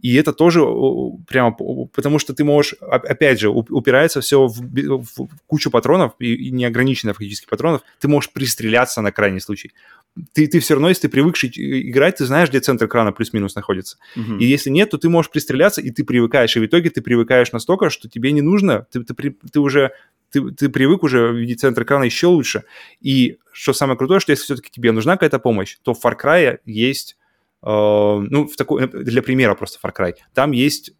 [0.00, 0.62] И это тоже
[1.26, 6.50] прямо, потому что ты можешь, опять же, упирается все в, в кучу патронов, и, и
[6.50, 9.72] неограниченно фактически патронов, ты можешь пристреляться на крайний случай.
[10.32, 13.98] Ты, ты все равно, если ты привыкший играть, ты знаешь, где центр экрана плюс-минус находится.
[14.16, 14.38] Uh-huh.
[14.38, 16.56] И если нет, то ты можешь пристреляться, и ты привыкаешь.
[16.56, 19.14] И в итоге ты привыкаешь настолько, что тебе не нужно, ты, ты,
[19.52, 19.92] ты уже
[20.30, 22.64] ты, ты привык уже видеть центр экрана еще лучше.
[23.00, 26.58] И что самое крутое, что если все-таки тебе нужна какая-то помощь, то в Far Cry
[26.64, 27.25] есть Э,
[27.66, 30.92] ну, в такой, для примера просто Far Cry, там есть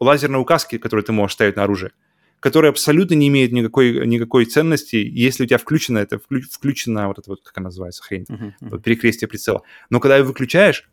[0.00, 1.92] лазерные указки, которые ты можешь ставить на оружие,
[2.40, 7.30] которые абсолютно не имеют никакой, никакой ценности, если у тебя включено это, включена вот это
[7.30, 8.80] вот, как она называется, хрень, uh-huh, uh-huh.
[8.80, 9.62] перекрестие прицела.
[9.90, 10.88] Но когда его выключаешь,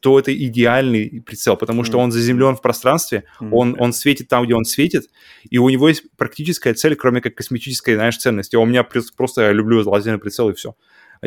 [0.00, 2.04] то это идеальный прицел, потому что uh-huh.
[2.04, 3.48] он заземлен в пространстве, uh-huh.
[3.50, 5.10] он, он светит там, где он светит,
[5.50, 8.56] и у него есть практическая цель, кроме как космической, знаешь, ценности.
[8.56, 10.70] А у меня просто, я люблю лазерный прицел и все.
[10.70, 10.74] А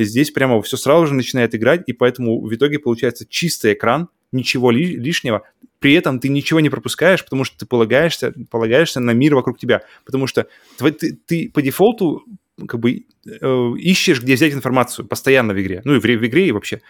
[0.04, 4.72] здесь прямо все сразу же начинает играть, и поэтому в итоге получается чистый экран, ничего
[4.72, 5.44] ли, лишнего.
[5.80, 9.84] При этом ты ничего не пропускаешь, потому что ты полагаешься, полагаешься на мир вокруг тебя.
[10.06, 12.26] Потому что ты, ты, ты по дефолту
[12.68, 15.82] как бы э, ищешь, где взять информацию постоянно в игре.
[15.84, 16.82] Ну и в, в игре и вообще.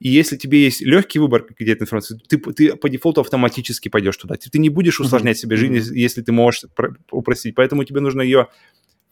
[0.00, 4.16] И если тебе есть легкий выбор, где эта информация, ты, ты по дефолту автоматически пойдешь
[4.16, 4.34] туда.
[4.34, 5.40] Ты, ты не будешь усложнять mm-hmm.
[5.40, 6.64] себе жизнь, если ты можешь
[7.10, 7.54] упростить.
[7.54, 8.48] Поэтому тебе нужно ее,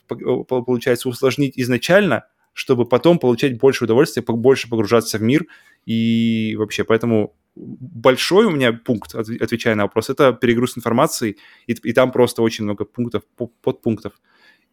[0.08, 2.24] получается, усложнить изначально,
[2.60, 5.46] чтобы потом получать больше удовольствия, больше погружаться в мир.
[5.86, 11.92] И вообще, поэтому большой у меня пункт, отвечая на вопрос, это перегруз информации, и, и
[11.94, 13.22] там просто очень много пунктов,
[13.62, 14.12] подпунктов.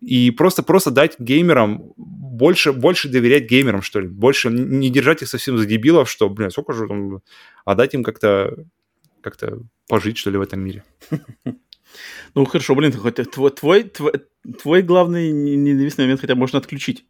[0.01, 5.29] и просто, просто дать геймерам больше, больше доверять геймерам, что ли, больше не держать их
[5.29, 7.21] совсем за дебилов, что, блин, сколько же там,
[7.63, 8.65] а дать им как-то
[9.21, 10.83] как-то пожить, что ли, в этом мире.
[12.35, 14.13] Ну, хорошо, блин, твой, твой, твой,
[14.61, 17.05] твой главный ненавистный момент хотя можно отключить.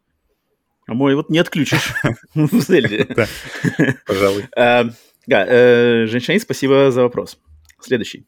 [0.88, 1.93] А мой вот не отключишь
[2.33, 3.06] в Зельде.
[4.06, 4.45] Пожалуй.
[4.56, 7.38] Да, э, женщина, спасибо за вопрос.
[7.82, 8.25] Следующий.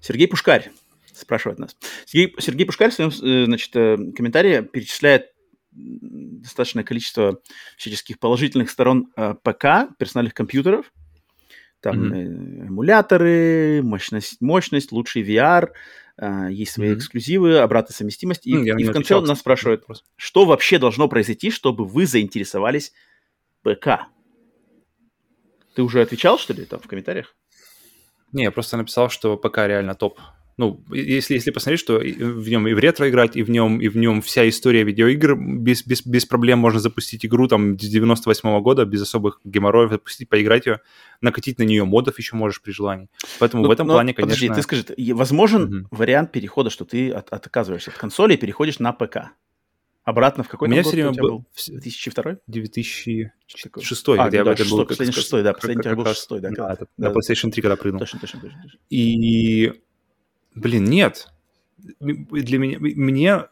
[0.00, 0.72] Сергей Пушкарь
[1.14, 1.76] спрашивает нас.
[2.04, 5.32] Сергей, Сергей Пушкарь в своем э, значит, э, комментарии перечисляет
[5.70, 7.40] достаточное количество
[7.76, 9.12] всяческих положительных сторон
[9.44, 10.92] ПК, персональных компьютеров.
[11.80, 12.66] Там mm-hmm.
[12.66, 15.68] эмуляторы, мощность, мощность, лучший VR,
[16.50, 16.96] есть свои mm-hmm.
[16.96, 18.46] эксклюзивы, обратная совместимость.
[18.46, 19.84] И, mm, и в конце он нас спрашивает,
[20.16, 22.92] что вообще должно произойти, чтобы вы заинтересовались
[23.62, 24.06] ПК?
[25.74, 27.36] Ты уже отвечал, что ли, там в комментариях?
[28.32, 30.18] Не, я просто написал, что ПК реально топ.
[30.58, 33.86] Ну, если, если посмотреть, что в нем и в ретро играть, и в нем, и
[33.86, 38.48] в нем вся история видеоигр, без, без, без проблем можно запустить игру там с 98
[38.48, 40.80] -го года, без особых геморроев, запустить, поиграть ее,
[41.20, 43.08] накатить на нее модов еще можешь при желании.
[43.38, 44.34] Поэтому ну, в этом но, плане, конечно...
[44.34, 45.88] Подожди, ты скажи, возможен угу.
[45.92, 49.30] вариант перехода, что ты от, от, отказываешься от консоли и переходишь на ПК?
[50.02, 51.44] Обратно в какой-то год все время был?
[51.68, 52.38] 2002?
[52.48, 54.08] 2006.
[54.08, 56.50] А, где да, это был последний шестой, да, последний как, был шестой, да.
[56.50, 58.00] Да, да, на PlayStation 3, когда прыгнул.
[58.00, 58.58] Точно, точно, точно.
[58.90, 59.70] И,
[60.54, 61.28] блин, нет.
[62.00, 63.44] Для меня, мне,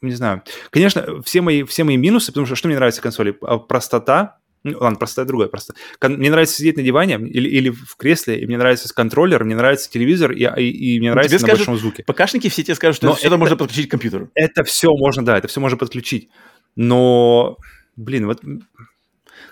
[0.00, 0.42] не знаю.
[0.70, 3.36] Конечно, все мои, все мои минусы, потому что что мне нравится в консоли?
[3.42, 5.74] А, простота, ну, ладно, просто другое просто.
[6.00, 9.90] Мне нравится сидеть на диване или, или в кресле, и мне нравится контроллер, мне нравится
[9.90, 12.04] телевизор, и, и, и мне ну, нравится тебе на скажут, большом звуке.
[12.04, 14.30] ПКшники все тебе скажут, что Но это, это можно подключить к компьютеру.
[14.34, 16.28] Это все можно, да, это все можно подключить.
[16.76, 17.56] Но,
[17.96, 18.40] блин, вот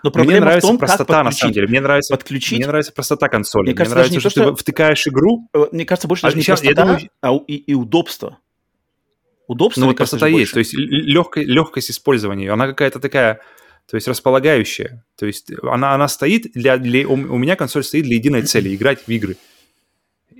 [0.02, 1.66] но проблема мне нравится в том, простота, на самом деле.
[1.66, 2.58] Мне нравится, подключить...
[2.58, 3.62] мне нравится простота консоли.
[3.62, 5.48] Мне, мне кажется, нравится, что, что ты втыкаешь игру.
[5.54, 7.10] Э, мне кажется, больше а даже сейчас, не простота, думаю...
[7.22, 8.38] а и, и удобство.
[9.46, 10.52] Удобство, ну, вот простота есть.
[10.52, 12.52] То есть легкость, легкость использования.
[12.52, 13.40] Она какая-то такая
[13.90, 15.04] то есть располагающая.
[15.18, 17.08] То есть она, она стоит для, для...
[17.08, 19.36] У меня консоль стоит для единой цели– играть в игры.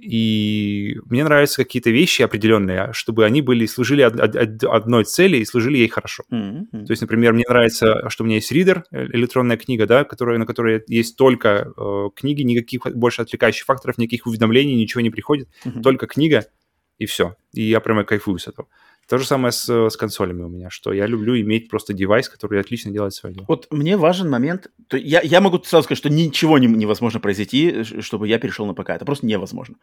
[0.03, 5.45] И мне нравятся какие-то вещи определенные, чтобы они были, служили од, од, одной цели и
[5.45, 6.25] служили ей хорошо.
[6.33, 6.87] Mm-hmm.
[6.87, 10.39] То есть, например, мне нравится, что у меня есть ридер, э, электронная книга, да, которая,
[10.39, 15.49] на которой есть только э, книги, никаких больше отвлекающих факторов, никаких уведомлений, ничего не приходит,
[15.65, 15.83] mm-hmm.
[15.83, 16.47] только книга,
[16.99, 17.37] и все.
[17.53, 18.69] И я прямо кайфую с этого.
[19.09, 22.61] То же самое с, с консолями у меня, что я люблю иметь просто девайс, который
[22.61, 23.45] отлично делает свое дело.
[23.49, 27.83] Вот мне важен момент, то я, я могу сразу сказать, что ничего не, невозможно произойти,
[28.01, 28.91] чтобы я перешел на ПК.
[28.91, 29.77] Это просто невозможно.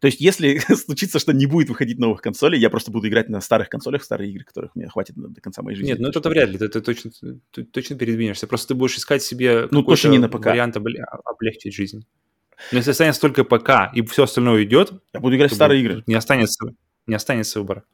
[0.00, 3.40] То есть, если случится, что не будет выходить новых консолей, я просто буду играть на
[3.40, 5.90] старых консолях, старые игры, которых мне хватит до конца моей жизни.
[5.90, 7.10] Нет, ну это вряд ли, ты, ты, точно,
[7.50, 8.46] ты точно передвинешься.
[8.46, 10.46] Просто ты будешь искать себе ну, точно не на ПК.
[10.46, 12.06] вариант облегчить жизнь.
[12.72, 16.02] Но если останется только ПК и все остальное уйдет, я буду играть в старые игры.
[16.06, 16.74] Не останется,
[17.06, 17.84] не останется выбора.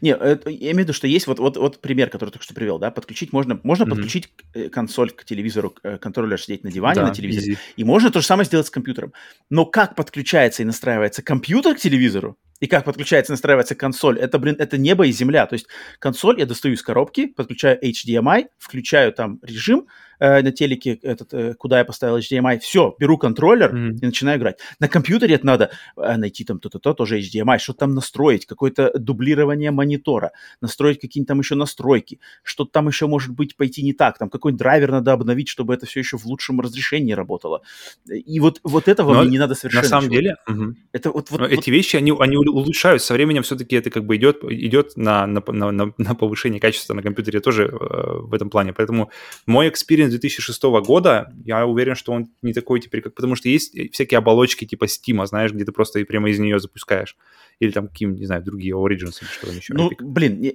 [0.00, 2.54] Не, это, я имею в виду, что есть вот, вот, вот пример, который только что
[2.54, 3.90] привел, да, подключить можно, можно mm-hmm.
[3.90, 7.58] подключить э, консоль к телевизору, э, контроллер сидеть на диване да, на телевизоре, easy.
[7.76, 9.12] и можно то же самое сделать с компьютером.
[9.50, 14.38] Но как подключается и настраивается компьютер к телевизору, и как подключается и настраивается консоль, это,
[14.38, 15.46] блин, это небо и земля.
[15.46, 15.66] То есть
[15.98, 19.86] консоль я достаю из коробки, подключаю HDMI, включаю там режим,
[20.18, 23.98] э, на телеке, этот, э, куда я поставил HDMI, все, беру контроллер mm-hmm.
[24.02, 24.58] и начинаю играть.
[24.80, 29.70] На компьютере это надо э, найти там то-то-то, тоже HDMI, что там настроить, какое-то дублирование
[29.70, 34.30] монитора, настроить какие-нибудь там еще настройки, что-то там еще может быть пойти не так, там
[34.30, 37.62] какой-нибудь драйвер надо обновить, чтобы это все еще в лучшем разрешении работало.
[38.08, 39.82] И вот, вот этого Но мне не надо совершенно.
[39.82, 40.74] На самом деле, угу.
[40.92, 41.50] это вот, вот, вот...
[41.50, 45.42] эти вещи, они, они улучшают со временем, все-таки это как бы идет, идет на, на,
[45.46, 48.72] на, на повышение качества на компьютере тоже э, в этом плане.
[48.72, 49.10] Поэтому
[49.46, 53.14] мой experience 2006 года, я уверен, что он не такой теперь, как...
[53.14, 57.16] Потому что есть всякие оболочки типа Steam, знаешь, где ты просто прямо из нее запускаешь.
[57.60, 59.74] Или там какие не знаю, другие Origins или что-то еще.
[59.74, 59.96] Ну, Epic.
[60.00, 60.52] блин,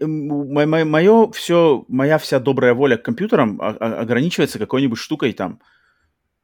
[0.53, 5.59] мое, мое все, моя вся добрая воля к компьютерам ограничивается какой-нибудь штукой там.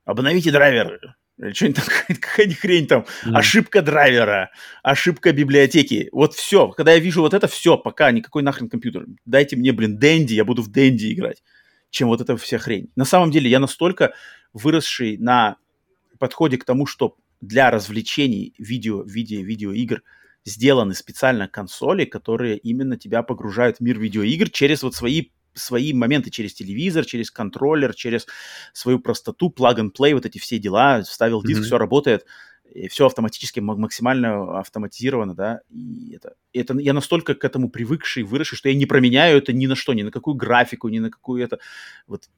[0.05, 0.99] Обновите драйвер,
[1.39, 3.35] или что-нибудь там, какая-нибудь хрень там, mm.
[3.35, 4.51] ошибка драйвера,
[4.83, 6.09] ошибка библиотеки.
[6.11, 6.69] Вот все.
[6.69, 9.05] Когда я вижу вот это, все, пока никакой нахрен компьютер.
[9.25, 11.41] Дайте мне, блин, Дэнди, я буду в Дэнди играть
[11.89, 12.91] чем вот эта вся хрень.
[12.95, 14.13] На самом деле я настолько
[14.53, 15.57] выросший на
[16.19, 20.03] подходе к тому, что для развлечений видео, видео, видеоигр
[20.45, 26.29] сделаны специально консоли, которые именно тебя погружают в мир видеоигр через вот свои свои моменты
[26.29, 28.27] через телевизор, через контроллер, через
[28.71, 31.65] свою простоту, plug and play, вот эти все дела, вставил диск, mm-hmm.
[31.65, 32.25] все работает
[32.73, 38.57] и все автоматически, максимально автоматизировано, да, и это, это я настолько к этому привыкший, выросший,
[38.57, 41.43] что я не променяю это ни на что, ни на какую графику, ни на какую
[41.43, 41.59] это,
[42.07, 42.29] вот,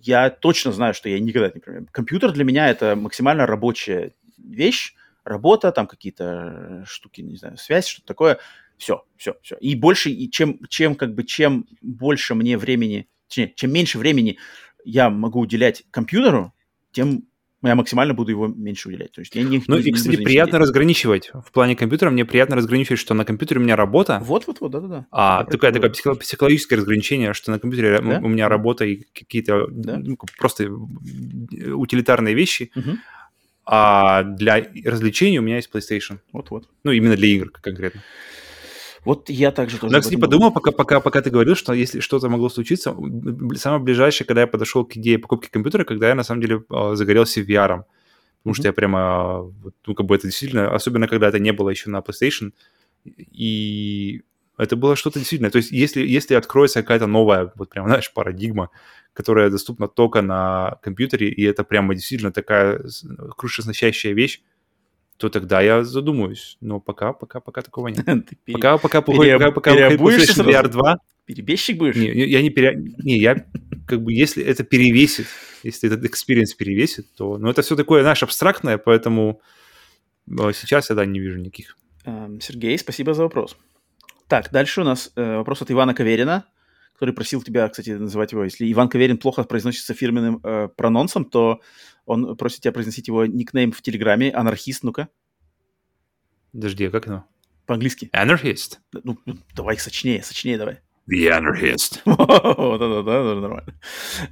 [0.00, 1.88] я точно знаю, что я никогда не променяю.
[1.92, 8.08] Компьютер для меня это максимально рабочая вещь, работа, там какие-то штуки, не знаю, связь, что-то
[8.08, 8.38] такое,
[8.78, 9.56] Все, все, все.
[9.60, 14.38] И больше, и чем, чем, как бы, чем больше мне времени, точнее, чем меньше времени
[14.84, 16.52] я могу уделять компьютеру,
[16.90, 17.28] тем
[17.68, 19.12] я максимально буду его меньше уделять.
[19.12, 21.30] То есть я не, ну не, и, кстати, не приятно разграничивать.
[21.32, 24.20] В плане компьютера мне приятно разграничивать, что на компьютере у меня работа.
[24.24, 25.06] Вот-вот-вот, да-да-да.
[25.10, 28.18] А такое, такое психо- психологическое разграничение, что на компьютере да?
[28.22, 29.98] у меня работа и какие-то да?
[29.98, 32.70] ну, просто утилитарные вещи.
[32.74, 32.98] Угу.
[33.64, 36.18] А для развлечений у меня есть PlayStation.
[36.32, 36.68] Вот-вот.
[36.82, 38.02] Ну, именно для игр конкретно.
[39.04, 39.92] Вот я также тоже.
[39.92, 42.96] Но, кстати, подумал, пока, пока, пока ты говорил, что если что-то могло случиться,
[43.56, 46.62] самое ближайшее, когда я подошел к идее покупки компьютера, когда я на самом деле
[46.94, 47.84] загорелся VR.
[48.42, 48.54] Потому mm-hmm.
[48.54, 49.52] что я прямо,
[49.86, 52.52] ну, как бы это действительно, особенно когда это не было еще на PlayStation,
[53.04, 54.22] и
[54.58, 55.50] это было что-то действительно.
[55.50, 58.70] То есть, если, если откроется какая-то новая, вот прям, знаешь, парадигма,
[59.12, 62.80] которая доступна только на компьютере, и это прямо действительно такая
[63.36, 64.42] крышесносящая вещь,
[65.16, 66.56] то тогда я задумаюсь.
[66.60, 68.04] Но пока, пока, пока такого нет.
[68.44, 71.96] Ты Пока, пока, пока, пере- пока, пока переобуешься PlayStation VR 2, Перебежчик будешь?
[71.96, 72.74] не, не, я не пере...
[72.76, 73.46] Не, я
[73.86, 75.26] как бы, если это перевесит,
[75.62, 77.38] если этот experience перевесит, то...
[77.38, 79.40] Но это все такое, знаешь, абстрактное, поэтому
[80.28, 81.76] э, сейчас я, да, не вижу никаких.
[82.04, 83.56] Эм, Сергей, спасибо за вопрос.
[84.26, 86.44] Так, дальше у нас э, вопрос от Ивана Каверина,
[87.02, 88.44] который просил тебя, кстати, называть его.
[88.44, 91.60] Если Иван Каверин плохо произносится фирменным э, прононсом, то
[92.06, 94.30] он просит тебя произносить его никнейм в Телеграме.
[94.30, 95.08] Анархист, ну-ка,
[96.52, 97.24] Подожди, а как оно?
[97.66, 98.08] по-английски.
[98.12, 98.78] Anarchist.
[99.02, 100.78] Ну, ну, давай сочнее, сочнее давай.
[101.10, 102.02] The Anarchist.
[102.06, 103.74] Да-да-да, нормально.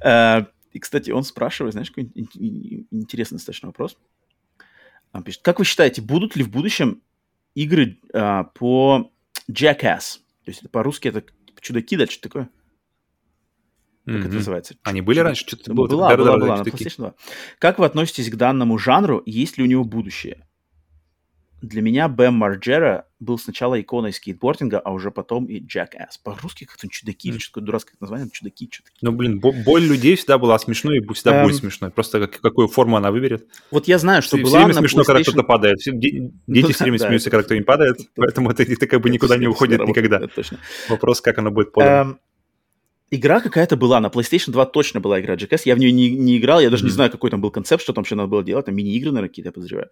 [0.01, 3.97] Э, И, кстати, он спрашивает, знаешь, какой ин- ин- интересный достаточно вопрос.
[5.11, 7.01] Он пишет, как вы считаете, будут ли в будущем
[7.53, 9.11] игры а, по
[9.51, 10.19] Jackass?
[10.45, 11.25] То есть по-русски это
[11.59, 12.49] чудаки, да, что такое?
[14.05, 14.35] Как это Мгм.
[14.37, 14.75] называется?
[14.83, 15.45] Они были раньше?
[15.45, 15.87] Что-то было?
[15.87, 16.83] Была, Да-да-да, была, была, на чудаки.
[16.85, 17.13] PlayStation 2.
[17.59, 19.21] Как вы относитесь к данному жанру?
[19.25, 20.45] Есть ли у него будущее?
[21.61, 26.17] Для меня Бэм Марджера был сначала иконой скейтбординга, а уже потом и Jackass.
[26.23, 28.89] По-русски как-то чудаки или что-то дурацкое название, чудаки, что-то.
[29.03, 31.43] Ну, блин, бо- боль людей всегда была смешной и всегда Эм.
[31.47, 31.91] будет смешной.
[31.91, 33.45] Просто как- какую форму она выберет.
[33.69, 35.79] Вот я знаю, что Все была время на смешно, когда PlayStation- кто-то падает.
[35.81, 37.99] Все- де- Ну Дети да, все время да, смеются, это- когда кто-нибудь падает.
[37.99, 40.17] это- Поэтому это, это как бы Это никуда не уходит никогда.
[40.19, 40.41] это.
[40.89, 42.17] Вопрос, как оно будет подано.
[43.13, 46.37] Игра какая-то была, на PlayStation 2 точно была игра Jackass, я в нее не, не
[46.37, 46.95] играл, я даже не Мгм.
[46.95, 49.49] знаю, какой там был концепт, что там вообще надо было делать, там мини-игры, наверное, какие-то,
[49.49, 49.89] я подозреваю.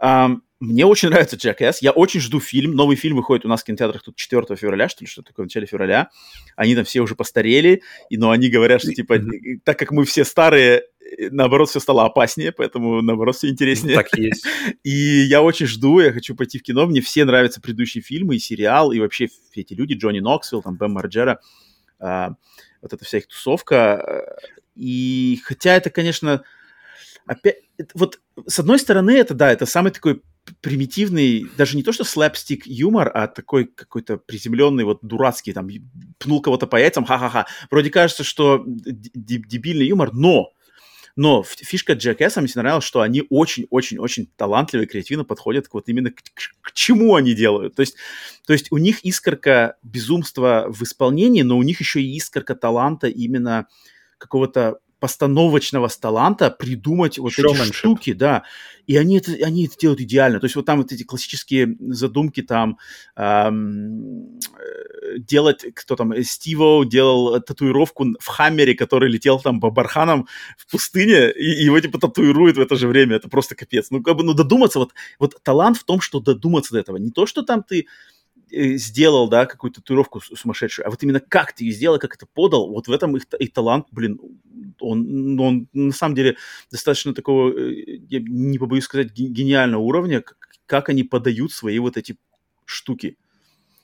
[0.00, 3.64] Ам, мне очень нравится Jackass, я очень жду фильм, новый фильм выходит у нас в
[3.64, 6.10] кинотеатрах тут 4 февраля, что ли, что такое, в начале февраля,
[6.56, 10.04] они там все уже постарели, и, но они говорят, что, типа, э, так как мы
[10.04, 10.82] все старые,
[11.30, 13.94] наоборот, все стало опаснее, поэтому, наоборот, все интереснее.
[13.94, 14.44] Так и есть.
[14.82, 16.86] И я очень жду, я хочу пойти в кино.
[16.86, 20.76] Мне все нравятся предыдущие фильмы и сериал, и вообще все эти люди, Джонни Ноксвилл, там,
[20.76, 21.40] Бэм Марджера,
[22.00, 23.94] вот эта вся их тусовка.
[23.94, 24.36] а,
[24.74, 26.42] И хотя это, конечно,
[27.26, 27.56] опять...
[27.94, 30.22] Вот с одной стороны, это, да, это самый такой
[30.60, 35.68] примитивный, даже не то что слэпстик юмор, а такой какой-то приземленный, вот дурацкий, там,
[36.18, 37.46] пнул кого-то по яйцам, ха-ха-ха.
[37.70, 40.52] Вроде кажется, что дебильный юмор, но
[41.18, 46.12] но фишка Jackass мне нравилась, что они очень-очень-очень талантливо и креативно подходят к вот именно
[46.12, 47.74] к, к- к чему они делают.
[47.74, 47.96] То есть,
[48.46, 53.08] то есть у них искорка безумства в исполнении, но у них еще и искорка таланта
[53.08, 53.66] именно
[54.18, 57.72] какого-то постановочного таланта придумать вот эти Showmanship.
[57.72, 58.42] штуки, да.
[58.86, 60.40] И они это, они это делают идеально.
[60.40, 62.78] То есть вот там вот эти классические задумки там
[63.14, 69.70] ам, э, делать, кто там, э, Стиво делал татуировку в Хаммере, который летел там по
[69.70, 73.16] барханам в пустыне, и его типа татуируют в это же время.
[73.16, 73.88] Это просто капец.
[73.90, 76.96] Ну, как бы, ну, додуматься, вот, вот талант в том, что додуматься до этого.
[76.96, 77.86] Не то, что там ты
[78.50, 82.70] сделал, да, какую-то татуировку сумасшедшую, а вот именно как ты ее сделал, как это подал,
[82.70, 84.20] вот в этом их, их талант, блин,
[84.80, 86.36] он, ну, он на самом деле
[86.70, 90.22] достаточно такого, э, я не побоюсь сказать, ге- гениального уровня,
[90.66, 92.16] как, они подают свои вот эти
[92.64, 93.16] штуки.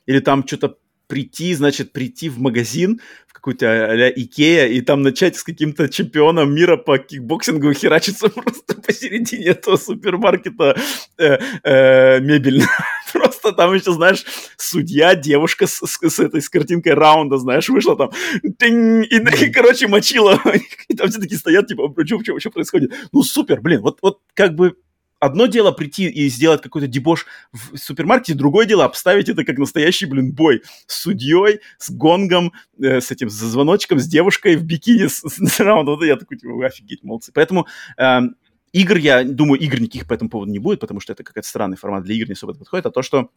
[0.05, 0.77] Или там что-то
[1.07, 6.53] прийти, значит, прийти в магазин, в какую-то а-ля Икея, и там начать с каким-то чемпионом
[6.53, 10.77] мира по кикбоксингу херачиться просто посередине этого супермаркета
[11.17, 12.19] э, э.
[13.45, 14.25] Просто там еще, знаешь,
[14.57, 18.09] судья, девушка с, с- с этой, с картинкой раунда, знаешь, вышла там,
[18.57, 20.41] тынь, и, и, короче, мочила.
[20.87, 22.93] И там все такие стоят, типа, что, что, что происходит?
[23.11, 24.75] Ну, супер, блин, вот, вот как бы
[25.19, 30.05] одно дело прийти и сделать какой-то дебош в супермаркете, другое дело обставить это как настоящий,
[30.07, 32.51] блин, бой с судьей, с гонгом,
[32.81, 35.95] э, с этим с звоночком, с девушкой в бикини, с, с раундом.
[35.95, 37.31] Вот я такой, типа, офигеть, молодцы.
[37.33, 37.67] Поэтому
[37.97, 38.35] эм,
[38.75, 41.77] игр, я думаю, игр никаких по этому поводу не будет, потому что это какой-то странный
[41.77, 43.29] формат для игр, не особо подходит, а то, что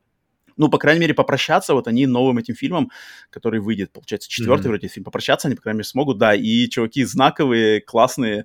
[0.56, 2.90] ну, по крайней мере, попрощаться, вот они новым этим фильмом,
[3.30, 4.70] который выйдет, получается, четвертый Мгм.
[4.70, 8.44] вроде фильм, попрощаться они, по крайней мере, смогут, да, и чуваки знаковые, классные,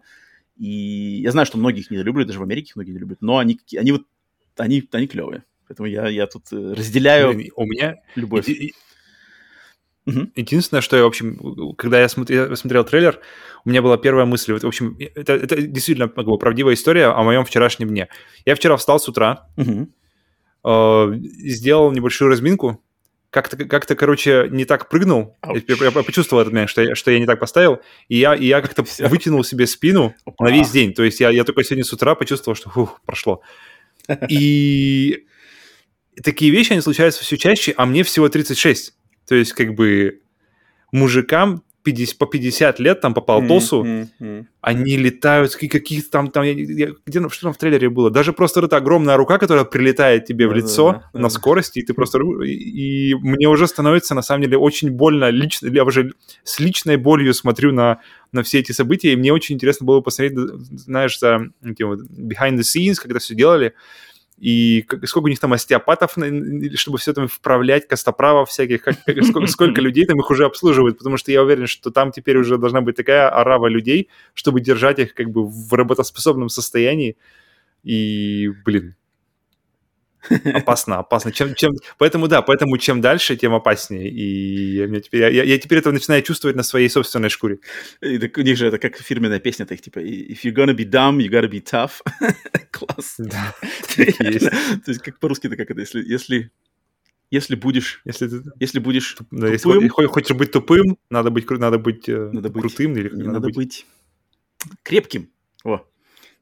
[0.56, 3.40] и я знаю, что многие их не любят, даже в Америке многие не любят, но
[3.40, 4.04] они, они вот,
[4.58, 5.44] они, они клевые.
[5.68, 8.48] Поэтому я, я тут э, разделяю у меня любовь.
[8.48, 8.74] и- и-
[10.06, 10.32] Мгм.
[10.36, 13.20] единственное, что я, в общем, когда я смотрел, я смотрел трейлер,
[13.66, 17.08] у меня была первая мысль, вот, в общем, это, это действительно как бы, правдивая история
[17.08, 18.10] о моем вчерашнем дне.
[18.46, 19.94] Я вчера встал с утра, Мгм.
[20.66, 22.82] э, сделал небольшую разминку,
[23.30, 25.36] как-то, как-то, короче, не так прыгнул.
[25.44, 28.46] Я, я почувствовал этот момент, что я, что я не так поставил, и я, и
[28.46, 29.08] я как-то Всё.
[29.08, 30.46] вытянул себе спину Опа.
[30.46, 30.94] на весь день.
[30.94, 33.42] То есть я, я только сегодня с утра почувствовал, что фух, прошло.
[34.30, 35.26] И
[36.24, 38.94] такие вещи, они случаются все чаще, а мне всего 36.
[39.28, 40.20] То есть как бы
[40.92, 44.48] мужикам 50, по 50 лет, там по полтосу, Мгм, мгм.
[44.62, 48.10] они летают, какие- какие-то там, там я- я- где, что там в трейлере было?
[48.10, 51.20] Даже просто вот эта огромная рука, которая прилетает тебе в лицо да.
[51.20, 52.20] на скорости, и ты просто...
[52.46, 56.96] И, и мне уже становится, на самом деле, очень больно, лично, я уже с личной
[56.96, 58.00] болью смотрю на,
[58.32, 62.96] на все эти события, и мне очень интересно было посмотреть, знаешь, за behind the scenes,
[62.96, 63.74] когда все делали,
[64.44, 66.18] и сколько у них там остеопатов,
[66.76, 71.16] чтобы все там вправлять, костоправов всяких, как- сколько, сколько людей там их уже обслуживают, потому
[71.16, 75.14] что я уверен, что там теперь уже должна быть такая орава людей, чтобы держать их
[75.14, 77.16] как бы в работоспособном состоянии.
[77.84, 78.96] И, блин,
[80.54, 81.32] опасно, опасно.
[81.32, 81.72] Чем, чем...
[81.98, 84.10] Поэтому, да, поэтому чем дальше, тем опаснее.
[84.10, 87.60] И мне теперь, я, я- я теперь это начинаю чувствовать на своей собственной шкуре.
[88.02, 90.86] И так у них же это как фирменная песня, так типа «If you're gonna be
[90.90, 92.02] dumb, you gotta be tough».
[92.72, 93.16] Класс.
[93.18, 93.54] Да.
[93.98, 95.82] То есть как по-русски-то как это?
[95.82, 96.52] Если, если,
[97.32, 101.50] если будешь, Если ты если будешь да, если тупым, хо- хочешь быть тупым, надо быть,
[101.50, 103.86] надо быть, э, Надо быть- крутым или не надо быть
[104.84, 105.30] крепким.
[105.64, 105.80] О,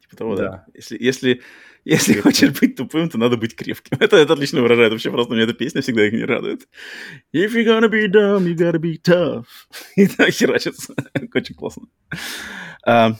[0.01, 0.43] типа того, да.
[0.43, 0.65] Да.
[0.73, 1.41] Если, если,
[1.85, 3.97] если хочешь быть тупым, то надо быть крепким.
[3.99, 6.67] Это, это отлично выражает вообще, просто мне эта песня всегда их не радует.
[7.33, 9.45] If you're gonna be dumb, you gotta be tough.
[9.95, 10.93] И так херачится.
[11.33, 11.87] Очень классно.
[12.85, 13.15] А,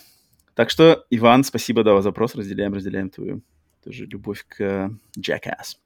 [0.56, 2.36] так что, Иван, спасибо, да, за запрос.
[2.36, 3.42] Разделяем, разделяем твою
[3.84, 5.78] тоже любовь к Jackass.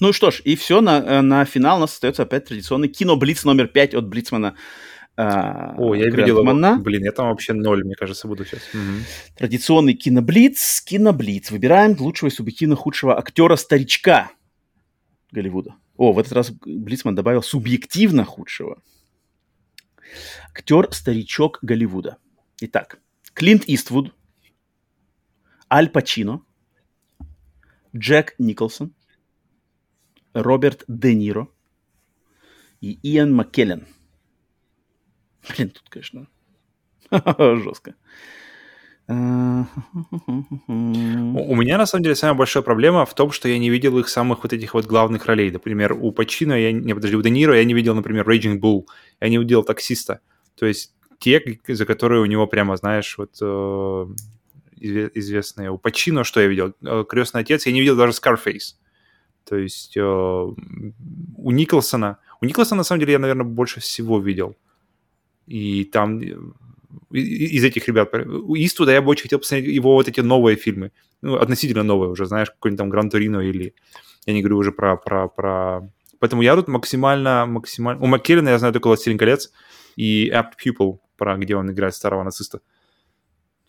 [0.00, 3.44] Ну что ж, и все, на, э, на финал у нас остается опять традиционный киноблиц
[3.44, 4.56] номер 5 от Блицмана.
[5.16, 6.76] А, О, я видел его.
[6.82, 8.62] Блин, я там вообще ноль, мне кажется, буду сейчас.
[8.72, 9.04] Мгм.
[9.36, 11.50] Традиционный киноблиц, киноблиц.
[11.50, 14.30] Выбираем лучшего и субъективно худшего актера-старичка
[15.30, 15.76] Голливуда.
[15.96, 18.82] О, в этот раз Блицман добавил субъективно худшего.
[20.52, 22.18] Актер-старичок Голливуда.
[22.60, 23.00] Итак,
[23.34, 24.14] Клинт Иствуд,
[25.70, 26.42] Аль Пачино,
[27.96, 28.94] Джек Николсон,
[30.32, 31.48] Роберт Де Ниро
[32.80, 33.86] и Иэн Маккеллен.
[35.48, 36.26] Блин, тут, конечно,
[37.62, 37.94] жестко.
[39.06, 39.12] У
[41.56, 44.42] меня, на самом деле, самая большая проблема в том, что я не видел их самых
[44.44, 45.50] вот этих вот главных ролей.
[45.50, 48.86] Например, у Пачино, я, не, подожди, у Де Ниро я не видел, например, Raging Bull,
[49.20, 50.20] я не видел таксиста.
[50.54, 53.44] То есть те, за которые у него прямо, знаешь, вот э,
[54.80, 55.70] изве- известные.
[55.70, 56.74] У Пачино, что я видел?
[56.82, 58.76] Э, Крестный отец, я не видел даже Scarface.
[59.44, 62.18] То есть э, у Николсона...
[62.40, 64.56] У Николсона, на самом деле, я, наверное, больше всего видел.
[65.46, 66.36] И там э,
[67.10, 68.12] из этих ребят.
[68.14, 70.92] У Иствуда я бы очень хотел посмотреть его вот эти новые фильмы.
[71.22, 73.74] Ну, относительно новые уже, знаешь, какой-нибудь там Гран Торино или...
[74.26, 74.96] Я не говорю уже про...
[74.96, 75.90] про, про...
[76.18, 77.46] Поэтому я тут максимально...
[77.46, 78.02] максимально...
[78.02, 79.52] У Маккеллена я знаю только «Властелин колец»
[79.96, 82.60] и Apt Pupil, про где он играет старого нациста.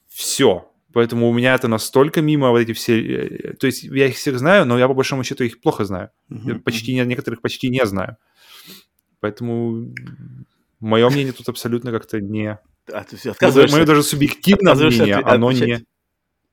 [0.07, 0.71] Все.
[0.93, 3.01] Поэтому у меня это настолько мимо вот эти все...
[3.01, 6.09] э, То есть я их всех знаю, но я по большому счету их плохо знаю.
[6.29, 8.15] Мгм, почти не, некоторых почти не знаю.
[9.19, 9.93] Поэтому
[10.85, 12.59] мое мнение тут абсолютно как-то не...
[12.91, 15.67] А, то есть Мое даже субъективное мнение, оно отвечать?
[15.67, 15.85] не...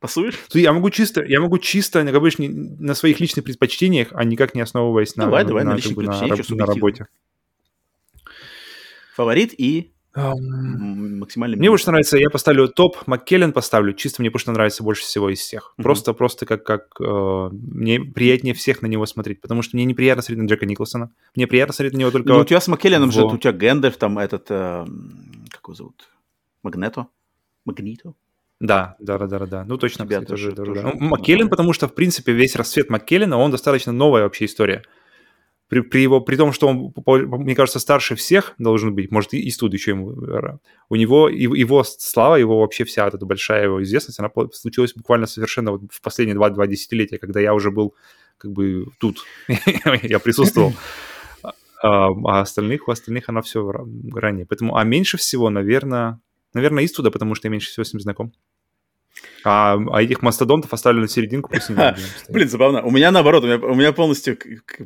[0.00, 0.34] Пасуешь?
[0.34, 4.54] Есть Я могу чисто, я могу чисто, как не- на своих личных предпочтениях, а никак
[4.54, 7.06] не основываясь на, Давай, давай, на на, как бы, на, на работе.
[9.14, 11.56] Фаворит и Максимально...
[11.56, 15.38] Мне больше нравится, я поставлю топ, Маккеллен поставлю, чисто мне что нравится больше всего из
[15.38, 15.72] всех.
[15.76, 15.84] Мгм.
[15.84, 20.22] Просто, просто как, как э, мне приятнее всех на него смотреть, потому что мне неприятно
[20.22, 22.28] смотреть на Джека Николсона, мне приятно смотреть на него только...
[22.28, 23.28] Ну, у тебя с Маккелленом же, во.
[23.28, 24.86] у тебя Гэндальф, там этот, э,
[25.50, 26.08] как его зовут?
[26.62, 27.06] Магнето?
[27.64, 28.14] Магнито?
[28.60, 29.64] Да, да, да, да, да.
[29.64, 30.92] Ну, точно, Тебя кстати, тоже- тоже, тоже, да.
[30.94, 34.84] Ну, Маккеллен, потому что, в принципе, весь расцвет Маккеллена, он достаточно новая вообще история.
[35.72, 39.48] При, при его, при том, что он, мне кажется, старше всех должен быть, может, и
[39.48, 40.58] Иствуд еще ему, э,
[40.90, 44.92] у него, его, его слава, его вообще вся вот эта большая его известность, она случилась
[44.94, 47.94] буквально совершенно вот в последние два, два десятилетия, когда я уже был
[48.36, 49.24] как бы тут,
[50.02, 50.74] я присутствовал.
[51.82, 53.66] А а остальных, у остальных она все
[54.12, 54.44] ранее.
[54.44, 56.20] Поэтому, а меньше всего, наверное,
[56.52, 58.34] наверное, Иствуда, потому что я меньше всего с ним знаком.
[59.44, 61.50] А, а этих мастодонтов оставили на серединку,
[62.28, 62.82] Блин, забавно.
[62.82, 64.38] У меня наоборот, у меня, у меня полностью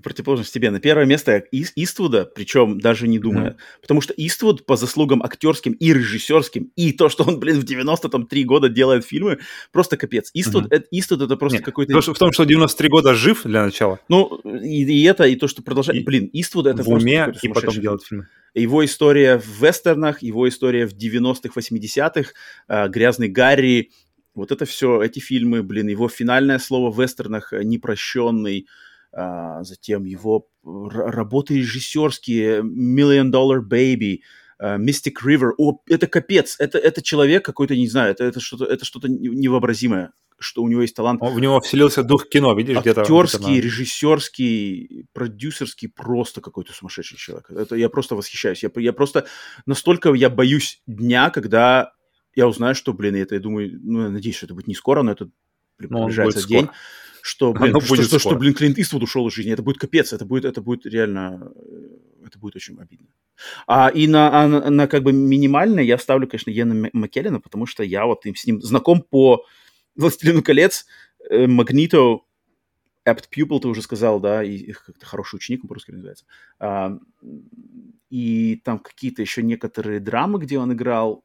[0.03, 0.71] противоположность тебе.
[0.71, 3.51] На первое место Ис, Иствуда, причем даже не думая.
[3.51, 3.81] Mm-hmm.
[3.83, 8.45] Потому что Иствуд по заслугам актерским и режиссерским, и то, что он, блин, в 93
[8.45, 9.39] года делает фильмы,
[9.73, 10.31] просто капец.
[10.33, 10.77] Иствуд, mm-hmm.
[10.77, 12.01] это, Иствуд это просто Нет, какой-то...
[12.01, 14.01] В том, что 93 года жив для начала.
[14.09, 16.01] Ну, и, и это, и то, что продолжает...
[16.01, 18.29] И, блин, Иствуд это в уме, и потом делать фильмы.
[18.55, 22.31] Его история в вестернах, его история в 90-х, 80-х,
[22.69, 23.91] э, «Грязный Гарри»,
[24.37, 28.69] вот это все, эти фильмы, блин, его финальное слово в вестернах э, «непрощенный»,
[29.13, 34.19] а, затем его работы режиссерские «Million Dollar Baby»,
[34.61, 35.51] Mystic River.
[35.59, 36.57] О, это капец.
[36.59, 40.81] Это, это человек какой-то, не знаю, это, это что-то это что-то невообразимое, что у него
[40.81, 41.21] есть талант.
[41.21, 43.03] В него вселился дух кино, видишь, где-то.
[43.03, 47.51] Актерский, где режиссерский, продюсерский, просто какой-то сумасшедший человек.
[47.51, 48.63] Это я просто восхищаюсь.
[48.63, 49.27] Я, я просто
[49.67, 51.93] настолько я боюсь дня, когда
[52.37, 55.03] я узнаю, что, блин, это, я думаю, ну, я надеюсь, что это будет не скоро,
[55.03, 55.31] но это
[55.77, 56.77] приближается день, скоро.
[57.23, 59.79] что, блин, Оно что, будет что, что, блин, Клинт Иствуд ушел из жизни, это будет
[59.79, 63.07] капец, это будет, это будет реально, э, это будет очень обидно.
[63.67, 67.67] А, и на, а, на, на как бы минимально я ставлю, конечно, Йена Маккеллена, потому
[67.67, 69.45] что я вот им, с ним знаком по
[69.97, 70.87] «Властелину колец»,
[71.29, 72.21] Магнито,
[73.07, 76.27] Apt Pupil, ты уже сказал, да, и как-то хороший ученик, он по-русски называется.
[76.59, 76.99] А,
[78.11, 81.25] и там какие-то еще некоторые драмы, где он играл,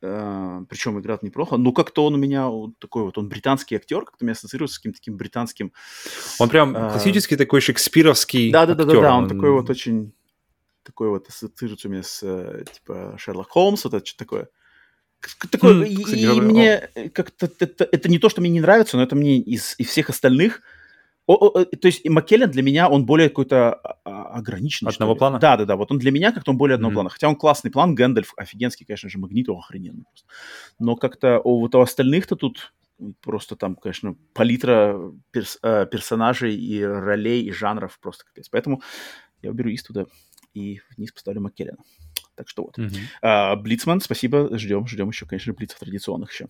[0.00, 4.24] причем играет неплохо, но как-то он у меня вот такой вот, он британский актер, как-то
[4.24, 5.72] меня ассоциируется с каким-то таким британским...
[6.38, 8.84] Он прям uh, классический такой шекспировский Да-да-да,
[9.16, 10.12] он, он такой вот очень,
[10.84, 14.48] такой вот ассоциируется у меня с, э, типа, Шерлок Холмс, вот это что-то такое.
[15.50, 19.02] Такое, mm, и, и мне как-то это, это не то, что мне не нравится, но
[19.02, 20.62] это мне из, из всех остальных
[21.34, 24.90] о, о, то есть Маккеллен для меня, он более какой-то а, а, ограниченный.
[24.90, 25.38] Одного плана?
[25.38, 25.76] Да, да, да.
[25.76, 26.94] Вот он для меня как-то он более одного mm-hmm.
[26.94, 27.10] плана.
[27.10, 30.26] Хотя он классный план, Гэндальф офигенский, конечно же, Магниту охрененный просто.
[30.78, 32.72] Но как-то у вот у остальных-то тут
[33.20, 34.98] просто там, конечно, палитра
[35.30, 38.48] перс, э, персонажей и ролей и жанров просто капец.
[38.48, 38.82] Поэтому
[39.42, 40.06] я уберу Иствуда
[40.54, 41.78] и вниз поставлю Маккеллена.
[42.34, 42.78] Так что вот.
[42.78, 43.00] Mm-hmm.
[43.20, 46.48] А, Блицман, спасибо, ждем, ждем еще, конечно, Блицев традиционных еще.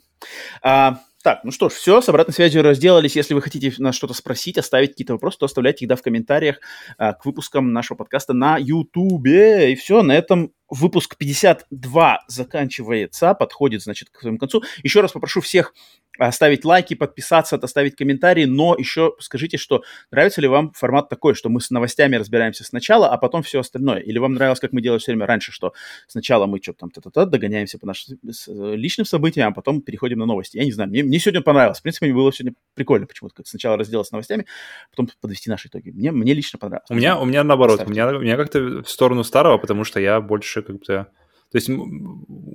[0.63, 3.17] А, так, ну что ж, все, с обратной связью разделались.
[3.17, 6.61] Если вы хотите нас что-то спросить, оставить какие-то вопросы, то оставляйте их да, в комментариях
[6.97, 9.27] а, к выпускам нашего подкаста на YouTube.
[9.27, 14.63] И все, на этом выпуск 52 заканчивается, подходит, значит, к своему концу.
[14.83, 15.75] Еще раз попрошу всех
[16.19, 21.49] оставить лайки, подписаться, оставить комментарии, но еще скажите, что нравится ли вам формат такой, что
[21.49, 24.01] мы с новостями разбираемся сначала, а потом все остальное.
[24.01, 25.73] Или вам нравилось, как мы делали все время раньше, что
[26.07, 30.57] сначала мы что-то там та-та-та, догоняемся по нашим личным событиям, а потом переходим на новости.
[30.57, 31.79] Я не знаю, мне, мне сегодня понравилось.
[31.79, 34.47] В принципе, мне было сегодня прикольно почему-то, сначала разделаться новостями,
[34.91, 35.91] потом подвести наши итоги.
[35.91, 36.91] Мне, мне лично понравилось.
[36.91, 40.01] У меня, у меня наоборот, у меня, у меня как-то в сторону старого, потому что
[40.01, 41.09] я больше как-то
[41.51, 41.71] то есть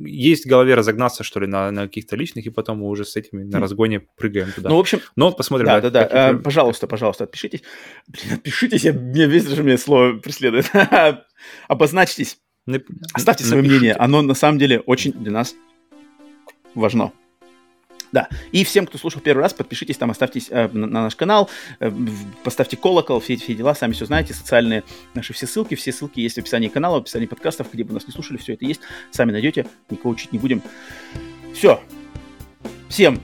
[0.01, 3.15] есть в голове разогнаться, что ли, на, на каких-то личных, и потом мы уже с
[3.15, 4.69] этими на разгоне прыгаем туда.
[4.69, 4.99] Ну, в общем...
[5.15, 5.65] Но посмотрим.
[5.65, 6.07] Да, да, да.
[6.07, 6.29] да.
[6.29, 7.63] А, пожалуйста, пожалуйста, отпишитесь.
[8.07, 10.71] Блин, отпишитесь, я, мне весь же мне слово преследует.
[11.67, 12.37] Обозначьтесь.
[12.67, 12.83] Нап...
[13.13, 13.79] Оставьте свое Напишите.
[13.79, 13.95] мнение.
[13.95, 15.55] Оно на самом деле очень для нас
[16.75, 17.11] важно.
[18.13, 18.29] Да.
[18.51, 21.91] И всем, кто слушал первый раз, подпишитесь там, оставьтесь э, на, на наш канал, э,
[22.43, 24.83] поставьте колокол, все эти все дела, сами все знаете, социальные
[25.15, 28.05] наши все ссылки, все ссылки есть в описании канала, в описании подкастов, где бы нас
[28.05, 30.61] не слушали, все это есть, сами найдете, никого учить не будем.
[31.55, 31.81] Все.
[32.87, 33.19] Всем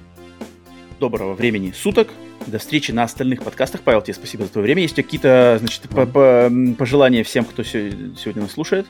[0.99, 2.09] доброго времени суток.
[2.47, 3.81] До встречи на остальных подкастах.
[3.81, 4.81] Павел, тебе спасибо за твое время.
[4.81, 8.87] Есть какие-то, значит, пожелания всем, кто сегодня нас слушает?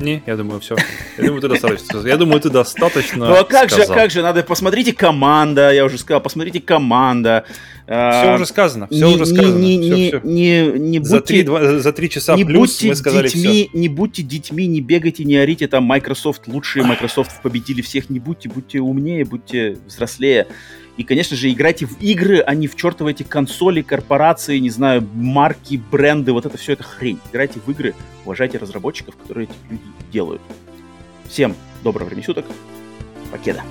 [0.00, 0.76] Не, я думаю, все.
[1.16, 2.06] Я думаю, ты достаточно.
[2.06, 3.28] Я думаю, ты достаточно.
[3.28, 3.86] Ну а как сказал.
[3.86, 7.44] же, как же, надо посмотрите команда, я уже сказал, посмотрите команда.
[7.84, 9.58] Все а, уже сказано, все не, уже сказано.
[9.58, 10.20] Не, все, не, все.
[10.22, 13.68] Не, не будьте, за, три, два, за три часа не плюс будьте мы сказали детьми,
[13.70, 13.78] все.
[13.78, 18.50] Не будьте детьми, не бегайте, не орите, там Microsoft лучшие, Microsoft победили всех, не будьте,
[18.50, 20.48] будьте умнее, будьте взрослее.
[20.98, 25.08] И, конечно же, играйте в игры, а не в чертовы эти консоли, корпорации, не знаю,
[25.14, 27.20] марки, бренды, вот это все это хрень.
[27.30, 27.94] Играйте в игры,
[28.24, 30.42] уважайте разработчиков, которые эти люди делают.
[31.28, 31.54] Всем
[31.84, 32.46] доброго времени суток.
[33.30, 33.62] Покеда.